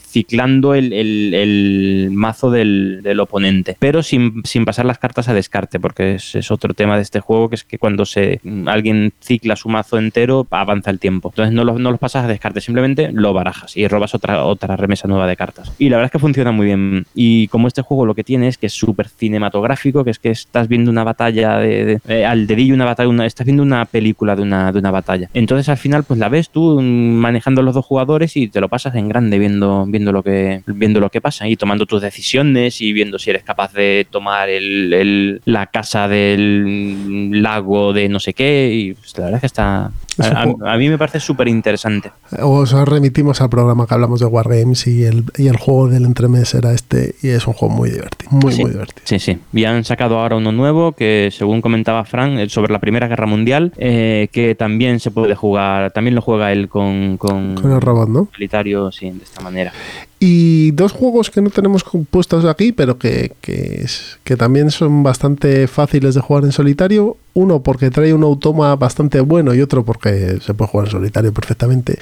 ciclando 0.00 0.74
el, 0.74 2.08
mazo 2.12 2.50
del, 2.50 3.18
oponente, 3.20 3.76
pero 3.78 4.02
sin, 4.02 4.42
pasar 4.64 4.86
las 4.86 4.98
cartas 4.98 5.28
a 5.28 5.34
descarte, 5.34 5.80
porque 5.80 6.16
es, 6.16 6.50
otro 6.50 6.74
tema 6.74 6.96
de 6.96 7.02
este 7.02 7.20
juego, 7.20 7.48
que 7.48 7.56
es 7.56 7.64
que 7.64 7.78
cuando 7.78 8.04
se 8.04 8.40
alguien 8.66 9.12
cicla 9.20 9.56
su 9.56 9.68
mazo 9.68 9.98
entero, 9.98 10.46
avanza 10.50 10.90
el 10.90 10.98
tiempo. 10.98 11.30
Entonces 11.30 11.54
no 11.54 11.64
los, 11.64 11.98
pasas 11.98 12.24
a 12.24 12.28
descarte, 12.28 12.60
simplemente 12.60 13.10
lo 13.12 13.32
barajas 13.32 13.76
y 13.76 13.86
robas 13.88 14.14
otra, 14.14 14.76
remesa 14.76 15.08
nueva 15.08 15.26
de 15.26 15.36
cartas. 15.36 15.72
Y 15.78 15.88
la 15.88 15.96
verdad 15.96 16.06
es 16.06 16.12
que 16.12 16.18
funciona 16.18 16.52
muy 16.52 16.66
bien. 16.66 17.06
Y 17.14 17.48
como 17.48 17.68
este 17.68 17.82
juego 17.82 18.06
lo 18.06 18.14
que 18.14 18.24
tiene 18.24 18.48
es 18.48 18.58
que 18.58 18.66
es 18.66 18.72
súper 18.72 19.08
cinematográfico, 19.08 20.04
que 20.04 20.10
es 20.10 20.18
que 20.18 20.30
estás 20.30 20.68
viendo 20.68 20.90
una 20.90 21.04
batalla 21.04 21.58
de, 21.58 22.00
eh, 22.08 22.24
al 22.24 22.46
dedillo, 22.46 22.74
una 22.74 22.84
batalla, 22.84 23.26
estás 23.26 23.44
viendo 23.44 23.62
una 23.62 23.84
película 23.84 24.36
de 24.36 24.42
una, 24.42 24.90
batalla. 24.90 25.28
Entonces 25.34 25.68
al 25.68 25.76
final 25.76 26.04
pues 26.04 26.18
la 26.18 26.28
ves 26.28 26.50
tú 26.50 26.80
manejando 26.84 27.62
los 27.62 27.74
dos 27.74 27.84
jugadores 27.84 28.36
y 28.36 28.48
te 28.48 28.60
lo 28.60 28.68
pasas 28.68 28.94
en 28.94 29.08
grande 29.08 29.38
viendo, 29.38 29.84
viendo, 29.86 30.12
lo, 30.12 30.22
que, 30.22 30.62
viendo 30.66 31.00
lo 31.00 31.10
que 31.10 31.20
pasa 31.20 31.48
y 31.48 31.56
tomando 31.56 31.86
tus 31.86 32.02
decisiones 32.02 32.80
y 32.80 32.92
viendo 32.92 33.18
si 33.18 33.30
eres 33.30 33.42
capaz 33.44 33.72
de 33.72 34.06
tomar 34.10 34.48
el, 34.50 34.92
el- 34.92 35.40
la 35.44 35.66
casa 35.66 36.08
del 36.08 37.42
lago 37.42 37.92
de 37.92 38.08
no 38.08 38.20
sé 38.20 38.32
qué. 38.34 38.70
Y 38.72 38.94
pues, 38.94 39.16
la 39.18 39.24
verdad 39.24 39.36
es 39.38 39.40
que 39.42 39.46
está... 39.46 39.90
A, 40.18 40.42
a 40.72 40.76
mí 40.76 40.88
me 40.88 40.98
parece 40.98 41.20
súper 41.20 41.48
interesante. 41.48 42.12
Os 42.40 42.72
remitimos 42.86 43.40
al 43.40 43.50
programa 43.50 43.86
que 43.86 43.94
hablamos 43.94 44.20
de 44.20 44.26
Wargames 44.26 44.86
y 44.86 45.04
el, 45.04 45.24
y 45.36 45.48
el 45.48 45.56
juego 45.56 45.88
del 45.88 46.04
entremés 46.04 46.54
era 46.54 46.72
este 46.72 47.14
y 47.22 47.28
es 47.28 47.46
un 47.46 47.54
juego 47.54 47.74
muy 47.74 47.90
divertido, 47.90 48.30
muy 48.30 48.52
Sí. 48.52 48.62
muy 48.62 48.70
divertido. 48.72 49.02
Sí, 49.04 49.18
sí. 49.18 49.38
Y 49.52 49.64
han 49.64 49.82
sacado 49.84 50.18
ahora 50.20 50.36
uno 50.36 50.52
nuevo 50.52 50.92
que, 50.92 51.30
según 51.32 51.60
comentaba 51.60 52.04
Frank, 52.04 52.38
eh, 52.38 52.48
sobre 52.48 52.72
la 52.72 52.78
Primera 52.78 53.08
Guerra 53.08 53.26
Mundial, 53.26 53.72
eh, 53.76 54.28
que 54.32 54.54
también 54.54 55.00
se 55.00 55.10
puede 55.10 55.34
jugar, 55.34 55.90
también 55.92 56.14
lo 56.14 56.22
juega 56.22 56.52
él 56.52 56.68
con, 56.68 57.16
con, 57.16 57.54
Con 57.56 57.72
el 57.72 57.80
robot, 57.80 58.08
¿no? 58.08 58.28
solitario, 58.32 58.92
sí, 58.92 59.10
de 59.10 59.24
esta 59.24 59.42
manera. 59.42 59.72
Y 60.20 60.70
dos 60.70 60.92
juegos 60.92 61.30
que 61.30 61.42
no 61.42 61.50
tenemos 61.50 61.84
puestos 62.10 62.44
aquí, 62.44 62.72
pero 62.72 62.98
que, 62.98 63.32
que, 63.40 64.36
también 64.36 64.70
son 64.70 65.02
bastante 65.02 65.66
fáciles 65.66 66.14
de 66.14 66.20
jugar 66.20 66.44
en 66.44 66.52
solitario. 66.52 67.16
Uno 67.34 67.62
porque 67.62 67.90
trae 67.90 68.14
un 68.14 68.22
automa 68.22 68.76
bastante 68.76 69.18
bueno 69.20 69.54
y 69.54 69.60
otro 69.60 69.84
porque 69.84 70.38
se 70.40 70.54
puede 70.54 70.70
jugar 70.70 70.86
en 70.86 70.92
solitario 70.92 71.32
perfectamente. 71.34 71.98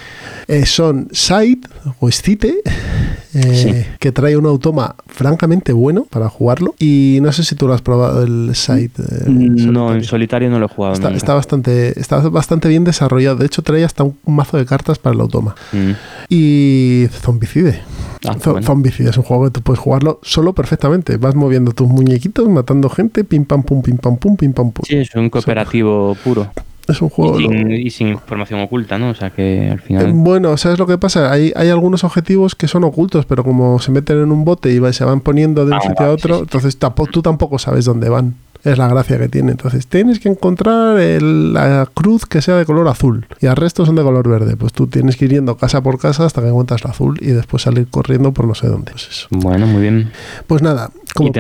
Eh, 0.46 0.66
son 0.66 1.08
Side 1.10 1.60
o 2.00 2.10
Scite, 2.10 2.54
eh, 3.34 3.54
Sí. 3.54 3.96
que 3.98 4.12
trae 4.12 4.36
un 4.36 4.44
automa 4.44 4.94
francamente 5.06 5.72
bueno 5.72 6.06
para 6.10 6.28
jugarlo. 6.28 6.74
Y 6.78 7.18
no 7.22 7.32
sé 7.32 7.44
si 7.44 7.54
tú 7.54 7.66
lo 7.66 7.72
has 7.72 7.80
probado 7.82 8.22
el 8.22 8.54
Side. 8.54 8.90
eh, 8.98 9.24
no, 9.26 9.56
solitario. 9.56 9.94
en 9.94 10.04
solitario 10.04 10.50
no 10.50 10.58
lo 10.58 10.66
he 10.66 10.68
jugado. 10.68 10.94
Está, 10.94 11.08
nunca. 11.08 11.16
está 11.16 11.34
bastante, 11.34 11.98
está 11.98 12.18
bastante 12.28 12.68
bien 12.68 12.84
desarrollado. 12.84 13.36
De 13.36 13.46
hecho, 13.46 13.62
trae 13.62 13.84
hasta 13.84 14.04
un 14.04 14.16
mazo 14.26 14.58
de 14.58 14.66
cartas 14.66 14.98
para 14.98 15.14
el 15.14 15.20
automa. 15.22 15.54
Mm. 15.72 15.92
Y 16.28 17.06
Zombicide. 17.10 17.80
Ah, 18.26 18.34
Zo- 18.38 18.52
bueno. 18.52 18.66
Zombicide 18.66 19.10
es 19.10 19.16
un 19.16 19.24
juego 19.24 19.44
que 19.44 19.50
tú 19.50 19.62
puedes 19.62 19.80
jugarlo 19.80 20.20
solo 20.22 20.52
perfectamente. 20.52 21.16
Vas 21.16 21.34
moviendo 21.34 21.72
tus 21.72 21.88
muñequitos, 21.88 22.48
matando 22.48 22.88
gente, 22.88 23.24
pim 23.24 23.44
pam 23.44 23.62
pum, 23.62 23.82
pim 23.82 23.96
pam 23.96 24.16
pum, 24.16 24.36
pim 24.36 24.52
pam 24.52 24.70
pum. 24.70 24.84
Sí, 24.86 24.96
es 24.96 25.14
un 25.14 25.28
cooperativo 25.30 26.16
puro. 26.22 26.48
Es 26.88 27.00
un 27.00 27.08
Y 27.08 27.10
juego. 27.10 27.38
sin, 27.38 27.70
y 27.70 27.90
sin 27.90 28.08
información 28.08 28.60
oculta, 28.60 28.98
¿no? 28.98 29.10
O 29.10 29.14
sea 29.14 29.30
que 29.30 29.70
al 29.70 29.78
Eh, 29.78 29.82
final. 29.82 30.12
Bueno, 30.14 30.56
¿sabes 30.56 30.78
lo 30.80 30.86
que 30.86 30.98
pasa? 30.98 31.30
Hay, 31.30 31.52
hay 31.54 31.68
algunos 31.68 32.02
objetivos 32.02 32.54
que 32.56 32.66
son 32.66 32.82
ocultos, 32.84 33.24
pero 33.24 33.44
como 33.44 33.78
se 33.78 33.92
meten 33.92 34.18
en 34.20 34.32
un 34.32 34.44
bote 34.44 34.72
y 34.72 34.92
se 34.92 35.04
van 35.04 35.20
poniendo 35.20 35.64
de 35.64 35.72
un 35.72 35.78
Ah, 35.78 35.80
sitio 35.80 36.06
a 36.06 36.10
otro, 36.10 36.34
sí, 36.34 36.38
sí. 36.40 36.42
entonces 36.44 36.78
tampoco, 36.78 37.10
tú 37.12 37.22
tampoco 37.22 37.58
sabes 37.60 37.84
dónde 37.84 38.08
van. 38.08 38.34
Es 38.64 38.78
la 38.78 38.86
gracia 38.88 39.18
que 39.18 39.28
tiene. 39.28 39.50
Entonces 39.52 39.86
tienes 39.86 40.20
que 40.20 40.28
encontrar 40.28 40.98
el- 40.98 41.52
la 41.52 41.88
cruz 41.92 42.26
que 42.26 42.40
sea 42.40 42.56
de 42.56 42.64
color 42.64 42.86
azul 42.88 43.26
y 43.40 43.46
el 43.46 43.56
resto 43.56 43.84
son 43.84 43.96
de 43.96 44.02
color 44.02 44.28
verde. 44.28 44.56
Pues 44.56 44.72
tú 44.72 44.86
tienes 44.86 45.16
que 45.16 45.24
ir 45.24 45.32
yendo 45.32 45.56
casa 45.56 45.80
por 45.82 45.98
casa 45.98 46.24
hasta 46.26 46.40
que 46.42 46.48
encuentras 46.48 46.84
la 46.84 46.90
azul 46.90 47.18
y 47.20 47.28
después 47.32 47.62
salir 47.64 47.88
corriendo 47.88 48.32
por 48.32 48.46
no 48.46 48.54
sé 48.54 48.68
dónde. 48.68 48.92
Pues 48.92 49.08
eso. 49.10 49.26
Bueno, 49.30 49.66
muy 49.66 49.82
bien. 49.82 50.12
Pues 50.46 50.62
nada, 50.62 50.90
como 51.14 51.28
y 51.30 51.32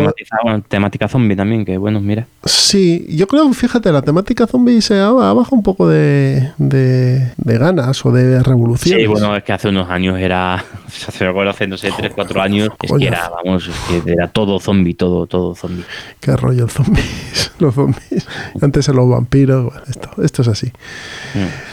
bueno, 0.42 0.62
temática 0.68 1.06
zombie 1.08 1.36
también, 1.36 1.64
que 1.64 1.76
bueno, 1.78 2.00
mira. 2.00 2.26
Sí, 2.44 3.06
yo 3.10 3.26
creo, 3.28 3.52
fíjate, 3.52 3.92
la 3.92 4.02
temática 4.02 4.46
zombie 4.46 4.82
se 4.82 4.98
ha, 4.98 5.06
ha 5.08 5.32
bajado 5.32 5.56
un 5.56 5.62
poco 5.62 5.88
de, 5.88 6.50
de, 6.58 7.32
de 7.36 7.58
ganas 7.58 8.04
o 8.04 8.10
de 8.10 8.42
revolución. 8.42 8.98
Sí, 8.98 9.06
bueno, 9.06 9.36
es 9.36 9.44
que 9.44 9.52
hace 9.52 9.68
unos 9.68 9.88
años 9.88 10.18
era. 10.18 10.64
Hace, 11.08 11.26
recuerdo, 11.26 11.50
hace 11.50 11.66
no 11.66 11.78
sé, 11.78 11.90
3, 11.96 12.12
4 12.14 12.42
años. 12.42 12.68
Es 12.82 12.92
que 12.92 13.06
era, 13.06 13.30
vamos, 13.30 13.66
es 13.66 14.02
que 14.04 14.12
era 14.12 14.28
todo 14.28 14.60
zombie, 14.60 14.92
todo, 14.94 15.26
todo 15.26 15.54
zombie. 15.54 15.84
Qué 16.20 16.36
rollo 16.36 16.64
el 16.64 16.70
zombies, 17.12 17.52
los 17.58 17.74
zombies. 17.74 18.26
Antes 18.60 18.88
eran 18.88 18.96
los 18.96 19.08
vampiros, 19.10 19.64
bueno, 19.64 19.80
esto, 19.88 20.10
esto 20.22 20.42
es 20.42 20.48
así. 20.48 20.66
Mm. 21.34 21.72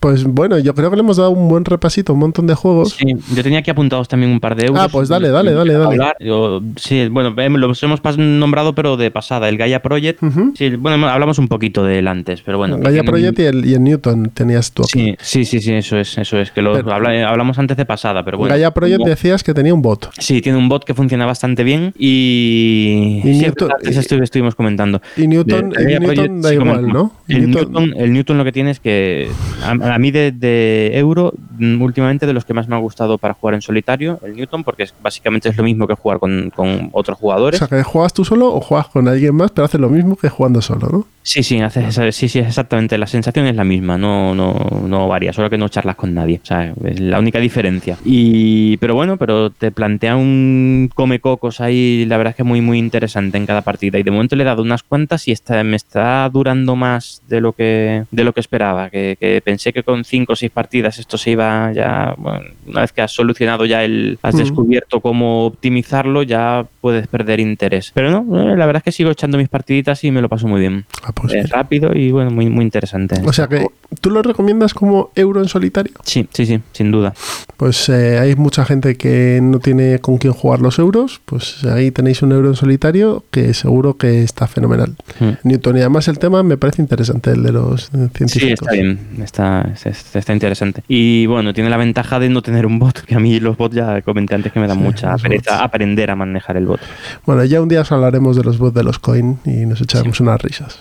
Pues 0.00 0.24
bueno, 0.24 0.58
yo 0.58 0.74
creo 0.74 0.90
que 0.90 0.96
le 0.96 1.02
hemos 1.02 1.16
dado 1.16 1.30
un 1.30 1.48
buen 1.48 1.64
repasito, 1.64 2.12
a 2.12 2.14
un 2.14 2.20
montón 2.20 2.46
de 2.46 2.54
juegos. 2.54 2.94
Sí, 2.98 3.14
yo 3.34 3.42
tenía 3.42 3.60
aquí 3.60 3.70
apuntados 3.70 4.08
también 4.08 4.32
un 4.32 4.40
par 4.40 4.56
de 4.56 4.66
euros. 4.66 4.80
Ah, 4.82 4.88
pues 4.90 5.08
dale, 5.08 5.28
dale, 5.28 5.52
dale, 5.52 5.74
dale. 5.74 5.98
Yo- 6.20 6.60
sí, 6.76 7.06
bueno, 7.08 7.32
em, 7.40 7.54
los 7.54 7.80
hemos 7.82 8.00
nombrado, 8.18 8.74
pero 8.74 8.96
de 8.96 9.10
pasada. 9.10 9.48
El 9.48 9.56
Gaia 9.56 9.82
Project. 9.82 10.20
Sí, 10.56 10.70
bueno, 10.76 11.08
hablamos 11.08 11.38
un 11.38 11.46
poquito 11.48 11.84
de 11.84 12.00
él 12.00 12.08
antes, 12.08 12.42
pero 12.42 12.58
bueno. 12.58 12.78
Gaia 12.78 13.04
Project 13.04 13.38
y 13.38 13.42
el, 13.44 13.64
y 13.66 13.74
el 13.74 13.84
Newton 13.84 14.30
tenías 14.34 14.72
tú 14.72 14.82
aquí. 14.82 15.14
Sí, 15.20 15.44
sí, 15.44 15.60
sí, 15.60 15.60
sí, 15.60 15.72
eso 15.74 15.96
es, 15.98 16.18
eso 16.18 16.38
es. 16.38 16.50
Que 16.50 16.60
lo 16.62 16.72
Pero- 16.74 16.92
habla- 16.92 17.28
hablamos 17.28 17.58
antes 17.58 17.76
de 17.76 17.86
pasada, 17.86 18.24
pero 18.24 18.36
bueno. 18.38 18.52
Gaia 18.54 18.72
Project 18.72 19.04
decías 19.04 19.42
que 19.44 19.54
tenía 19.54 19.72
un 19.74 19.82
bot. 19.82 20.10
Sí, 20.18 20.40
tiene 20.40 20.58
un 20.58 20.68
bot 20.68 20.84
que 20.84 20.94
funciona 20.94 21.24
bastante 21.26 21.62
bien 21.62 21.92
y, 21.96 23.20
Y 23.24 23.40
Newton- 23.42 23.70
antes 23.72 23.96
estu- 23.96 24.22
estuvimos 24.22 24.49
comentando. 24.54 25.00
Y 25.16 25.26
Newton, 25.26 25.70
De- 25.70 25.84
de 25.84 25.98
Newton 25.98 26.04
Project 26.14 26.34
da 26.42 26.48
sí 26.50 26.54
igual. 26.54 26.88
¿no? 26.88 27.12
El 27.28 27.50
Newton- 27.50 27.72
Newton, 27.72 27.94
el 27.96 28.12
Newton 28.12 28.38
lo 28.38 28.44
que 28.44 28.52
tiene 28.52 28.70
es 28.70 28.80
que 28.80 29.30
a, 29.64 29.70
a 29.94 29.98
mí 29.98 30.10
de, 30.10 30.32
de 30.32 30.90
euro 30.94 31.32
mm, 31.58 31.80
últimamente 31.82 32.26
de 32.26 32.32
los 32.32 32.44
que 32.44 32.54
más 32.54 32.68
me 32.68 32.74
ha 32.76 32.78
gustado 32.78 33.18
para 33.18 33.34
jugar 33.34 33.54
en 33.54 33.62
solitario, 33.62 34.18
el 34.24 34.34
Newton, 34.36 34.64
porque 34.64 34.84
es, 34.84 34.94
básicamente 35.02 35.48
es 35.48 35.56
lo 35.56 35.62
mismo 35.64 35.86
que 35.86 35.94
jugar 35.94 36.18
con, 36.18 36.50
con 36.54 36.90
otros 36.92 37.16
o 37.18 37.20
jugadores. 37.20 37.58
sea, 37.58 37.68
que 37.68 37.82
juegas 37.82 38.12
tú 38.12 38.24
solo 38.24 38.52
o 38.54 38.60
juegas 38.60 38.88
con 38.88 39.08
alguien 39.08 39.34
más, 39.34 39.50
pero 39.50 39.64
hace 39.64 39.78
lo 39.78 39.88
mismo 39.88 40.16
que 40.16 40.28
jugando 40.28 40.60
solo, 40.60 40.88
¿no? 40.90 41.06
Sí, 41.22 41.42
sí, 41.42 41.60
haces 41.60 41.84
esa- 41.88 42.10
sí, 42.12 42.28
sí, 42.28 42.38
exactamente. 42.38 42.96
La 42.96 43.06
sensación 43.06 43.46
es 43.46 43.54
la 43.54 43.62
misma, 43.64 43.98
no, 43.98 44.34
no, 44.34 44.54
no 44.86 45.06
varía, 45.06 45.32
solo 45.34 45.50
que 45.50 45.58
no 45.58 45.68
charlas 45.68 45.96
con 45.96 46.14
nadie. 46.14 46.40
O 46.42 46.46
sea, 46.46 46.72
es 46.84 46.98
la 46.98 47.18
única 47.18 47.38
diferencia. 47.38 47.98
Y, 48.04 48.78
pero 48.78 48.94
bueno, 48.94 49.18
pero 49.18 49.50
te 49.50 49.70
plantea 49.70 50.16
un 50.16 50.90
come 50.94 51.20
cocos 51.20 51.60
ahí, 51.60 52.06
la 52.06 52.16
verdad 52.16 52.30
es 52.30 52.36
que 52.36 52.44
muy, 52.44 52.62
muy 52.62 52.78
interesante 52.78 53.36
en 53.36 53.44
cada 53.46 53.60
partida. 53.62 53.98
Y 53.98 54.02
de 54.02 54.10
momento 54.10 54.34
le 54.34 54.42
he 54.42 54.46
dado 54.46 54.62
unas 54.62 54.82
cuantas 54.82 55.28
y 55.28 55.32
está, 55.32 55.62
me 55.62 55.76
está 55.76 56.28
durando 56.32 56.74
más 56.74 57.22
de 57.28 57.40
lo 57.42 57.52
que, 57.52 58.04
de 58.10 58.24
lo 58.24 58.32
que 58.32 58.40
esperaba. 58.40 58.88
Que, 58.88 59.16
que 59.20 59.42
pensé 59.44 59.72
que 59.74 59.82
con 59.82 60.04
cinco 60.04 60.32
o 60.32 60.36
seis 60.36 60.50
partidas 60.50 60.98
esto 60.98 61.18
se 61.18 61.32
iba 61.32 61.70
ya, 61.72 62.14
bueno, 62.16 62.40
una 62.66 62.80
vez 62.80 62.92
que 62.92 63.02
has 63.02 63.12
solucionado 63.12 63.66
ya 63.66 63.84
el, 63.84 64.18
has 64.22 64.34
Mm. 64.34 64.38
descubierto 64.38 65.00
cómo 65.00 65.44
optimizarlo, 65.44 66.22
ya 66.22 66.64
puedes 66.80 67.06
perder 67.08 67.40
interés. 67.40 67.90
Pero 67.94 68.10
no, 68.10 68.40
eh, 68.40 68.56
la 68.56 68.64
verdad 68.66 68.78
es 68.78 68.84
que 68.84 68.92
sigo 68.92 69.10
echando 69.10 69.36
mis 69.36 69.48
partiditas 69.50 70.02
y 70.04 70.10
me 70.10 70.22
lo 70.22 70.28
paso 70.30 70.48
muy 70.48 70.60
bien. 70.60 70.86
Pues 71.22 71.50
rápido 71.50 71.94
y 71.94 72.10
bueno, 72.10 72.30
muy, 72.30 72.48
muy 72.48 72.64
interesante. 72.64 73.20
O 73.24 73.32
sea 73.32 73.46
que, 73.48 73.66
¿tú 74.00 74.10
lo 74.10 74.22
recomiendas 74.22 74.74
como 74.74 75.10
euro 75.14 75.40
en 75.42 75.48
solitario? 75.48 75.92
Sí, 76.04 76.28
sí, 76.32 76.46
sí, 76.46 76.60
sin 76.72 76.90
duda. 76.90 77.14
Pues 77.56 77.88
eh, 77.88 78.18
hay 78.18 78.34
mucha 78.36 78.64
gente 78.64 78.96
que 78.96 79.40
no 79.42 79.58
tiene 79.58 79.98
con 79.98 80.18
quién 80.18 80.32
jugar 80.32 80.60
los 80.60 80.78
euros, 80.78 81.20
pues 81.24 81.64
ahí 81.64 81.90
tenéis 81.90 82.22
un 82.22 82.32
euro 82.32 82.48
en 82.48 82.54
solitario 82.56 83.24
que 83.30 83.52
seguro 83.54 83.96
que 83.96 84.22
está 84.22 84.46
fenomenal. 84.46 84.94
Mm. 85.18 85.30
Newton, 85.48 85.76
y 85.76 85.80
además 85.80 86.08
el 86.08 86.18
tema 86.18 86.42
me 86.42 86.56
parece 86.56 86.80
interesante, 86.82 87.30
el 87.32 87.42
de 87.42 87.52
los 87.52 87.90
eh, 87.94 88.08
Sí, 88.12 88.28
científicos. 88.28 88.52
está 88.62 88.72
bien, 88.72 88.98
está, 89.22 89.72
está, 89.84 90.18
está 90.18 90.32
interesante. 90.32 90.82
Y 90.88 91.26
bueno, 91.26 91.52
tiene 91.52 91.68
la 91.70 91.76
ventaja 91.76 92.18
de 92.18 92.28
no 92.30 92.42
tener 92.42 92.66
un 92.66 92.78
bot, 92.78 93.00
que 93.02 93.14
a 93.14 93.20
mí 93.20 93.40
los 93.40 93.56
bots 93.56 93.74
ya 93.76 94.00
comenté 94.02 94.34
antes 94.34 94.52
que 94.52 94.60
me 94.60 94.66
dan 94.66 94.78
Sí, 94.78 94.82
mucha 94.84 95.16
pereza 95.16 95.52
bots. 95.52 95.62
aprender 95.64 96.10
a 96.10 96.16
manejar 96.16 96.56
el 96.56 96.66
bot. 96.66 96.80
Bueno, 97.26 97.44
ya 97.44 97.60
un 97.60 97.68
día 97.68 97.82
os 97.82 97.92
hablaremos 97.92 98.36
de 98.36 98.44
los 98.44 98.58
bots 98.58 98.74
de 98.74 98.84
los 98.84 98.98
coin 98.98 99.38
y 99.44 99.66
nos 99.66 99.80
echaremos 99.80 100.20
unas 100.20 100.40
risas. 100.40 100.80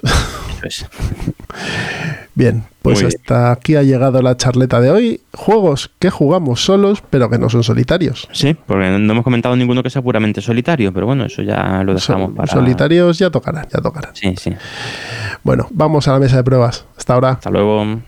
Eso 0.63 0.86
es. 0.86 0.86
Bien, 2.36 2.63
pues 2.82 3.01
Muy 3.01 3.07
bien. 3.07 3.20
hasta 3.20 3.51
aquí 3.51 3.76
ha 3.76 3.84
llegado 3.84 4.22
la 4.22 4.38
charleta 4.38 4.80
de 4.80 4.91
hoy. 4.91 5.22
Juegos 5.34 5.91
que 5.99 6.09
jugamos 6.09 6.63
solos, 6.63 7.03
pero 7.09 7.30
que 7.30 7.38
no 7.38 7.49
son 7.49 7.63
solitarios. 7.63 8.30
Sí, 8.32 8.55
porque 8.65 8.89
no 8.89 9.11
hemos 9.11 9.24
comentado 9.24 9.55
ninguno 9.55 9.84
que 9.84 9.89
sea 9.89 10.01
puramente 10.01 10.41
solitario, 10.41 10.93
pero 10.93 11.05
bueno, 11.05 11.26
eso 11.26 11.41
ya 11.41 11.84
lo 11.84 11.93
dejamos 11.93 12.32
para... 12.36 12.47
Solitarios 12.51 13.20
ya 13.20 13.30
tocarán, 13.30 13.67
ya 13.74 13.82
tocarán. 13.82 14.15
Sí, 14.15 14.36
sí. 14.38 14.53
Bueno, 15.43 15.67
vamos 15.72 16.07
a 16.07 16.13
la 16.13 16.20
mesa 16.20 16.38
de 16.38 16.43
pruebas. 16.43 16.86
Hasta 16.97 17.13
ahora. 17.13 17.32
Hasta 17.32 17.49
luego. 17.49 17.99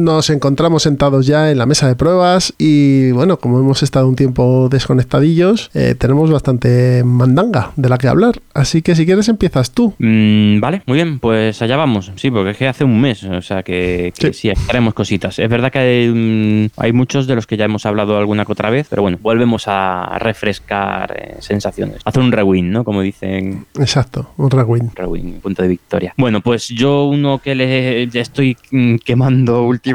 Nos 0.00 0.30
encontramos 0.30 0.84
sentados 0.84 1.26
ya 1.26 1.50
en 1.50 1.58
la 1.58 1.66
mesa 1.66 1.86
de 1.86 1.94
pruebas 1.94 2.54
y 2.56 3.10
bueno, 3.10 3.38
como 3.38 3.60
hemos 3.60 3.82
estado 3.82 4.08
un 4.08 4.16
tiempo 4.16 4.70
desconectadillos, 4.70 5.70
eh, 5.74 5.94
tenemos 5.94 6.30
bastante 6.30 7.04
mandanga 7.04 7.72
de 7.76 7.90
la 7.90 7.98
que 7.98 8.08
hablar. 8.08 8.40
Así 8.54 8.80
que 8.80 8.94
si 8.94 9.04
quieres 9.04 9.28
empiezas 9.28 9.72
tú. 9.72 9.92
Mm, 9.98 10.58
vale, 10.58 10.82
muy 10.86 10.96
bien, 10.96 11.18
pues 11.18 11.60
allá 11.60 11.76
vamos. 11.76 12.12
Sí, 12.16 12.30
porque 12.30 12.52
es 12.52 12.56
que 12.56 12.66
hace 12.66 12.84
un 12.84 12.98
mes, 12.98 13.22
o 13.24 13.42
sea 13.42 13.62
que, 13.62 14.14
que 14.18 14.32
sí, 14.32 14.50
haremos 14.70 14.94
cositas. 14.94 15.38
Es 15.38 15.50
verdad 15.50 15.70
que 15.70 15.78
hay, 15.78 16.08
mm, 16.08 16.80
hay 16.80 16.94
muchos 16.94 17.26
de 17.26 17.34
los 17.34 17.46
que 17.46 17.58
ya 17.58 17.66
hemos 17.66 17.84
hablado 17.84 18.16
alguna 18.16 18.46
que 18.46 18.52
otra 18.52 18.70
vez, 18.70 18.86
pero 18.88 19.02
bueno, 19.02 19.18
volvemos 19.20 19.64
a 19.66 20.18
refrescar 20.18 21.14
eh, 21.14 21.36
sensaciones. 21.40 21.98
Hacer 22.06 22.22
un 22.22 22.32
rewind, 22.32 22.72
¿no? 22.72 22.84
Como 22.84 23.02
dicen. 23.02 23.66
Exacto, 23.78 24.30
un 24.38 24.50
rewind. 24.50 24.94
Rewind, 24.94 25.42
punto 25.42 25.60
de 25.60 25.68
victoria. 25.68 26.14
Bueno, 26.16 26.40
pues 26.40 26.68
yo 26.68 27.04
uno 27.04 27.38
que 27.38 27.54
le 27.54 28.08
ya 28.08 28.22
estoy 28.22 28.56
mm, 28.70 28.96
quemando 29.04 29.64
últimamente 29.64 29.89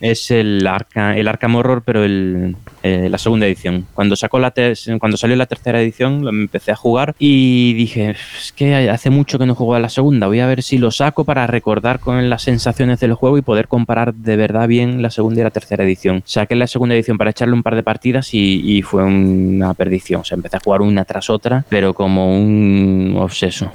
es 0.00 0.30
el 0.30 0.66
Arca, 0.66 1.16
el 1.16 1.28
Arkham 1.28 1.54
Horror, 1.56 1.82
pero 1.84 2.04
el, 2.04 2.56
eh, 2.82 3.08
la 3.10 3.18
segunda 3.18 3.46
edición. 3.46 3.86
Cuando 3.94 4.16
sacó 4.16 4.38
la 4.38 4.52
cuando 4.98 5.16
salió 5.16 5.36
la 5.36 5.46
tercera 5.46 5.80
edición, 5.80 6.24
lo 6.24 6.30
empecé 6.30 6.72
a 6.72 6.76
jugar 6.76 7.14
y 7.18 7.74
dije, 7.74 8.10
es 8.10 8.52
que 8.52 8.74
hace 8.90 9.10
mucho 9.10 9.38
que 9.38 9.46
no 9.46 9.54
juego 9.54 9.74
a 9.74 9.80
la 9.80 9.88
segunda, 9.88 10.26
voy 10.26 10.40
a 10.40 10.46
ver 10.46 10.62
si 10.62 10.78
lo 10.78 10.90
saco 10.90 11.24
para 11.24 11.46
recordar 11.46 12.00
con 12.00 12.28
las 12.30 12.42
sensaciones 12.42 13.00
del 13.00 13.14
juego 13.14 13.38
y 13.38 13.42
poder 13.42 13.68
comparar 13.68 14.14
de 14.14 14.36
verdad 14.36 14.68
bien 14.68 15.02
la 15.02 15.10
segunda 15.10 15.40
y 15.40 15.44
la 15.44 15.50
tercera 15.50 15.84
edición. 15.84 16.22
Saqué 16.24 16.54
la 16.54 16.66
segunda 16.66 16.94
edición 16.94 17.18
para 17.18 17.30
echarle 17.30 17.54
un 17.54 17.62
par 17.62 17.74
de 17.74 17.82
partidas 17.82 18.32
y, 18.32 18.82
fue 18.86 19.02
una 19.02 19.74
perdición. 19.74 20.20
O 20.20 20.24
sea, 20.24 20.36
empecé 20.36 20.58
a 20.58 20.60
jugar 20.60 20.82
una 20.82 21.04
tras 21.04 21.28
otra, 21.30 21.64
pero 21.68 21.94
como 21.94 22.38
un 22.38 23.16
obseso. 23.18 23.72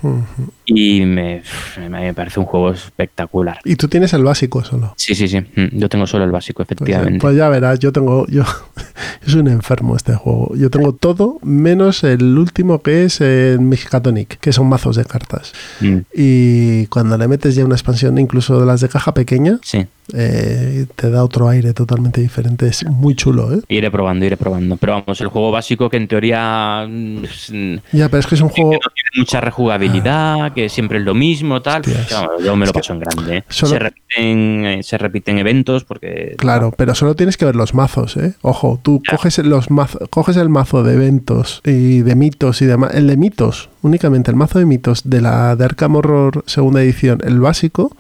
Y 0.73 1.05
me, 1.05 1.41
me 1.89 2.13
parece 2.13 2.39
un 2.39 2.45
juego 2.45 2.71
espectacular. 2.71 3.59
¿Y 3.65 3.75
tú 3.75 3.87
tienes 3.87 4.13
el 4.13 4.23
básico 4.23 4.63
solo? 4.63 4.93
Sí, 4.97 5.15
sí, 5.15 5.27
sí. 5.27 5.39
Mm, 5.39 5.77
yo 5.79 5.89
tengo 5.89 6.07
solo 6.07 6.23
el 6.23 6.31
básico, 6.31 6.63
Pues, 6.63 6.67
efectivamente. 6.71 7.19
pues 7.19 7.35
ya 7.35 7.49
verás, 7.49 7.79
yo 7.79 7.91
tengo. 7.91 8.25
Yo, 8.27 8.43
yo 9.25 9.31
soy 9.31 9.41
un 9.41 9.47
enfermo 9.49 9.95
este 9.95 10.13
juego. 10.15 10.53
Yo 10.55 10.69
tengo 10.69 10.93
todo 10.93 11.39
menos 11.43 12.03
el 12.03 12.37
último 12.37 12.81
que 12.81 13.03
es 13.05 13.21
el 13.21 13.59
Mexicatonic, 13.59 14.39
que 14.39 14.53
son 14.53 14.67
mazos 14.69 14.95
de 14.95 15.05
cartas. 15.05 15.51
Mm, 15.81 15.97
Y 16.13 16.85
cuando 16.87 17.17
le 17.17 17.27
metes 17.27 17.55
ya 17.55 17.65
una 17.65 17.75
expansión, 17.75 18.17
incluso 18.17 18.59
de 18.59 18.65
las 18.65 18.81
de 18.81 18.89
caja 18.89 19.13
pequeña, 19.13 19.59
sí. 19.63 19.87
Eh, 20.13 20.85
te 20.95 21.09
da 21.09 21.23
otro 21.23 21.47
aire 21.49 21.73
totalmente 21.73 22.21
diferente. 22.21 22.67
Es 22.67 22.85
muy 22.85 23.15
chulo, 23.15 23.53
¿eh? 23.53 23.61
Iré 23.67 23.89
probando, 23.91 24.25
iré 24.25 24.37
probando. 24.37 24.77
Pero 24.77 24.93
vamos, 24.93 25.19
el 25.21 25.27
juego 25.27 25.51
básico 25.51 25.89
que 25.89 25.97
en 25.97 26.07
teoría 26.07 26.85
mm, 26.89 27.23
es- 27.23 27.47
que 27.51 27.81
Ya, 27.93 28.09
pero 28.09 28.19
es 28.19 28.27
que 28.27 28.35
es 28.35 28.41
un 28.41 28.49
juego. 28.49 28.71
no 28.73 28.79
tiene 28.79 29.09
mucha 29.17 29.41
rejugabilidad, 29.41 30.53
que 30.53 30.69
siempre 30.69 30.99
es 30.99 31.03
lo 31.05 31.13
mismo, 31.13 31.61
tal. 31.61 31.81
Que, 31.81 31.93
vamos, 32.11 32.43
yo 32.43 32.55
me 32.55 32.65
lo 32.65 32.71
que 32.73 32.79
paso 32.79 32.93
en 32.93 32.99
grande. 32.99 33.37
¿eh? 33.37 33.43
solo- 33.49 33.71
Se, 33.73 33.79
repiten, 33.79 34.65
eh, 34.65 34.83
se 34.83 34.97
repiten 34.97 35.37
eventos 35.37 35.83
porque... 35.83 36.35
Claro, 36.37 36.73
pero 36.77 36.95
solo 36.95 37.15
tienes 37.15 37.37
que 37.37 37.45
ver 37.45 37.55
los 37.55 37.73
mazos, 37.73 38.17
¿eh? 38.17 38.33
Ojo, 38.41 38.79
tú 38.81 39.01
Ya. 39.07 39.15
coges 39.17 39.37
los 39.39 39.71
mazos, 39.71 40.01
coges 40.09 40.37
el 40.37 40.49
mazo 40.49 40.83
de 40.83 40.93
eventos 40.93 41.61
y 41.65 42.01
de 42.01 42.15
mitos 42.15 42.61
y 42.61 42.65
demás, 42.65 42.93
el 42.93 43.07
de 43.07 43.17
mitos, 43.17 43.69
únicamente 43.81 44.29
el 44.31 44.37
mazo 44.37 44.59
de 44.59 44.65
mitos 44.65 45.09
de 45.09 45.21
la 45.21 45.55
de 45.55 45.65
Arkham 45.65 45.95
Horror 45.95 46.43
segunda 46.45 46.81
edición, 46.81 47.19
el 47.23 47.39
básico, 47.39 47.95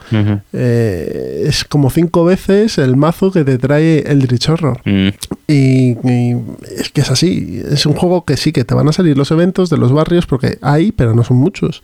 eh, 0.53 1.43
es 1.45 1.63
como 1.65 1.89
cinco 2.01 2.25
veces 2.25 2.77
el 2.77 2.95
mazo 2.95 3.31
que 3.31 3.43
te 3.43 3.57
trae 3.57 3.99
Eldritch 3.99 4.49
Horror. 4.49 4.81
Mm, 4.85 5.09
Y, 5.47 5.97
y 6.07 6.35
es 6.77 6.89
que 6.91 7.01
es 7.01 7.11
así, 7.11 7.61
es 7.69 7.85
un 7.85 7.93
juego 7.93 8.23
que 8.23 8.37
sí 8.37 8.51
que 8.53 8.63
te 8.63 8.73
van 8.73 8.87
a 8.87 8.93
salir 8.93 9.17
los 9.17 9.31
eventos 9.31 9.69
de 9.69 9.77
los 9.77 9.91
barrios 9.91 10.25
porque 10.25 10.57
hay, 10.61 10.91
pero 10.93 11.13
no 11.13 11.23
son 11.23 11.37
muchos. 11.37 11.81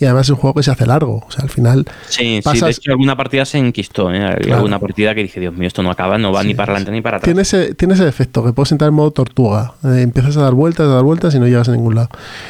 Y 0.00 0.04
además 0.06 0.26
es 0.26 0.30
un 0.30 0.36
juego 0.36 0.54
que 0.54 0.62
se 0.62 0.70
hace 0.70 0.86
largo, 0.86 1.22
o 1.26 1.30
sea, 1.30 1.44
al 1.44 1.50
final 1.50 1.84
Sí, 2.08 2.36
sí, 2.36 2.40
Pasas- 2.42 2.64
de 2.64 2.70
hecho 2.70 2.90
alguna 2.92 3.16
partida 3.16 3.44
se 3.44 3.58
enquistó, 3.58 4.12
¿eh? 4.12 4.18
Claro. 4.40 4.56
alguna 4.56 4.78
partida 4.78 5.14
que 5.14 5.22
dije, 5.22 5.40
Dios 5.40 5.54
mío, 5.54 5.68
esto 5.68 5.82
no 5.82 5.90
acaba, 5.90 6.16
no 6.18 6.32
va 6.32 6.40
Sí, 6.42 6.48
ni 6.48 6.54
para 6.54 6.72
adelante 6.72 6.90
ni 6.90 7.02
para 7.02 7.18
atrás. 7.18 7.26
Tiene 7.26 7.42
ese, 7.42 7.74
tiene 7.74 7.94
ese 7.94 8.08
efecto 8.08 8.42
que 8.44 8.52
puedes 8.52 8.72
entrar 8.72 8.88
en 8.88 8.94
modo 8.94 9.10
tortuga. 9.10 9.74
Eh, 9.84 10.00
empiezas 10.02 10.36
a 10.38 10.42
dar 10.42 10.54
vueltas, 10.54 10.86
a 10.86 10.94
dar 10.94 11.02
vueltas 11.04 11.34
y 11.34 11.38
no 11.38 11.46
llegas 11.46 11.68
a 11.68 11.72
ningún 11.72 11.94
lado. 11.94 12.08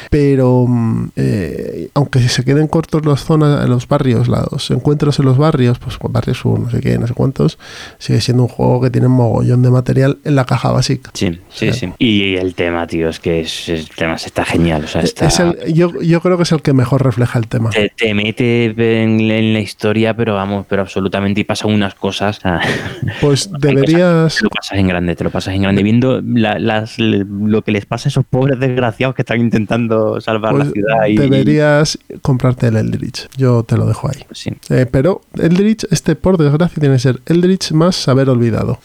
Pero 0.09 0.65
mm, 0.67 1.09
eh, 1.15 1.89
aunque 1.93 2.19
se 2.29 2.43
queden 2.45 2.67
cortos 2.67 3.05
las 3.05 3.23
zonas, 3.23 3.67
los 3.67 3.87
barrios, 3.87 4.27
los 4.27 4.71
encuentros 4.71 5.19
en 5.19 5.25
los 5.25 5.37
barrios, 5.37 5.77
pues 5.79 5.97
barrios 6.09 6.37
sur, 6.37 6.59
no 6.59 6.69
sé 6.69 6.79
qué, 6.79 6.92
no 6.99 7.07
sé 7.07 7.13
cuántos, 7.13 7.57
sigue 7.99 8.21
siendo 8.21 8.43
un 8.43 8.49
juego 8.49 8.81
que 8.81 8.89
tiene 8.89 9.07
un 9.07 9.13
mogollón 9.13 9.61
de 9.61 9.69
material 9.71 10.17
en 10.23 10.35
la 10.35 10.45
caja 10.45 10.71
básica. 10.71 11.11
Sí, 11.13 11.39
sí, 11.49 11.71
sí. 11.73 11.91
Y 11.99 12.35
el 12.35 12.55
tema, 12.55 12.87
tío, 12.87 13.09
es 13.09 13.19
que 13.19 13.41
es, 13.41 13.69
el 13.69 13.89
tema 13.89 14.15
está 14.15 14.45
genial. 14.45 14.83
O 14.85 14.87
sea, 14.87 15.01
está, 15.01 15.27
Es 15.27 15.39
el- 15.39 15.73
yo, 15.73 16.01
yo 16.01 16.21
creo 16.21 16.37
que 16.37 16.43
es 16.43 16.51
el 16.51 16.61
que 16.61 16.73
mejor 16.73 17.03
refleja 17.03 17.39
el 17.39 17.47
tema. 17.47 17.69
te, 17.69 17.91
te 17.95 18.13
mete 18.13 18.65
en, 19.03 19.19
en 19.19 19.53
la 19.53 19.59
historia, 19.59 20.15
pero 20.15 20.35
vamos, 20.35 20.65
pero 20.69 20.81
absolutamente, 20.81 21.41
y 21.41 21.43
pasan 21.43 21.71
unas 21.71 21.95
cosas. 21.95 22.39
Pues 23.21 23.49
deberías... 23.59 24.35
Te 24.37 24.43
lo 24.43 24.49
pasas 24.49 24.77
en 24.79 24.87
grande, 24.87 25.15
te 25.15 25.23
lo 25.23 25.29
pasas 25.29 25.53
en 25.53 25.61
grande. 25.63 25.83
Viendo 25.83 26.21
la- 26.21 26.59
las, 26.59 26.97
lo 26.99 27.61
que 27.61 27.71
les 27.71 27.85
pasa 27.85 28.07
a 28.07 28.09
esos 28.09 28.25
pobres 28.25 28.59
desgraciados 28.59 29.15
que 29.15 29.21
están 29.21 29.39
intentando 29.39 30.19
salvar 30.21 30.53
la 30.53 30.59
Pues 30.65 30.73
ciudad. 30.73 31.05
Y, 31.07 31.17
deberías 31.17 31.97
comprarte 32.21 32.67
el 32.67 32.77
Eldritch. 32.77 33.27
Yo 33.37 33.63
te 33.63 33.77
lo 33.77 33.85
dejo 33.85 34.07
ahí. 34.09 34.23
Sí. 34.31 34.51
Eh, 34.69 34.85
pero 34.89 35.21
Eldritch, 35.39 35.85
este 35.91 36.15
por 36.15 36.37
desgracia, 36.37 36.79
tiene 36.83 36.95
que 36.95 36.99
ser 36.99 37.21
Eldritch 37.27 37.71
más 37.71 37.95
saber 37.95 38.29
olvidado. 38.29 38.77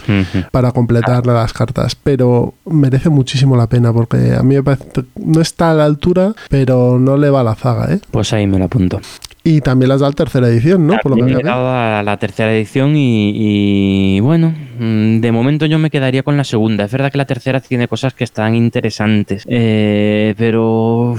Para 0.52 0.70
completar 0.70 1.26
las 1.26 1.52
cartas, 1.52 1.96
pero 1.96 2.54
merece 2.64 3.08
muchísimo 3.08 3.56
la 3.56 3.68
pena 3.68 3.92
porque 3.92 4.34
a 4.38 4.42
mí 4.44 4.54
me 4.54 4.62
parece 4.62 4.84
no 5.16 5.40
está 5.40 5.72
a 5.72 5.74
la 5.74 5.84
altura, 5.84 6.32
pero 6.48 7.00
no 7.00 7.16
le 7.16 7.28
va 7.28 7.40
a 7.40 7.44
la 7.44 7.56
zaga, 7.56 7.92
¿eh? 7.92 8.00
Pues 8.12 8.32
ahí 8.32 8.46
me 8.46 8.58
lo 8.58 8.66
apunto. 8.66 9.00
Y 9.44 9.60
también 9.62 9.88
las 9.88 10.00
da 10.00 10.08
la 10.08 10.12
tercera 10.12 10.48
edición, 10.48 10.86
¿no? 10.86 10.98
Por 11.02 11.12
lo 11.12 11.16
que 11.16 11.22
he 11.22 11.34
aquí. 11.34 11.42
llegado 11.42 11.68
a 11.70 12.02
la 12.02 12.16
tercera 12.18 12.52
edición 12.54 12.94
y, 12.96 14.16
y, 14.16 14.20
bueno, 14.20 14.52
mm, 14.78 15.20
de 15.20 15.32
momento 15.32 15.64
yo 15.66 15.78
me 15.78 15.88
quedaría 15.90 16.22
con 16.22 16.36
la 16.36 16.44
segunda. 16.44 16.84
Es 16.84 16.92
verdad 16.92 17.10
que 17.10 17.16
la 17.18 17.24
tercera 17.24 17.60
tiene 17.60 17.88
cosas 17.88 18.12
que 18.12 18.24
están 18.24 18.54
interesantes, 18.54 19.44
eh, 19.48 20.34
pero 20.36 21.16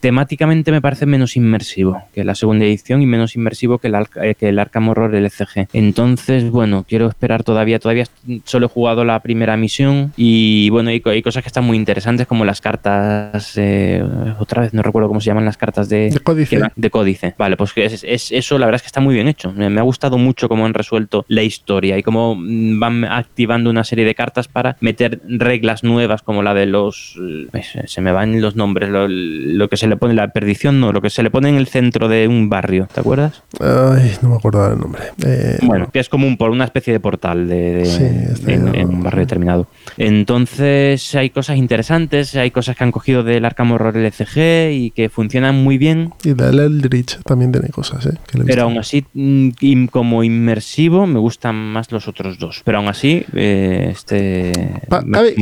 temáticamente 0.00 0.72
me 0.72 0.80
parece 0.80 1.06
menos 1.06 1.36
inmersivo 1.36 2.02
que 2.14 2.24
la 2.24 2.34
segunda 2.34 2.64
edición 2.64 3.02
y 3.02 3.06
menos 3.06 3.36
inmersivo 3.36 3.78
que 3.78 3.88
el, 3.88 3.94
eh, 4.22 4.34
que 4.34 4.48
el 4.48 4.58
Arkham 4.58 4.88
Horror 4.88 5.14
LCG. 5.14 5.68
Entonces, 5.72 6.50
bueno, 6.50 6.84
quiero 6.88 7.06
esperar 7.08 7.44
todavía. 7.44 7.78
Todavía 7.78 8.06
solo 8.44 8.66
he 8.66 8.68
jugado 8.68 9.04
la 9.04 9.20
primera 9.20 9.56
misión 9.56 10.12
y 10.16 10.70
bueno, 10.70 10.90
hay, 10.90 11.00
co- 11.00 11.10
hay 11.10 11.22
cosas 11.22 11.42
que 11.42 11.48
están 11.48 11.64
muy 11.64 11.76
interesantes 11.76 12.26
como 12.26 12.44
las 12.44 12.60
cartas, 12.60 13.52
eh, 13.56 14.02
otra 14.38 14.62
vez 14.62 14.74
no 14.74 14.82
recuerdo 14.82 15.08
cómo 15.08 15.20
se 15.20 15.26
llaman 15.26 15.44
las 15.44 15.56
cartas 15.56 15.88
de, 15.88 16.10
De 16.10 16.20
códice. 16.20 16.56
que- 16.58 16.68
de 16.74 16.90
códice. 16.90 17.34
Vale, 17.42 17.56
pues 17.56 17.72
que 17.72 17.84
es, 17.86 18.04
es- 18.06 18.30
eso 18.30 18.56
la 18.56 18.66
verdad 18.66 18.76
es 18.76 18.82
que 18.82 18.86
está 18.86 19.00
muy 19.00 19.14
bien 19.14 19.26
hecho. 19.26 19.52
Me, 19.52 19.68
me 19.68 19.80
ha 19.80 19.82
gustado 19.82 20.16
mucho 20.16 20.48
cómo 20.48 20.64
han 20.64 20.74
resuelto 20.74 21.24
la 21.26 21.42
historia 21.42 21.98
y 21.98 22.02
cómo 22.04 22.36
mm, 22.36 22.78
van 22.78 23.04
activando 23.04 23.68
una 23.68 23.82
serie 23.82 24.04
de 24.04 24.14
cartas 24.14 24.46
para 24.46 24.76
meter 24.80 25.20
reglas 25.26 25.82
nuevas 25.82 26.22
como 26.22 26.44
la 26.44 26.54
de 26.54 26.66
los... 26.66 27.16
eh, 27.52 27.62
se- 27.86 28.00
me 28.00 28.12
van 28.12 28.40
los 28.40 28.54
nombres, 28.54 28.90
lo, 28.90 29.08
lo 29.08 29.68
que 29.68 29.76
se 29.76 29.88
le 29.88 29.96
pone, 29.96 30.14
la 30.14 30.28
perdición 30.28 30.78
no, 30.78 30.92
lo 30.92 31.00
que 31.02 31.10
se 31.10 31.24
le 31.24 31.30
pone 31.32 31.48
en 31.48 31.56
el 31.56 31.66
centro 31.66 32.06
de 32.06 32.28
un 32.28 32.48
barrio, 32.48 32.86
¿te 32.94 33.00
acuerdas? 33.00 33.42
Ay, 33.60 34.12
no 34.22 34.28
me 34.28 34.36
acuerdo 34.36 34.68
del 34.70 34.78
nombre. 34.78 35.02
Eh, 35.26 35.58
Bueno, 35.62 35.90
que 35.92 35.98
es 35.98 36.08
como 36.08 36.28
un, 36.28 36.36
por 36.36 36.50
una 36.50 36.64
especie 36.64 36.92
de 36.92 37.00
portal 37.00 37.48
de, 37.48 37.72
de- 37.72 37.86
Sí, 37.86 38.04
está 38.32 38.52
en, 38.52 38.64
bien. 38.70 38.74
en 38.76 38.88
un 38.88 39.02
barrio 39.02 39.20
determinado. 39.20 39.66
Entonces 40.26 41.14
hay 41.16 41.30
cosas 41.30 41.56
interesantes, 41.56 42.36
hay 42.36 42.50
cosas 42.50 42.76
que 42.76 42.84
han 42.84 42.92
cogido 42.92 43.22
del 43.24 43.44
Arkham 43.44 43.72
Horror 43.72 43.96
LCG 43.96 44.70
y 44.72 44.90
que 44.94 45.08
funcionan 45.08 45.56
muy 45.62 45.78
bien. 45.78 46.12
Y 46.24 46.34
del 46.34 46.58
Eldritch 46.60 47.18
también 47.32 47.52
tiene 47.52 47.68
cosas, 47.68 48.04
¿eh? 48.06 48.12
Que 48.26 48.38
Pero 48.44 48.62
aún 48.64 48.78
así, 48.78 49.04
mm, 49.14 49.86
como 49.90 50.22
inmersivo, 50.24 51.06
me 51.06 51.18
gustan 51.18 51.54
más 51.56 51.90
los 51.90 52.08
otros 52.08 52.38
dos. 52.38 52.62
Pero 52.64 52.78
aún 52.78 52.88
así, 52.88 53.24
eh, 53.34 53.88
este. 53.90 54.52
A 54.90 55.00
ver, 55.22 55.34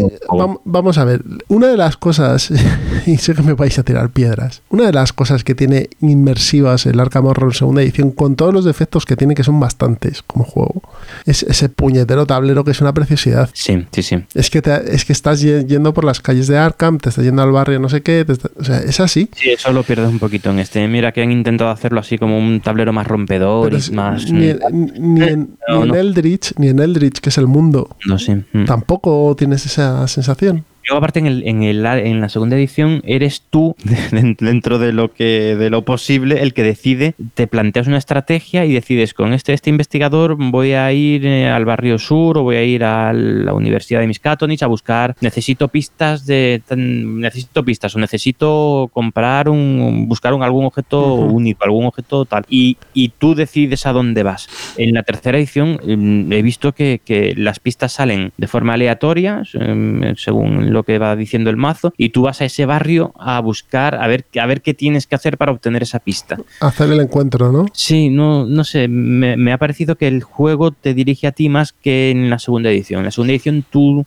vamos 0.65 0.99
a 0.99 1.05
ver, 1.05 1.23
una 1.49 1.67
de 1.69 1.77
las 1.77 1.97
cosas, 1.97 2.51
y 3.07 3.17
sé 3.19 3.35
que 3.35 3.43
me 3.43 3.55
vais 3.55 3.79
a 3.79 3.83
tirar 3.83 4.11
piedras, 4.11 4.63
una 4.71 4.87
de 4.87 4.93
las 4.93 5.13
cosas 5.13 5.45
que 5.45 5.55
tiene 5.55 5.89
inmersivas 6.01 6.87
el 6.87 7.01
Arkham 7.01 7.27
Horror 7.27 7.55
segunda 7.55 7.83
edición, 7.83 8.13
con 8.13 8.37
todos 8.37 8.55
los 8.55 8.65
defectos 8.65 9.05
que 9.05 9.17
tiene, 9.17 9.35
que 9.35 9.45
son 9.45 9.59
bastantes 9.61 10.23
como 10.23 10.45
juego, 10.45 10.83
es 11.27 11.43
ese 11.43 11.69
puñetero 11.69 12.27
tablero 12.27 12.65
que 12.65 12.71
es 12.71 12.81
una 12.81 12.95
preciosidad. 12.95 13.51
Sí, 13.53 13.87
sí, 13.93 14.03
sí. 14.03 14.25
Es 14.35 14.51
que, 14.51 14.63
te- 14.63 14.95
es 14.95 15.05
que 15.05 15.13
estás 15.13 15.41
ye- 15.41 15.65
yendo 15.67 15.93
por 15.95 16.05
las 16.05 16.21
calles 16.21 16.47
de 16.47 16.57
Arkham, 16.59 16.99
te 16.99 17.09
estás 17.09 17.25
yendo 17.25 17.43
al 17.43 17.51
barrio 17.53 17.79
no 17.81 17.89
sé 17.89 18.03
qué, 18.03 18.25
te 18.25 18.33
está- 18.33 18.51
o 18.59 18.65
sea, 18.65 18.79
es 18.79 19.01
así. 19.01 19.29
Sí, 19.35 19.51
eso 19.51 19.73
lo 19.73 19.83
pierdes 19.83 20.09
un 20.09 20.19
poquito 20.19 20.51
en 20.51 20.59
este. 20.61 20.87
Mira 20.89 21.13
que 21.13 21.23
han 21.23 21.33
intentado 21.33 21.71
hacerlo 21.81 22.01
así 22.01 22.19
como 22.19 22.39
un 22.39 22.61
tablero 22.61 22.93
más 22.93 23.07
rompedor 23.07 23.73
y 23.73 23.91
más. 23.93 24.31
ni, 24.31 24.49
en, 24.51 24.59
ni 24.99 25.23
en- 25.23 25.57
No, 25.69 25.77
ni 25.79 25.83
en 25.83 25.89
no. 25.89 25.95
Eldritch, 25.95 26.53
ni 26.59 26.69
en 26.69 26.79
Eldritch, 26.79 27.21
que 27.21 27.31
es 27.31 27.39
el 27.39 27.47
mundo, 27.47 27.97
No 28.07 28.17
mm. 28.17 28.65
tampoco 28.67 29.35
tienes 29.37 29.65
esa 29.65 30.07
sensación. 30.07 30.65
Yo 30.91 30.97
aparte 30.97 31.21
en, 31.21 31.27
el, 31.27 31.47
en, 31.47 31.63
el, 31.63 31.87
en 31.87 32.21
la 32.21 32.29
segunda 32.29 32.57
edición 32.57 33.01
eres 33.05 33.43
tú, 33.49 33.77
dentro 34.11 34.81
de 34.81 34.93
lo 34.93 35.13
que 35.13 35.55
de 35.55 35.71
lo 35.71 35.83
posible, 35.85 36.43
el 36.43 36.53
que 36.53 36.65
decide, 36.65 37.15
te 37.35 37.47
planteas 37.47 37.87
una 37.87 37.97
estrategia 37.97 38.65
y 38.65 38.73
decides 38.73 39.15
con 39.15 39.33
este, 39.33 39.53
este 39.53 39.71
investigador 39.71 40.35
voy 40.37 40.73
a 40.73 40.93
ir 40.93 41.25
eh, 41.25 41.49
al 41.49 41.65
barrio 41.65 41.97
sur 42.01 42.39
o 42.39 42.43
voy 42.43 42.57
a 42.57 42.65
ir 42.65 42.83
a 42.83 43.13
la 43.13 43.55
Universidad 43.55 44.01
de 44.01 44.09
Miskatonic 44.09 44.65
a 44.65 44.67
buscar, 44.67 45.15
necesito 45.21 45.69
pistas 45.69 46.27
de 46.27 46.61
necesito 46.75 47.65
pistas 47.65 47.95
o 47.95 48.01
necesito 48.01 48.91
comprar 48.93 49.49
un, 49.49 50.09
buscar 50.09 50.35
un, 50.35 50.43
algún 50.43 50.65
objeto 50.65 51.15
único, 51.15 51.63
algún 51.63 51.87
objeto 51.87 52.25
tal. 52.25 52.45
Y, 52.49 52.79
y, 52.95 53.11
tú 53.11 53.37
decides 53.37 53.87
a 53.87 53.93
dónde 53.93 54.25
vas. 54.25 54.49
En 54.77 54.95
la 54.95 55.05
tercera 55.05 55.39
edición 55.39 55.79
mm, 55.85 56.33
he 56.33 56.43
visto 56.43 56.73
que, 56.73 57.01
que 57.05 57.35
las 57.37 57.61
pistas 57.61 57.93
salen 57.93 58.33
de 58.37 58.49
forma 58.49 58.75
aleatoria, 58.75 59.43
em, 59.55 60.17
según 60.17 60.73
lo 60.73 60.80
que 60.83 60.99
va 60.99 61.17
diciendo 61.17 61.51
el 61.51 61.57
mazo, 61.57 61.93
y 61.97 62.11
tú 62.11 62.23
vas 62.23 62.41
a 62.41 62.45
ese 62.45 62.67
barrio 62.67 63.13
a 63.19 63.41
buscar, 63.41 63.95
a 63.95 64.07
ver, 64.07 64.25
a 64.41 64.47
ver 64.47 64.63
qué 64.63 64.75
tienes 64.75 65.07
que 65.07 65.15
hacer 65.15 65.39
para 65.39 65.53
obtener 65.53 65.83
esa 65.83 65.99
pista. 65.99 66.39
Hacer 66.61 66.91
el 66.91 67.01
encuentro, 67.01 67.53
¿no? 67.53 67.67
Sí, 67.73 68.09
no, 68.11 68.47
no 68.47 68.65
sé, 68.65 68.89
me, 68.89 69.37
me 69.37 69.53
ha 69.53 69.59
parecido 69.59 69.97
que 69.97 70.09
el 70.09 70.23
juego 70.23 70.71
te 70.71 70.95
dirige 70.95 71.27
a 71.27 71.33
ti 71.33 71.49
más 71.49 71.73
que 71.73 72.11
en 72.11 72.31
la 72.31 72.39
segunda 72.39 72.71
edición. 72.71 73.01
En 73.01 73.07
la 73.07 73.11
segunda 73.11 73.33
edición 73.33 73.65
tú 73.69 74.05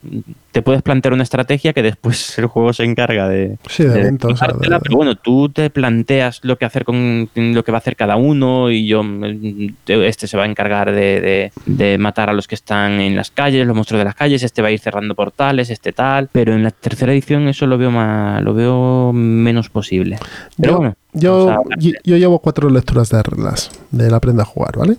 te 0.54 0.62
puedes 0.62 0.84
plantear 0.84 1.14
una 1.14 1.24
estrategia 1.24 1.74
que 1.74 1.82
después 1.82 2.38
el 2.38 2.46
juego 2.46 2.72
se 2.72 2.84
encarga 2.84 3.28
de, 3.28 3.58
sí, 3.68 3.84
de, 3.84 4.00
eventos, 4.00 4.40
pero 4.62 4.80
bueno, 4.92 5.16
tú 5.16 5.50
te 5.50 5.70
planteas 5.70 6.40
lo 6.44 6.58
que 6.58 6.66
hacer 6.66 6.86
con 6.86 7.30
lo 7.36 7.64
que 7.64 7.72
va 7.72 7.78
a 7.78 7.80
hacer 7.80 7.96
cada 7.96 8.16
uno 8.16 8.72
y 8.72 8.86
yo 8.88 9.04
este 9.88 10.28
se 10.28 10.38
va 10.38 10.44
a 10.44 10.46
encargar 10.46 10.94
de, 10.94 11.52
de, 11.66 11.98
matar 11.98 12.30
a 12.30 12.34
los 12.34 12.48
que 12.48 12.56
están 12.56 13.02
en 13.02 13.16
las 13.16 13.32
calles, 13.32 13.66
los 13.66 13.76
monstruos 13.76 14.00
de 14.00 14.06
las 14.06 14.16
calles, 14.16 14.44
este 14.44 14.62
va 14.62 14.68
a 14.68 14.72
ir 14.72 14.80
cerrando 14.80 15.16
portales, 15.16 15.70
este 15.70 15.92
tal, 15.92 16.30
pero 16.32 16.54
en 16.54 16.64
la 16.64 16.72
tercera 16.72 17.12
edición 17.12 17.48
eso 17.48 17.66
lo 17.66 17.78
veo 17.78 17.92
más, 17.92 18.42
lo 18.44 18.54
veo 18.54 19.12
menos 19.12 19.70
posible. 19.70 20.20
Pero 20.58 20.74
yo, 20.74 20.78
bueno. 20.78 20.96
Yo, 21.14 21.56
yo, 21.78 22.18
llevo 22.18 22.40
cuatro 22.40 22.70
lecturas 22.70 23.10
de 23.10 23.22
reglas 23.22 23.70
de 23.92 24.10
la 24.10 24.18
aprenda 24.18 24.44
a 24.44 24.46
jugar, 24.46 24.78
¿vale? 24.78 24.98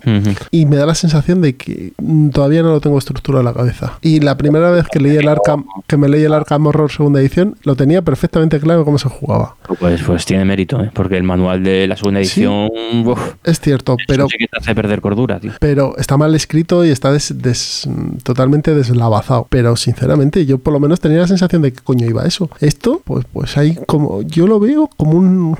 Y 0.51 0.65
me 0.65 0.77
da 0.77 0.85
la 0.85 0.95
sensación 0.95 1.41
de 1.41 1.55
que 1.55 1.93
todavía 2.31 2.63
no 2.63 2.69
lo 2.69 2.81
tengo 2.81 2.97
estructurado 2.97 3.41
en 3.41 3.45
la 3.45 3.53
cabeza. 3.53 3.97
Y 4.01 4.21
la 4.21 4.37
primera 4.37 4.71
vez 4.71 4.85
que 4.91 4.99
leí 4.99 5.17
el 5.17 5.27
Arkham, 5.27 5.65
que 5.87 5.97
me 5.97 6.07
leí 6.07 6.23
el 6.23 6.33
Arkham 6.33 6.67
Horror 6.67 6.91
segunda 6.91 7.19
edición, 7.19 7.55
lo 7.63 7.75
tenía 7.75 8.01
perfectamente 8.01 8.59
claro 8.59 8.85
cómo 8.85 8.97
se 8.97 9.09
jugaba. 9.09 9.55
Pues, 9.79 10.01
pues 10.03 10.25
tiene 10.25 10.45
mérito, 10.45 10.81
¿eh? 10.81 10.91
porque 10.93 11.17
el 11.17 11.23
manual 11.23 11.63
de 11.63 11.87
la 11.87 11.97
segunda 11.97 12.19
edición. 12.19 12.69
es 13.43 13.59
cierto, 13.59 13.97
pero. 14.07 14.27
Sí 14.29 14.37
que 14.37 14.47
te 14.47 14.57
hace 14.57 14.73
perder 14.73 15.01
cordura, 15.01 15.39
tío. 15.39 15.51
Pero 15.59 15.97
está 15.97 16.17
mal 16.17 16.33
escrito 16.35 16.85
y 16.85 16.89
está 16.89 17.11
des, 17.11 17.87
totalmente 18.23 18.73
deslavazado. 18.73 19.47
Pero 19.49 19.75
sinceramente, 19.75 20.45
yo 20.45 20.57
por 20.57 20.73
lo 20.73 20.79
menos 20.79 20.99
tenía 20.99 21.19
la 21.19 21.27
sensación 21.27 21.61
de 21.61 21.73
que 21.73 21.81
coño 21.81 22.07
iba 22.07 22.25
eso. 22.25 22.49
Esto, 22.59 23.01
pues, 23.03 23.25
pues 23.31 23.57
hay 23.57 23.77
como. 23.85 24.21
Yo 24.21 24.47
lo 24.47 24.59
veo 24.59 24.89
como 24.95 25.17
un 25.17 25.57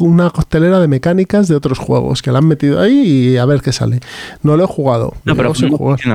una 0.00 0.30
costelera 0.30 0.80
de 0.80 0.88
mecánicas 0.88 1.48
de 1.48 1.56
otros 1.56 1.78
juegos 1.78 2.22
que 2.22 2.32
la 2.32 2.38
han 2.38 2.46
metido 2.46 2.80
ahí 2.80 3.32
y 3.32 3.36
a 3.36 3.44
ver 3.44 3.60
qué 3.60 3.72
sale. 3.72 4.00
No 4.42 4.56
lo 4.56 4.64
he 4.64 4.66
jugado. 4.66 5.14
No, 5.24 5.36
pero 5.36 5.52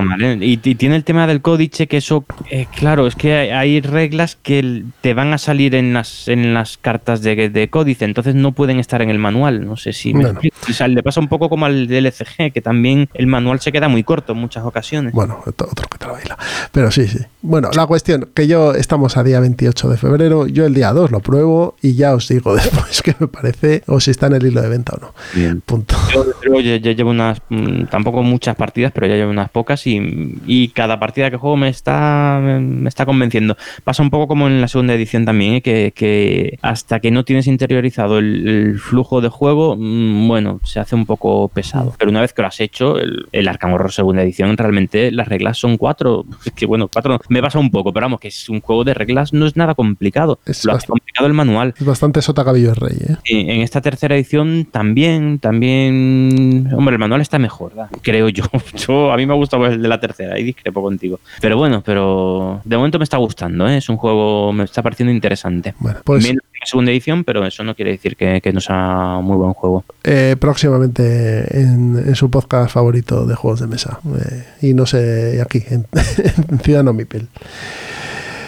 mal. 0.01 0.21
¿eh? 0.21 0.37
Y, 0.41 0.57
tiene 0.57 0.95
el 0.95 1.03
tema 1.03 1.27
del 1.27 1.41
códice 1.41 1.87
que 1.87 1.97
eso, 1.97 2.25
eh, 2.49 2.67
claro, 2.75 3.07
es 3.07 3.15
que 3.15 3.33
hay, 3.53 3.81
reglas 3.81 4.37
que 4.41 4.83
te 5.01 5.13
van 5.13 5.33
a 5.33 5.37
salir 5.37 5.75
en 5.75 5.93
las, 5.93 6.27
en 6.27 6.53
las 6.53 6.77
cartas 6.77 7.21
de, 7.21 7.49
de, 7.49 7.69
códice, 7.69 8.05
entonces 8.05 8.35
no 8.35 8.53
pueden 8.53 8.79
estar 8.79 9.01
en 9.01 9.09
el 9.09 9.19
manual. 9.19 9.65
No 9.65 9.77
sé 9.77 9.93
si 9.93 10.13
me 10.13 10.25
o 10.25 10.73
sea, 10.73 10.87
le 10.87 11.03
pasa 11.03 11.19
un 11.19 11.27
poco 11.27 11.49
como 11.49 11.65
al 11.65 11.87
LCG, 11.87 12.51
que 12.53 12.61
también 12.61 13.09
el 13.13 13.27
manual 13.27 13.59
se 13.59 13.71
queda 13.71 13.87
muy 13.87 14.03
corto 14.03 14.33
en 14.33 14.39
muchas 14.39 14.63
ocasiones. 14.63 15.13
Bueno, 15.13 15.39
otro 15.45 15.67
que 15.89 15.97
te 15.97 16.05
lo 16.05 16.13
baila. 16.13 16.37
Pero 16.71 16.91
sí, 16.91 17.07
sí. 17.07 17.19
Bueno, 17.41 17.69
la 17.73 17.85
cuestión, 17.85 18.29
que 18.33 18.47
yo 18.47 18.73
estamos 18.73 19.17
a 19.17 19.23
día 19.23 19.39
28 19.39 19.89
de 19.89 19.97
febrero, 19.97 20.47
yo 20.47 20.65
el 20.65 20.73
día 20.73 20.93
2 20.93 21.11
lo 21.11 21.19
pruebo 21.19 21.75
y 21.81 21.95
ya 21.95 22.13
os 22.13 22.27
digo 22.27 22.55
después 22.55 23.01
que 23.01 23.15
me 23.19 23.27
parece 23.27 23.72
o 23.87 23.99
si 23.99 24.11
está 24.11 24.27
en 24.27 24.33
el 24.33 24.45
hilo 24.45 24.61
de 24.61 24.69
venta 24.69 24.93
o 24.95 24.99
no. 24.99 25.13
Bien. 25.33 25.61
Punto. 25.61 25.95
Yo, 26.13 26.59
ya, 26.59 26.77
llevo 26.77 27.09
unas, 27.09 27.41
mm, 27.49 27.85
tampoco 27.85 28.23
muchas 28.23 28.55
partidas, 28.55 28.91
pero 28.93 29.07
ya 29.07 29.15
llevo 29.15 29.31
unas 29.31 29.49
pocas 29.49 29.83
y, 29.85 30.71
cada 30.73 30.99
partida 30.99 31.29
que 31.29 31.37
juego 31.37 31.57
me 31.57 31.69
está, 31.69 32.39
me 32.41 32.89
está 32.89 33.05
convenciendo. 33.05 33.57
Pasa 33.83 34.01
un 34.01 34.09
poco 34.09 34.27
como 34.27 34.47
en 34.47 34.61
la 34.61 34.67
segunda 34.67 34.93
edición 34.93 35.25
también, 35.25 35.55
¿eh? 35.55 35.61
que, 35.61 36.57
hasta 36.61 36.99
que 36.99 37.11
no 37.11 37.25
tienes 37.25 37.47
interiorizado 37.47 38.19
el, 38.19 38.79
flujo 38.79 39.21
de 39.21 39.29
juego, 39.29 39.75
mm, 39.77 40.27
bueno, 40.27 40.59
se 40.63 40.79
hace 40.79 40.95
un 40.95 41.05
poco 41.05 41.47
pesado. 41.49 41.93
Pero 41.97 42.11
una 42.11 42.21
vez 42.21 42.33
que 42.33 42.41
lo 42.41 42.47
has 42.47 42.59
hecho, 42.59 42.97
el, 42.97 43.27
el 43.31 43.47
Arkham 43.47 43.73
Horror 43.73 43.91
segunda 43.91 44.23
edición, 44.23 44.57
realmente 44.57 45.11
las 45.11 45.27
reglas 45.27 45.57
son 45.57 45.77
cuatro. 45.77 46.25
que 46.55 46.65
bueno, 46.65 46.89
cuatro 46.91 47.19
me 47.29 47.41
pasa 47.41 47.59
un 47.59 47.71
poco, 47.71 47.93
pero 47.93 48.05
vamos, 48.05 48.19
que 48.19 48.29
es 48.29 48.49
un 48.49 48.61
juego 48.61 48.83
de 48.83 48.93
reglas, 48.93 49.33
no 49.33 49.45
es 49.45 49.55
nada 49.55 49.75
complicado. 49.75 50.39
Es 50.45 50.65
lo 50.65 50.73
hace 50.73 50.87
complicado 50.87 51.27
el 51.27 51.33
manual. 51.33 51.73
Es 51.77 51.85
bastante 51.85 52.21
sota 52.21 52.43
cabillo 52.43 52.73
rey, 52.73 52.97
¿eh? 52.99 53.17
en 53.25 53.61
esta 53.63 53.81
tercera 53.81 54.15
edición 54.15 54.67
también, 54.69 55.39
también, 55.39 56.69
hombre, 56.73 56.93
el 56.95 56.99
manual 56.99 57.21
está 57.21 57.39
mejor, 57.39 57.73
creo 58.01 58.29
yo. 58.29 58.43
yo. 58.75 59.11
A 59.11 59.17
mí 59.17 59.25
me 59.25 59.33
ha 59.33 59.35
gustado 59.35 59.65
el 59.65 59.81
de 59.81 59.87
la 59.87 59.99
tercera, 59.99 60.37
y 60.39 60.43
discrepo 60.43 60.81
contigo. 60.81 61.19
Pero 61.41 61.57
bueno, 61.57 61.81
pero 61.85 62.61
de 62.63 62.77
momento 62.77 62.99
me 62.99 63.03
está 63.03 63.17
gustando, 63.17 63.67
¿eh? 63.67 63.77
es 63.77 63.89
un 63.89 63.97
juego, 63.97 64.53
me 64.53 64.63
está 64.63 64.81
pareciendo 64.81 65.11
interesante. 65.11 65.73
Bueno, 65.79 65.99
pues... 66.03 66.23
Menos 66.23 66.43
segunda 66.65 66.91
edición, 66.91 67.23
pero 67.23 67.45
eso 67.45 67.63
no 67.63 67.75
quiere 67.75 67.91
decir 67.91 68.15
que, 68.15 68.41
no 68.53 68.61
sea 68.61 69.17
un 69.19 69.25
muy 69.25 69.37
buen 69.37 69.53
juego. 69.53 69.83
Eh, 70.03 70.35
próximamente 70.39 71.59
en, 71.59 72.15
su 72.15 72.29
podcast 72.29 72.71
favorito 72.71 73.25
de 73.25 73.35
juegos 73.35 73.59
de 73.59 73.67
mesa. 73.67 73.99
Eh, 74.05 74.69
y 74.69 74.73
no 74.73 74.85
sé, 74.85 75.41
aquí, 75.41 75.63
en, 75.69 75.85
en 76.49 76.59
Ciudadano 76.59 76.93
Mipel. 76.93 77.27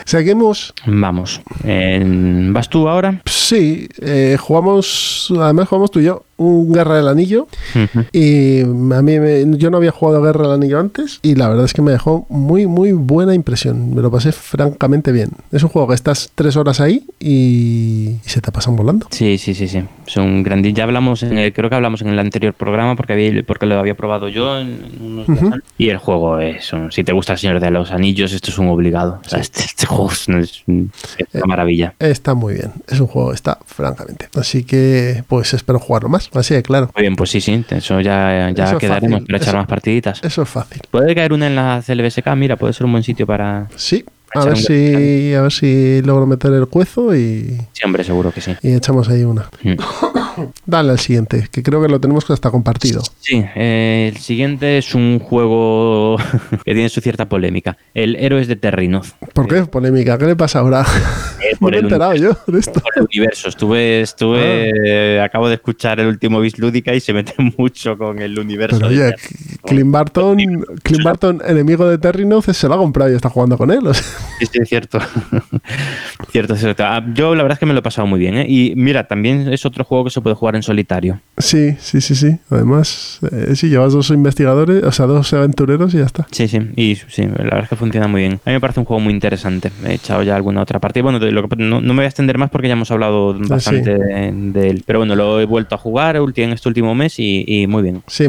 Seguimos. 0.06 0.74
Vamos. 0.86 1.42
¿Vas 1.64 2.70
tú 2.70 2.88
ahora? 2.88 3.22
Sí, 3.26 3.88
eh, 4.02 4.38
jugamos, 4.40 5.34
además 5.38 5.68
jugamos 5.68 5.92
tú 5.92 6.00
y 6.00 6.06
yo 6.06 6.25
un 6.38 6.74
Guerra 6.74 6.98
del 6.98 7.08
Anillo. 7.08 7.48
Y 8.12 8.62
a 8.62 9.02
mí 9.02 9.14
yo 9.58 9.70
no 9.70 9.78
había 9.78 9.92
jugado 9.92 10.22
Guerra 10.22 10.44
del 10.44 10.54
Anillo 10.54 10.80
antes 10.80 11.20
y 11.22 11.36
la 11.36 11.50
verdad 11.50 11.66
es 11.66 11.74
que 11.74 11.82
me 11.82 11.92
dejó 11.92 12.26
muy, 12.30 12.68
muy 12.68 12.92
buena 12.92 13.34
impresión. 13.34 13.94
Me 13.94 14.02
lo 14.02 14.12
pasé 14.12 14.32
francamente 14.32 15.12
bien. 15.12 15.30
Es 15.52 15.64
un 15.64 15.70
juego 15.70 15.88
que 15.88 15.96
estás 15.96 16.32
tres 16.36 16.56
horas 16.56 16.80
ahí 16.82 17.04
y, 17.20 18.18
se 18.26 18.42
te 18.42 18.52
pasan 18.52 18.76
volando. 18.76 19.08
Sí, 19.12 19.38
sí, 19.38 19.54
sí, 19.54 19.68
sí. 19.68 19.84
Son 20.06 20.44
grandes. 20.44 20.74
Ya 20.74 20.84
hablamos, 20.84 21.24
en 21.24 21.38
el, 21.38 21.54
creo 21.54 21.70
que 21.70 21.76
hablamos 21.76 22.02
en 22.02 22.10
el 22.10 22.20
anterior 22.20 22.54
programa 22.54 22.96
porque, 22.96 23.14
había, 23.14 23.44
porque 23.44 23.66
lo 23.66 23.80
había 23.80 23.96
probado 23.96 24.28
yo 24.28 24.60
en, 24.60 24.80
unos 25.02 25.28
Y 25.78 25.90
el 25.90 25.98
juego 25.98 26.40
es, 26.40 26.72
si 26.90 27.04
te 27.04 27.14
gusta 27.14 27.34
el 27.34 27.40
Señor 27.40 27.60
de 27.60 27.72
los 27.72 27.92
Anillos, 27.92 28.34
esto 28.34 28.52
es 28.52 28.58
un 28.58 28.68
obligado. 28.68 29.22
este, 29.32 29.64
este, 29.64 29.86
juego 29.86 30.12
es, 30.12 30.28
una 30.68 30.88
eh, 31.18 31.42
maravilla. 31.46 31.94
Está 32.00 32.34
muy 32.34 32.56
bien. 32.56 32.72
Es 32.88 33.00
un 33.00 33.08
juego, 33.08 33.34
está 33.34 33.60
francamente. 33.66 34.30
Así 34.36 34.64
que 34.64 35.24
pues 35.28 35.54
espero 35.54 35.80
jugarlo 35.80 36.10
más. 36.10 36.25
Así 36.34 36.62
claro. 36.62 36.90
Muy 36.96 37.02
bien, 37.02 37.16
pues 37.16 37.30
sí, 37.30 37.42
sí, 37.42 37.64
eso 37.70 38.02
ya, 38.02 38.52
ya 38.52 38.78
quedaremos 38.78 39.22
para 39.24 39.38
echar 39.38 39.56
más 39.56 39.68
partiditas. 39.68 40.24
Eso 40.24 40.44
es 40.44 40.50
fácil. 40.50 40.82
Puede 40.90 41.14
caer 41.16 41.34
una 41.34 41.48
en 41.48 41.56
la 41.56 41.84
CLBSK, 41.86 42.28
mira, 42.36 42.56
puede 42.56 42.74
ser 42.74 42.86
un 42.86 42.94
buen 42.94 43.04
sitio 43.04 43.26
para... 43.26 43.68
Sí, 43.76 44.06
a 44.36 44.46
ver, 44.46 44.58
si, 44.58 45.34
a 45.34 45.42
ver 45.44 45.52
si 45.52 46.02
logro 46.02 46.26
meter 46.26 46.52
el 46.52 46.68
cuezo 46.68 47.16
y. 47.16 47.58
Sí, 47.72 47.86
hombre, 47.86 48.04
seguro 48.04 48.32
que 48.32 48.42
sí. 48.42 48.54
Y 48.62 48.74
echamos 48.74 49.08
ahí 49.08 49.24
una. 49.24 49.50
Mm. 49.64 49.76
Dale 50.66 50.92
al 50.92 51.00
siguiente, 51.00 51.48
que 51.52 51.64
creo 51.64 51.82
que 51.82 51.88
lo 51.88 52.00
tenemos 52.00 52.30
hasta 52.30 52.52
compartido. 52.52 53.02
Sí, 53.20 53.44
eh, 53.56 54.12
el 54.14 54.18
siguiente 54.22 54.78
es 54.78 54.96
un 54.96 55.20
juego 55.20 56.18
que 56.66 56.74
tiene 56.74 56.90
su 56.90 57.02
cierta 57.02 57.28
polémica. 57.28 57.78
El 57.94 58.16
Héroes 58.16 58.48
de 58.48 58.56
Terrinoz. 58.56 59.16
¿Por 59.34 59.48
qué 59.48 59.64
polémica? 59.66 60.18
¿Qué 60.18 60.26
le 60.26 60.36
pasa 60.36 60.60
ahora? 60.60 60.86
Eh, 61.42 61.56
por 61.60 61.72
me 61.72 61.78
he 61.78 61.80
enterado 61.82 62.16
yo 62.16 62.38
de 62.48 62.60
esto. 62.60 62.80
Por 62.80 62.94
el 62.96 63.04
universo. 63.04 63.50
Estuve, 63.50 64.02
estuve 64.02 65.20
ah. 65.20 65.26
acabo 65.26 65.48
de 65.48 65.56
escuchar 65.56 66.00
el 66.00 66.08
último 66.08 66.40
Bis 66.40 66.58
Lúdica 66.58 66.94
y 66.94 67.00
se 67.00 67.14
mete 67.14 67.34
mucho 67.58 67.98
con 67.98 68.20
el 68.20 68.38
universo. 68.38 68.78
Pero 68.78 68.90
oye, 68.90 69.16
Clint 69.66 69.92
Barton, 69.92 70.38
Clint 70.84 71.04
Barton, 71.04 71.42
enemigo 71.46 71.88
de 71.88 71.98
Terrinoz, 71.98 72.46
se 72.46 72.68
lo 72.68 72.76
ha 72.76 72.78
comprado 72.78 73.12
y 73.12 73.16
está 73.16 73.30
jugando 73.30 73.58
con 73.58 73.72
él. 73.72 73.82
Sí, 74.40 74.46
sí, 74.52 74.60
es 74.62 74.70
cierto. 74.70 75.00
cierto, 76.32 76.56
cierto. 76.56 76.84
Ah, 76.86 77.04
yo 77.14 77.36
la 77.36 77.44
verdad 77.44 77.56
es 77.56 77.60
que 77.60 77.66
me 77.66 77.74
lo 77.74 77.80
he 77.80 77.84
pasado 77.84 78.08
muy 78.08 78.20
bien. 78.20 78.36
¿eh? 78.36 78.46
Y 78.48 78.74
mira, 78.76 79.08
también 79.08 79.52
es 79.52 79.66
otro 79.66 79.84
juego 79.84 80.06
que 80.06 80.10
se 80.10 80.22
puede 80.22 80.36
jugar 80.36 80.56
en 80.56 80.64
solitario. 80.64 81.22
Sí, 81.38 81.76
sí, 81.80 82.02
sí, 82.02 82.16
sí. 82.16 82.38
Además, 82.50 83.20
eh, 83.32 83.56
sí, 83.56 83.70
llevas 83.70 83.94
dos 83.94 84.10
investigadores, 84.10 84.84
o 84.84 84.92
sea, 84.92 85.06
dos 85.06 85.34
aventureros 85.34 85.94
y 85.94 85.98
ya 85.98 86.06
está. 86.06 86.28
Sí, 86.32 86.48
sí. 86.48 86.60
Y 86.76 86.96
sí, 86.96 87.24
la 87.24 87.44
verdad 87.44 87.64
es 87.64 87.70
que 87.70 87.76
funciona 87.76 88.08
muy 88.08 88.22
bien. 88.22 88.34
A 88.46 88.50
mí 88.50 88.54
me 88.54 88.60
parece 88.60 88.80
un 88.80 88.86
juego 88.86 89.00
muy 89.00 89.14
interesante. 89.14 89.72
He 89.86 89.94
echado 89.94 90.22
ya 90.24 90.36
alguna 90.36 90.62
otra 90.62 90.80
parte. 90.80 91.02
Bueno, 91.02 91.20
no, 91.20 91.82
me 91.82 91.94
voy 91.94 92.04
a 92.04 92.08
extender 92.08 92.38
más 92.38 92.50
porque 92.50 92.68
ya 92.68 92.74
hemos 92.74 92.92
hablado 92.92 93.32
ah, 93.32 93.46
bastante 93.48 93.98
de, 93.98 94.70
él. 94.70 94.84
Pero 94.86 95.00
bueno, 95.00 95.16
lo 95.16 95.40
he 95.40 95.46
vuelto 95.46 95.76
a 95.76 95.78
jugar 95.78 96.18
en 96.18 96.52
este 96.52 96.68
último 96.68 96.94
mes 96.96 97.16
y, 97.18 97.66
muy 97.68 97.84
bien. 97.84 98.04
Sí, 98.08 98.26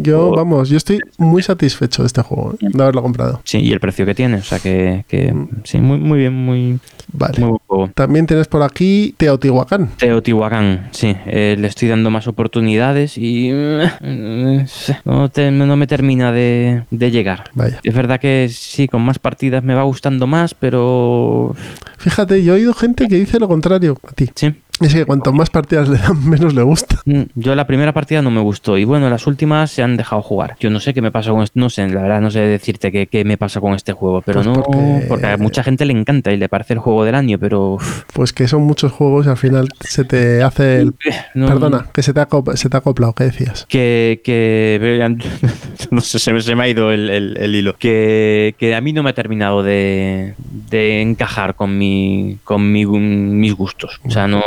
yo, 0.00 0.32
vamos, 0.32 0.73
yo 0.74 0.78
estoy 0.78 0.98
muy 1.18 1.40
satisfecho 1.42 2.02
de 2.02 2.08
este 2.08 2.22
juego, 2.22 2.54
¿eh? 2.54 2.68
de 2.68 2.82
haberlo 2.82 3.00
comprado. 3.02 3.40
Sí, 3.44 3.58
y 3.58 3.72
el 3.72 3.78
precio 3.78 4.04
que 4.04 4.14
tiene. 4.14 4.38
O 4.38 4.42
sea 4.42 4.58
que, 4.58 5.04
que 5.06 5.32
mm. 5.32 5.48
sí, 5.62 5.78
muy, 5.78 5.98
muy 5.98 6.18
bien, 6.18 6.34
muy, 6.34 6.80
Vale. 7.12 7.46
También 7.94 8.26
tienes 8.26 8.48
por 8.48 8.62
aquí 8.62 9.14
Teotihuacán. 9.16 9.90
Teotihuacán, 9.96 10.88
sí. 10.90 11.14
Eh, 11.26 11.54
le 11.56 11.68
estoy 11.68 11.88
dando 11.88 12.10
más 12.10 12.26
oportunidades 12.26 13.16
y 13.16 13.50
eh, 13.52 14.66
no, 15.04 15.28
te- 15.28 15.52
no 15.52 15.76
me 15.76 15.86
termina 15.86 16.32
de, 16.32 16.82
de 16.90 17.10
llegar. 17.12 17.44
Vaya. 17.54 17.78
Es 17.84 17.94
verdad 17.94 18.18
que 18.18 18.48
sí, 18.50 18.88
con 18.88 19.02
más 19.02 19.20
partidas 19.20 19.62
me 19.62 19.74
va 19.74 19.84
gustando 19.84 20.26
más, 20.26 20.54
pero 20.54 21.54
Fíjate, 22.04 22.42
yo 22.44 22.52
he 22.54 22.56
oído 22.56 22.74
gente 22.74 23.08
que 23.08 23.16
dice 23.16 23.38
lo 23.38 23.48
contrario 23.48 23.96
a 24.06 24.12
ti. 24.12 24.28
sí. 24.34 24.54
Es 24.80 24.92
que 24.92 25.04
cuanto 25.04 25.32
más 25.32 25.50
partidas 25.50 25.88
le 25.88 25.98
dan, 25.98 26.28
menos 26.28 26.52
le 26.54 26.62
gusta. 26.62 26.96
Mm, 27.04 27.22
Yo 27.36 27.54
la 27.54 27.66
primera 27.66 27.92
partida 27.92 28.22
no 28.22 28.30
me 28.30 28.40
gustó 28.40 28.76
y 28.76 28.84
bueno, 28.84 29.08
las 29.08 29.26
últimas 29.26 29.70
se 29.70 29.82
han 29.82 29.96
dejado 29.96 30.20
jugar. 30.22 30.56
Yo 30.58 30.68
no 30.70 30.80
sé 30.80 30.92
qué 30.92 31.00
me 31.00 31.12
pasa 31.12 31.30
con 31.30 31.42
esto, 31.42 31.58
no 31.60 31.70
sé, 31.70 31.88
la 31.88 32.02
verdad 32.02 32.20
no 32.20 32.30
sé 32.30 32.40
decirte 32.40 32.90
qué, 32.90 33.06
qué 33.06 33.24
me 33.24 33.36
pasa 33.38 33.60
con 33.60 33.74
este 33.74 33.92
juego, 33.92 34.20
pero 34.22 34.42
Pues 34.42 34.46
no, 34.46 34.62
porque- 34.62 35.04
porque... 35.08 35.26
a 35.26 35.36
mucha 35.36 35.62
gente 35.62 35.84
le 35.84 35.92
encanta 35.92 36.32
y 36.32 36.36
le 36.36 36.48
parece 36.48 36.72
el 36.74 36.80
juego 36.80 37.04
del 37.04 37.14
año, 37.14 37.38
pero 37.38 37.78
Pues 38.12 38.32
que 38.32 38.48
son 38.48 38.62
muchos 38.62 38.90
juegos 38.92 39.26
y 39.26 39.28
al 39.28 39.36
final 39.36 39.68
se 39.80 40.04
te 40.04 40.42
hace 40.42 40.80
el... 40.80 40.94
no- 41.34 41.46
Perdona, 41.46 41.86
que 41.92 42.02
se 42.02 42.12
te 42.12 42.20
ha, 42.20 42.28
se 42.54 42.68
te 42.68 42.76
ha 42.76 42.80
acoplado, 42.80 43.12
¿qué 43.14 43.24
decías? 43.24 43.66
que, 43.68 44.20
que 44.24 45.08
no 45.90 46.00
sé, 46.00 46.18
se 46.18 46.32
me, 46.32 46.40
se 46.40 46.54
me 46.56 46.64
ha 46.64 46.68
ido 46.68 46.90
el, 46.90 47.10
el- 47.10 47.36
el 47.38 47.54
hilo. 47.54 47.76
Que, 47.78 48.54
que 48.58 48.74
a 48.74 48.80
mí 48.80 48.92
no 48.92 49.02
me 49.02 49.10
ha 49.10 49.14
terminado 49.14 49.62
de, 49.62 50.34
de 50.70 51.00
encajar 51.02 51.54
con 51.54 51.78
mi 51.78 52.38
con 52.44 52.72
mi- 52.72 52.86
mis 52.86 53.54
gustos. 53.54 54.00
O 54.04 54.10
sea, 54.10 54.26
no 54.26 54.42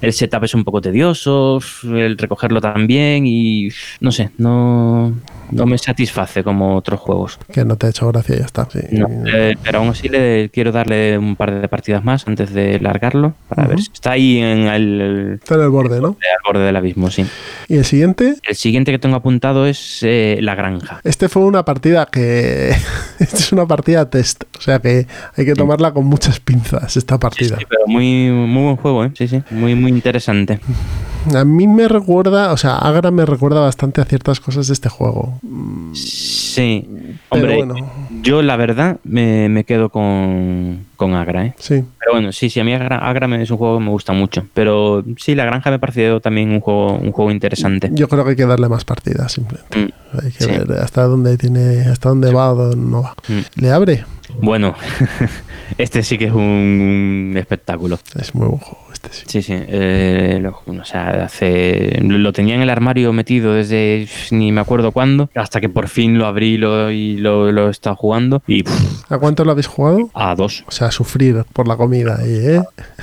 el 0.00 0.12
setup 0.12 0.44
es 0.44 0.54
un 0.54 0.64
poco 0.64 0.80
tedioso, 0.80 1.60
el 1.84 2.18
recogerlo 2.18 2.60
también 2.60 3.26
y 3.26 3.68
no 4.00 4.12
sé, 4.12 4.30
no, 4.38 5.14
no 5.52 5.66
me 5.66 5.78
satisface 5.78 6.42
como 6.42 6.76
otros 6.76 7.00
juegos. 7.00 7.38
Que 7.52 7.64
no 7.64 7.76
te 7.76 7.86
ha 7.86 7.90
hecho 7.90 8.08
gracia 8.08 8.36
y 8.36 8.38
ya 8.38 8.44
está. 8.44 8.68
sí. 8.70 8.80
No, 8.92 9.08
eh, 9.26 9.56
pero 9.62 9.78
aún 9.78 9.88
así 9.88 10.08
le 10.08 10.50
quiero 10.50 10.72
darle 10.72 11.18
un 11.18 11.36
par 11.36 11.60
de 11.60 11.68
partidas 11.68 12.04
más 12.04 12.26
antes 12.26 12.52
de 12.52 12.80
largarlo 12.80 13.34
para 13.48 13.66
ver 13.66 13.80
si 13.80 13.90
está 13.92 14.12
ahí 14.12 14.38
en 14.38 14.66
el, 14.66 15.38
Está 15.42 15.54
en 15.56 15.62
el 15.62 15.68
borde, 15.70 16.00
¿no? 16.00 16.08
al 16.08 16.52
borde 16.52 16.64
del 16.66 16.76
abismo, 16.76 17.10
sí. 17.10 17.24
Y 17.68 17.76
el 17.76 17.84
siguiente, 17.84 18.36
El 18.48 18.56
siguiente 18.56 18.90
que 18.92 18.98
tengo 18.98 19.16
apuntado 19.16 19.66
es 19.66 20.00
eh, 20.02 20.38
La 20.40 20.54
Granja. 20.54 21.00
este 21.04 21.28
fue 21.28 21.42
una 21.42 21.64
partida 21.64 22.06
que... 22.06 22.70
Esta 23.18 23.36
es 23.36 23.52
una 23.52 23.66
partida 23.66 24.08
test, 24.10 24.44
o 24.58 24.60
sea 24.60 24.78
que 24.80 25.06
hay 25.36 25.44
que 25.44 25.54
tomarla 25.54 25.92
con 25.92 26.06
muchas 26.06 26.40
pinzas, 26.40 26.96
esta 26.96 27.18
partida. 27.18 27.56
Sí, 27.58 27.64
pero 27.68 27.86
muy, 27.86 28.30
muy 28.30 28.62
buen 28.64 28.76
juego, 28.76 29.04
¿eh? 29.04 29.12
Sí, 29.14 29.28
sí. 29.28 29.42
Muy, 29.50 29.74
muy 29.74 29.90
interesante. 29.90 30.60
A 31.36 31.44
mí 31.44 31.66
me 31.68 31.86
recuerda, 31.88 32.52
o 32.52 32.56
sea, 32.56 32.76
Agra 32.78 33.10
me 33.10 33.24
recuerda 33.24 33.60
bastante 33.60 34.00
a 34.00 34.04
ciertas 34.04 34.40
cosas 34.40 34.66
de 34.66 34.72
este 34.72 34.88
juego. 34.88 35.38
Sí. 35.94 36.86
Pero 37.30 37.42
Hombre, 37.42 37.56
bueno. 37.56 37.74
yo 38.22 38.42
la 38.42 38.56
verdad 38.56 38.98
me, 39.04 39.48
me 39.48 39.64
quedo 39.64 39.88
con, 39.88 40.84
con 40.96 41.14
Agra, 41.14 41.46
¿eh? 41.46 41.54
Sí, 41.58 41.82
Pero 41.98 42.12
bueno, 42.12 42.32
sí, 42.32 42.50
sí, 42.50 42.60
a 42.60 42.64
mí 42.64 42.74
Agra, 42.74 42.98
Agra 42.98 43.28
me- 43.28 43.40
es 43.42 43.50
un 43.50 43.56
juego 43.56 43.78
que 43.78 43.84
me 43.84 43.90
gusta 43.90 44.12
mucho. 44.12 44.44
Pero 44.52 45.04
sí, 45.16 45.34
La 45.34 45.44
Granja 45.44 45.70
me 45.70 45.76
ha 45.76 45.78
parecido 45.78 46.20
también 46.20 46.50
un 46.50 46.60
juego, 46.60 46.94
un 46.96 47.12
juego 47.12 47.30
interesante. 47.30 47.88
yo 47.92 48.08
creo 48.08 48.24
que 48.24 48.30
hay 48.30 48.36
que 48.36 48.46
darle 48.46 48.68
más 48.68 48.84
partidas, 48.84 49.32
simplemente. 49.32 49.78
Mm, 49.78 50.18
Hay 50.24 50.32
que 50.32 50.44
Sí. 50.44 50.50
ver 50.50 50.72
hasta 50.80 51.04
dónde 51.04 51.38
tiene, 51.38 51.82
hasta 51.82 52.08
dónde 52.10 52.32
va 52.32 52.52
o 52.52 52.56
dónde 52.56 52.76
no 52.90 53.02
va. 53.02 53.14
mm. 53.28 53.60
Le 53.60 53.70
abre, 53.70 54.04
Bueno, 54.40 54.74
este 55.78 56.02
sí 56.02 56.18
que 56.18 56.26
es 56.26 56.32
un, 56.32 56.40
un 57.30 57.34
espectáculo. 57.36 57.98
es 58.20 58.34
muy 58.34 58.46
buen 58.48 58.58
juego 58.60 58.78
este 59.02 59.16
sí. 59.16 59.24
Sí, 59.26 59.42
sí. 59.42 59.54
eh, 59.56 60.38
lo, 60.40 60.60
o 60.66 60.84
sea, 60.84 61.24
hace, 61.24 61.98
lo 62.02 62.32
tenía 62.32 62.54
en 62.54 62.62
el 62.62 62.70
armario 62.70 63.12
metido 63.12 63.54
desde 63.54 64.06
ni 64.30 64.52
me 64.52 64.60
acuerdo 64.60 64.92
cuándo, 64.92 65.30
hasta 65.34 65.60
que 65.60 65.68
por 65.68 65.88
fin 65.88 66.18
lo 66.18 66.26
abrí 66.26 66.56
lo, 66.56 66.90
y 66.90 67.16
lo, 67.18 67.52
lo 67.52 67.68
he 67.68 67.70
estado 67.70 67.96
jugando. 67.96 68.42
Y 68.46 68.62
pff, 68.62 69.10
¿A 69.12 69.18
cuánto 69.18 69.44
lo 69.44 69.52
habéis 69.52 69.66
jugado? 69.66 70.10
a 70.14 70.34
dos. 70.34 70.64
O 70.68 70.70
sea, 70.70 70.90
sufrir 70.90 71.44
por 71.52 71.68
la 71.68 71.76
comida, 71.76 72.18
¿eh? 72.24 72.62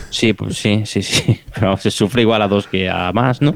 Sí, 0.09 0.33
pues 0.33 0.57
sí, 0.57 0.83
sí, 0.85 1.01
sí. 1.03 1.39
Pero 1.53 1.77
se 1.77 1.91
sufre 1.91 2.21
igual 2.21 2.41
a 2.41 2.47
dos 2.47 2.67
que 2.67 2.89
a 2.89 3.11
más, 3.13 3.41
¿no? 3.41 3.55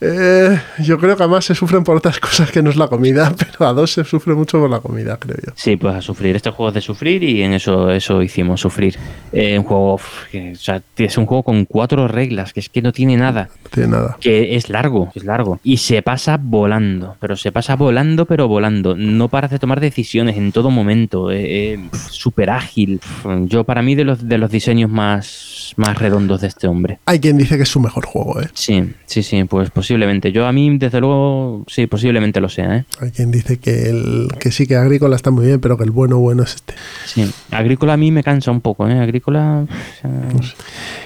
Eh, 0.00 0.58
yo 0.80 0.98
creo 0.98 1.16
que 1.16 1.22
además 1.22 1.44
se 1.44 1.54
sufren 1.54 1.84
por 1.84 1.96
otras 1.96 2.18
cosas 2.20 2.50
que 2.50 2.62
no 2.62 2.70
es 2.70 2.76
la 2.76 2.88
comida, 2.88 3.32
pero 3.36 3.68
a 3.68 3.72
dos 3.72 3.92
se 3.92 4.04
sufre 4.04 4.34
mucho 4.34 4.58
por 4.58 4.70
la 4.70 4.80
comida, 4.80 5.16
creo 5.18 5.36
yo. 5.44 5.52
Sí, 5.56 5.76
pues 5.76 5.94
a 5.94 6.02
sufrir. 6.02 6.36
Este 6.36 6.50
juego 6.50 6.68
es 6.68 6.74
de 6.74 6.80
sufrir 6.80 7.22
y 7.22 7.42
en 7.42 7.52
eso, 7.52 7.90
eso 7.90 8.22
hicimos, 8.22 8.60
sufrir. 8.60 8.96
Eh, 9.32 9.58
un 9.58 9.64
juego, 9.64 9.94
uf, 9.94 10.26
que, 10.30 10.52
o 10.52 10.56
sea, 10.56 10.82
es 10.96 11.18
un 11.18 11.26
juego 11.26 11.42
con 11.42 11.64
cuatro 11.64 12.08
reglas, 12.08 12.52
que 12.52 12.60
es 12.60 12.68
que 12.68 12.82
no 12.82 12.92
tiene 12.92 13.16
nada. 13.16 13.48
No 13.64 13.70
tiene 13.70 13.88
nada. 13.90 14.16
que 14.20 14.56
es 14.56 14.68
largo, 14.68 15.10
es 15.14 15.24
largo. 15.24 15.60
Y 15.62 15.78
se 15.78 16.02
pasa 16.02 16.38
volando, 16.40 17.16
pero 17.20 17.36
se 17.36 17.52
pasa 17.52 17.76
volando, 17.76 18.26
pero 18.26 18.48
volando. 18.48 18.96
No 18.96 19.28
paras 19.28 19.50
de 19.50 19.58
tomar 19.58 19.80
decisiones 19.80 20.36
en 20.36 20.52
todo 20.52 20.70
momento. 20.70 21.30
eh, 21.30 21.74
eh, 21.74 21.80
Súper 22.10 22.50
ágil. 22.50 23.00
Yo, 23.44 23.64
para 23.64 23.82
mí, 23.82 23.94
de 23.94 24.04
los, 24.04 24.28
de 24.28 24.38
los 24.38 24.50
diseños 24.50 24.90
más, 24.90 25.72
más 25.76 25.98
redondos 25.98 26.40
de 26.40 26.48
este 26.48 26.66
hombre. 26.66 26.98
Hay 27.06 27.20
quien 27.20 27.36
dice 27.38 27.56
que 27.56 27.62
es 27.62 27.68
su 27.68 27.80
mejor 27.80 28.04
juego, 28.06 28.40
¿eh? 28.40 28.48
Sí, 28.52 28.92
sí, 29.06 29.22
sí, 29.22 29.44
pues 29.44 29.70
posiblemente. 29.86 30.32
Yo, 30.32 30.46
a 30.48 30.52
mí, 30.52 30.76
desde 30.78 30.98
luego, 31.00 31.64
sí, 31.68 31.86
posiblemente 31.86 32.40
lo 32.40 32.48
sea, 32.48 32.76
¿eh? 32.78 32.84
Hay 33.00 33.12
quien 33.12 33.30
dice 33.30 33.58
que, 33.58 33.88
el, 33.88 34.26
que 34.40 34.50
sí, 34.50 34.66
que 34.66 34.74
Agrícola 34.74 35.14
está 35.14 35.30
muy 35.30 35.46
bien, 35.46 35.60
pero 35.60 35.76
que 35.76 35.84
el 35.84 35.92
bueno, 35.92 36.18
bueno 36.18 36.42
es 36.42 36.56
este. 36.56 36.74
Sí. 37.04 37.30
Agrícola 37.52 37.92
a 37.92 37.96
mí 37.96 38.10
me 38.10 38.24
cansa 38.24 38.50
un 38.50 38.60
poco, 38.60 38.88
¿eh? 38.88 38.98
Agrícola. 38.98 39.64
pf, 39.68 40.08
o 40.38 40.42
sea, 40.42 40.54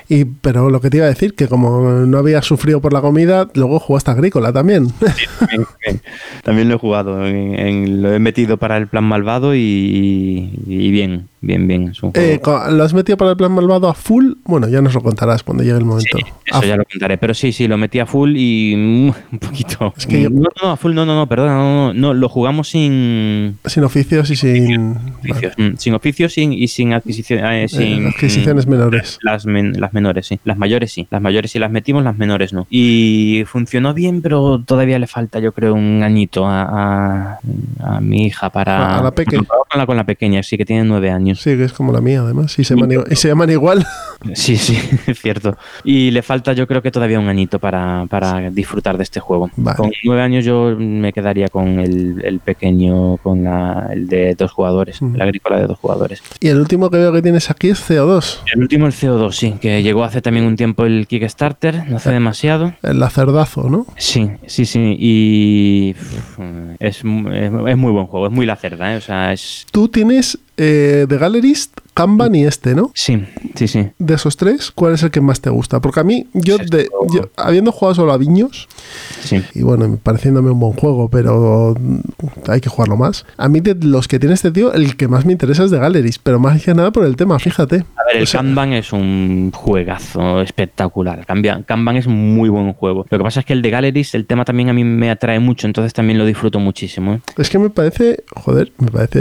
Y, 0.08 0.24
pero 0.24 0.70
lo 0.70 0.80
que 0.80 0.88
te 0.88 0.96
iba 0.96 1.04
a 1.04 1.10
decir, 1.10 1.34
que 1.34 1.46
como 1.46 1.90
no 2.06 2.16
había 2.18 2.40
sufrido 2.40 2.80
por 2.80 2.94
la 2.94 3.02
comida, 3.02 3.50
luego 3.54 3.78
jugaste 3.80 4.12
Agrícola 4.12 4.50
también. 4.50 4.88
También, 4.98 5.28
también- 5.38 6.02
también 6.42 6.68
lo 6.70 6.76
he 6.76 6.78
jugado, 6.78 7.26
en- 7.26 7.58
en- 7.58 8.02
lo 8.02 8.14
he 8.14 8.18
metido 8.18 8.56
para 8.56 8.78
el 8.78 8.86
plan 8.88 9.04
malvado 9.04 9.54
y, 9.54 10.58
y 10.66 10.90
bien, 10.90 11.28
bien, 11.40 11.66
bien. 11.66 11.88
Es 11.90 12.02
un 12.02 12.12
juego- 12.12 12.64
Eh, 12.68 12.72
¿Lo 12.72 12.84
has 12.84 12.92
metido 12.94 13.16
para 13.16 13.30
el 13.32 13.36
plan 13.36 13.52
malvado 13.52 13.88
a 13.88 13.94
full? 13.94 14.32
Bueno, 14.44 14.68
ya 14.68 14.80
nos 14.82 14.94
lo 14.94 15.00
contarás 15.02 15.42
cuando 15.42 15.62
llegue 15.62 15.78
el 15.78 15.84
momento. 15.84 16.18
Eso 16.46 16.58
A 16.58 16.64
ya 16.64 16.76
lo 16.76 16.84
contaré. 16.84 17.18
Pero 17.18 17.34
sí, 17.34 17.52
sí, 17.52 17.66
lo 17.68 17.76
metí 17.78 17.98
a 17.98 18.06
full 18.06 18.34
y 18.36 18.74
mm, 18.76 19.08
un 19.32 19.38
poquito. 19.38 19.92
Es 19.96 20.06
que 20.06 20.22
yo- 20.22 20.30
No, 20.30 20.48
no, 20.62 20.70
a 20.70 20.76
full, 20.76 20.94
no, 20.94 21.04
no, 21.06 21.14
no, 21.14 21.26
perdona, 21.26 21.54
no, 21.54 21.92
no, 21.92 21.94
no, 21.94 22.14
lo 22.14 22.28
jugamos 22.28 22.68
sin 22.68 23.58
Sin 23.64 23.84
oficios 23.84 24.30
y 24.30 24.36
sin 24.36 24.96
oficios, 25.18 25.54
mm, 25.56 25.70
sin 25.76 25.94
oficios 25.94 26.32
sin, 26.32 26.52
y 26.52 26.68
sin 26.68 26.92
adquisición, 26.92 27.44
eh, 27.44 27.64
eh, 27.64 27.68
sin 27.68 28.06
adquisiciones 28.08 28.66
menores. 28.66 29.18
Las, 29.22 29.46
men- 29.46 29.80
las 29.80 29.92
menores, 29.92 30.26
sí. 30.26 30.38
Las 30.44 30.56
mayores, 30.58 30.92
sí. 30.92 31.06
Las 31.10 31.22
mayores 31.22 31.50
sí 31.50 31.58
las 31.58 31.70
metimos, 31.70 32.02
las 32.04 32.16
menores 32.18 32.52
no. 32.52 32.66
Y 32.70 33.44
funcionó 33.46 33.94
bien, 33.94 34.22
pero 34.22 34.62
todavía 34.64 34.98
le 34.98 35.06
falta, 35.06 35.38
yo 35.40 35.52
creo, 35.52 35.74
un 35.74 36.02
añito 36.02 36.46
a, 36.46 36.62
a- 36.62 37.38
a 37.82 38.00
mi 38.00 38.26
hija 38.26 38.50
para. 38.50 38.98
A 38.98 39.02
la 39.02 39.10
peque. 39.12 39.36
Con 39.36 39.78
la, 39.78 39.86
con 39.86 39.96
la 39.96 40.04
pequeña, 40.04 40.42
sí, 40.42 40.56
que 40.56 40.64
tiene 40.64 40.84
nueve 40.84 41.10
años. 41.10 41.29
Sí, 41.36 41.56
que 41.56 41.64
es 41.64 41.72
como 41.72 41.92
la 41.92 42.00
mía, 42.00 42.20
además. 42.22 42.58
Y 42.58 42.64
se, 42.64 42.74
llaman 42.74 42.92
igual, 42.92 43.08
y 43.10 43.16
se 43.16 43.28
llaman 43.28 43.50
igual. 43.50 43.86
Sí, 44.34 44.56
sí, 44.58 44.76
es 45.06 45.18
cierto. 45.18 45.56
Y 45.82 46.10
le 46.10 46.20
falta, 46.20 46.52
yo 46.52 46.66
creo 46.66 46.82
que 46.82 46.90
todavía 46.90 47.18
un 47.18 47.28
añito 47.28 47.58
para, 47.58 48.04
para 48.10 48.50
disfrutar 48.50 48.98
de 48.98 49.02
este 49.04 49.18
juego. 49.18 49.50
Vale. 49.56 49.78
Con 49.78 49.90
nueve 50.04 50.20
años 50.20 50.44
yo 50.44 50.76
me 50.78 51.10
quedaría 51.14 51.48
con 51.48 51.80
el, 51.80 52.20
el 52.22 52.38
pequeño, 52.40 53.16
con 53.16 53.44
la, 53.44 53.88
el 53.90 54.08
de 54.08 54.34
dos 54.34 54.52
jugadores, 54.52 55.00
Mm. 55.00 55.14
el 55.14 55.22
agrícola 55.22 55.58
de 55.60 55.66
dos 55.66 55.78
jugadores. 55.78 56.22
Y 56.40 56.48
el 56.48 56.58
último 56.58 56.90
que 56.90 56.98
veo 56.98 57.12
que 57.12 57.22
tienes 57.22 57.50
aquí 57.50 57.68
es 57.70 57.80
CO2, 57.88 58.40
El 58.52 58.60
último, 58.60 58.86
el 58.86 58.92
CO2, 58.92 59.32
sí, 59.32 59.54
que 59.60 59.82
llegó 59.82 60.04
hace 60.04 60.20
también 60.20 60.44
un 60.44 60.56
tiempo 60.56 60.84
el 60.84 61.06
Kickstarter, 61.06 61.88
no 61.88 61.96
hace 61.96 62.10
demasiado. 62.10 62.74
el 62.82 63.00
lacerdazo, 63.00 63.70
¿no? 63.70 63.86
Sí, 63.96 64.30
sí, 64.46 64.66
sí, 64.66 64.96
y 64.98 65.94
es, 66.78 66.96
es, 66.96 66.96
es 66.98 67.02
muy 67.76 67.92
buen 67.92 68.06
juego, 68.06 68.26
es 68.26 68.32
muy 68.32 68.44
la 68.46 68.56
cerda, 68.56 68.92
¿eh? 68.92 68.96
o 68.96 69.00
sea, 69.00 69.32
es... 69.32 69.66
Tú 69.72 69.88
tienes 69.88 70.38
eh, 70.62 71.06
The 71.08 71.16
Gallerist, 71.16 71.80
Kanban 71.94 72.34
y 72.34 72.44
este, 72.44 72.74
¿no? 72.74 72.90
Sí, 72.94 73.24
sí, 73.54 73.66
sí. 73.66 73.88
De 73.98 74.14
esos 74.14 74.36
tres, 74.36 74.70
¿cuál 74.70 74.92
es 74.92 75.02
el 75.02 75.10
que 75.10 75.22
más 75.22 75.40
te 75.40 75.48
gusta? 75.48 75.80
Porque 75.80 76.00
a 76.00 76.04
mí, 76.04 76.26
yo, 76.34 76.58
de, 76.58 76.90
yo, 77.10 77.30
habiendo 77.36 77.72
jugado 77.72 77.94
solo 77.94 78.12
a 78.12 78.18
Viños, 78.18 78.68
Sí. 79.22 79.42
y 79.54 79.62
bueno, 79.62 79.98
pareciéndome 80.02 80.50
un 80.50 80.60
buen 80.60 80.72
juego, 80.74 81.08
pero 81.10 81.74
hay 82.48 82.60
que 82.60 82.68
jugarlo 82.68 82.96
más. 82.96 83.24
A 83.36 83.48
mí, 83.48 83.60
de 83.60 83.74
los 83.86 84.08
que 84.08 84.18
tiene 84.18 84.34
este 84.34 84.50
tío, 84.50 84.72
el 84.72 84.96
que 84.96 85.08
más 85.08 85.24
me 85.24 85.32
interesa 85.32 85.64
es 85.64 85.70
de 85.70 85.78
Gallerist, 85.78 86.20
pero 86.22 86.38
más 86.38 86.62
que 86.62 86.74
nada 86.74 86.90
por 86.90 87.04
el 87.04 87.16
tema, 87.16 87.38
fíjate. 87.38 87.84
A 87.96 88.04
ver, 88.06 88.16
el 88.16 88.22
O 88.22 88.26
sea, 88.26 88.40
Kanban 88.40 88.72
es 88.72 88.92
un 88.92 89.50
juegazo 89.54 90.40
espectacular. 90.40 91.24
Kanban 91.26 91.96
es 91.96 92.06
un 92.06 92.34
muy 92.34 92.48
buen 92.48 92.72
juego. 92.72 93.06
Lo 93.10 93.18
que 93.18 93.24
pasa 93.24 93.40
es 93.40 93.46
que 93.46 93.52
el 93.52 93.62
de 93.62 93.70
Galleries, 93.70 94.14
el 94.14 94.26
tema 94.26 94.44
también 94.44 94.68
a 94.68 94.72
mí 94.72 94.84
me 94.84 95.10
atrae 95.10 95.38
mucho, 95.40 95.66
entonces 95.66 95.92
también 95.92 96.18
lo 96.18 96.24
disfruto 96.26 96.58
muchísimo. 96.60 97.14
¿eh? 97.14 97.20
Es 97.38 97.50
que 97.50 97.58
me 97.58 97.70
parece, 97.70 98.24
joder, 98.34 98.72
me 98.78 98.90
parece 98.90 99.20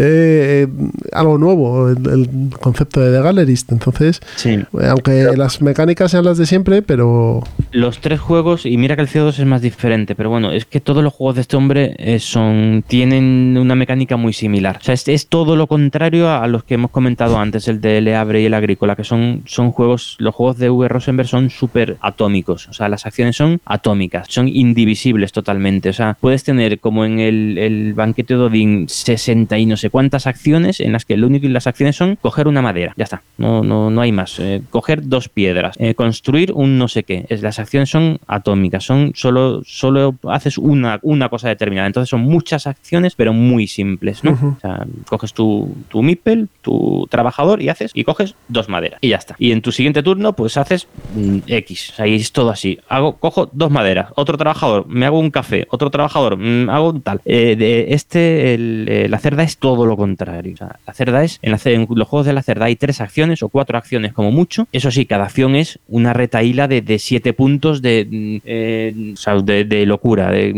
eh, 0.64 0.68
algo 1.12 1.38
nuevo 1.38 1.90
el, 1.90 1.98
el 2.10 2.30
concepto 2.60 3.00
de 3.02 3.16
The 3.18 3.24
Gallerist. 3.24 3.72
Entonces, 3.72 4.22
Sí. 4.36 4.50
eh, 4.52 4.66
aunque 4.90 5.32
las 5.38 5.62
mecánicas 5.62 6.12
sean 6.12 6.26
las 6.26 6.38
de 6.38 6.46
siempre, 6.46 6.82
pero 6.82 7.44
Los 7.72 8.00
tres 8.00 8.20
juegos, 8.20 8.66
y 8.66 8.78
mira 8.78 8.96
que 8.96 9.02
el 9.04 9.08
CO2 9.08 9.40
es 9.40 9.46
más 9.46 9.59
diferente, 9.62 10.16
pero 10.16 10.30
bueno, 10.30 10.52
es 10.52 10.66
que 10.66 10.80
todos 10.80 11.04
los 11.04 11.14
juegos 11.14 11.36
de 11.36 11.42
este 11.42 11.58
hombre 11.58 11.96
eh, 11.98 12.20
son 12.20 12.84
tienen 12.88 13.58
una 13.60 13.76
mecánica 13.76 14.18
muy 14.18 14.34
similar. 14.34 14.78
O 14.82 14.84
sea, 14.84 14.94
es, 14.94 15.28
todo 15.28 15.56
lo 15.56 15.68
contrario 15.68 16.30
a, 16.30 16.48
los 16.48 16.64
que 16.64 16.76
hemos 16.76 16.92
comentado 16.92 17.38
antes, 17.38 17.68
el 17.68 17.82
de 17.82 18.02
Le 18.02 18.16
Abre 18.16 18.42
y 18.42 18.46
el 18.46 18.54
Agrícola, 18.54 18.96
que 18.96 19.04
son, 19.04 19.44
son 19.46 19.72
juegos, 19.72 20.16
los 20.20 20.34
juegos 20.36 20.58
de 20.58 20.70
V. 20.70 20.88
Rosenberg 20.88 21.28
son 21.28 21.50
súper 21.50 21.98
atómicos. 22.02 22.68
O 22.68 22.74
sea, 22.74 22.90
las 22.90 23.06
acciones 23.06 23.36
son 23.36 23.62
atómicas, 23.66 24.28
son 24.30 24.48
indivisibles 24.48 25.32
totalmente. 25.32 25.90
O 25.90 25.94
sea, 25.94 26.18
puedes 26.20 26.44
tener 26.44 26.80
como 26.80 27.06
en 27.06 27.20
el, 27.20 27.94
banquete 27.96 28.36
de 28.36 28.42
Odín 28.42 28.90
60 28.90 29.58
y 29.58 29.66
no 29.66 29.78
sé 29.78 29.90
cuántas 29.90 30.28
acciones 30.28 30.80
en 30.80 30.92
las 30.92 31.06
que 31.06 31.18
lo 31.18 31.28
único 31.28 31.46
y 31.46 31.50
las 31.50 31.68
acciones 31.68 31.96
son 31.96 32.16
coger 32.16 32.48
una 32.48 32.62
madera, 32.62 32.94
ya 32.98 33.04
está, 33.04 33.24
no, 33.38 33.64
no, 33.64 33.90
no 33.90 34.02
hay 34.02 34.12
más. 34.12 34.40
Eh, 34.40 34.62
coger 34.70 35.08
dos 35.08 35.30
piedras, 35.30 35.76
eh, 35.80 35.96
construir 35.96 36.52
un 36.54 36.78
no 36.78 36.88
sé 36.88 37.04
qué. 37.04 37.26
Es, 37.30 37.42
las 37.42 37.60
acciones 37.60 37.90
son 37.90 38.20
atómicas, 38.28 38.84
son 38.84 39.12
solo, 39.16 39.49
solo 39.66 40.16
haces 40.28 40.58
una, 40.58 41.00
una 41.02 41.30
cosa 41.30 41.50
determinada. 41.50 41.88
Entonces 41.88 42.10
son 42.10 42.22
muchas 42.22 42.68
acciones, 42.68 43.16
pero 43.16 43.34
muy 43.34 43.68
simples, 43.68 44.24
¿no? 44.24 44.32
O 44.32 44.60
sea, 44.60 44.86
coges 45.08 45.34
tu, 45.34 45.76
tu 45.90 46.02
Mipel, 46.02 46.50
tu 46.62 47.08
trabajador 47.10 47.62
y 47.62 47.70
haces, 47.70 47.92
y 47.94 48.04
coges 48.04 48.36
dos 48.48 48.70
maderas. 48.70 49.00
Y 49.02 49.10
ya 49.10 49.18
está. 49.18 49.36
Y 49.40 49.52
en 49.52 49.62
tu 49.62 49.72
siguiente 49.72 50.04
turno, 50.04 50.34
pues 50.34 50.58
haces 50.58 50.88
mm, 51.16 51.40
X. 51.48 51.92
O 51.92 51.96
sea, 51.96 52.08
y 52.08 52.16
es 52.16 52.32
todo 52.32 52.50
así. 52.50 52.80
Hago, 52.88 53.18
cojo 53.18 53.50
dos 53.52 53.72
maderas, 53.72 54.12
otro 54.16 54.38
trabajador, 54.38 54.86
me 54.88 55.06
hago 55.06 55.20
un 55.20 55.32
café, 55.32 55.68
otro 55.70 55.90
trabajador, 55.90 56.38
mm, 56.38 56.70
hago 56.70 56.90
un 56.90 57.02
tal. 57.02 57.22
Eh, 57.26 57.56
de 57.56 57.94
este, 57.94 58.54
el, 58.54 58.86
eh, 58.90 59.10
la 59.10 59.20
cerda 59.20 59.44
es 59.44 59.58
todo 59.58 59.86
lo 59.86 59.98
contrario. 59.98 60.54
O 60.54 60.58
sea, 60.58 60.80
la 60.86 60.94
cerda 60.94 61.24
es, 61.24 61.40
en, 61.42 61.52
la, 61.52 61.60
en 61.66 61.88
los 61.90 62.08
juegos 62.08 62.26
de 62.26 62.34
la 62.34 62.44
cerda 62.44 62.66
hay 62.66 62.76
tres 62.76 63.02
acciones 63.02 63.44
o 63.44 63.50
cuatro 63.50 63.78
acciones 63.78 64.14
como 64.14 64.32
mucho. 64.32 64.68
Eso 64.72 64.92
sí, 64.92 65.06
cada 65.06 65.26
acción 65.26 65.56
es 65.56 65.80
una 65.88 66.14
retaíla 66.14 66.68
de, 66.68 66.82
de 66.82 67.00
siete 67.00 67.34
puntos 67.34 67.82
de, 67.82 68.08
mm, 68.10 68.38
eh, 68.46 69.14
o 69.14 69.18
sea, 69.18 69.39
de, 69.44 69.86
locura, 69.86 70.32
de, 70.32 70.54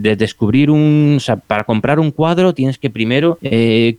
de 0.00 0.16
descubrir 0.16 0.70
un... 0.70 1.14
O 1.16 1.20
sea, 1.20 1.36
para 1.36 1.64
comprar 1.64 1.98
un 1.98 2.10
cuadro 2.10 2.54
tienes 2.54 2.78
que 2.78 2.90
primero 2.90 3.38
eh, 3.42 3.96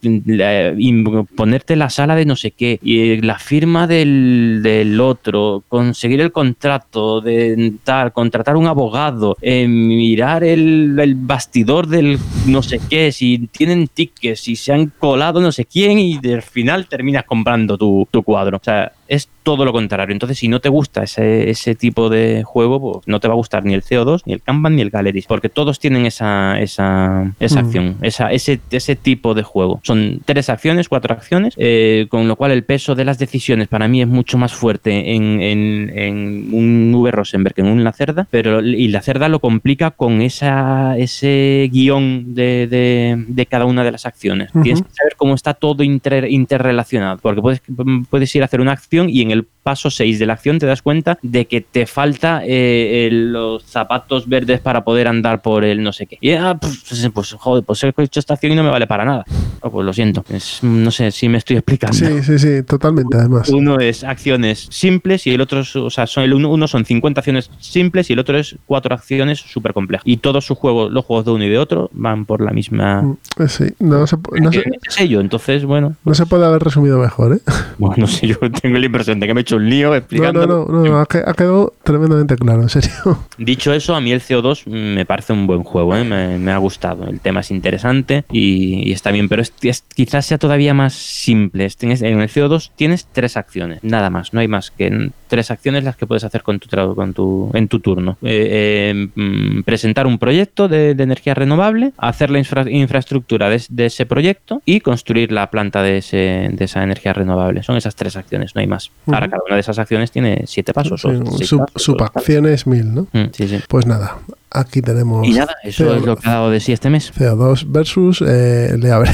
ponerte 1.35 1.75
la 1.75 1.89
sala 1.89 2.15
de 2.15 2.25
no 2.25 2.35
sé 2.35 2.51
qué, 2.51 2.79
y 2.81 3.11
eh, 3.11 3.19
la 3.21 3.39
firma 3.39 3.87
del, 3.87 4.61
del 4.63 4.99
otro, 4.99 5.63
conseguir 5.67 6.21
el 6.21 6.31
contrato, 6.31 7.21
de 7.21 7.73
tal, 7.83 8.13
contratar 8.13 8.55
un 8.55 8.67
abogado, 8.67 9.37
eh, 9.41 9.67
mirar 9.67 10.43
el, 10.43 10.97
el 10.99 11.15
bastidor 11.15 11.87
del 11.87 12.17
no 12.47 12.61
sé 12.61 12.79
qué, 12.89 13.11
si 13.11 13.47
tienen 13.51 13.87
tickets, 13.87 14.41
si 14.41 14.55
se 14.55 14.73
han 14.73 14.91
colado 14.97 15.41
no 15.41 15.51
sé 15.51 15.65
quién, 15.65 15.99
y 15.99 16.19
al 16.31 16.41
final 16.41 16.87
terminas 16.87 17.25
comprando 17.25 17.77
tu, 17.77 18.07
tu 18.11 18.23
cuadro. 18.23 18.57
O 18.57 18.63
sea, 18.63 18.91
es 19.07 19.29
todo 19.43 19.63
lo 19.65 19.71
contrario. 19.71 20.13
Entonces, 20.13 20.37
si 20.37 20.47
no 20.47 20.59
te 20.59 20.69
gusta 20.69 21.03
ese, 21.03 21.49
ese 21.49 21.75
tipo 21.75 22.09
de 22.09 22.43
juego, 22.43 22.79
pues 22.93 23.07
no 23.07 23.19
te 23.19 23.27
va 23.27 23.33
a 23.33 23.37
gustar 23.37 23.63
ni 23.65 23.73
el 23.73 23.83
CO2, 23.83 24.23
ni 24.25 24.33
el 24.33 24.41
Kanban, 24.41 24.75
ni 24.75 24.81
el 24.81 24.89
Gallery, 24.89 25.23
porque 25.27 25.49
todos 25.49 25.79
tienen 25.79 26.05
esa, 26.05 26.59
esa, 26.59 27.31
esa 27.39 27.61
Mm. 27.61 27.65
acción, 27.65 27.95
esa, 28.01 28.31
ese, 28.31 28.59
ese 28.71 28.95
tipo 28.95 29.33
de 29.33 29.43
juego. 29.43 29.79
Son 29.83 30.19
tres 30.25 30.49
acciones, 30.49 30.89
cuatro 30.89 31.13
acciones, 31.13 31.53
eh, 31.57 32.07
con 32.09 32.27
lo 32.27 32.35
cual 32.35 32.51
el 32.51 32.63
peso 32.63 32.95
de 32.95 33.05
las 33.05 33.17
decisiones 33.19 33.67
para 33.67 33.87
mí 33.87 34.01
es 34.01 34.07
mucho 34.07 34.37
más 34.37 34.53
fuerte 34.53 35.13
en, 35.15 35.41
en, 35.41 35.91
en 35.97 36.49
un 36.51 36.93
V 36.95 37.11
Rosenberg 37.11 37.55
que 37.55 37.61
en 37.61 37.67
un 37.67 37.83
Lacerda, 37.83 38.27
pero 38.29 38.61
y 38.61 38.87
la 38.89 39.01
cerda 39.01 39.29
lo 39.29 39.39
complica 39.39 39.91
con 39.91 40.21
esa, 40.21 40.97
ese 40.97 41.69
guion 41.71 42.33
de, 42.35 42.67
de, 42.67 43.23
de 43.27 43.45
cada 43.45 43.65
una 43.65 43.83
de 43.83 43.91
las 43.91 44.05
acciones. 44.05 44.51
Tienes 44.63 44.81
que 44.81 44.91
saber 44.93 45.13
cómo 45.15 45.33
está 45.35 45.53
todo 45.53 45.83
inter- 45.83 46.29
interrelacionado, 46.29 47.19
porque 47.19 47.41
puedes, 47.41 47.61
puedes 48.09 48.35
ir 48.35 48.41
a 48.41 48.45
hacer 48.45 48.59
una 48.61 48.73
acción 48.73 48.96
y 49.05 49.21
en 49.21 49.31
el 49.31 49.47
paso 49.67 49.89
6 49.91 50.17
de 50.17 50.25
la 50.25 50.31
acción 50.31 50.59
te 50.59 50.65
das 50.65 50.81
cuenta 50.81 51.19
de 51.21 51.45
que 51.45 51.59
te 51.59 51.85
falta 51.85 52.41
eh, 52.45 53.09
los 53.11 53.63
zapatos 53.65 54.25
verdes 54.29 54.61
para 54.61 54.85
poder 54.85 55.09
andar 55.09 55.41
por 55.41 55.65
el 55.65 55.83
no 55.83 55.91
sé 55.91 56.07
qué. 56.07 56.17
Y 56.21 56.31
ah, 56.31 56.57
pues, 56.57 57.09
pues, 57.13 57.33
joder, 57.33 57.65
pues 57.65 57.83
he 57.83 57.93
hecho 57.97 58.21
esta 58.21 58.35
acción 58.35 58.53
y 58.53 58.55
no 58.55 58.63
me 58.63 58.69
vale 58.69 58.87
para 58.87 59.03
nada. 59.03 59.25
Oh, 59.59 59.69
pues 59.69 59.85
lo 59.85 59.91
siento, 59.91 60.23
Es- 60.29 60.59
no 60.63 60.89
sé 60.89 61.11
si 61.11 61.27
me 61.27 61.37
estoy 61.39 61.57
explicando. 61.57 61.97
Sí, 61.97 62.23
sí, 62.23 62.39
sí, 62.39 62.63
totalmente, 62.63 63.17
además. 63.17 63.49
Uno 63.49 63.77
es 63.81 64.05
acciones 64.05 64.69
simples 64.71 65.27
y 65.27 65.31
el 65.33 65.41
otro, 65.41 65.59
es- 65.59 65.75
o 65.75 65.89
sea, 65.89 66.07
son 66.07 66.23
el 66.23 66.33
uno, 66.33 66.49
uno 66.49 66.65
son 66.69 66.85
50 66.85 67.19
acciones 67.19 67.51
simples 67.59 68.09
y 68.09 68.13
el 68.13 68.19
otro 68.19 68.37
es 68.37 68.55
cuatro 68.65 68.95
acciones 68.95 69.39
súper 69.39 69.73
complejas. 69.73 70.03
Y 70.07 70.15
todos 70.15 70.45
sus 70.45 70.57
juegos, 70.57 70.93
los 70.93 71.03
juegos 71.03 71.25
de 71.25 71.31
uno 71.31 71.43
y 71.43 71.49
de 71.49 71.57
otro, 71.57 71.89
van 71.91 72.25
por 72.25 72.39
la 72.39 72.51
misma. 72.51 73.01
Mm, 73.01 73.17
eh, 73.43 73.47
Sí, 73.49 73.65
no 73.79 74.07
se, 74.07 74.15
no, 74.15 74.51
se, 74.51 74.61
tienen 74.61 74.79
ese 74.81 74.97
sello. 74.99 75.19
Entonces, 75.19 75.65
bueno, 75.65 75.97
no 76.05 76.13
se 76.13 76.25
puede 76.25 76.45
haber 76.45 76.63
resumido 76.63 76.99
mejor, 76.99 77.33
¿eh? 77.33 77.39
bueno, 77.77 77.95
no 77.97 78.07
sé, 78.07 78.27
yo 78.27 78.37
tengo 78.61 78.77
la 78.77 78.85
impresión 78.85 79.19
de 79.19 79.27
que 79.27 79.33
me 79.33 79.41
he 79.41 79.41
hecho 79.41 79.56
un 79.57 79.69
lío 79.69 79.89
No, 79.89 79.95
explicando. 79.95 80.47
no, 80.47 80.65
no, 80.65 80.83
no, 80.83 80.99
ha, 80.99 81.05
que- 81.05 81.23
ha 81.25 81.33
quedado 81.33 81.73
tremendamente 81.83 82.35
claro, 82.35 82.61
en 82.63 82.69
serio. 82.69 82.91
Dicho 83.37 83.73
eso, 83.73 83.95
a 83.95 84.01
mí 84.01 84.11
el 84.11 84.21
CO2 84.21 84.65
me 84.67 85.05
parece 85.05 85.33
un 85.33 85.45
buen 85.47 85.63
juego, 85.63 85.95
¿eh? 85.95 86.03
me, 86.03 86.37
me 86.39 86.51
ha 86.51 86.57
gustado. 86.57 87.05
El 87.07 87.19
tema 87.19 87.41
es 87.41 87.51
interesante 87.51 88.25
y, 88.31 88.87
y 88.89 88.91
está 88.93 89.11
bien, 89.11 89.27
pero 89.29 89.41
es, 89.41 89.53
es- 89.61 89.83
quizás 89.95 90.25
sea 90.25 90.37
todavía 90.37 90.73
más 90.73 90.93
simple. 90.93 91.67
Tienes- 91.77 92.01
en 92.01 92.19
el 92.19 92.29
CO2 92.29 92.71
tienes 92.75 93.07
tres 93.11 93.37
acciones, 93.37 93.83
nada 93.83 94.09
más, 94.09 94.33
no 94.33 94.39
hay 94.39 94.47
más 94.47 94.71
que 94.71 95.11
tres 95.27 95.51
acciones 95.51 95.83
las 95.83 95.95
que 95.95 96.07
puedes 96.07 96.23
hacer 96.23 96.43
con 96.43 96.59
tu, 96.59 96.95
con 96.95 97.13
tu, 97.13 97.51
en 97.53 97.67
tu 97.67 97.79
turno. 97.79 98.17
Eh, 98.21 98.93
eh, 98.93 99.07
mm, 99.15 99.63
presentar 99.63 100.07
un 100.07 100.17
proyecto 100.17 100.67
de, 100.67 100.95
de 100.95 101.03
energía 101.03 101.33
renovable, 101.33 101.91
hacer 101.97 102.29
la 102.29 102.39
infra- 102.39 102.69
infraestructura 102.69 103.49
de, 103.49 103.61
de 103.69 103.85
ese 103.87 104.05
proyecto 104.05 104.61
y 104.65 104.79
construir 104.79 105.31
la 105.31 105.49
planta 105.51 105.83
de, 105.83 105.97
ese, 105.99 106.49
de 106.51 106.65
esa 106.65 106.83
energía 106.83 107.13
renovable. 107.13 107.63
Son 107.63 107.77
esas 107.77 107.95
tres 107.95 108.15
acciones, 108.15 108.55
no 108.55 108.61
hay 108.61 108.67
más. 108.67 108.91
Ahora, 109.07 109.21
Ujú. 109.27 109.31
cada 109.31 109.43
una 109.45 109.55
de 109.55 109.61
esas 109.61 109.79
acciones 109.79 110.11
tiene 110.11 110.43
siete 110.47 110.73
pasos. 110.73 111.01
Sí, 111.01 111.09
seis 111.37 111.49
sub- 111.49 111.59
pasos, 111.59 111.75
o- 111.75 111.79
subacciones 111.79 112.67
mil, 112.67 112.93
¿no? 112.93 113.01
Mm, 113.13 113.25
sí, 113.33 113.47
sí. 113.47 113.59
Pues 113.67 113.85
nada, 113.85 114.17
aquí 114.51 114.81
tenemos 114.81 115.27
Y 115.27 115.31
nada, 115.33 115.53
eso 115.63 115.85
CO2 115.85 115.97
es 115.97 116.05
lo 116.05 116.15
que 116.17 116.29
ha 116.29 116.31
dado 116.33 116.49
de 116.51 116.59
sí 116.59 116.71
este 116.71 116.89
mes. 116.89 117.11
CO2 117.13 117.65
versus 117.67 118.23
eh, 118.25 118.75
Leabre. 118.77 119.11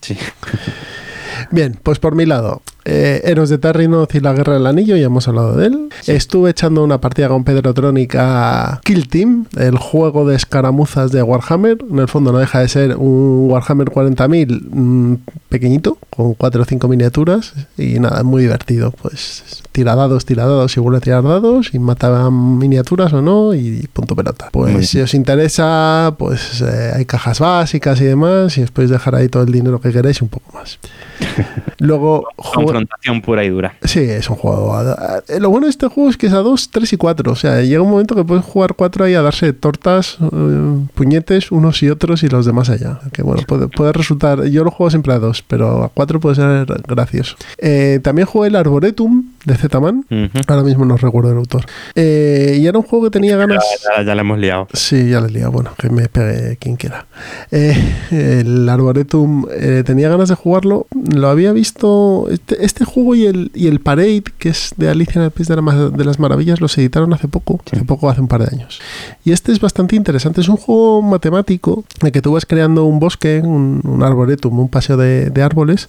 Sí. 0.00 0.16
Bien, 1.50 1.78
pues 1.82 1.98
por 1.98 2.14
mi 2.14 2.24
lado, 2.26 2.62
eh, 2.84 3.20
Héroes 3.24 3.48
de 3.50 3.58
Terrinoth 3.58 4.14
y 4.14 4.20
la 4.20 4.32
Guerra 4.32 4.54
del 4.54 4.66
Anillo, 4.66 4.96
ya 4.96 5.06
hemos 5.06 5.28
hablado 5.28 5.56
de 5.56 5.66
él. 5.66 5.88
Estuve 6.06 6.50
echando 6.50 6.82
una 6.82 7.00
partida 7.00 7.28
con 7.28 7.44
Pedro 7.44 7.72
Tronic 7.74 8.14
a 8.18 8.80
Kill 8.84 9.08
Team, 9.08 9.46
el 9.56 9.78
juego 9.78 10.26
de 10.26 10.36
escaramuzas 10.36 11.12
de 11.12 11.22
Warhammer. 11.22 11.78
En 11.90 11.98
el 11.98 12.08
fondo 12.08 12.32
no 12.32 12.38
deja 12.38 12.60
de 12.60 12.68
ser 12.68 12.96
un 12.96 13.46
Warhammer 13.50 13.88
40.000 13.88 14.68
mm, 14.70 15.14
pequeñito, 15.48 15.98
con 16.10 16.34
4 16.34 16.62
o 16.62 16.64
5 16.64 16.88
miniaturas. 16.88 17.54
Y 17.78 18.00
nada, 18.00 18.22
muy 18.22 18.42
divertido. 18.42 18.90
Pues 18.90 19.62
tira 19.72 19.94
dados, 19.94 20.24
tira 20.26 20.44
dados 20.44 20.76
y 20.76 20.80
vuelve 20.80 20.98
a 20.98 21.00
tirar 21.00 21.22
dados 21.22 21.70
y 21.72 21.78
mata 21.78 22.30
miniaturas 22.30 23.12
o 23.12 23.22
no 23.22 23.54
y 23.54 23.88
punto 23.92 24.14
pelota. 24.16 24.50
Muy. 24.52 24.72
Pues 24.72 24.88
si 24.90 25.00
os 25.00 25.14
interesa, 25.14 26.14
pues 26.18 26.60
eh, 26.60 26.92
hay 26.94 27.04
cajas 27.06 27.40
básicas 27.40 28.00
y 28.00 28.04
demás 28.04 28.58
y 28.58 28.62
os 28.62 28.70
podéis 28.70 28.90
dejar 28.90 29.14
ahí 29.14 29.28
todo 29.28 29.44
el 29.44 29.52
dinero 29.52 29.80
que 29.80 29.92
queréis 29.92 30.20
y 30.20 30.24
un 30.24 30.30
poco 30.30 30.52
más. 30.52 30.78
Luego, 31.78 32.24
jugué- 32.36 32.71
Confrontación 32.72 33.20
pura 33.22 33.44
y 33.44 33.48
dura. 33.50 33.74
Sí, 33.84 34.00
es 34.00 34.28
un 34.30 34.36
juego. 34.36 34.74
a- 34.74 35.22
Lo 35.38 35.50
bueno 35.50 35.66
de 35.66 35.70
este 35.70 35.86
juego 35.88 36.10
es 36.10 36.16
que 36.16 36.26
es 36.26 36.32
a 36.32 36.38
2, 36.38 36.70
3 36.70 36.92
y 36.92 36.96
4. 36.96 37.32
O 37.32 37.36
sea, 37.36 37.60
llega 37.62 37.82
un 37.82 37.90
momento 37.90 38.14
que 38.14 38.24
puedes 38.24 38.44
jugar 38.44 38.74
4 38.74 39.04
ahí 39.04 39.14
a 39.14 39.22
darse 39.22 39.52
tortas, 39.52 40.18
eh, 40.20 40.86
puñetes, 40.94 41.50
unos 41.52 41.82
y 41.82 41.90
otros 41.90 42.22
y 42.22 42.28
los 42.28 42.46
demás 42.46 42.68
allá. 42.70 43.00
Que 43.12 43.22
bueno, 43.22 43.42
puede, 43.46 43.68
puede 43.68 43.92
resultar. 43.92 44.44
Yo 44.44 44.64
lo 44.64 44.70
juego 44.70 44.90
siempre 44.90 45.12
a 45.12 45.18
2, 45.18 45.44
pero 45.46 45.84
a 45.84 45.88
4 45.88 46.20
puede 46.20 46.36
ser 46.36 46.66
gracioso. 46.86 47.36
Eh, 47.58 48.00
también 48.02 48.26
jugué 48.26 48.48
el 48.48 48.56
Arboretum 48.56 49.24
de 49.44 49.56
Z-Man. 49.56 50.04
Ujú. 50.10 50.40
Ahora 50.46 50.62
mismo 50.62 50.84
no 50.84 50.96
recuerdo 50.96 51.32
el 51.32 51.38
autor. 51.38 51.64
Eh, 51.94 52.58
y 52.60 52.66
era 52.66 52.78
un 52.78 52.84
juego 52.84 53.06
que 53.06 53.10
tenía 53.10 53.36
ganas. 53.36 53.64
Ya, 53.84 53.98
ya, 53.98 54.02
ya 54.04 54.14
la 54.14 54.20
hemos 54.20 54.38
liado. 54.38 54.68
Sí, 54.72 55.10
ya 55.10 55.20
le 55.20 55.28
he 55.28 55.30
liado. 55.30 55.52
Bueno, 55.52 55.70
que 55.76 55.90
me 55.90 56.08
pegue 56.08 56.56
quien 56.58 56.76
quiera. 56.76 57.06
Eh, 57.50 57.76
el 58.10 58.68
Arboretum 58.68 59.46
eh, 59.50 59.82
tenía 59.84 60.08
ganas 60.08 60.28
de 60.28 60.34
jugarlo. 60.34 60.86
Lo 61.14 61.28
había 61.28 61.52
visto. 61.52 62.26
Este, 62.30 62.64
este 62.64 62.84
juego 62.84 63.14
y 63.14 63.26
el, 63.26 63.50
y 63.54 63.66
el 63.66 63.80
Parade, 63.80 64.24
que 64.38 64.50
es 64.50 64.74
de 64.76 64.88
Alicia 64.88 65.18
en 65.18 65.24
el 65.24 65.30
País 65.30 65.48
de, 65.48 65.56
la 65.56 65.90
de 65.90 66.04
las 66.04 66.18
Maravillas, 66.18 66.60
los 66.60 66.76
editaron 66.78 67.12
hace 67.12 67.28
poco. 67.28 67.60
Sí. 67.64 67.76
Hace 67.76 67.84
poco, 67.84 68.08
hace 68.10 68.20
un 68.20 68.28
par 68.28 68.44
de 68.44 68.54
años. 68.56 68.80
Y 69.24 69.32
este 69.32 69.52
es 69.52 69.60
bastante 69.60 69.96
interesante. 69.96 70.40
Es 70.40 70.48
un 70.48 70.56
juego 70.56 71.02
matemático 71.02 71.84
en 72.00 72.06
el 72.06 72.12
que 72.12 72.22
tú 72.22 72.32
vas 72.32 72.46
creando 72.46 72.84
un 72.84 72.98
bosque, 72.98 73.40
un, 73.42 73.80
un 73.84 74.02
arboretum, 74.02 74.58
un 74.58 74.68
paseo 74.68 74.96
de, 74.96 75.30
de 75.30 75.42
árboles. 75.42 75.88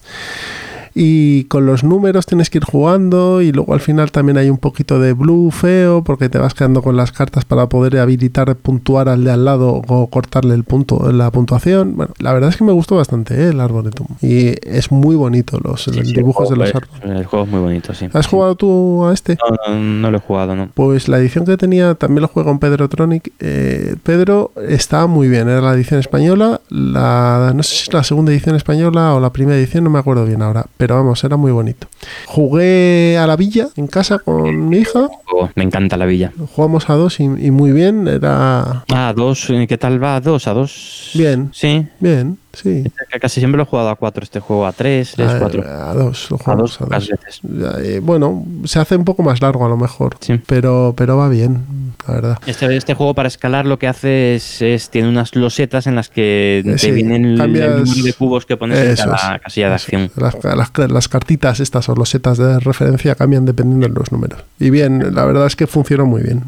Y 0.94 1.44
con 1.44 1.66
los 1.66 1.82
números 1.82 2.24
tienes 2.26 2.50
que 2.50 2.58
ir 2.58 2.64
jugando 2.64 3.42
y 3.42 3.50
luego 3.50 3.74
al 3.74 3.80
final 3.80 4.12
también 4.12 4.38
hay 4.38 4.48
un 4.48 4.58
poquito 4.58 5.00
de 5.00 5.12
blue 5.12 5.50
feo 5.50 6.04
porque 6.04 6.28
te 6.28 6.38
vas 6.38 6.54
quedando 6.54 6.82
con 6.82 6.96
las 6.96 7.10
cartas 7.10 7.44
para 7.44 7.68
poder 7.68 7.98
habilitar, 7.98 8.54
puntuar 8.56 9.08
al 9.08 9.24
de 9.24 9.32
al 9.32 9.44
lado 9.44 9.82
o 9.88 10.06
cortarle 10.06 10.54
el 10.54 10.62
punto, 10.62 11.10
la 11.10 11.32
puntuación. 11.32 11.96
Bueno, 11.96 12.14
la 12.18 12.32
verdad 12.32 12.50
es 12.50 12.56
que 12.56 12.62
me 12.64 12.70
gustó 12.72 12.94
bastante 12.96 13.34
¿eh? 13.34 13.48
el 13.48 13.60
Arboretum 13.60 14.06
y 14.22 14.54
es 14.68 14.92
muy 14.92 15.16
bonito 15.16 15.58
los 15.62 15.82
Sí, 15.84 15.90
los 15.92 16.06
sí, 16.06 16.14
dibujos 16.14 16.48
de 16.50 16.56
los 16.56 16.70
juego 16.70 16.86
árboles. 16.92 17.10
es- 17.12 17.20
El 17.20 17.26
juego 17.26 17.44
es 17.44 17.50
muy 17.50 17.60
bonito, 17.60 17.92
sí. 17.94 18.06
¿Has 18.12 18.26
jugado 18.28 18.54
tú 18.54 19.04
a 19.04 19.12
este? 19.12 19.36
No, 19.66 19.74
no, 19.74 19.80
no 19.82 20.10
lo 20.12 20.18
he 20.18 20.20
jugado, 20.20 20.54
no. 20.54 20.68
Pues 20.74 21.08
la 21.08 21.18
edición 21.18 21.44
que 21.44 21.56
tenía 21.56 21.94
también 21.96 22.22
lo 22.22 22.28
juega 22.28 22.48
con 22.48 22.60
Pedro 22.60 22.88
Tronic. 22.88 23.32
Eh, 23.40 23.96
Pedro 24.04 24.52
estaba 24.68 25.06
muy 25.08 25.28
bien, 25.28 25.48
era 25.48 25.60
la 25.60 25.74
edición 25.74 25.98
española. 25.98 26.60
La, 26.68 27.52
no 27.54 27.62
sé 27.64 27.74
si 27.74 27.82
es 27.88 27.92
la 27.92 28.04
segunda 28.04 28.30
edición 28.30 28.54
española 28.54 29.14
o 29.14 29.20
la 29.20 29.32
primera 29.32 29.58
edición, 29.58 29.82
no 29.82 29.90
me 29.90 29.98
acuerdo 29.98 30.24
bien 30.24 30.40
ahora. 30.42 30.66
Pero 30.76 30.83
vamos, 30.92 31.22
era 31.24 31.36
muy 31.36 31.52
bonito. 31.52 31.86
Jugué 32.26 33.16
a 33.18 33.26
la 33.26 33.36
villa 33.36 33.68
en 33.76 33.86
casa 33.86 34.18
con 34.18 34.68
mi 34.68 34.78
hija. 34.78 35.08
Oh, 35.32 35.48
me 35.54 35.64
encanta 35.64 35.96
la 35.96 36.06
villa. 36.06 36.32
Jugamos 36.54 36.90
a 36.90 36.94
dos 36.94 37.20
y, 37.20 37.24
y 37.24 37.50
muy 37.50 37.72
bien. 37.72 38.06
Era 38.08 38.84
Ah, 38.92 39.12
dos, 39.16 39.48
eh, 39.50 39.66
¿qué 39.68 39.78
tal 39.78 40.02
va? 40.02 40.20
¿Dos? 40.20 40.46
¿A 40.48 40.52
dos? 40.54 41.10
Bien. 41.14 41.50
Sí. 41.52 41.86
bien, 42.00 42.38
sí. 42.54 42.84
Casi 43.20 43.40
siempre 43.40 43.56
lo 43.56 43.62
he 43.64 43.66
jugado 43.66 43.88
a 43.90 43.96
cuatro 43.96 44.22
este 44.24 44.40
juego, 44.40 44.66
a 44.66 44.72
tres, 44.72 45.12
tres, 45.16 45.28
A, 45.30 45.38
cuatro. 45.38 45.62
a 45.66 45.94
dos, 45.94 46.30
lo 46.30 46.36
A 46.36 46.38
jugamos 46.38 46.80
a 46.80 46.84
pocas 46.84 47.08
dos. 47.08 47.18
veces. 47.20 47.40
Eh, 47.84 48.00
bueno, 48.02 48.44
se 48.64 48.78
hace 48.78 48.96
un 48.96 49.04
poco 49.04 49.22
más 49.22 49.40
largo 49.42 49.64
a 49.66 49.68
lo 49.68 49.76
mejor. 49.76 50.16
Sí. 50.20 50.40
Pero, 50.46 50.94
pero 50.96 51.16
va 51.16 51.28
bien, 51.28 51.64
la 52.06 52.14
verdad. 52.14 52.38
Este, 52.46 52.74
este 52.76 52.94
juego 52.94 53.14
para 53.14 53.28
escalar 53.28 53.66
lo 53.66 53.78
que 53.78 53.86
hace 53.88 54.34
es, 54.36 54.62
es- 54.62 54.90
tiene 54.90 55.08
unas 55.08 55.34
losetas 55.36 55.86
en 55.86 55.94
las 55.96 56.08
que 56.08 56.58
Eh, 56.60 56.62
te 56.64 56.78
sí, 56.78 56.90
vienen 56.90 57.36
cambias- 57.36 57.66
el 57.78 57.84
número 57.84 58.04
de 58.04 58.12
cubos 58.12 58.46
que 58.46 58.56
pones 58.56 58.78
en 58.78 58.96
cada 58.96 59.36
es. 59.36 59.42
casilla 59.42 59.68
de 59.68 59.74
acción. 59.74 60.10
Las, 60.16 60.36
las- 60.44 60.90
las 60.90 61.08
cartitas 61.08 61.60
estas 61.60 61.88
o 61.88 61.94
los 61.94 62.08
setas 62.08 62.38
de 62.38 62.60
referencia 62.60 63.14
cambian 63.14 63.44
dependiendo 63.44 63.86
de 63.88 63.94
los 63.94 64.12
números. 64.12 64.40
Y 64.60 64.70
bien, 64.70 65.14
la 65.14 65.24
verdad 65.24 65.46
es 65.46 65.56
que 65.56 65.66
funcionó 65.66 66.06
muy 66.06 66.22
bien. 66.22 66.42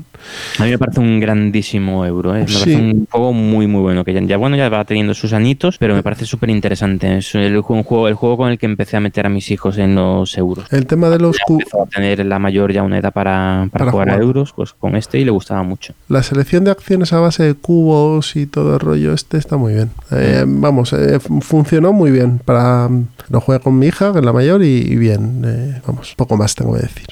A 0.58 0.64
mí 0.64 0.70
me 0.70 0.78
parece 0.78 1.00
un 1.00 1.20
grandísimo 1.20 2.04
euro, 2.04 2.34
¿eh? 2.34 2.40
me 2.40 2.44
parece 2.46 2.76
un 2.76 3.06
juego 3.10 3.32
muy 3.32 3.66
muy 3.66 3.80
bueno, 3.80 4.04
que 4.04 4.12
ya, 4.12 4.20
ya, 4.22 4.36
bueno 4.36 4.56
ya 4.56 4.68
va 4.68 4.84
teniendo 4.84 5.14
sus 5.14 5.32
añitos, 5.32 5.78
pero 5.78 5.95
me 5.96 6.02
parece 6.02 6.24
súper 6.26 6.50
interesante. 6.50 7.18
Es 7.18 7.34
el, 7.34 7.56
un 7.56 7.82
juego, 7.82 8.08
el 8.08 8.14
juego 8.14 8.36
con 8.36 8.50
el 8.50 8.58
que 8.58 8.66
empecé 8.66 8.96
a 8.96 9.00
meter 9.00 9.26
a 9.26 9.28
mis 9.28 9.50
hijos 9.50 9.78
en 9.78 9.94
los 9.94 10.36
euros. 10.38 10.66
El 10.72 10.86
tema 10.86 11.08
de 11.10 11.18
los 11.18 11.36
Ya 11.36 11.44
cu- 11.46 11.54
empezó 11.60 11.82
a 11.82 11.86
tener 11.86 12.24
la 12.24 12.38
mayor 12.38 12.72
ya 12.72 12.82
una 12.82 12.98
edad 12.98 13.12
para, 13.12 13.68
para 13.72 13.84
Para 13.86 13.90
jugar, 13.92 14.10
a 14.10 14.16
euros, 14.16 14.52
pues 14.54 14.72
con 14.72 14.94
este 14.96 15.18
y 15.18 15.24
le 15.24 15.30
gustaba 15.30 15.62
mucho. 15.62 15.94
La 16.08 16.22
selección 16.22 16.64
de 16.64 16.70
acciones 16.70 17.12
a 17.12 17.20
base 17.20 17.42
de 17.42 17.54
cubos 17.54 18.36
y 18.36 18.46
todo 18.46 18.74
el 18.74 18.80
rollo 18.80 19.12
este 19.12 19.38
está 19.38 19.56
muy 19.56 19.74
bien. 19.74 19.90
Eh, 20.12 20.44
vamos, 20.46 20.92
eh, 20.92 21.18
fu- 21.20 21.40
funcionó 21.40 21.92
muy 21.92 22.10
bien. 22.10 22.38
Para 22.44 22.88
lo 23.28 23.40
jugué 23.40 23.58
con 23.60 23.78
mi 23.78 23.86
hija, 23.86 24.12
que 24.12 24.20
es 24.20 24.24
la 24.24 24.32
mayor, 24.32 24.62
y, 24.62 24.66
y 24.78 24.96
bien. 24.96 25.42
eh, 25.44 25.80
vamos, 25.86 26.14
poco 26.16 26.36
más 26.36 26.54
tengo 26.54 26.74
que 26.74 26.80
decir. 26.82 27.06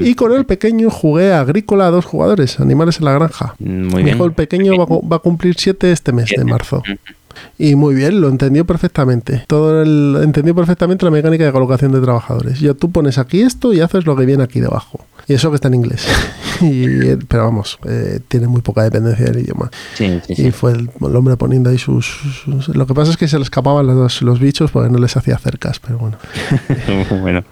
Y 0.00 0.14
con 0.14 0.32
el 0.32 0.44
pequeño 0.44 0.90
jugué 0.90 1.32
Agrícola 1.32 1.86
a 1.86 1.90
dos 1.90 2.04
jugadores, 2.04 2.60
Animales 2.60 2.98
en 2.98 3.04
la 3.06 3.12
Granja. 3.12 3.54
Muy 3.58 3.68
Mi 3.96 4.02
bien. 4.04 4.16
hijo 4.16 4.24
el 4.24 4.32
pequeño 4.32 4.76
va, 4.76 4.86
va 5.08 5.16
a 5.16 5.18
cumplir 5.18 5.54
siete 5.58 5.90
este 5.92 6.12
mes 6.12 6.30
de 6.36 6.44
marzo. 6.44 6.82
Y 7.58 7.74
muy 7.74 7.94
bien, 7.94 8.20
lo 8.20 8.28
entendió 8.28 8.64
perfectamente. 8.64 9.44
Todo 9.46 9.82
el, 9.82 10.18
entendió 10.22 10.54
perfectamente 10.54 11.04
la 11.04 11.10
mecánica 11.10 11.44
de 11.44 11.52
colocación 11.52 11.92
de 11.92 12.00
trabajadores. 12.00 12.60
Ya 12.60 12.74
tú 12.74 12.90
pones 12.90 13.18
aquí 13.18 13.42
esto 13.42 13.72
y 13.72 13.80
haces 13.80 14.06
lo 14.06 14.14
que 14.16 14.24
viene 14.26 14.42
aquí 14.44 14.60
debajo. 14.60 15.04
Y 15.26 15.34
eso 15.34 15.50
que 15.50 15.56
está 15.56 15.68
en 15.68 15.74
inglés. 15.74 16.06
Y, 16.60 16.86
eh, 17.10 17.18
pero 17.28 17.44
vamos, 17.44 17.78
eh, 17.84 18.18
tiene 18.26 18.48
muy 18.48 18.62
poca 18.62 18.82
dependencia 18.82 19.26
del 19.26 19.38
idioma. 19.44 19.70
Sí, 19.94 20.18
sí, 20.26 20.32
Y 20.32 20.36
sí. 20.36 20.50
fue 20.50 20.72
el, 20.72 20.90
el 21.00 21.14
hombre 21.14 21.36
poniendo 21.36 21.70
ahí 21.70 21.78
sus, 21.78 22.04
sus- 22.44 22.66
Lo 22.74 22.84
que 22.84 22.94
pasa 22.94 23.12
es 23.12 23.16
que 23.16 23.28
se 23.28 23.36
le 23.38 23.44
escapaban 23.44 23.86
los, 23.86 24.22
los 24.22 24.40
bichos 24.40 24.72
porque 24.72 24.90
no 24.90 24.98
les 24.98 25.16
hacía 25.16 25.38
cercas, 25.38 25.78
pero 25.78 25.98
bueno, 25.98 26.16
bueno, 27.20 27.44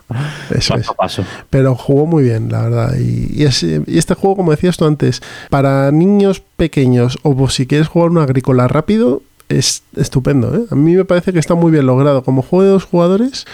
eso 0.51 0.75
es. 0.75 0.81
paso 0.87 0.93
a 0.93 0.95
paso. 0.97 1.25
Pero 1.51 1.77
jugó 1.77 2.07
muy 2.07 2.25
bien, 2.25 2.51
la 2.51 2.63
verdad. 2.63 2.97
Y, 2.99 3.31
y 3.33 3.45
es- 3.45 3.63
y 3.63 3.97
este 3.97 4.15
juego, 4.15 4.35
como 4.39 4.51
decías 4.51 4.77
tú 4.77 4.87
antes, 4.87 5.23
para 5.51 5.93
niños 5.93 6.43
pequeños 6.57 7.17
o 7.23 7.49
si 7.49 7.69
quieres 7.69 7.87
jugar 7.87 8.11
un 8.11 8.19
agrícola 8.19 8.67
rápido, 8.67 9.23
es 9.49 9.83
estupendo. 9.97 10.55
¿eh? 10.55 10.67
A 10.71 10.75
mí 10.75 10.95
me 10.97 11.05
parece 11.05 11.33
que 11.33 11.39
está 11.39 11.55
muy 11.55 11.71
bien 11.73 11.87
logrado. 11.87 12.23
Como 12.23 12.43
juego 12.43 12.65
de 12.65 12.71
dos 12.71 12.85
jugadores, 12.85 13.45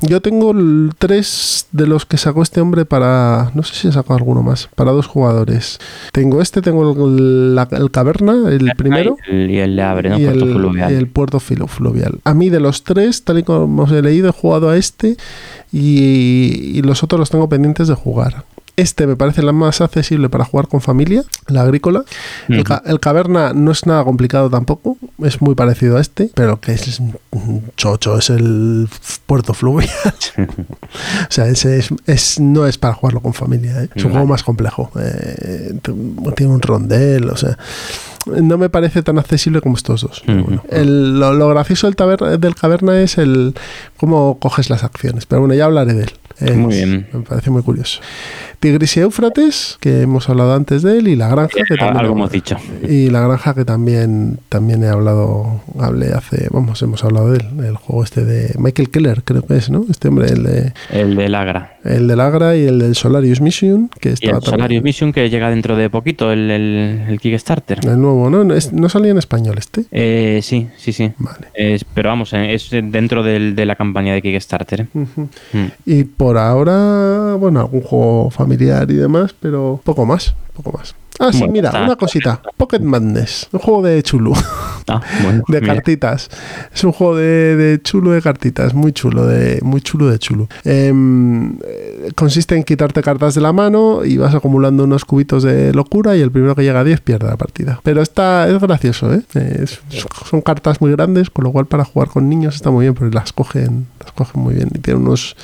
yo 0.00 0.20
tengo 0.20 0.52
tres 0.98 1.66
de 1.70 1.86
los 1.86 2.04
que 2.06 2.16
sacó 2.16 2.42
este 2.42 2.60
hombre 2.60 2.84
para. 2.84 3.52
No 3.54 3.62
sé 3.62 3.74
si 3.74 3.88
he 3.88 3.92
sacado 3.92 4.14
alguno 4.16 4.42
más. 4.42 4.68
Para 4.74 4.90
dos 4.90 5.06
jugadores. 5.06 5.78
Tengo 6.12 6.42
este, 6.42 6.60
tengo 6.60 6.92
el, 7.06 7.54
la- 7.54 7.68
el 7.70 7.90
Caverna, 7.90 8.48
el 8.50 8.70
primero. 8.76 9.16
Y 9.28 9.30
el, 9.32 9.50
y 9.50 9.58
el 9.58 9.78
abre, 9.80 10.10
¿no? 10.10 10.18
Y 10.18 10.24
Puerto 10.24 10.44
el, 10.44 10.52
Fluvial. 10.54 10.92
y 10.92 10.94
el 10.96 11.06
puerto 11.08 11.38
filo- 11.40 11.68
fluvial. 11.68 12.18
A 12.24 12.34
mí 12.34 12.50
de 12.50 12.60
los 12.60 12.82
tres, 12.82 13.22
tal 13.24 13.38
y 13.38 13.42
como 13.44 13.84
os 13.84 13.92
he 13.92 14.02
leído, 14.02 14.28
he 14.28 14.32
jugado 14.32 14.70
a 14.70 14.76
este 14.76 15.16
y, 15.72 16.72
y 16.78 16.82
los 16.82 17.02
otros 17.02 17.18
los 17.18 17.30
tengo 17.30 17.48
pendientes 17.48 17.88
de 17.88 17.94
jugar. 17.94 18.44
Este 18.76 19.06
me 19.06 19.16
parece 19.16 19.42
la 19.42 19.52
más 19.52 19.82
accesible 19.82 20.30
para 20.30 20.44
jugar 20.46 20.66
con 20.66 20.80
familia, 20.80 21.24
la 21.46 21.60
agrícola. 21.62 22.04
El, 22.48 22.64
ca- 22.64 22.82
el 22.86 23.00
caverna 23.00 23.52
no 23.52 23.70
es 23.70 23.84
nada 23.86 24.02
complicado 24.02 24.48
tampoco, 24.48 24.96
es 25.22 25.42
muy 25.42 25.54
parecido 25.54 25.98
a 25.98 26.00
este, 26.00 26.30
pero 26.34 26.58
que 26.58 26.72
es 26.72 26.98
un 27.32 27.64
chocho, 27.76 28.16
es 28.16 28.30
el 28.30 28.88
puerto 29.26 29.52
fluvial. 29.52 29.90
o 30.38 31.26
sea, 31.28 31.48
ese 31.48 31.78
es, 31.78 31.90
es- 32.06 32.40
no 32.40 32.66
es 32.66 32.78
para 32.78 32.94
jugarlo 32.94 33.20
con 33.20 33.34
familia, 33.34 33.82
¿eh? 33.82 33.88
es 33.94 34.04
un 34.04 34.10
juego 34.12 34.26
más 34.26 34.42
complejo. 34.42 34.90
eh, 34.98 35.74
tiene 36.34 36.52
un 36.52 36.62
rondel, 36.62 37.28
o 37.30 37.36
sea, 37.36 37.58
no 38.26 38.56
me 38.56 38.70
parece 38.70 39.02
tan 39.02 39.18
accesible 39.18 39.60
como 39.60 39.76
estos 39.76 40.00
dos. 40.02 40.22
bueno. 40.26 40.62
El- 40.70 41.18
lo, 41.20 41.32
lo 41.34 41.48
gracioso 41.48 41.86
del, 41.88 41.96
taber- 41.96 42.38
del 42.38 42.54
caverna 42.54 43.00
es 43.00 43.18
el 43.18 43.54
cómo 43.96 44.38
coges 44.38 44.70
las 44.70 44.82
acciones, 44.84 45.26
pero 45.26 45.40
bueno, 45.42 45.54
ya 45.54 45.66
hablaré 45.66 45.92
de 45.94 46.04
él. 46.04 46.12
Es- 46.44 46.56
Muy 46.56 46.74
bien. 46.74 47.06
Me 47.12 47.20
parece 47.20 47.50
muy 47.50 47.62
curioso. 47.62 48.00
Tigris 48.60 48.96
y 48.96 49.00
Éufrates, 49.00 49.76
que 49.80 50.02
hemos 50.02 50.28
hablado 50.28 50.54
antes 50.54 50.82
de 50.82 50.98
él, 50.98 51.08
y 51.08 51.16
la 51.16 51.28
granja, 51.28 51.48
que 51.66 51.74
también 51.76 51.96
Algo 51.96 52.12
he- 52.12 52.16
hemos 52.16 52.30
dicho. 52.30 52.56
y 52.88 53.10
la 53.10 53.20
granja 53.20 53.54
que 53.54 53.64
también 53.64 54.38
también 54.48 54.84
he 54.84 54.88
hablado, 54.88 55.60
hablé 55.80 56.12
hace, 56.12 56.46
vamos, 56.52 56.80
hemos 56.82 57.02
hablado 57.02 57.32
de 57.32 57.38
él, 57.38 57.64
el 57.64 57.74
juego 57.76 58.04
este 58.04 58.24
de 58.24 58.54
Michael 58.58 58.90
Keller, 58.90 59.22
creo 59.24 59.42
que 59.42 59.56
es, 59.56 59.68
¿no? 59.68 59.84
Este 59.90 60.06
hombre, 60.08 60.28
el 60.28 60.42
de 60.44 60.72
El 60.90 61.16
del 61.16 61.34
Agra. 61.34 61.76
el 61.84 62.06
del 62.06 62.20
Agra 62.20 62.56
y 62.56 62.64
el 62.66 62.78
del 62.78 62.94
Solarius 62.94 63.40
Mission, 63.40 63.90
que 64.00 64.10
Y 64.10 64.12
estaba 64.12 64.38
el 64.38 64.44
Solarius 64.44 64.60
también- 64.60 64.84
Mission 64.84 65.12
que 65.12 65.28
llega 65.28 65.50
dentro 65.50 65.76
de 65.76 65.90
poquito, 65.90 66.30
el, 66.30 66.48
el, 66.50 67.02
el 67.08 67.20
Kickstarter. 67.20 67.80
el 67.84 68.00
nuevo, 68.00 68.30
¿no? 68.30 68.44
No, 68.44 68.54
es- 68.54 68.72
no 68.72 68.88
salía 68.88 69.10
en 69.10 69.18
español 69.18 69.56
este. 69.58 69.86
Eh, 69.90 70.38
sí, 70.42 70.68
sí, 70.76 70.92
sí. 70.92 71.10
Vale. 71.18 71.48
Es- 71.54 71.84
pero 71.84 72.10
vamos, 72.10 72.32
eh, 72.32 72.54
es 72.54 72.70
dentro 72.70 73.24
del- 73.24 73.56
de 73.56 73.66
la 73.66 73.74
campaña 73.74 74.14
de 74.14 74.22
Kickstarter. 74.22 74.82
¿eh? 74.82 74.86
Mm. 74.94 75.66
Y 75.84 76.04
por 76.04 76.31
ahora, 76.38 77.34
bueno, 77.34 77.60
algún 77.60 77.82
juego 77.82 78.30
familiar 78.30 78.90
y 78.90 78.94
demás, 78.94 79.34
pero 79.38 79.80
poco 79.84 80.06
más, 80.06 80.34
poco 80.54 80.72
más. 80.72 80.94
Ah, 81.18 81.30
sí, 81.30 81.38
Bueno, 81.40 81.52
mira, 81.52 81.68
está- 81.68 81.82
una 81.84 81.96
cosita. 81.96 82.40
Pocket 82.56 82.80
Madness, 82.80 83.48
un 83.52 83.60
juego 83.60 83.82
de 83.82 84.02
Chulu, 84.02 84.32
Ah, 84.88 85.00
bueno, 85.22 85.44
de 85.48 85.60
mira. 85.60 85.74
cartitas. 85.74 86.28
Es 86.74 86.82
un 86.84 86.92
juego 86.92 87.16
de, 87.16 87.54
de 87.56 87.82
chulo 87.82 88.10
de 88.12 88.22
cartitas, 88.22 88.74
muy 88.74 88.92
chulo, 88.92 89.26
de 89.26 89.60
muy 89.62 89.80
chulo 89.82 90.08
de 90.10 90.18
chulo. 90.18 90.48
Em, 90.64 91.58
eh, 91.64 92.10
consiste 92.16 92.56
en 92.56 92.64
quitarte 92.64 93.02
cartas 93.02 93.34
de 93.34 93.40
la 93.40 93.52
mano 93.52 94.04
y 94.04 94.16
vas 94.16 94.34
acumulando 94.34 94.84
unos 94.84 95.04
cubitos 95.04 95.42
de 95.44 95.72
locura 95.72 96.16
y 96.16 96.20
el 96.22 96.32
primero 96.32 96.54
que 96.56 96.62
llega 96.62 96.80
a 96.80 96.84
10 96.84 97.00
pierde 97.02 97.28
la 97.28 97.36
partida. 97.36 97.80
Pero 97.84 98.02
está 98.02 98.48
es 98.48 98.58
gracioso, 98.58 99.12
¿eh? 99.14 99.22
Es- 99.34 99.80
son 100.28 100.40
cartas 100.40 100.80
muy 100.80 100.90
grandes, 100.92 101.30
con 101.30 101.44
lo 101.44 101.52
cual 101.52 101.66
para 101.66 101.84
jugar 101.84 102.08
con 102.08 102.28
niños 102.28 102.56
está 102.56 102.70
muy 102.70 102.84
bien, 102.86 102.94
porque 102.94 103.14
las 103.14 103.32
cogen, 103.32 103.86
las 104.00 104.10
cogen 104.12 104.42
muy 104.42 104.54
bien 104.54 104.70
y 104.74 104.78
tiene 104.78 104.98
unos 104.98 105.36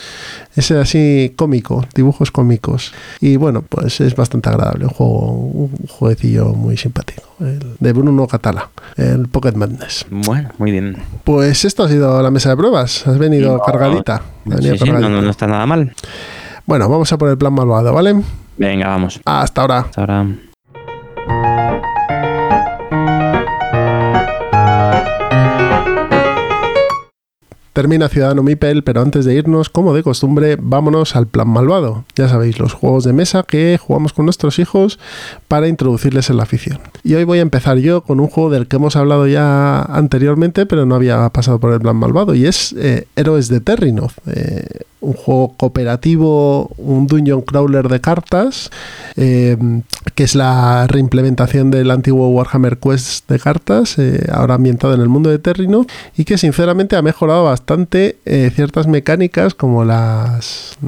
ese 0.57 0.77
así 0.79 1.33
cómico, 1.37 1.85
dibujos 1.95 2.31
cómicos. 2.33 2.93
Y 3.21 3.37
bueno, 3.37 3.63
pues 3.69 4.01
es 4.01 4.17
bastante 4.17 4.49
agradable, 4.49 4.85
un 4.87 4.91
juego, 4.91 5.31
un 5.59 5.87
jueguecillo 5.89 6.47
muy 6.55 6.77
simpático. 6.77 7.23
El 7.41 7.77
de 7.79 7.93
Bruno 7.93 8.27
Catala, 8.27 8.71
el 8.97 9.29
Pocket 9.29 9.53
Madness. 9.53 10.07
Bueno, 10.11 10.51
muy 10.59 10.71
bien. 10.71 10.97
Pues 11.25 11.65
esto 11.65 11.83
ha 11.85 11.89
sido 11.89 12.23
la 12.23 12.31
mesa 12.31 12.51
de 12.51 12.57
pruebas. 12.57 13.07
Has 13.07 13.19
venido 13.19 13.57
No, 13.57 13.63
cargadita. 13.63 14.23
Sí, 14.61 14.79
sí, 14.79 14.85
no, 14.91 15.01
no, 15.01 15.21
no 15.23 15.31
está 15.31 15.47
nada 15.47 15.67
mal. 15.67 15.93
Bueno, 16.67 16.89
vamos 16.89 17.13
a 17.13 17.19
por 17.19 17.29
el 17.29 17.39
plan 17.39 17.53
malvado, 17.53 17.93
¿vale? 17.93 18.23
Venga, 18.57 18.89
vamos. 18.89 19.21
Hasta 19.25 19.61
ahora. 19.63 19.79
Hasta 19.81 20.01
ahora. 20.01 20.27
Termina 27.79 28.09
Ciudadano 28.09 28.43
Mipel, 28.43 28.83
pero 28.83 29.03
antes 29.03 29.25
de 29.25 29.37
irnos, 29.37 29.69
como 29.69 29.95
de 29.95 30.03
costumbre, 30.03 30.57
vámonos 30.61 31.15
al 31.15 31.29
plan 31.29 31.49
malvado. 31.49 32.05
Ya 32.17 32.29
sabéis, 32.29 32.59
los 32.59 32.73
juegos 32.73 33.05
de 33.05 33.13
mesa 33.13 33.45
que 33.45 33.79
jugamos 33.81 34.13
con 34.13 34.25
nuestros 34.25 34.59
hijos 34.59 34.99
para 35.47 35.69
introducirles 35.69 36.29
en 36.29 36.39
la 36.39 36.43
afición. 36.43 36.81
Y 37.05 37.15
hoy 37.15 37.23
voy 37.23 37.39
a 37.39 37.43
empezar 37.43 37.79
yo 37.79 38.01
con 38.01 38.19
un 38.19 38.27
juego 38.27 38.51
del 38.51 38.67
que 38.67 38.75
hemos 38.75 38.97
hablado 38.97 39.29
ya 39.29 39.81
anteriormente, 39.81 40.67
pero 40.67 40.87
no 40.87 40.97
había 40.97 41.29
pasado 41.29 41.61
por 41.61 41.73
el 41.73 41.79
plan 41.79 41.95
malvado, 41.95 42.35
y 42.35 42.47
es 42.47 42.75
eh, 42.77 43.07
Héroes 43.15 43.47
de 43.47 43.61
Terrinoth. 43.61 44.15
Eh, 44.27 44.67
un 45.01 45.13
juego 45.13 45.55
cooperativo, 45.57 46.73
un 46.77 47.07
dungeon 47.07 47.43
crawler 47.43 47.89
de 47.89 48.01
cartas, 48.01 48.71
eh, 49.15 49.57
que 50.17 50.25
es 50.25 50.35
la 50.35 50.89
reimplementación 50.89 51.71
del 51.71 51.93
antiguo 51.93 52.29
Warhammer 52.31 52.79
Quest 52.79 53.31
de 53.31 53.39
cartas, 53.39 53.97
eh, 53.99 54.27
ahora 54.33 54.55
ambientado 54.55 54.95
en 54.95 55.01
el 55.01 55.09
mundo 55.09 55.31
de 55.31 55.39
Terrinoth, 55.39 55.89
y 56.17 56.25
que 56.25 56.37
sinceramente 56.37 56.97
ha 56.97 57.03
mejorado 57.03 57.45
bastante 57.45 57.68
eh, 58.25 58.51
ciertas 58.55 58.87
mecánicas 58.87 59.55
como 59.55 59.85
las, 59.85 60.79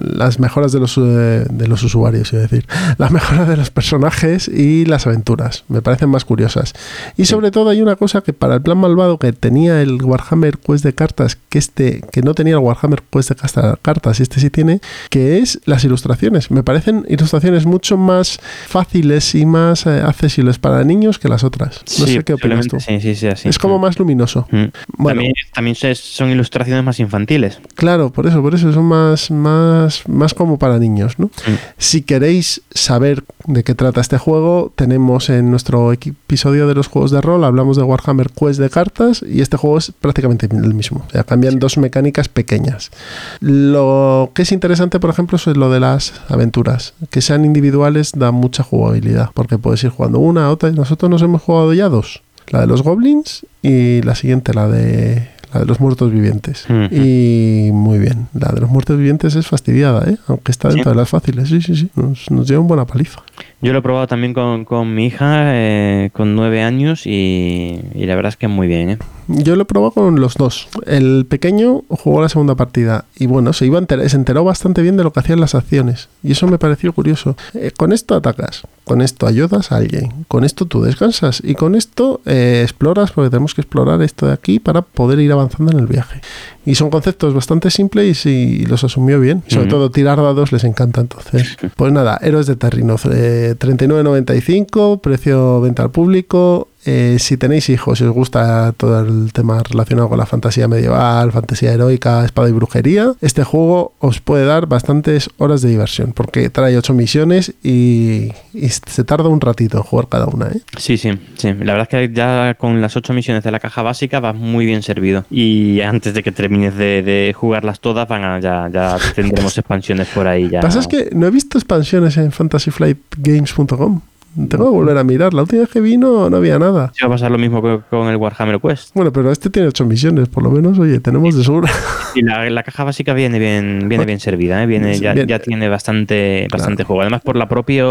las 0.00 0.38
mejoras 0.40 0.72
de 0.72 0.80
los, 0.80 0.96
eh, 0.96 1.44
de 1.50 1.68
los 1.68 1.82
usuarios, 1.82 2.32
es 2.32 2.40
decir, 2.40 2.66
las 2.98 3.10
mejoras 3.10 3.48
de 3.48 3.56
los 3.56 3.70
personajes 3.70 4.48
y 4.48 4.86
las 4.86 5.06
aventuras. 5.06 5.64
Me 5.68 5.82
parecen 5.82 6.08
más 6.08 6.24
curiosas. 6.24 6.72
Y 7.16 7.26
sobre 7.26 7.50
todo 7.50 7.70
hay 7.70 7.82
una 7.82 7.96
cosa 7.96 8.22
que 8.22 8.32
para 8.32 8.54
el 8.54 8.62
plan 8.62 8.78
malvado 8.78 9.18
que 9.18 9.32
tenía 9.32 9.82
el 9.82 10.02
Warhammer 10.02 10.58
Quest 10.58 10.84
de 10.84 10.94
cartas, 10.94 11.36
que 11.48 11.58
este, 11.58 12.00
que 12.10 12.22
no 12.22 12.34
tenía 12.34 12.54
el 12.54 12.60
Warhammer 12.60 13.02
Quest 13.10 13.30
de 13.30 13.76
cartas, 13.82 14.20
y 14.20 14.22
este 14.22 14.40
sí 14.40 14.48
tiene, 14.50 14.80
que 15.10 15.38
es 15.38 15.60
las 15.66 15.84
ilustraciones. 15.84 16.50
Me 16.50 16.62
parecen 16.62 17.04
ilustraciones 17.08 17.66
mucho 17.66 17.96
más 17.96 18.38
fáciles 18.66 19.34
y 19.34 19.44
más 19.44 19.86
eh, 19.86 20.00
accesibles 20.00 20.58
para 20.58 20.82
niños 20.84 21.18
que 21.18 21.28
las 21.28 21.44
otras. 21.44 21.82
No 21.98 22.06
sí, 22.06 22.14
sé 22.14 22.24
qué 22.24 22.34
opinas 22.34 22.66
tú. 22.66 22.76
posiblemente 22.76 23.02
Sí, 23.02 23.14
sí, 23.14 23.20
sí, 23.20 23.26
así. 23.28 23.48
Es 23.48 23.58
como 23.58 23.78
más 23.78 23.98
luminoso. 23.98 24.46
Mm. 24.50 24.64
Bueno. 24.96 25.18
También, 25.20 25.34
también 25.52 25.76
se- 25.76 25.94
son 26.22 26.30
ilustraciones 26.30 26.84
más 26.84 27.00
infantiles. 27.00 27.58
Claro, 27.74 28.12
por 28.12 28.28
eso, 28.28 28.40
por 28.40 28.54
eso 28.54 28.72
son 28.72 28.84
más, 28.84 29.32
más, 29.32 30.08
más 30.08 30.34
como 30.34 30.56
para 30.56 30.78
niños, 30.78 31.18
¿no? 31.18 31.26
Mm. 31.26 31.58
Si 31.78 32.02
queréis 32.02 32.62
saber 32.72 33.24
de 33.46 33.64
qué 33.64 33.74
trata 33.74 34.00
este 34.00 34.18
juego, 34.18 34.72
tenemos 34.76 35.30
en 35.30 35.50
nuestro 35.50 35.92
episodio 35.92 36.68
de 36.68 36.74
los 36.74 36.86
juegos 36.86 37.10
de 37.10 37.20
rol, 37.20 37.42
hablamos 37.42 37.76
de 37.76 37.82
Warhammer 37.82 38.30
Quest 38.30 38.60
de 38.60 38.70
cartas 38.70 39.24
y 39.28 39.40
este 39.40 39.56
juego 39.56 39.78
es 39.78 39.90
prácticamente 39.90 40.46
el 40.46 40.74
mismo. 40.74 41.04
O 41.08 41.10
sea, 41.10 41.24
cambian 41.24 41.58
dos 41.58 41.76
mecánicas 41.76 42.28
pequeñas. 42.28 42.92
Lo 43.40 44.30
que 44.32 44.42
es 44.42 44.52
interesante, 44.52 45.00
por 45.00 45.10
ejemplo, 45.10 45.36
es 45.36 45.46
lo 45.48 45.70
de 45.70 45.80
las 45.80 46.12
aventuras. 46.28 46.94
Que 47.10 47.20
sean 47.20 47.44
individuales 47.44 48.12
da 48.14 48.30
mucha 48.30 48.62
jugabilidad, 48.62 49.30
porque 49.34 49.58
puedes 49.58 49.82
ir 49.82 49.90
jugando 49.90 50.20
una, 50.20 50.50
otra, 50.50 50.68
y 50.68 50.72
nosotros 50.72 51.10
nos 51.10 51.22
hemos 51.22 51.42
jugado 51.42 51.74
ya 51.74 51.88
dos. 51.88 52.22
La 52.48 52.60
de 52.60 52.66
los 52.68 52.82
goblins 52.82 53.44
y 53.62 54.02
la 54.02 54.14
siguiente, 54.14 54.52
la 54.52 54.68
de 54.68 55.32
la 55.52 55.60
de 55.60 55.66
los 55.66 55.80
muertos 55.80 56.12
vivientes. 56.12 56.66
Y 56.90 57.70
muy 57.72 57.98
bien. 57.98 58.28
La 58.34 58.48
de 58.48 58.60
los 58.60 58.70
muertos 58.70 58.96
vivientes 58.96 59.34
es 59.34 59.46
fastidiada, 59.46 60.08
¿eh? 60.10 60.16
aunque 60.28 60.52
está 60.52 60.68
dentro 60.68 60.90
Sí. 60.90 60.96
de 60.96 61.00
las 61.00 61.08
fáciles. 61.08 61.48
Sí, 61.48 61.60
sí, 61.60 61.76
sí. 61.76 61.90
Nos, 61.94 62.30
nos 62.30 62.46
lleva 62.48 62.60
una 62.60 62.68
buena 62.68 62.86
paliza. 62.86 63.20
Yo 63.60 63.72
lo 63.72 63.78
he 63.78 63.82
probado 63.82 64.06
también 64.06 64.34
con, 64.34 64.64
con 64.64 64.94
mi 64.94 65.06
hija, 65.06 65.54
eh, 65.54 66.10
con 66.12 66.34
nueve 66.34 66.62
años, 66.62 67.06
y, 67.06 67.80
y 67.94 68.06
la 68.06 68.16
verdad 68.16 68.30
es 68.30 68.36
que 68.36 68.48
muy 68.48 68.66
bien, 68.66 68.90
¿eh? 68.90 68.98
Yo 69.28 69.54
lo 69.54 69.62
he 69.62 69.64
probado 69.64 69.92
con 69.92 70.20
los 70.20 70.34
dos. 70.34 70.68
El 70.86 71.26
pequeño 71.28 71.82
jugó 71.88 72.20
la 72.22 72.28
segunda 72.28 72.56
partida 72.56 73.04
y 73.16 73.26
bueno, 73.26 73.52
se, 73.52 73.66
iba 73.66 73.78
enter- 73.80 74.06
se 74.08 74.16
enteró 74.16 74.42
bastante 74.42 74.82
bien 74.82 74.96
de 74.96 75.04
lo 75.04 75.12
que 75.12 75.20
hacían 75.20 75.40
las 75.40 75.54
acciones. 75.54 76.08
Y 76.24 76.32
eso 76.32 76.48
me 76.48 76.58
pareció 76.58 76.92
curioso. 76.92 77.36
Eh, 77.54 77.70
con 77.76 77.92
esto 77.92 78.16
atacas, 78.16 78.62
con 78.92 79.00
esto 79.00 79.26
ayudas 79.26 79.72
a 79.72 79.76
alguien, 79.76 80.26
con 80.28 80.44
esto 80.44 80.66
tú 80.66 80.82
descansas 80.82 81.40
y 81.42 81.54
con 81.54 81.76
esto 81.76 82.20
eh, 82.26 82.60
exploras 82.62 83.10
porque 83.10 83.30
tenemos 83.30 83.54
que 83.54 83.62
explorar 83.62 84.02
esto 84.02 84.26
de 84.26 84.34
aquí 84.34 84.58
para 84.58 84.82
poder 84.82 85.18
ir 85.18 85.32
avanzando 85.32 85.72
en 85.72 85.78
el 85.78 85.86
viaje. 85.86 86.20
Y 86.66 86.74
son 86.74 86.90
conceptos 86.90 87.32
bastante 87.32 87.70
simples 87.70 88.26
y, 88.26 88.28
y 88.28 88.66
los 88.66 88.84
asumió 88.84 89.18
bien. 89.18 89.44
Sobre 89.46 89.68
todo 89.68 89.90
tirar 89.90 90.18
dados 90.18 90.52
les 90.52 90.64
encanta 90.64 91.00
entonces. 91.00 91.56
Pues 91.76 91.90
nada, 91.90 92.18
Héroes 92.20 92.46
de 92.46 92.56
Terrino, 92.56 92.96
eh, 93.10 93.54
39.95, 93.58 95.00
precio 95.00 95.62
venta 95.62 95.84
al 95.84 95.90
público. 95.90 96.68
Eh, 96.84 97.16
si 97.18 97.36
tenéis 97.36 97.68
hijos 97.68 98.00
y 98.00 98.04
os 98.04 98.10
gusta 98.12 98.72
todo 98.76 99.00
el 99.00 99.32
tema 99.32 99.62
relacionado 99.62 100.08
con 100.08 100.18
la 100.18 100.26
fantasía 100.26 100.66
medieval, 100.66 101.30
fantasía 101.30 101.72
heroica, 101.72 102.24
espada 102.24 102.48
y 102.48 102.52
brujería, 102.52 103.12
este 103.20 103.44
juego 103.44 103.92
os 104.00 104.20
puede 104.20 104.44
dar 104.46 104.66
bastantes 104.66 105.30
horas 105.38 105.62
de 105.62 105.68
diversión 105.70 106.12
porque 106.12 106.50
trae 106.50 106.76
8 106.76 106.92
misiones 106.94 107.54
y, 107.62 108.32
y 108.52 108.68
se 108.68 109.04
tarda 109.04 109.28
un 109.28 109.40
ratito 109.40 109.78
en 109.78 109.84
jugar 109.84 110.08
cada 110.08 110.26
una. 110.26 110.48
¿eh? 110.48 110.60
Sí, 110.76 110.96
sí, 110.98 111.12
sí. 111.36 111.52
La 111.54 111.74
verdad 111.74 111.82
es 111.82 111.88
que 111.88 112.14
ya 112.14 112.54
con 112.54 112.80
las 112.80 112.96
ocho 112.96 113.12
misiones 113.12 113.44
de 113.44 113.50
la 113.50 113.60
caja 113.60 113.82
básica 113.82 114.20
vas 114.20 114.34
muy 114.34 114.66
bien 114.66 114.82
servido. 114.82 115.24
Y 115.30 115.80
antes 115.82 116.14
de 116.14 116.22
que 116.22 116.32
termines 116.32 116.76
de, 116.76 117.02
de 117.02 117.32
jugarlas 117.36 117.80
todas, 117.80 118.08
van 118.08 118.24
a, 118.24 118.40
ya, 118.40 118.68
ya 118.72 118.96
tendremos 119.14 119.56
expansiones 119.58 120.08
por 120.08 120.26
ahí. 120.26 120.48
Ya. 120.48 120.58
Lo 120.58 120.60
que 120.62 120.66
pasa 120.66 120.80
es 120.80 120.88
que 120.88 121.10
no 121.14 121.26
he 121.26 121.30
visto 121.30 121.58
expansiones 121.58 122.16
en 122.16 122.32
fantasyflightgames.com. 122.32 124.00
Tengo 124.48 124.64
que 124.64 124.70
volver 124.70 124.96
a 124.98 125.04
mirar. 125.04 125.34
La 125.34 125.42
última 125.42 125.60
vez 125.62 125.70
que 125.70 125.80
vino 125.80 126.28
no 126.30 126.36
había 126.36 126.58
nada. 126.58 126.92
Sí, 126.94 127.02
va 127.02 127.08
a 127.08 127.10
pasar 127.12 127.30
lo 127.30 127.38
mismo 127.38 127.62
que 127.62 127.80
con 127.90 128.08
el 128.08 128.16
Warhammer 128.16 128.60
Quest. 128.60 128.90
Bueno, 128.94 129.12
pero 129.12 129.30
este 129.30 129.50
tiene 129.50 129.68
8 129.68 129.84
misiones, 129.84 130.28
por 130.28 130.42
lo 130.42 130.50
menos, 130.50 130.78
oye, 130.78 131.00
tenemos 131.00 131.36
de 131.36 131.44
sobra. 131.44 131.70
Y 132.14 132.22
la, 132.22 132.48
la 132.50 132.62
caja 132.62 132.84
básica 132.84 133.14
viene 133.14 133.38
bien, 133.38 133.88
viene 133.88 134.04
bien 134.04 134.20
servida, 134.20 134.62
¿eh? 134.62 134.66
viene, 134.66 134.98
ya, 134.98 135.14
Bien. 135.14 135.26
ya 135.26 135.38
tiene 135.38 135.68
bastante, 135.68 136.46
bastante 136.52 136.84
juego. 136.84 137.00
Además, 137.02 137.22
por 137.22 137.36
la 137.36 137.48
propia, 137.48 137.84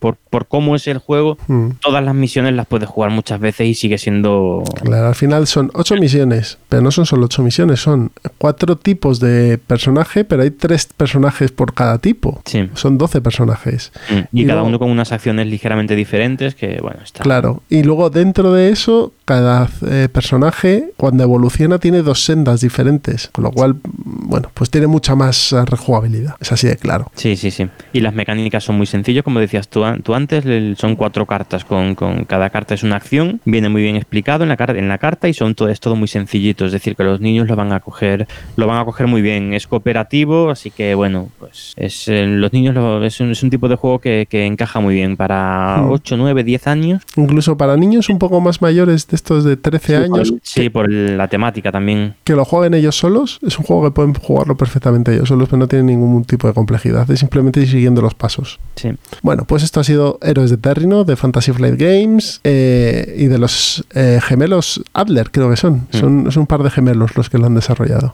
por, 0.00 0.16
por 0.28 0.46
cómo 0.48 0.74
es 0.76 0.86
el 0.88 0.98
juego, 0.98 1.38
Mm. 1.46 1.70
todas 1.80 2.04
las 2.04 2.14
misiones 2.14 2.54
las 2.54 2.66
puedes 2.66 2.88
jugar 2.88 3.10
muchas 3.10 3.38
veces 3.40 3.66
y 3.68 3.74
sigue 3.74 3.98
siendo. 3.98 4.62
Claro, 4.82 5.08
al 5.08 5.14
final 5.14 5.46
son 5.46 5.70
ocho 5.74 5.94
misiones, 5.96 6.58
pero 6.68 6.82
no 6.82 6.90
son 6.90 7.06
solo 7.06 7.26
ocho 7.26 7.42
misiones, 7.42 7.80
son 7.80 8.10
cuatro 8.38 8.76
tipos 8.76 9.20
de 9.20 9.58
personaje, 9.58 10.24
pero 10.24 10.42
hay 10.42 10.50
tres 10.50 10.86
personajes 10.96 11.50
por 11.52 11.74
cada 11.74 11.98
tipo. 11.98 12.42
Sí. 12.44 12.68
Son 12.74 12.98
12 12.98 13.20
personajes. 13.20 13.92
Mm. 14.10 14.14
Y, 14.36 14.42
Y 14.42 14.46
cada 14.46 14.54
luego- 14.60 14.68
uno 14.68 14.78
con 14.78 14.90
unas 14.90 15.12
acciones 15.12 15.46
ligeramente 15.46 15.79
diferentes 15.86 16.54
que, 16.54 16.78
bueno, 16.80 17.00
está. 17.02 17.22
Claro. 17.22 17.62
Y 17.68 17.82
luego 17.82 18.10
dentro 18.10 18.52
de 18.52 18.70
eso, 18.70 19.12
cada 19.30 19.68
eh, 19.88 20.08
personaje, 20.12 20.90
cuando 20.96 21.22
evoluciona, 21.22 21.78
tiene 21.78 22.02
dos 22.02 22.24
sendas 22.24 22.60
diferentes. 22.62 23.28
Con 23.32 23.44
lo 23.44 23.52
cual, 23.52 23.76
bueno, 23.84 24.50
pues 24.54 24.70
tiene 24.70 24.88
mucha 24.88 25.14
más 25.14 25.52
rejugabilidad. 25.66 26.34
Es 26.40 26.50
así 26.50 26.66
de 26.66 26.76
claro. 26.76 27.12
Sí, 27.14 27.36
sí, 27.36 27.52
sí. 27.52 27.68
Y 27.92 28.00
las 28.00 28.12
mecánicas 28.12 28.64
son 28.64 28.76
muy 28.76 28.86
sencillas, 28.86 29.22
como 29.22 29.38
decías 29.38 29.68
tú, 29.68 29.84
tú 30.02 30.14
antes, 30.16 30.44
el- 30.46 30.76
son 30.76 30.96
cuatro 30.96 31.26
cartas, 31.26 31.64
con, 31.64 31.94
con 31.94 32.24
cada 32.24 32.50
carta 32.50 32.74
es 32.74 32.82
una 32.82 32.96
acción, 32.96 33.40
viene 33.44 33.68
muy 33.68 33.82
bien 33.82 33.94
explicado 33.94 34.42
en 34.42 34.48
la, 34.48 34.56
en 34.68 34.88
la 34.88 34.98
carta 34.98 35.28
y 35.28 35.34
son 35.34 35.54
todo, 35.54 35.68
es 35.68 35.78
todo 35.78 35.94
muy 35.94 36.08
sencillito, 36.08 36.66
es 36.66 36.72
decir, 36.72 36.96
que 36.96 37.04
los 37.04 37.20
niños 37.20 37.46
lo 37.48 37.54
van 37.54 37.72
a 37.72 37.78
coger, 37.78 38.26
lo 38.56 38.66
van 38.66 38.78
a 38.78 38.84
coger 38.84 39.06
muy 39.06 39.22
bien, 39.22 39.54
es 39.54 39.68
cooperativo, 39.68 40.50
así 40.50 40.72
que 40.72 40.94
bueno, 40.96 41.28
pues 41.38 41.72
es, 41.76 42.08
eh, 42.08 42.26
los 42.26 42.52
niños 42.52 42.74
lo- 42.74 43.04
es, 43.04 43.20
un, 43.20 43.30
es 43.30 43.42
un 43.44 43.50
tipo 43.50 43.68
de 43.68 43.76
juego 43.76 44.00
que, 44.00 44.26
que 44.28 44.44
encaja 44.46 44.80
muy 44.80 44.94
bien 44.94 45.16
para 45.16 45.78
Mm. 45.78 45.90
8, 45.90 46.16
9, 46.16 46.42
10 46.42 46.66
años. 46.66 47.02
Incluso 47.16 47.56
para 47.56 47.76
niños 47.76 48.08
un 48.08 48.18
poco 48.18 48.40
más 48.40 48.60
mayores, 48.62 49.06
de 49.08 49.14
estos 49.20 49.44
de 49.44 49.56
13 49.56 49.96
años, 49.96 50.34
Sí, 50.42 50.70
por 50.70 50.86
el- 50.90 51.16
la 51.16 51.28
temática 51.28 51.70
también. 51.70 52.14
que 52.24 52.34
lo 52.34 52.44
jueguen 52.44 52.74
ellos 52.74 52.96
solos, 52.96 53.38
es 53.46 53.58
un 53.58 53.64
juego 53.64 53.84
que 53.84 53.90
pueden 53.90 54.14
jugarlo 54.14 54.56
perfectamente 54.56 55.14
ellos 55.14 55.28
solos, 55.28 55.48
pero 55.48 55.58
no 55.58 55.68
tiene 55.68 55.84
ningún 55.84 56.24
tipo 56.24 56.48
de 56.48 56.54
complejidad. 56.54 57.10
Es 57.10 57.20
simplemente 57.20 57.60
ir 57.60 57.68
siguiendo 57.70 58.00
los 58.02 58.14
pasos. 58.14 58.58
Sí. 58.76 58.90
Bueno, 59.22 59.44
pues 59.46 59.62
esto 59.62 59.80
ha 59.80 59.84
sido 59.84 60.18
Héroes 60.22 60.50
de 60.50 60.56
Terrino 60.56 61.04
de 61.04 61.16
Fantasy 61.16 61.52
Flight 61.52 61.76
Games 61.78 62.40
eh, 62.44 63.14
y 63.18 63.26
de 63.26 63.38
los 63.38 63.84
eh, 63.94 64.20
gemelos 64.22 64.82
Adler, 64.94 65.30
creo 65.30 65.50
que 65.50 65.56
son. 65.56 65.86
son. 65.92 66.26
Es 66.28 66.36
un 66.36 66.46
par 66.46 66.62
de 66.62 66.70
gemelos 66.70 67.16
los 67.16 67.28
que 67.30 67.38
lo 67.38 67.46
han 67.46 67.54
desarrollado. 67.54 68.12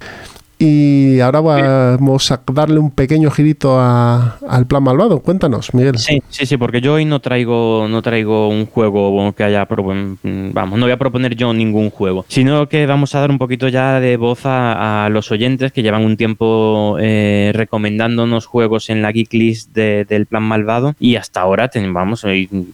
Y 0.59 1.21
ahora 1.21 1.41
vamos 1.41 2.31
a 2.33 2.41
darle 2.51 2.79
un 2.79 2.91
pequeño 2.91 3.31
girito 3.31 3.79
a- 3.79 4.39
al 4.49 4.67
plan 4.67 4.83
malvado. 4.83 5.21
Cuéntanos, 5.21 5.75
Miguel. 5.75 5.99
Sí, 5.99 6.23
sí, 6.31 6.47
sí, 6.47 6.57
porque 6.57 6.81
yo 6.81 6.95
hoy 6.95 7.05
no 7.05 7.21
traigo, 7.21 7.87
no 7.91 8.01
traigo 8.01 8.49
un 8.49 8.65
juego 8.65 9.35
que 9.35 9.45
haya 9.45 9.67
vamos, 9.67 10.79
no 10.79 10.87
voy 10.87 10.93
a 10.93 10.97
proponer 10.97 11.35
yo 11.37 11.53
ningún 11.53 11.91
juego, 11.91 12.25
sino 12.29 12.69
que 12.69 12.87
vamos 12.87 13.15
a 13.15 13.21
dar 13.21 13.31
un 13.31 13.37
poquito 13.39 13.69
ya 13.69 14.01
de 14.01 14.17
voz 14.17 14.41
a, 14.45 15.09
los 15.11 15.31
oyentes 15.31 15.73
que 15.73 15.83
llevan 15.83 16.05
un 16.05 16.17
tiempo 16.17 16.97
eh, 17.01 17.53
recomendándonos 17.55 18.47
juegos 18.47 18.89
en 18.89 19.03
la 19.03 19.13
geek 19.13 19.33
list 19.35 19.73
de- 19.75 20.05
del 20.07 20.25
plan 20.27 20.43
malvado 20.43 20.95
y 20.99 21.17
hasta 21.17 21.41
ahora 21.43 21.69
ten- 21.69 21.93
vamos, 21.93 22.25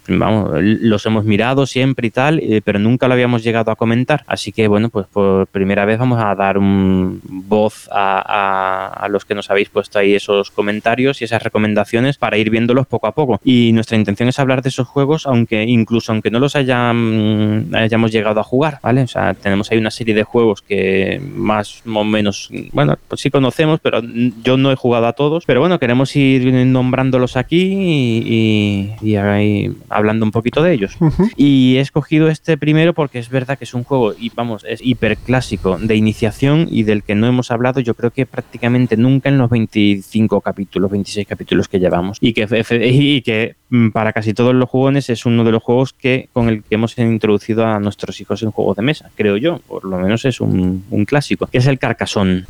vamos, 0.09 0.51
los 0.61 1.05
hemos 1.07 1.25
mirado 1.25 1.67
siempre 1.67 2.07
y 2.09 2.11
tal, 2.11 2.39
eh, 2.41 2.61
pero 2.65 2.79
nunca 2.79 3.09
lo 3.09 3.15
habíamos 3.15 3.43
llegado 3.43 3.71
a 3.73 3.77
comentar, 3.77 4.23
así 4.29 4.53
que 4.53 4.69
bueno, 4.69 4.89
pues 4.89 5.07
por 5.13 5.47
primera 5.49 5.85
vez 5.85 5.99
vamos 5.99 6.23
a 6.23 6.35
dar 6.35 6.59
un 6.59 7.21
voz 7.25 7.72
a, 7.91 8.19
a- 8.21 8.89
a 9.05 9.09
los 9.09 9.25
que 9.25 9.35
nos 9.35 9.51
habéis 9.51 9.69
puesto 9.69 9.99
ahí 9.99 10.15
esos 10.15 10.51
comentarios 10.51 11.21
y 11.21 11.25
esas 11.25 11.43
recomendaciones 11.43 12.17
para 12.19 12.37
ir 12.39 12.51
viéndolos 12.51 12.87
poco 12.87 13.07
a 13.07 13.13
poco. 13.13 13.41
Y 13.45 13.73
nuestra 13.73 13.97
intención 13.97 14.29
es 14.29 14.39
hablar 14.39 14.63
de 14.63 14.69
esos 14.71 14.89
juegos, 14.89 15.27
aunque 15.27 15.63
incluso 15.65 16.13
aunque 16.13 16.31
no 16.31 16.39
los 16.39 16.57
hayan, 16.57 17.69
hayamos 17.75 18.13
llegado 18.13 18.41
a 18.41 18.45
jugar, 18.45 18.79
¿vale? 18.83 19.03
O 19.03 19.07
sea, 19.09 19.35
tenemos 19.35 19.71
ahí 19.71 19.79
una 19.79 19.91
serie 19.91 20.15
de 20.15 20.23
juegos 20.25 20.63
que 20.63 21.21
más 21.35 21.83
o 21.87 22.05
menos, 22.05 22.49
bueno, 22.73 22.97
pues 23.09 23.21
sí 23.21 23.31
conocemos, 23.31 23.81
pero 23.83 24.01
yo 24.43 24.57
no 24.57 24.71
he 24.73 24.77
jugado 24.77 25.07
a 25.07 25.13
todos. 25.13 25.45
Pero 25.47 25.61
bueno, 25.61 25.79
queremos 25.79 26.15
ir 26.17 26.53
nombrándolos 26.67 27.37
aquí 27.37 27.63
y, 27.63 28.93
y- 29.03 29.11
y 29.13 29.17
ahí 29.17 29.73
hablando 29.89 30.25
un 30.25 30.33
poquito 30.33 30.63
de 30.63 30.73
ellos. 30.75 30.97
Y 31.37 31.77
he 31.77 31.81
escogido 31.81 32.29
este 32.29 32.57
primero 32.57 32.95
porque 32.95 33.19
es 33.19 33.29
verdad 33.29 33.59
que 33.59 33.65
es 33.65 33.75
un 33.75 33.85
juego, 33.85 34.15
y 34.19 34.31
vamos, 34.35 34.65
es 34.69 34.81
hiperclásico 34.83 35.79
de 35.79 35.97
iniciación 35.97 36.67
y 36.71 36.83
del 36.85 37.03
que 37.03 37.15
no 37.15 37.27
hemos 37.27 37.51
hablado 37.51 37.62
yo 37.83 37.95
creo 37.95 38.11
que 38.11 38.27
prácticamente 38.27 38.97
nunca 38.97 39.29
en 39.29 39.39
los 39.39 39.51
25 39.51 40.41
capítulos, 40.41 40.91
26 40.91 41.27
capítulos 41.27 41.69
que 41.69 41.79
llevamos. 41.79 42.19
Y 42.21 42.33
que, 42.33 42.47
y 42.85 43.23
que 43.23 43.57
mm, 43.71 43.91
para 43.91 44.13
casi 44.13 44.35
todos 44.35 44.55
los 44.55 44.69
jugones 44.69 45.11
es 45.11 45.27
uno 45.27 45.45
de 45.45 45.53
los 45.53 45.63
juegos 45.63 45.93
que 45.93 46.29
con 46.33 46.49
el 46.49 46.63
que 46.63 46.75
hemos 46.75 46.97
introducido 46.99 47.67
a 47.67 47.79
nuestros 47.79 48.21
hijos 48.21 48.43
en 48.43 48.51
juegos 48.51 48.77
de 48.77 48.83
mesa, 48.83 49.11
creo 49.15 49.37
yo. 49.37 49.59
Por 49.67 49.85
lo 49.85 49.99
menos 49.99 50.25
es 50.25 50.41
un, 50.41 50.85
un 50.91 51.05
clásico. 51.05 51.47
Que 51.47 51.59
es 51.59 51.67
el 51.67 51.79
Carcassonne. 51.79 52.45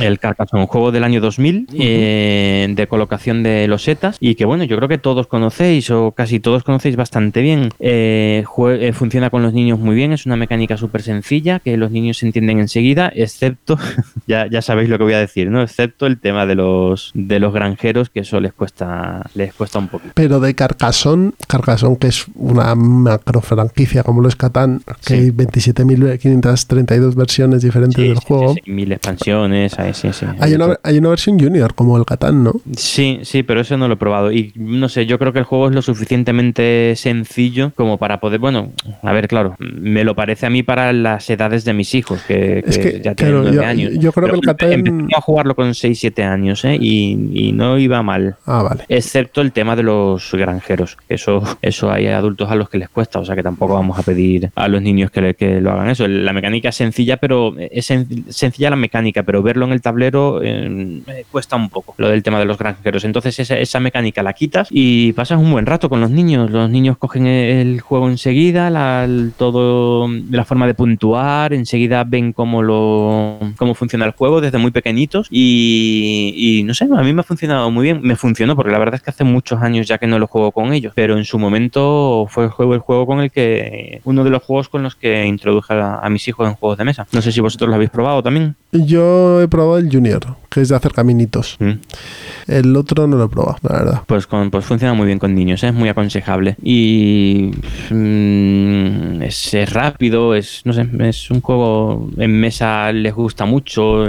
El 0.00 0.18
Carcassonne, 0.18 0.66
juego 0.66 0.92
del 0.92 1.04
año 1.04 1.20
2000 1.20 1.68
eh, 1.74 2.66
de 2.70 2.86
colocación 2.86 3.42
de 3.42 3.66
losetas 3.68 4.16
y 4.20 4.34
que 4.34 4.44
bueno, 4.44 4.64
yo 4.64 4.76
creo 4.76 4.88
que 4.88 4.98
todos 4.98 5.26
conocéis 5.26 5.90
o 5.90 6.12
casi 6.12 6.40
todos 6.40 6.64
conocéis 6.64 6.96
bastante 6.96 7.42
bien. 7.42 7.70
Eh, 7.78 8.44
eh, 8.70 8.92
funciona 8.92 9.30
con 9.30 9.42
los 9.42 9.52
niños 9.52 9.78
muy 9.78 9.94
bien, 9.94 10.12
es 10.12 10.26
una 10.26 10.36
mecánica 10.36 10.76
súper 10.76 11.02
sencilla 11.02 11.58
que 11.58 11.76
los 11.76 11.90
niños 11.90 12.22
entienden 12.22 12.60
enseguida, 12.60 13.12
excepto, 13.14 13.78
ya, 14.26 14.46
ya 14.52 14.62
sabéis 14.62 14.88
lo 14.88 14.98
que 14.98 15.04
voy 15.04 15.14
a 15.14 15.18
decir, 15.18 15.50
¿no? 15.50 15.62
Excepto 15.62 16.06
el 16.06 16.18
tema 16.20 16.46
de 16.46 16.54
los, 16.54 17.10
de 17.14 17.40
los 17.40 17.52
granjeros, 17.52 18.10
que 18.10 18.20
eso 18.20 18.40
les 18.40 18.52
cuesta, 18.52 19.28
les 19.34 19.52
cuesta 19.54 19.78
un 19.78 19.88
poquito. 19.88 20.12
Pero 20.14 20.38
de 20.40 20.54
Carcassonne, 20.54 21.32
Carcassonne 21.48 21.96
que 21.98 22.08
es 22.08 22.26
una 22.34 22.74
macro 22.74 23.40
franquicia 23.40 24.02
como 24.02 24.20
lo 24.20 24.28
es 24.28 24.36
Catán, 24.36 24.82
que 24.86 24.94
Sí. 25.00 25.14
hay 25.14 25.30
27.532 25.30 27.14
versiones 27.14 27.62
diferentes 27.62 27.96
Sí, 27.96 28.08
del 28.08 28.18
sí, 28.18 28.24
juego. 28.26 28.54
mil 28.66 28.92
expansiones, 28.92 29.78
ahí 29.78 29.94
sí, 29.94 30.12
sí. 30.12 30.26
Hay 30.38 30.54
una, 30.54 30.76
hay 30.82 30.98
una 30.98 31.08
versión 31.10 31.38
junior 31.38 31.74
como 31.74 31.96
el 31.96 32.04
Catán, 32.04 32.44
¿no? 32.44 32.52
Sí, 32.76 33.20
sí, 33.22 33.42
pero 33.42 33.60
eso 33.60 33.76
no 33.76 33.88
lo 33.88 33.94
he 33.94 33.96
probado. 33.96 34.32
Y 34.32 34.52
no 34.56 34.88
sé, 34.88 35.06
yo 35.06 35.18
creo 35.18 35.32
que 35.32 35.38
el 35.38 35.44
juego 35.44 35.68
es 35.68 35.74
lo 35.74 35.82
suficientemente 35.82 36.94
sencillo 36.96 37.72
como 37.74 37.98
para 37.98 38.20
poder. 38.20 38.38
Bueno, 38.40 38.72
a 39.02 39.12
ver, 39.12 39.28
claro, 39.28 39.56
me 39.58 40.04
lo 40.04 40.14
parece 40.14 40.46
a 40.46 40.50
mí 40.50 40.62
para 40.62 40.92
las 40.92 41.28
edades 41.30 41.64
de 41.64 41.72
mis 41.74 41.94
hijos, 41.94 42.20
que, 42.22 42.62
Es 42.66 42.78
que 42.78 42.92
que, 42.92 43.00
ya 43.02 43.14
tienen 43.14 43.16
claro, 43.16 43.42
nueve 43.42 43.56
yo- 43.56 43.64
años. 43.64 43.92
yo 43.98 44.12
creo 44.12 44.28
que 44.28 44.34
el 44.36 44.40
Catán- 44.42 44.72
Empecé 44.72 45.16
a 45.16 45.20
jugarlo 45.20 45.54
con 45.54 45.74
6, 45.74 45.98
7 45.98 46.24
años, 46.24 46.64
¿eh? 46.64 46.76
Y, 46.80 47.30
y 47.32 47.52
no 47.52 47.78
iba 47.78 48.02
mal. 48.02 48.36
Ah, 48.46 48.62
vale. 48.62 48.84
Excepto 48.88 49.40
el 49.40 49.52
tema 49.52 49.76
de 49.76 49.82
los 49.82 50.30
granjeros, 50.32 50.96
eso, 51.08 51.42
eso 51.62 51.90
hay 51.90 52.06
adultos 52.08 52.50
a 52.50 52.54
los 52.54 52.68
que 52.68 52.78
les 52.78 52.88
cuesta, 52.88 53.18
o 53.18 53.24
sea 53.24 53.34
que 53.34 53.42
tampoco 53.42 53.74
vamos 53.74 53.98
a 53.98 54.02
pedir 54.02 54.50
a 54.54 54.68
los 54.68 54.82
niños 54.82 55.10
que, 55.10 55.20
le- 55.20 55.34
que 55.34 55.60
lo 55.60 55.70
hagan 55.72 55.90
eso. 55.90 56.06
La 56.08 56.32
mecánica 56.32 56.70
es 56.70 56.76
sencilla, 56.76 57.16
pero 57.18 57.54
es 57.58 57.90
sen- 57.90 58.24
sencilla 58.28 58.70
la 58.70 58.76
mecánica, 58.76 59.22
pero 59.22 59.42
verlo 59.42 59.64
en 59.66 59.72
el 59.72 59.80
tablero 59.82 60.40
eh, 60.42 61.02
cuesta 61.30 61.56
un 61.56 61.68
poco, 61.68 61.94
lo 61.98 62.08
del 62.08 62.22
tema 62.22 62.38
de 62.38 62.44
los 62.44 62.58
granjeros. 62.58 63.04
Entonces 63.04 63.38
esa, 63.38 63.58
esa 63.58 63.80
mecánica 63.80 64.22
la 64.22 64.32
quitas 64.32 64.68
y 64.70 65.12
pasas 65.12 65.38
un 65.38 65.50
buen 65.52 65.66
rato 65.66 65.88
con 65.88 66.00
los 66.00 66.10
niños. 66.10 66.50
Los 66.50 66.68
niños 66.70 66.96
cogen 66.98 67.26
el 67.26 67.80
juego 67.80 68.08
enseguida, 68.08 68.70
la, 68.70 69.04
el- 69.04 69.32
todo 69.36 70.08
la 70.30 70.44
forma 70.44 70.66
de 70.66 70.74
puntuar, 70.74 71.52
enseguida 71.52 72.04
ven 72.04 72.32
cómo 72.32 72.62
lo 72.62 73.38
cómo 73.56 73.74
funciona 73.74 74.04
el 74.06 74.12
juego 74.12 74.31
desde 74.40 74.58
muy 74.58 74.70
pequeñitos 74.70 75.28
y, 75.30 76.34
y 76.36 76.62
no 76.62 76.74
sé, 76.74 76.84
a 76.84 77.02
mí 77.02 77.12
me 77.12 77.20
ha 77.20 77.24
funcionado 77.24 77.70
muy 77.70 77.84
bien. 77.84 78.00
Me 78.02 78.16
funcionó 78.16 78.56
porque 78.56 78.72
la 78.72 78.78
verdad 78.78 78.96
es 78.96 79.02
que 79.02 79.10
hace 79.10 79.24
muchos 79.24 79.60
años 79.62 79.86
ya 79.86 79.98
que 79.98 80.06
no 80.06 80.18
lo 80.18 80.26
juego 80.26 80.52
con 80.52 80.72
ellos, 80.72 80.92
pero 80.94 81.16
en 81.16 81.24
su 81.24 81.38
momento 81.38 82.26
fue 82.28 82.44
el 82.44 82.50
juego, 82.50 82.74
el 82.74 82.80
juego 82.80 83.06
con 83.06 83.20
el 83.20 83.30
que, 83.30 84.00
uno 84.04 84.24
de 84.24 84.30
los 84.30 84.42
juegos 84.42 84.68
con 84.68 84.82
los 84.82 84.94
que 84.94 85.26
introduje 85.26 85.74
a, 85.74 85.98
a 85.98 86.10
mis 86.10 86.26
hijos 86.28 86.48
en 86.48 86.54
juegos 86.54 86.78
de 86.78 86.84
mesa. 86.84 87.06
No 87.12 87.22
sé 87.22 87.32
si 87.32 87.40
vosotros 87.40 87.68
lo 87.68 87.76
habéis 87.76 87.90
probado 87.90 88.22
también. 88.22 88.56
Yo 88.72 89.42
he 89.42 89.48
probado 89.48 89.76
el 89.76 89.90
Junior, 89.92 90.36
que 90.48 90.62
es 90.62 90.70
de 90.70 90.76
hacer 90.76 90.92
caminitos. 90.92 91.56
Mm. 91.60 91.72
El 92.46 92.74
otro 92.74 93.06
no 93.06 93.18
lo 93.18 93.24
he 93.24 93.28
probado, 93.28 93.58
la 93.62 93.78
verdad. 93.78 94.02
Pues, 94.06 94.26
con, 94.26 94.50
pues 94.50 94.64
funciona 94.64 94.94
muy 94.94 95.06
bien 95.06 95.18
con 95.18 95.34
niños, 95.34 95.62
¿eh? 95.62 95.68
es 95.68 95.74
muy 95.74 95.90
aconsejable. 95.90 96.56
Y 96.62 97.50
mm, 97.90 99.22
es, 99.22 99.52
es 99.52 99.72
rápido, 99.72 100.34
es 100.34 100.62
no 100.64 100.72
sé, 100.72 100.88
es 101.00 101.30
un 101.30 101.42
juego 101.42 102.08
en 102.16 102.40
mesa 102.40 102.92
les 102.92 103.14
gusta 103.14 103.44
mucho. 103.44 104.04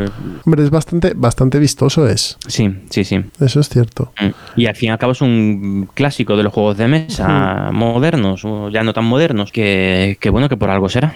Hombre, 0.45 0.63
es 0.63 0.69
bastante, 0.69 1.13
bastante 1.15 1.59
vistoso 1.59 2.07
es. 2.07 2.37
Sí, 2.47 2.73
sí, 2.89 3.03
sí. 3.03 3.23
Eso 3.39 3.59
es 3.59 3.69
cierto. 3.69 4.11
Mm. 4.19 4.59
Y 4.61 4.65
al 4.67 4.75
fin 4.75 4.89
y 4.89 4.91
al 4.91 4.97
cabo 4.97 5.13
es 5.13 5.21
un 5.21 5.89
clásico 5.93 6.37
de 6.37 6.43
los 6.43 6.53
juegos 6.53 6.77
de 6.77 6.87
mesa 6.87 7.69
modernos, 7.71 8.43
o 8.45 8.69
ya 8.69 8.83
no 8.83 8.93
tan 8.93 9.05
modernos, 9.05 9.51
que, 9.51 10.17
que 10.19 10.29
bueno, 10.29 10.49
que 10.49 10.57
por 10.57 10.69
algo 10.69 10.89
será. 10.89 11.15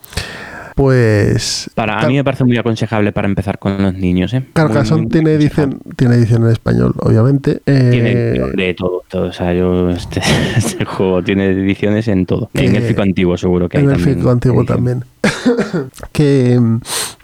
Pues. 0.78 1.72
Para, 1.74 2.00
a 2.00 2.08
mí 2.08 2.14
me 2.14 2.24
parece 2.24 2.44
muy 2.44 2.56
aconsejable 2.56 3.12
para 3.12 3.28
empezar 3.28 3.58
con 3.58 3.82
los 3.82 3.96
niños. 3.96 4.32
¿eh? 4.36 4.44
Carcassonne 4.54 5.02
muy 5.02 5.10
tiene 5.10 5.32
edición, 5.34 5.80
tiene 5.96 6.14
edición 6.14 6.44
en 6.46 6.52
español, 6.52 6.94
obviamente. 7.00 7.62
Tiene 7.66 8.12
Eh, 8.12 8.52
de 8.56 8.76
todo, 8.76 9.02
todo. 9.10 9.24
O 9.24 9.34
sea, 9.34 9.56
yo, 9.56 9.90
este, 9.90 10.22
este 10.56 10.86
juego 10.86 11.24
tiene 11.24 11.48
ediciones 11.48 12.08
en 12.08 12.28
todo. 12.28 12.52
En 12.54 12.76
Eh, 12.76 12.78
el 12.78 12.84
Fico 12.84 13.02
antiguo, 13.02 13.38
seguro 13.38 13.68
que 13.68 13.80
hay 13.80 13.86
en 13.86 13.90
el 13.90 13.96
también. 13.96 14.18
Fico 14.18 14.30
antiguo 14.30 14.62
edición. 14.62 14.78
también. 14.78 15.04
que. 16.12 16.60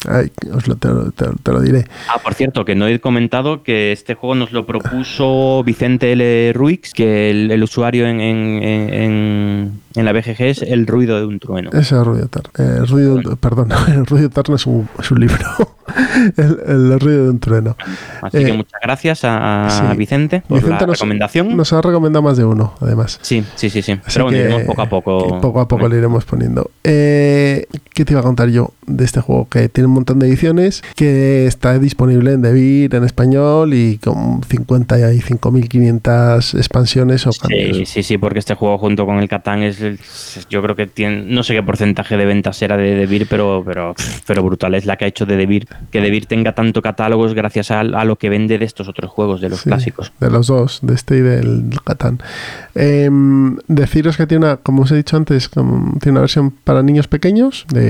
ay, 0.07 0.31
os 0.53 0.67
lo, 0.67 0.75
te, 0.75 0.87
lo- 0.87 1.11
te 1.11 1.25
lo- 1.25 1.33
te 1.41 1.51
lo 1.51 1.61
diré. 1.61 1.85
Ah, 2.13 2.19
por 2.23 2.33
cierto, 2.33 2.65
que 2.65 2.75
no 2.75 2.87
he 2.87 2.99
comentado 2.99 3.63
que 3.63 3.91
este 3.91 4.15
juego 4.15 4.35
nos 4.35 4.51
lo 4.51 4.65
propuso 4.65 5.63
Vicente 5.65 6.11
L. 6.13 6.53
Ruix, 6.53 6.93
que 6.93 7.29
el, 7.31 7.51
el 7.51 7.63
usuario 7.63 8.07
en, 8.07 8.19
en, 8.21 8.63
en, 8.63 9.81
en 9.95 10.05
la 10.05 10.11
BGG 10.13 10.41
es 10.41 10.61
el 10.61 10.87
ruido 10.87 11.19
de 11.19 11.25
un 11.25 11.39
trueno. 11.39 11.69
Ese 11.71 11.95
es 11.95 12.03
ruido 12.03 12.25
eterno. 12.25 12.49
Eh, 12.57 12.77
el 12.79 12.87
ruido, 12.87 13.35
perdón, 13.37 13.69
el 13.87 14.05
ruido 14.05 14.27
eterno 14.27 14.55
es 14.55 14.65
un, 14.65 14.87
es 14.99 15.11
un 15.11 15.19
libro. 15.19 15.37
el, 16.37 16.59
el 16.67 16.99
ruido 16.99 17.23
de 17.25 17.29
un 17.29 17.39
trueno. 17.39 17.75
Así 18.21 18.37
eh, 18.37 18.45
que 18.45 18.53
muchas 18.53 18.79
gracias 18.81 19.21
a 19.23 19.67
sí. 19.91 19.97
Vicente 19.97 20.41
por 20.47 20.57
Vicente 20.59 20.81
la 20.81 20.87
nos- 20.87 20.97
recomendación. 20.99 21.55
Nos 21.57 21.73
ha 21.73 21.81
recomendado 21.81 22.23
más 22.23 22.37
de 22.37 22.45
uno, 22.45 22.73
además. 22.81 23.19
Sí, 23.21 23.43
sí, 23.55 23.69
sí, 23.69 23.81
sí. 23.81 23.91
Así 23.93 24.01
Pero 24.13 24.25
bueno, 24.25 24.37
que- 24.37 24.43
iremos 24.45 24.63
poco 24.63 24.81
a 24.81 24.89
poco. 24.89 25.41
poco 25.41 25.59
a 25.61 25.67
poco 25.67 25.87
le 25.87 25.97
iremos 25.97 26.25
poniendo. 26.25 26.71
Eh, 26.83 27.65
¿Qué 27.93 28.05
te 28.05 28.13
iba 28.13 28.21
a 28.21 28.23
contar 28.23 28.49
yo 28.49 28.73
de 28.87 29.05
este 29.05 29.21
juego? 29.21 29.47
Que 29.49 29.69
tiene 29.69 29.87
un 29.87 29.93
montón 29.93 30.17
de 30.19 30.27
ediciones, 30.27 30.81
que 30.95 31.45
está 31.45 31.77
disponible 31.77 32.33
en 32.33 32.41
Devir 32.41 32.95
en 32.95 33.03
español 33.03 33.73
y 33.73 33.97
con 33.99 34.41
55.500 34.41 36.57
expansiones 36.57 37.27
o 37.27 37.31
cambios. 37.39 37.77
Sí, 37.77 37.85
sí, 37.85 38.03
sí, 38.03 38.17
porque 38.17 38.39
este 38.39 38.55
juego 38.55 38.77
junto 38.77 39.05
con 39.05 39.19
el 39.19 39.27
Catán 39.29 39.63
es, 39.63 39.81
el- 39.81 39.99
yo 40.49 40.61
creo 40.61 40.75
que 40.75 40.87
tiene, 40.87 41.23
no 41.27 41.43
sé 41.43 41.53
qué 41.53 41.63
porcentaje 41.63 42.17
de 42.17 42.25
ventas 42.25 42.61
era 42.61 42.77
de 42.77 42.95
Devir, 42.95 43.27
pero, 43.29 43.63
pero, 43.65 43.95
pero 44.25 44.43
brutal 44.43 44.75
es 44.75 44.85
la 44.85 44.97
que 44.97 45.05
ha 45.05 45.07
hecho 45.07 45.25
de 45.25 45.37
Devir, 45.37 45.67
que 45.91 46.01
Devir 46.01 46.25
tenga 46.25 46.53
tanto 46.53 46.81
catálogos 46.81 47.33
gracias 47.33 47.71
a, 47.71 47.81
a 47.81 48.05
lo 48.05 48.17
que 48.17 48.29
vende 48.29 48.57
de 48.57 48.65
estos 48.65 48.87
otros 48.87 49.11
juegos, 49.11 49.41
de 49.41 49.49
los 49.49 49.61
Sí, 49.61 49.69
clásicos. 49.69 50.11
De 50.19 50.29
los 50.29 50.47
dos, 50.47 50.79
de 50.81 50.93
este 50.95 51.17
y 51.17 51.21
del 51.21 51.63
Catán. 51.85 52.19
Em, 52.75 53.57
deciros 53.67 54.17
que 54.17 54.27
tiene 54.27 54.45
una, 54.45 54.57
como 54.57 54.83
os 54.83 54.91
he 54.91 54.95
dicho 54.95 55.17
antes, 55.17 55.49
como- 55.49 55.97
tiene 55.99 56.13
una 56.13 56.21
versión 56.21 56.51
para 56.51 56.81
niños 56.83 57.07
pequeños 57.07 57.65
de 57.69 57.82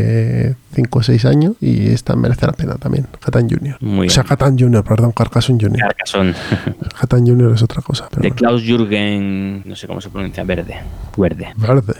5 0.73 0.99
o 0.99 1.03
6 1.03 1.25
años 1.25 1.55
y 1.61 1.89
esta 1.89 2.15
merece 2.15 2.45
la 2.45 2.53
pena 2.53 2.75
también. 2.75 3.07
Catán 3.19 3.49
Junior. 3.49 3.77
Muy 3.81 4.07
o 4.07 4.09
sea. 4.09 4.23
Catán 4.23 4.57
Junior, 4.57 4.83
perdón, 4.83 5.11
Carcassonne 5.11 5.59
Junior. 5.61 5.87
Carcassonne, 5.87 6.33
Catán 6.99 7.25
Junior 7.25 7.53
es 7.53 7.61
otra 7.61 7.81
cosa. 7.81 8.07
Pero 8.09 8.21
de 8.23 8.29
bueno. 8.29 8.35
Klaus 8.35 8.63
Jürgen, 8.63 9.63
no 9.65 9.75
sé 9.75 9.87
cómo 9.87 10.01
se 10.01 10.09
pronuncia, 10.09 10.43
verde, 10.43 10.77
verde, 11.17 11.53
Verde. 11.57 11.93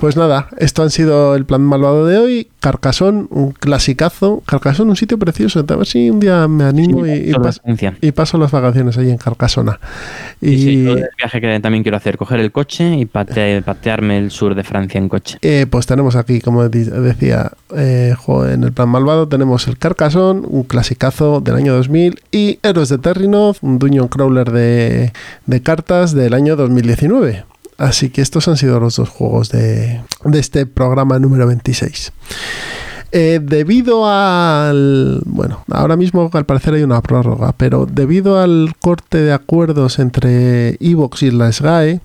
Pues 0.00 0.16
nada, 0.16 0.48
esto 0.58 0.82
han 0.82 0.90
sido 0.90 1.34
el 1.34 1.44
plan 1.44 1.60
malvado 1.62 2.06
de 2.06 2.18
hoy. 2.18 2.48
Carcassonne, 2.60 3.26
un 3.30 3.52
clasicazo. 3.52 4.42
Carcassonne, 4.46 4.90
un 4.90 4.96
sitio 4.96 5.18
precioso. 5.18 5.64
A 5.68 5.76
ver 5.76 5.86
si 5.86 6.08
un 6.10 6.20
día 6.20 6.48
me 6.48 6.64
animo 6.64 7.06
y, 7.06 7.10
y 7.12 7.32
Solo 7.32 7.44
pas- 7.44 7.60
Francia. 7.62 7.94
y 8.00 8.12
paso 8.12 8.38
las 8.38 8.50
vacaciones 8.50 8.96
ahí 8.96 9.10
en 9.10 9.18
Carcassona. 9.18 9.78
Y 10.40 10.50
Y 10.50 10.58
sí, 10.58 10.84
todo 10.86 10.96
el 10.96 11.08
viaje 11.18 11.40
que 11.40 11.60
también 11.60 11.82
quiero 11.82 11.96
hacer, 11.98 12.16
coger 12.16 12.40
el 12.40 12.50
coche 12.52 12.96
y 12.96 13.04
pate- 13.04 13.62
patearme 13.62 14.18
el 14.18 14.30
sur 14.30 14.54
de 14.54 14.64
Francia 14.64 14.98
en 14.98 15.08
coche. 15.08 15.38
eh, 15.42 15.66
pues 15.68 15.86
tenemos 15.86 16.16
aquí, 16.16 16.40
como 16.40 16.66
decía, 16.68 17.52
eh, 17.76 18.14
en 18.26 18.64
el 18.64 18.72
plan 18.72 18.88
malvado, 18.88 19.28
tenemos 19.28 19.68
el 19.68 19.76
Carcassonne, 19.76 20.42
un 20.46 20.62
clasicazo 20.64 21.40
del 21.40 21.56
año 21.56 21.74
2000, 21.74 22.20
y 22.32 22.58
Héroes 22.62 22.88
de 22.88 22.98
Terrinoth, 22.98 23.58
un 23.60 23.78
dungeon 23.78 24.08
crawler 24.08 24.50
de, 24.50 25.12
de 25.46 25.62
cartas 25.62 26.14
del 26.14 26.32
año 26.34 26.56
2019. 26.56 27.44
Así 27.78 28.10
que 28.10 28.22
estos 28.22 28.46
han 28.48 28.56
sido 28.56 28.78
los 28.80 28.96
dos 28.96 29.08
juegos 29.08 29.50
de, 29.50 30.02
este 30.32 30.66
programa 30.66 31.18
número 31.18 31.46
26. 31.46 32.12
Eh, 33.12 33.40
debido 33.40 34.08
al. 34.08 35.22
Bueno, 35.24 35.64
ahora 35.70 35.96
mismo 35.96 36.28
al 36.32 36.46
parecer 36.46 36.74
hay 36.74 36.82
una 36.82 37.00
prórroga, 37.00 37.52
pero 37.56 37.86
debido 37.86 38.40
al 38.40 38.74
corte 38.80 39.18
de 39.18 39.32
acuerdos 39.32 40.00
entre 40.00 40.76
Evox 40.80 41.22
y 41.22 41.30
la 41.30 41.52
SGAE, 41.52 42.00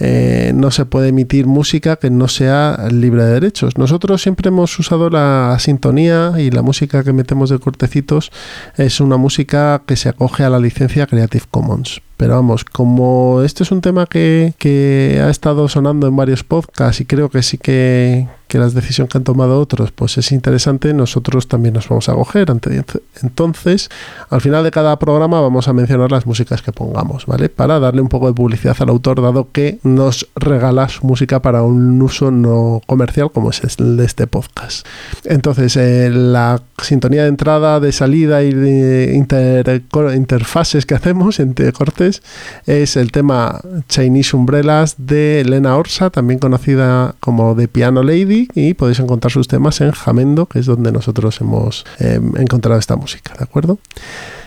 eh, 0.00 0.52
no 0.54 0.70
se 0.70 0.84
puede 0.86 1.08
emitir 1.08 1.46
música 1.46 1.96
que 1.96 2.10
no 2.10 2.28
sea 2.28 2.88
libre 2.90 3.24
de 3.24 3.32
derechos. 3.34 3.78
Nosotros 3.78 4.22
siempre 4.22 4.48
hemos 4.48 4.78
usado 4.78 5.10
la 5.10 5.56
sintonía 5.60 6.32
y 6.38 6.50
la 6.50 6.62
música 6.62 7.04
que 7.04 7.12
metemos 7.12 7.50
de 7.50 7.58
cortecitos 7.58 8.30
es 8.76 9.00
una 9.00 9.16
música 9.16 9.82
que 9.86 9.96
se 9.96 10.08
acoge 10.08 10.44
a 10.44 10.50
la 10.50 10.58
licencia 10.58 11.06
Creative 11.06 11.44
Commons. 11.50 12.00
Pero 12.16 12.34
vamos, 12.36 12.64
como 12.64 13.42
este 13.42 13.64
es 13.64 13.72
un 13.72 13.80
tema 13.80 14.06
que, 14.06 14.54
que 14.58 15.20
ha 15.22 15.30
estado 15.30 15.68
sonando 15.68 16.06
en 16.06 16.14
varios 16.14 16.44
podcasts 16.44 17.00
y 17.00 17.06
creo 17.06 17.28
que 17.28 17.42
sí 17.42 17.58
que, 17.58 18.28
que 18.46 18.58
la 18.58 18.68
decisión 18.68 19.08
que 19.08 19.18
han 19.18 19.24
tomado 19.24 19.58
otros 19.60 19.90
pues 19.90 20.16
es 20.16 20.30
interesante, 20.30 20.94
nosotros 20.94 21.48
también 21.48 21.74
nos 21.74 21.88
vamos 21.88 22.08
a 22.08 22.12
acoger. 22.12 22.52
Ante- 22.52 22.84
Entonces, 23.20 23.88
al 24.30 24.40
final 24.40 24.62
de 24.62 24.70
cada 24.70 24.96
programa 25.00 25.40
vamos 25.40 25.66
a 25.66 25.72
mencionar 25.72 26.12
las 26.12 26.24
músicas 26.24 26.62
que 26.62 26.70
pongamos, 26.70 27.26
¿vale? 27.26 27.48
Para 27.48 27.80
darle 27.80 28.00
un 28.00 28.08
poco 28.08 28.28
de 28.28 28.34
publicidad 28.34 28.76
al 28.78 28.90
autor, 28.90 29.20
dado 29.20 29.48
que 29.50 29.80
nos 29.84 30.26
regala 30.34 30.88
su 30.88 31.06
música 31.06 31.40
para 31.40 31.62
un 31.62 32.02
uso 32.02 32.30
no 32.30 32.80
comercial 32.86 33.30
como 33.30 33.50
es 33.50 33.62
el 33.78 33.96
de 33.96 34.04
este 34.04 34.26
podcast. 34.26 34.86
Entonces, 35.24 35.76
eh, 35.76 36.10
la 36.10 36.60
sintonía 36.82 37.22
de 37.22 37.28
entrada, 37.28 37.80
de 37.80 37.92
salida 37.92 38.42
y 38.42 38.52
de 38.52 39.12
inter- 39.14 39.82
interfaces 40.16 40.86
que 40.86 40.94
hacemos 40.94 41.38
entre 41.38 41.72
cortes 41.72 42.22
es 42.66 42.96
el 42.96 43.12
tema 43.12 43.60
Chinese 43.88 44.36
Umbrellas 44.36 44.96
de 44.98 45.42
Elena 45.42 45.76
Orsa, 45.76 46.10
también 46.10 46.38
conocida 46.38 47.14
como 47.20 47.54
The 47.54 47.68
Piano 47.68 48.02
Lady, 48.02 48.48
y 48.54 48.74
podéis 48.74 49.00
encontrar 49.00 49.30
sus 49.30 49.48
temas 49.48 49.80
en 49.80 49.92
Jamendo, 49.92 50.46
que 50.46 50.58
es 50.60 50.66
donde 50.66 50.92
nosotros 50.92 51.40
hemos 51.40 51.84
eh, 52.00 52.20
encontrado 52.36 52.78
esta 52.78 52.96
música, 52.96 53.34
¿de 53.38 53.44
acuerdo? 53.44 53.78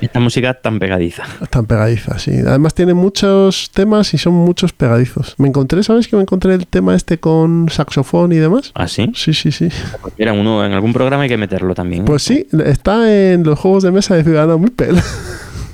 Esta 0.01 0.19
música 0.19 0.53
tan 0.55 0.79
pegadiza. 0.79 1.23
Tan 1.49 1.65
pegadiza, 1.65 2.19
sí. 2.19 2.31
Además 2.45 2.73
tiene 2.73 2.93
muchos 2.93 3.69
temas 3.73 4.13
y 4.13 4.17
son 4.17 4.33
muchos 4.33 4.73
pegadizos. 4.73 5.26
Me 5.37 5.47
encontré, 5.47 5.83
¿sabes 5.83 6.07
que 6.07 6.15
me 6.15 6.21
encontré 6.23 6.53
el 6.53 6.67
tema 6.67 6.95
este 6.95 7.19
con 7.19 7.69
saxofón 7.69 8.31
y 8.31 8.37
demás? 8.37 8.71
¿Ah, 8.75 8.87
sí? 8.87 9.11
Sí, 9.15 9.33
sí, 9.33 9.51
sí. 9.51 9.69
Pues 10.01 10.13
mira, 10.17 10.33
uno, 10.33 10.65
en 10.65 10.73
algún 10.73 10.93
programa 10.93 11.23
hay 11.23 11.29
que 11.29 11.37
meterlo 11.37 11.75
también. 11.75 12.03
¿eh? 12.03 12.05
Pues 12.05 12.23
sí, 12.23 12.47
está 12.65 13.11
en 13.11 13.43
los 13.43 13.59
juegos 13.59 13.83
de 13.83 13.91
mesa 13.91 14.15
de 14.15 14.23
Ciudadano 14.23 14.59
Mipel. 14.59 14.97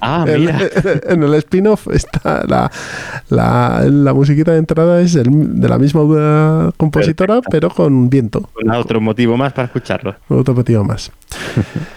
Ah, 0.05 0.25
mira. 0.27 0.59
en 1.07 1.23
el 1.23 1.33
spin-off 1.35 1.87
está 1.91 2.43
la, 2.47 2.69
la, 3.29 3.83
la 3.89 4.13
musiquita 4.13 4.51
de 4.51 4.57
entrada 4.59 4.99
es 5.01 5.15
el- 5.15 5.59
de 5.61 5.69
la 5.69 5.77
misma 5.79 6.71
compositora, 6.77 7.39
pero 7.49 7.69
con 7.69 8.09
viento. 8.09 8.49
Otro 8.77 8.99
motivo 9.01 9.37
más 9.37 9.53
para 9.53 9.65
escucharlo. 9.67 10.15
Otro 10.29 10.53
motivo 10.53 10.83
más. 10.83 11.09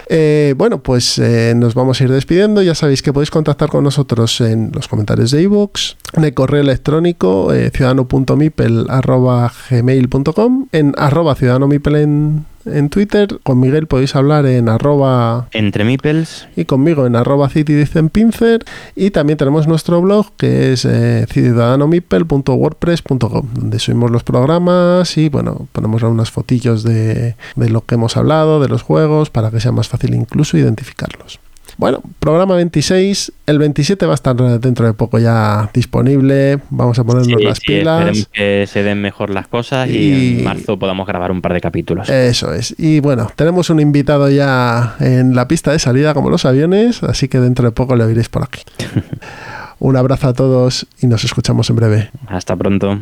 Eh, 0.09 0.53
bueno, 0.57 0.81
pues 0.81 1.19
eh, 1.19 1.51
nos 1.53 1.73
vamos 1.75 1.99
a 1.99 2.03
ir 2.05 2.09
despidiendo. 2.09 2.61
Ya 2.61 2.73
sabéis 2.75 3.01
que 3.01 3.11
podéis 3.11 3.29
contactar 3.29 3.67
con 3.67 3.83
nosotros 3.83 4.39
en 4.39 4.71
los 4.73 4.87
comentarios 4.87 5.31
de 5.31 5.41
iVoox, 5.41 5.95
en 6.13 6.23
el 6.23 6.33
correo 6.33 6.61
electrónico 6.61 7.51
eh, 7.53 7.69
ciudadano.mipel.gmail.com, 7.73 10.67
en 10.71 10.93
arroba 10.97 11.35
ciudadanomipel 11.35 11.95
en, 11.97 12.45
en 12.73 12.89
Twitter. 12.89 13.39
Con 13.43 13.59
Miguel 13.59 13.87
podéis 13.87 14.15
hablar 14.15 14.45
en 14.45 14.69
arroba 14.69 15.49
Entre 15.51 15.83
Mipels, 15.83 16.47
y 16.55 16.63
conmigo 16.65 17.05
en 17.05 17.15
arroba 17.15 17.49
city 17.49 17.73
dicen 17.73 18.09
pincer 18.09 18.63
y 18.95 19.11
también 19.11 19.37
tenemos 19.37 19.67
nuestro 19.67 20.01
blog 20.01 20.31
que 20.37 20.73
es 20.73 20.85
eh, 20.85 21.27
ciudadanomipel.wordpress.com 21.29 23.47
donde 23.53 23.79
subimos 23.79 24.11
los 24.11 24.23
programas 24.23 25.17
y 25.17 25.29
bueno 25.29 25.67
ponemos 25.71 26.03
unas 26.03 26.31
fotillos 26.31 26.83
de, 26.83 27.35
de 27.55 27.69
lo 27.69 27.85
que 27.85 27.95
hemos 27.95 28.17
hablado 28.17 28.59
de 28.59 28.67
los 28.69 28.81
juegos 28.81 29.29
para 29.29 29.51
que 29.51 29.59
sea 29.59 29.71
más 29.71 29.87
fácil 29.87 30.15
incluso 30.15 30.57
identificarlos 30.57 31.39
bueno, 31.77 32.01
programa 32.19 32.55
26, 32.55 33.31
el 33.45 33.59
27 33.59 34.05
va 34.05 34.13
a 34.13 34.15
estar 34.15 34.35
dentro 34.59 34.85
de 34.85 34.93
poco 34.93 35.19
ya 35.19 35.69
disponible, 35.73 36.59
vamos 36.69 36.97
a 36.99 37.03
ponernos 37.03 37.27
sí, 37.39 37.43
las 37.45 37.57
sí, 37.59 37.63
pilas. 37.67 37.99
esperemos 38.01 38.29
que 38.33 38.65
se 38.67 38.83
den 38.83 39.01
mejor 39.01 39.29
las 39.29 39.47
cosas 39.47 39.87
y, 39.89 39.93
Y- 39.97 40.37
en 40.39 40.43
marzo 40.43 40.77
podamos 40.79 41.05
grabar 41.07 41.31
un 41.31 41.41
par 41.41 41.53
de 41.53 41.61
capítulos. 41.61 42.09
Eso 42.09 42.53
es. 42.53 42.73
Y 42.77 42.99
bueno, 42.99 43.31
tenemos 43.35 43.69
un 43.69 43.79
invitado 43.79 44.29
ya 44.29 44.95
en 44.99 45.35
la 45.35 45.47
pista 45.47 45.71
de 45.71 45.79
salida, 45.79 46.13
como 46.13 46.29
los 46.29 46.45
aviones, 46.45 47.03
así 47.03 47.27
que 47.27 47.39
dentro 47.39 47.65
de 47.65 47.71
poco 47.71 47.95
le 47.95 48.03
oiréis 48.03 48.29
por 48.29 48.43
aquí. 48.43 48.61
Un 49.79 49.95
abrazo 49.95 50.29
a 50.29 50.33
todos 50.33 50.87
y 51.01 51.05
nos 51.05 51.23
escuchamos 51.23 51.69
en 51.69 51.75
breve. 51.75 52.09
Hasta 52.27 52.55
pronto. 52.55 52.99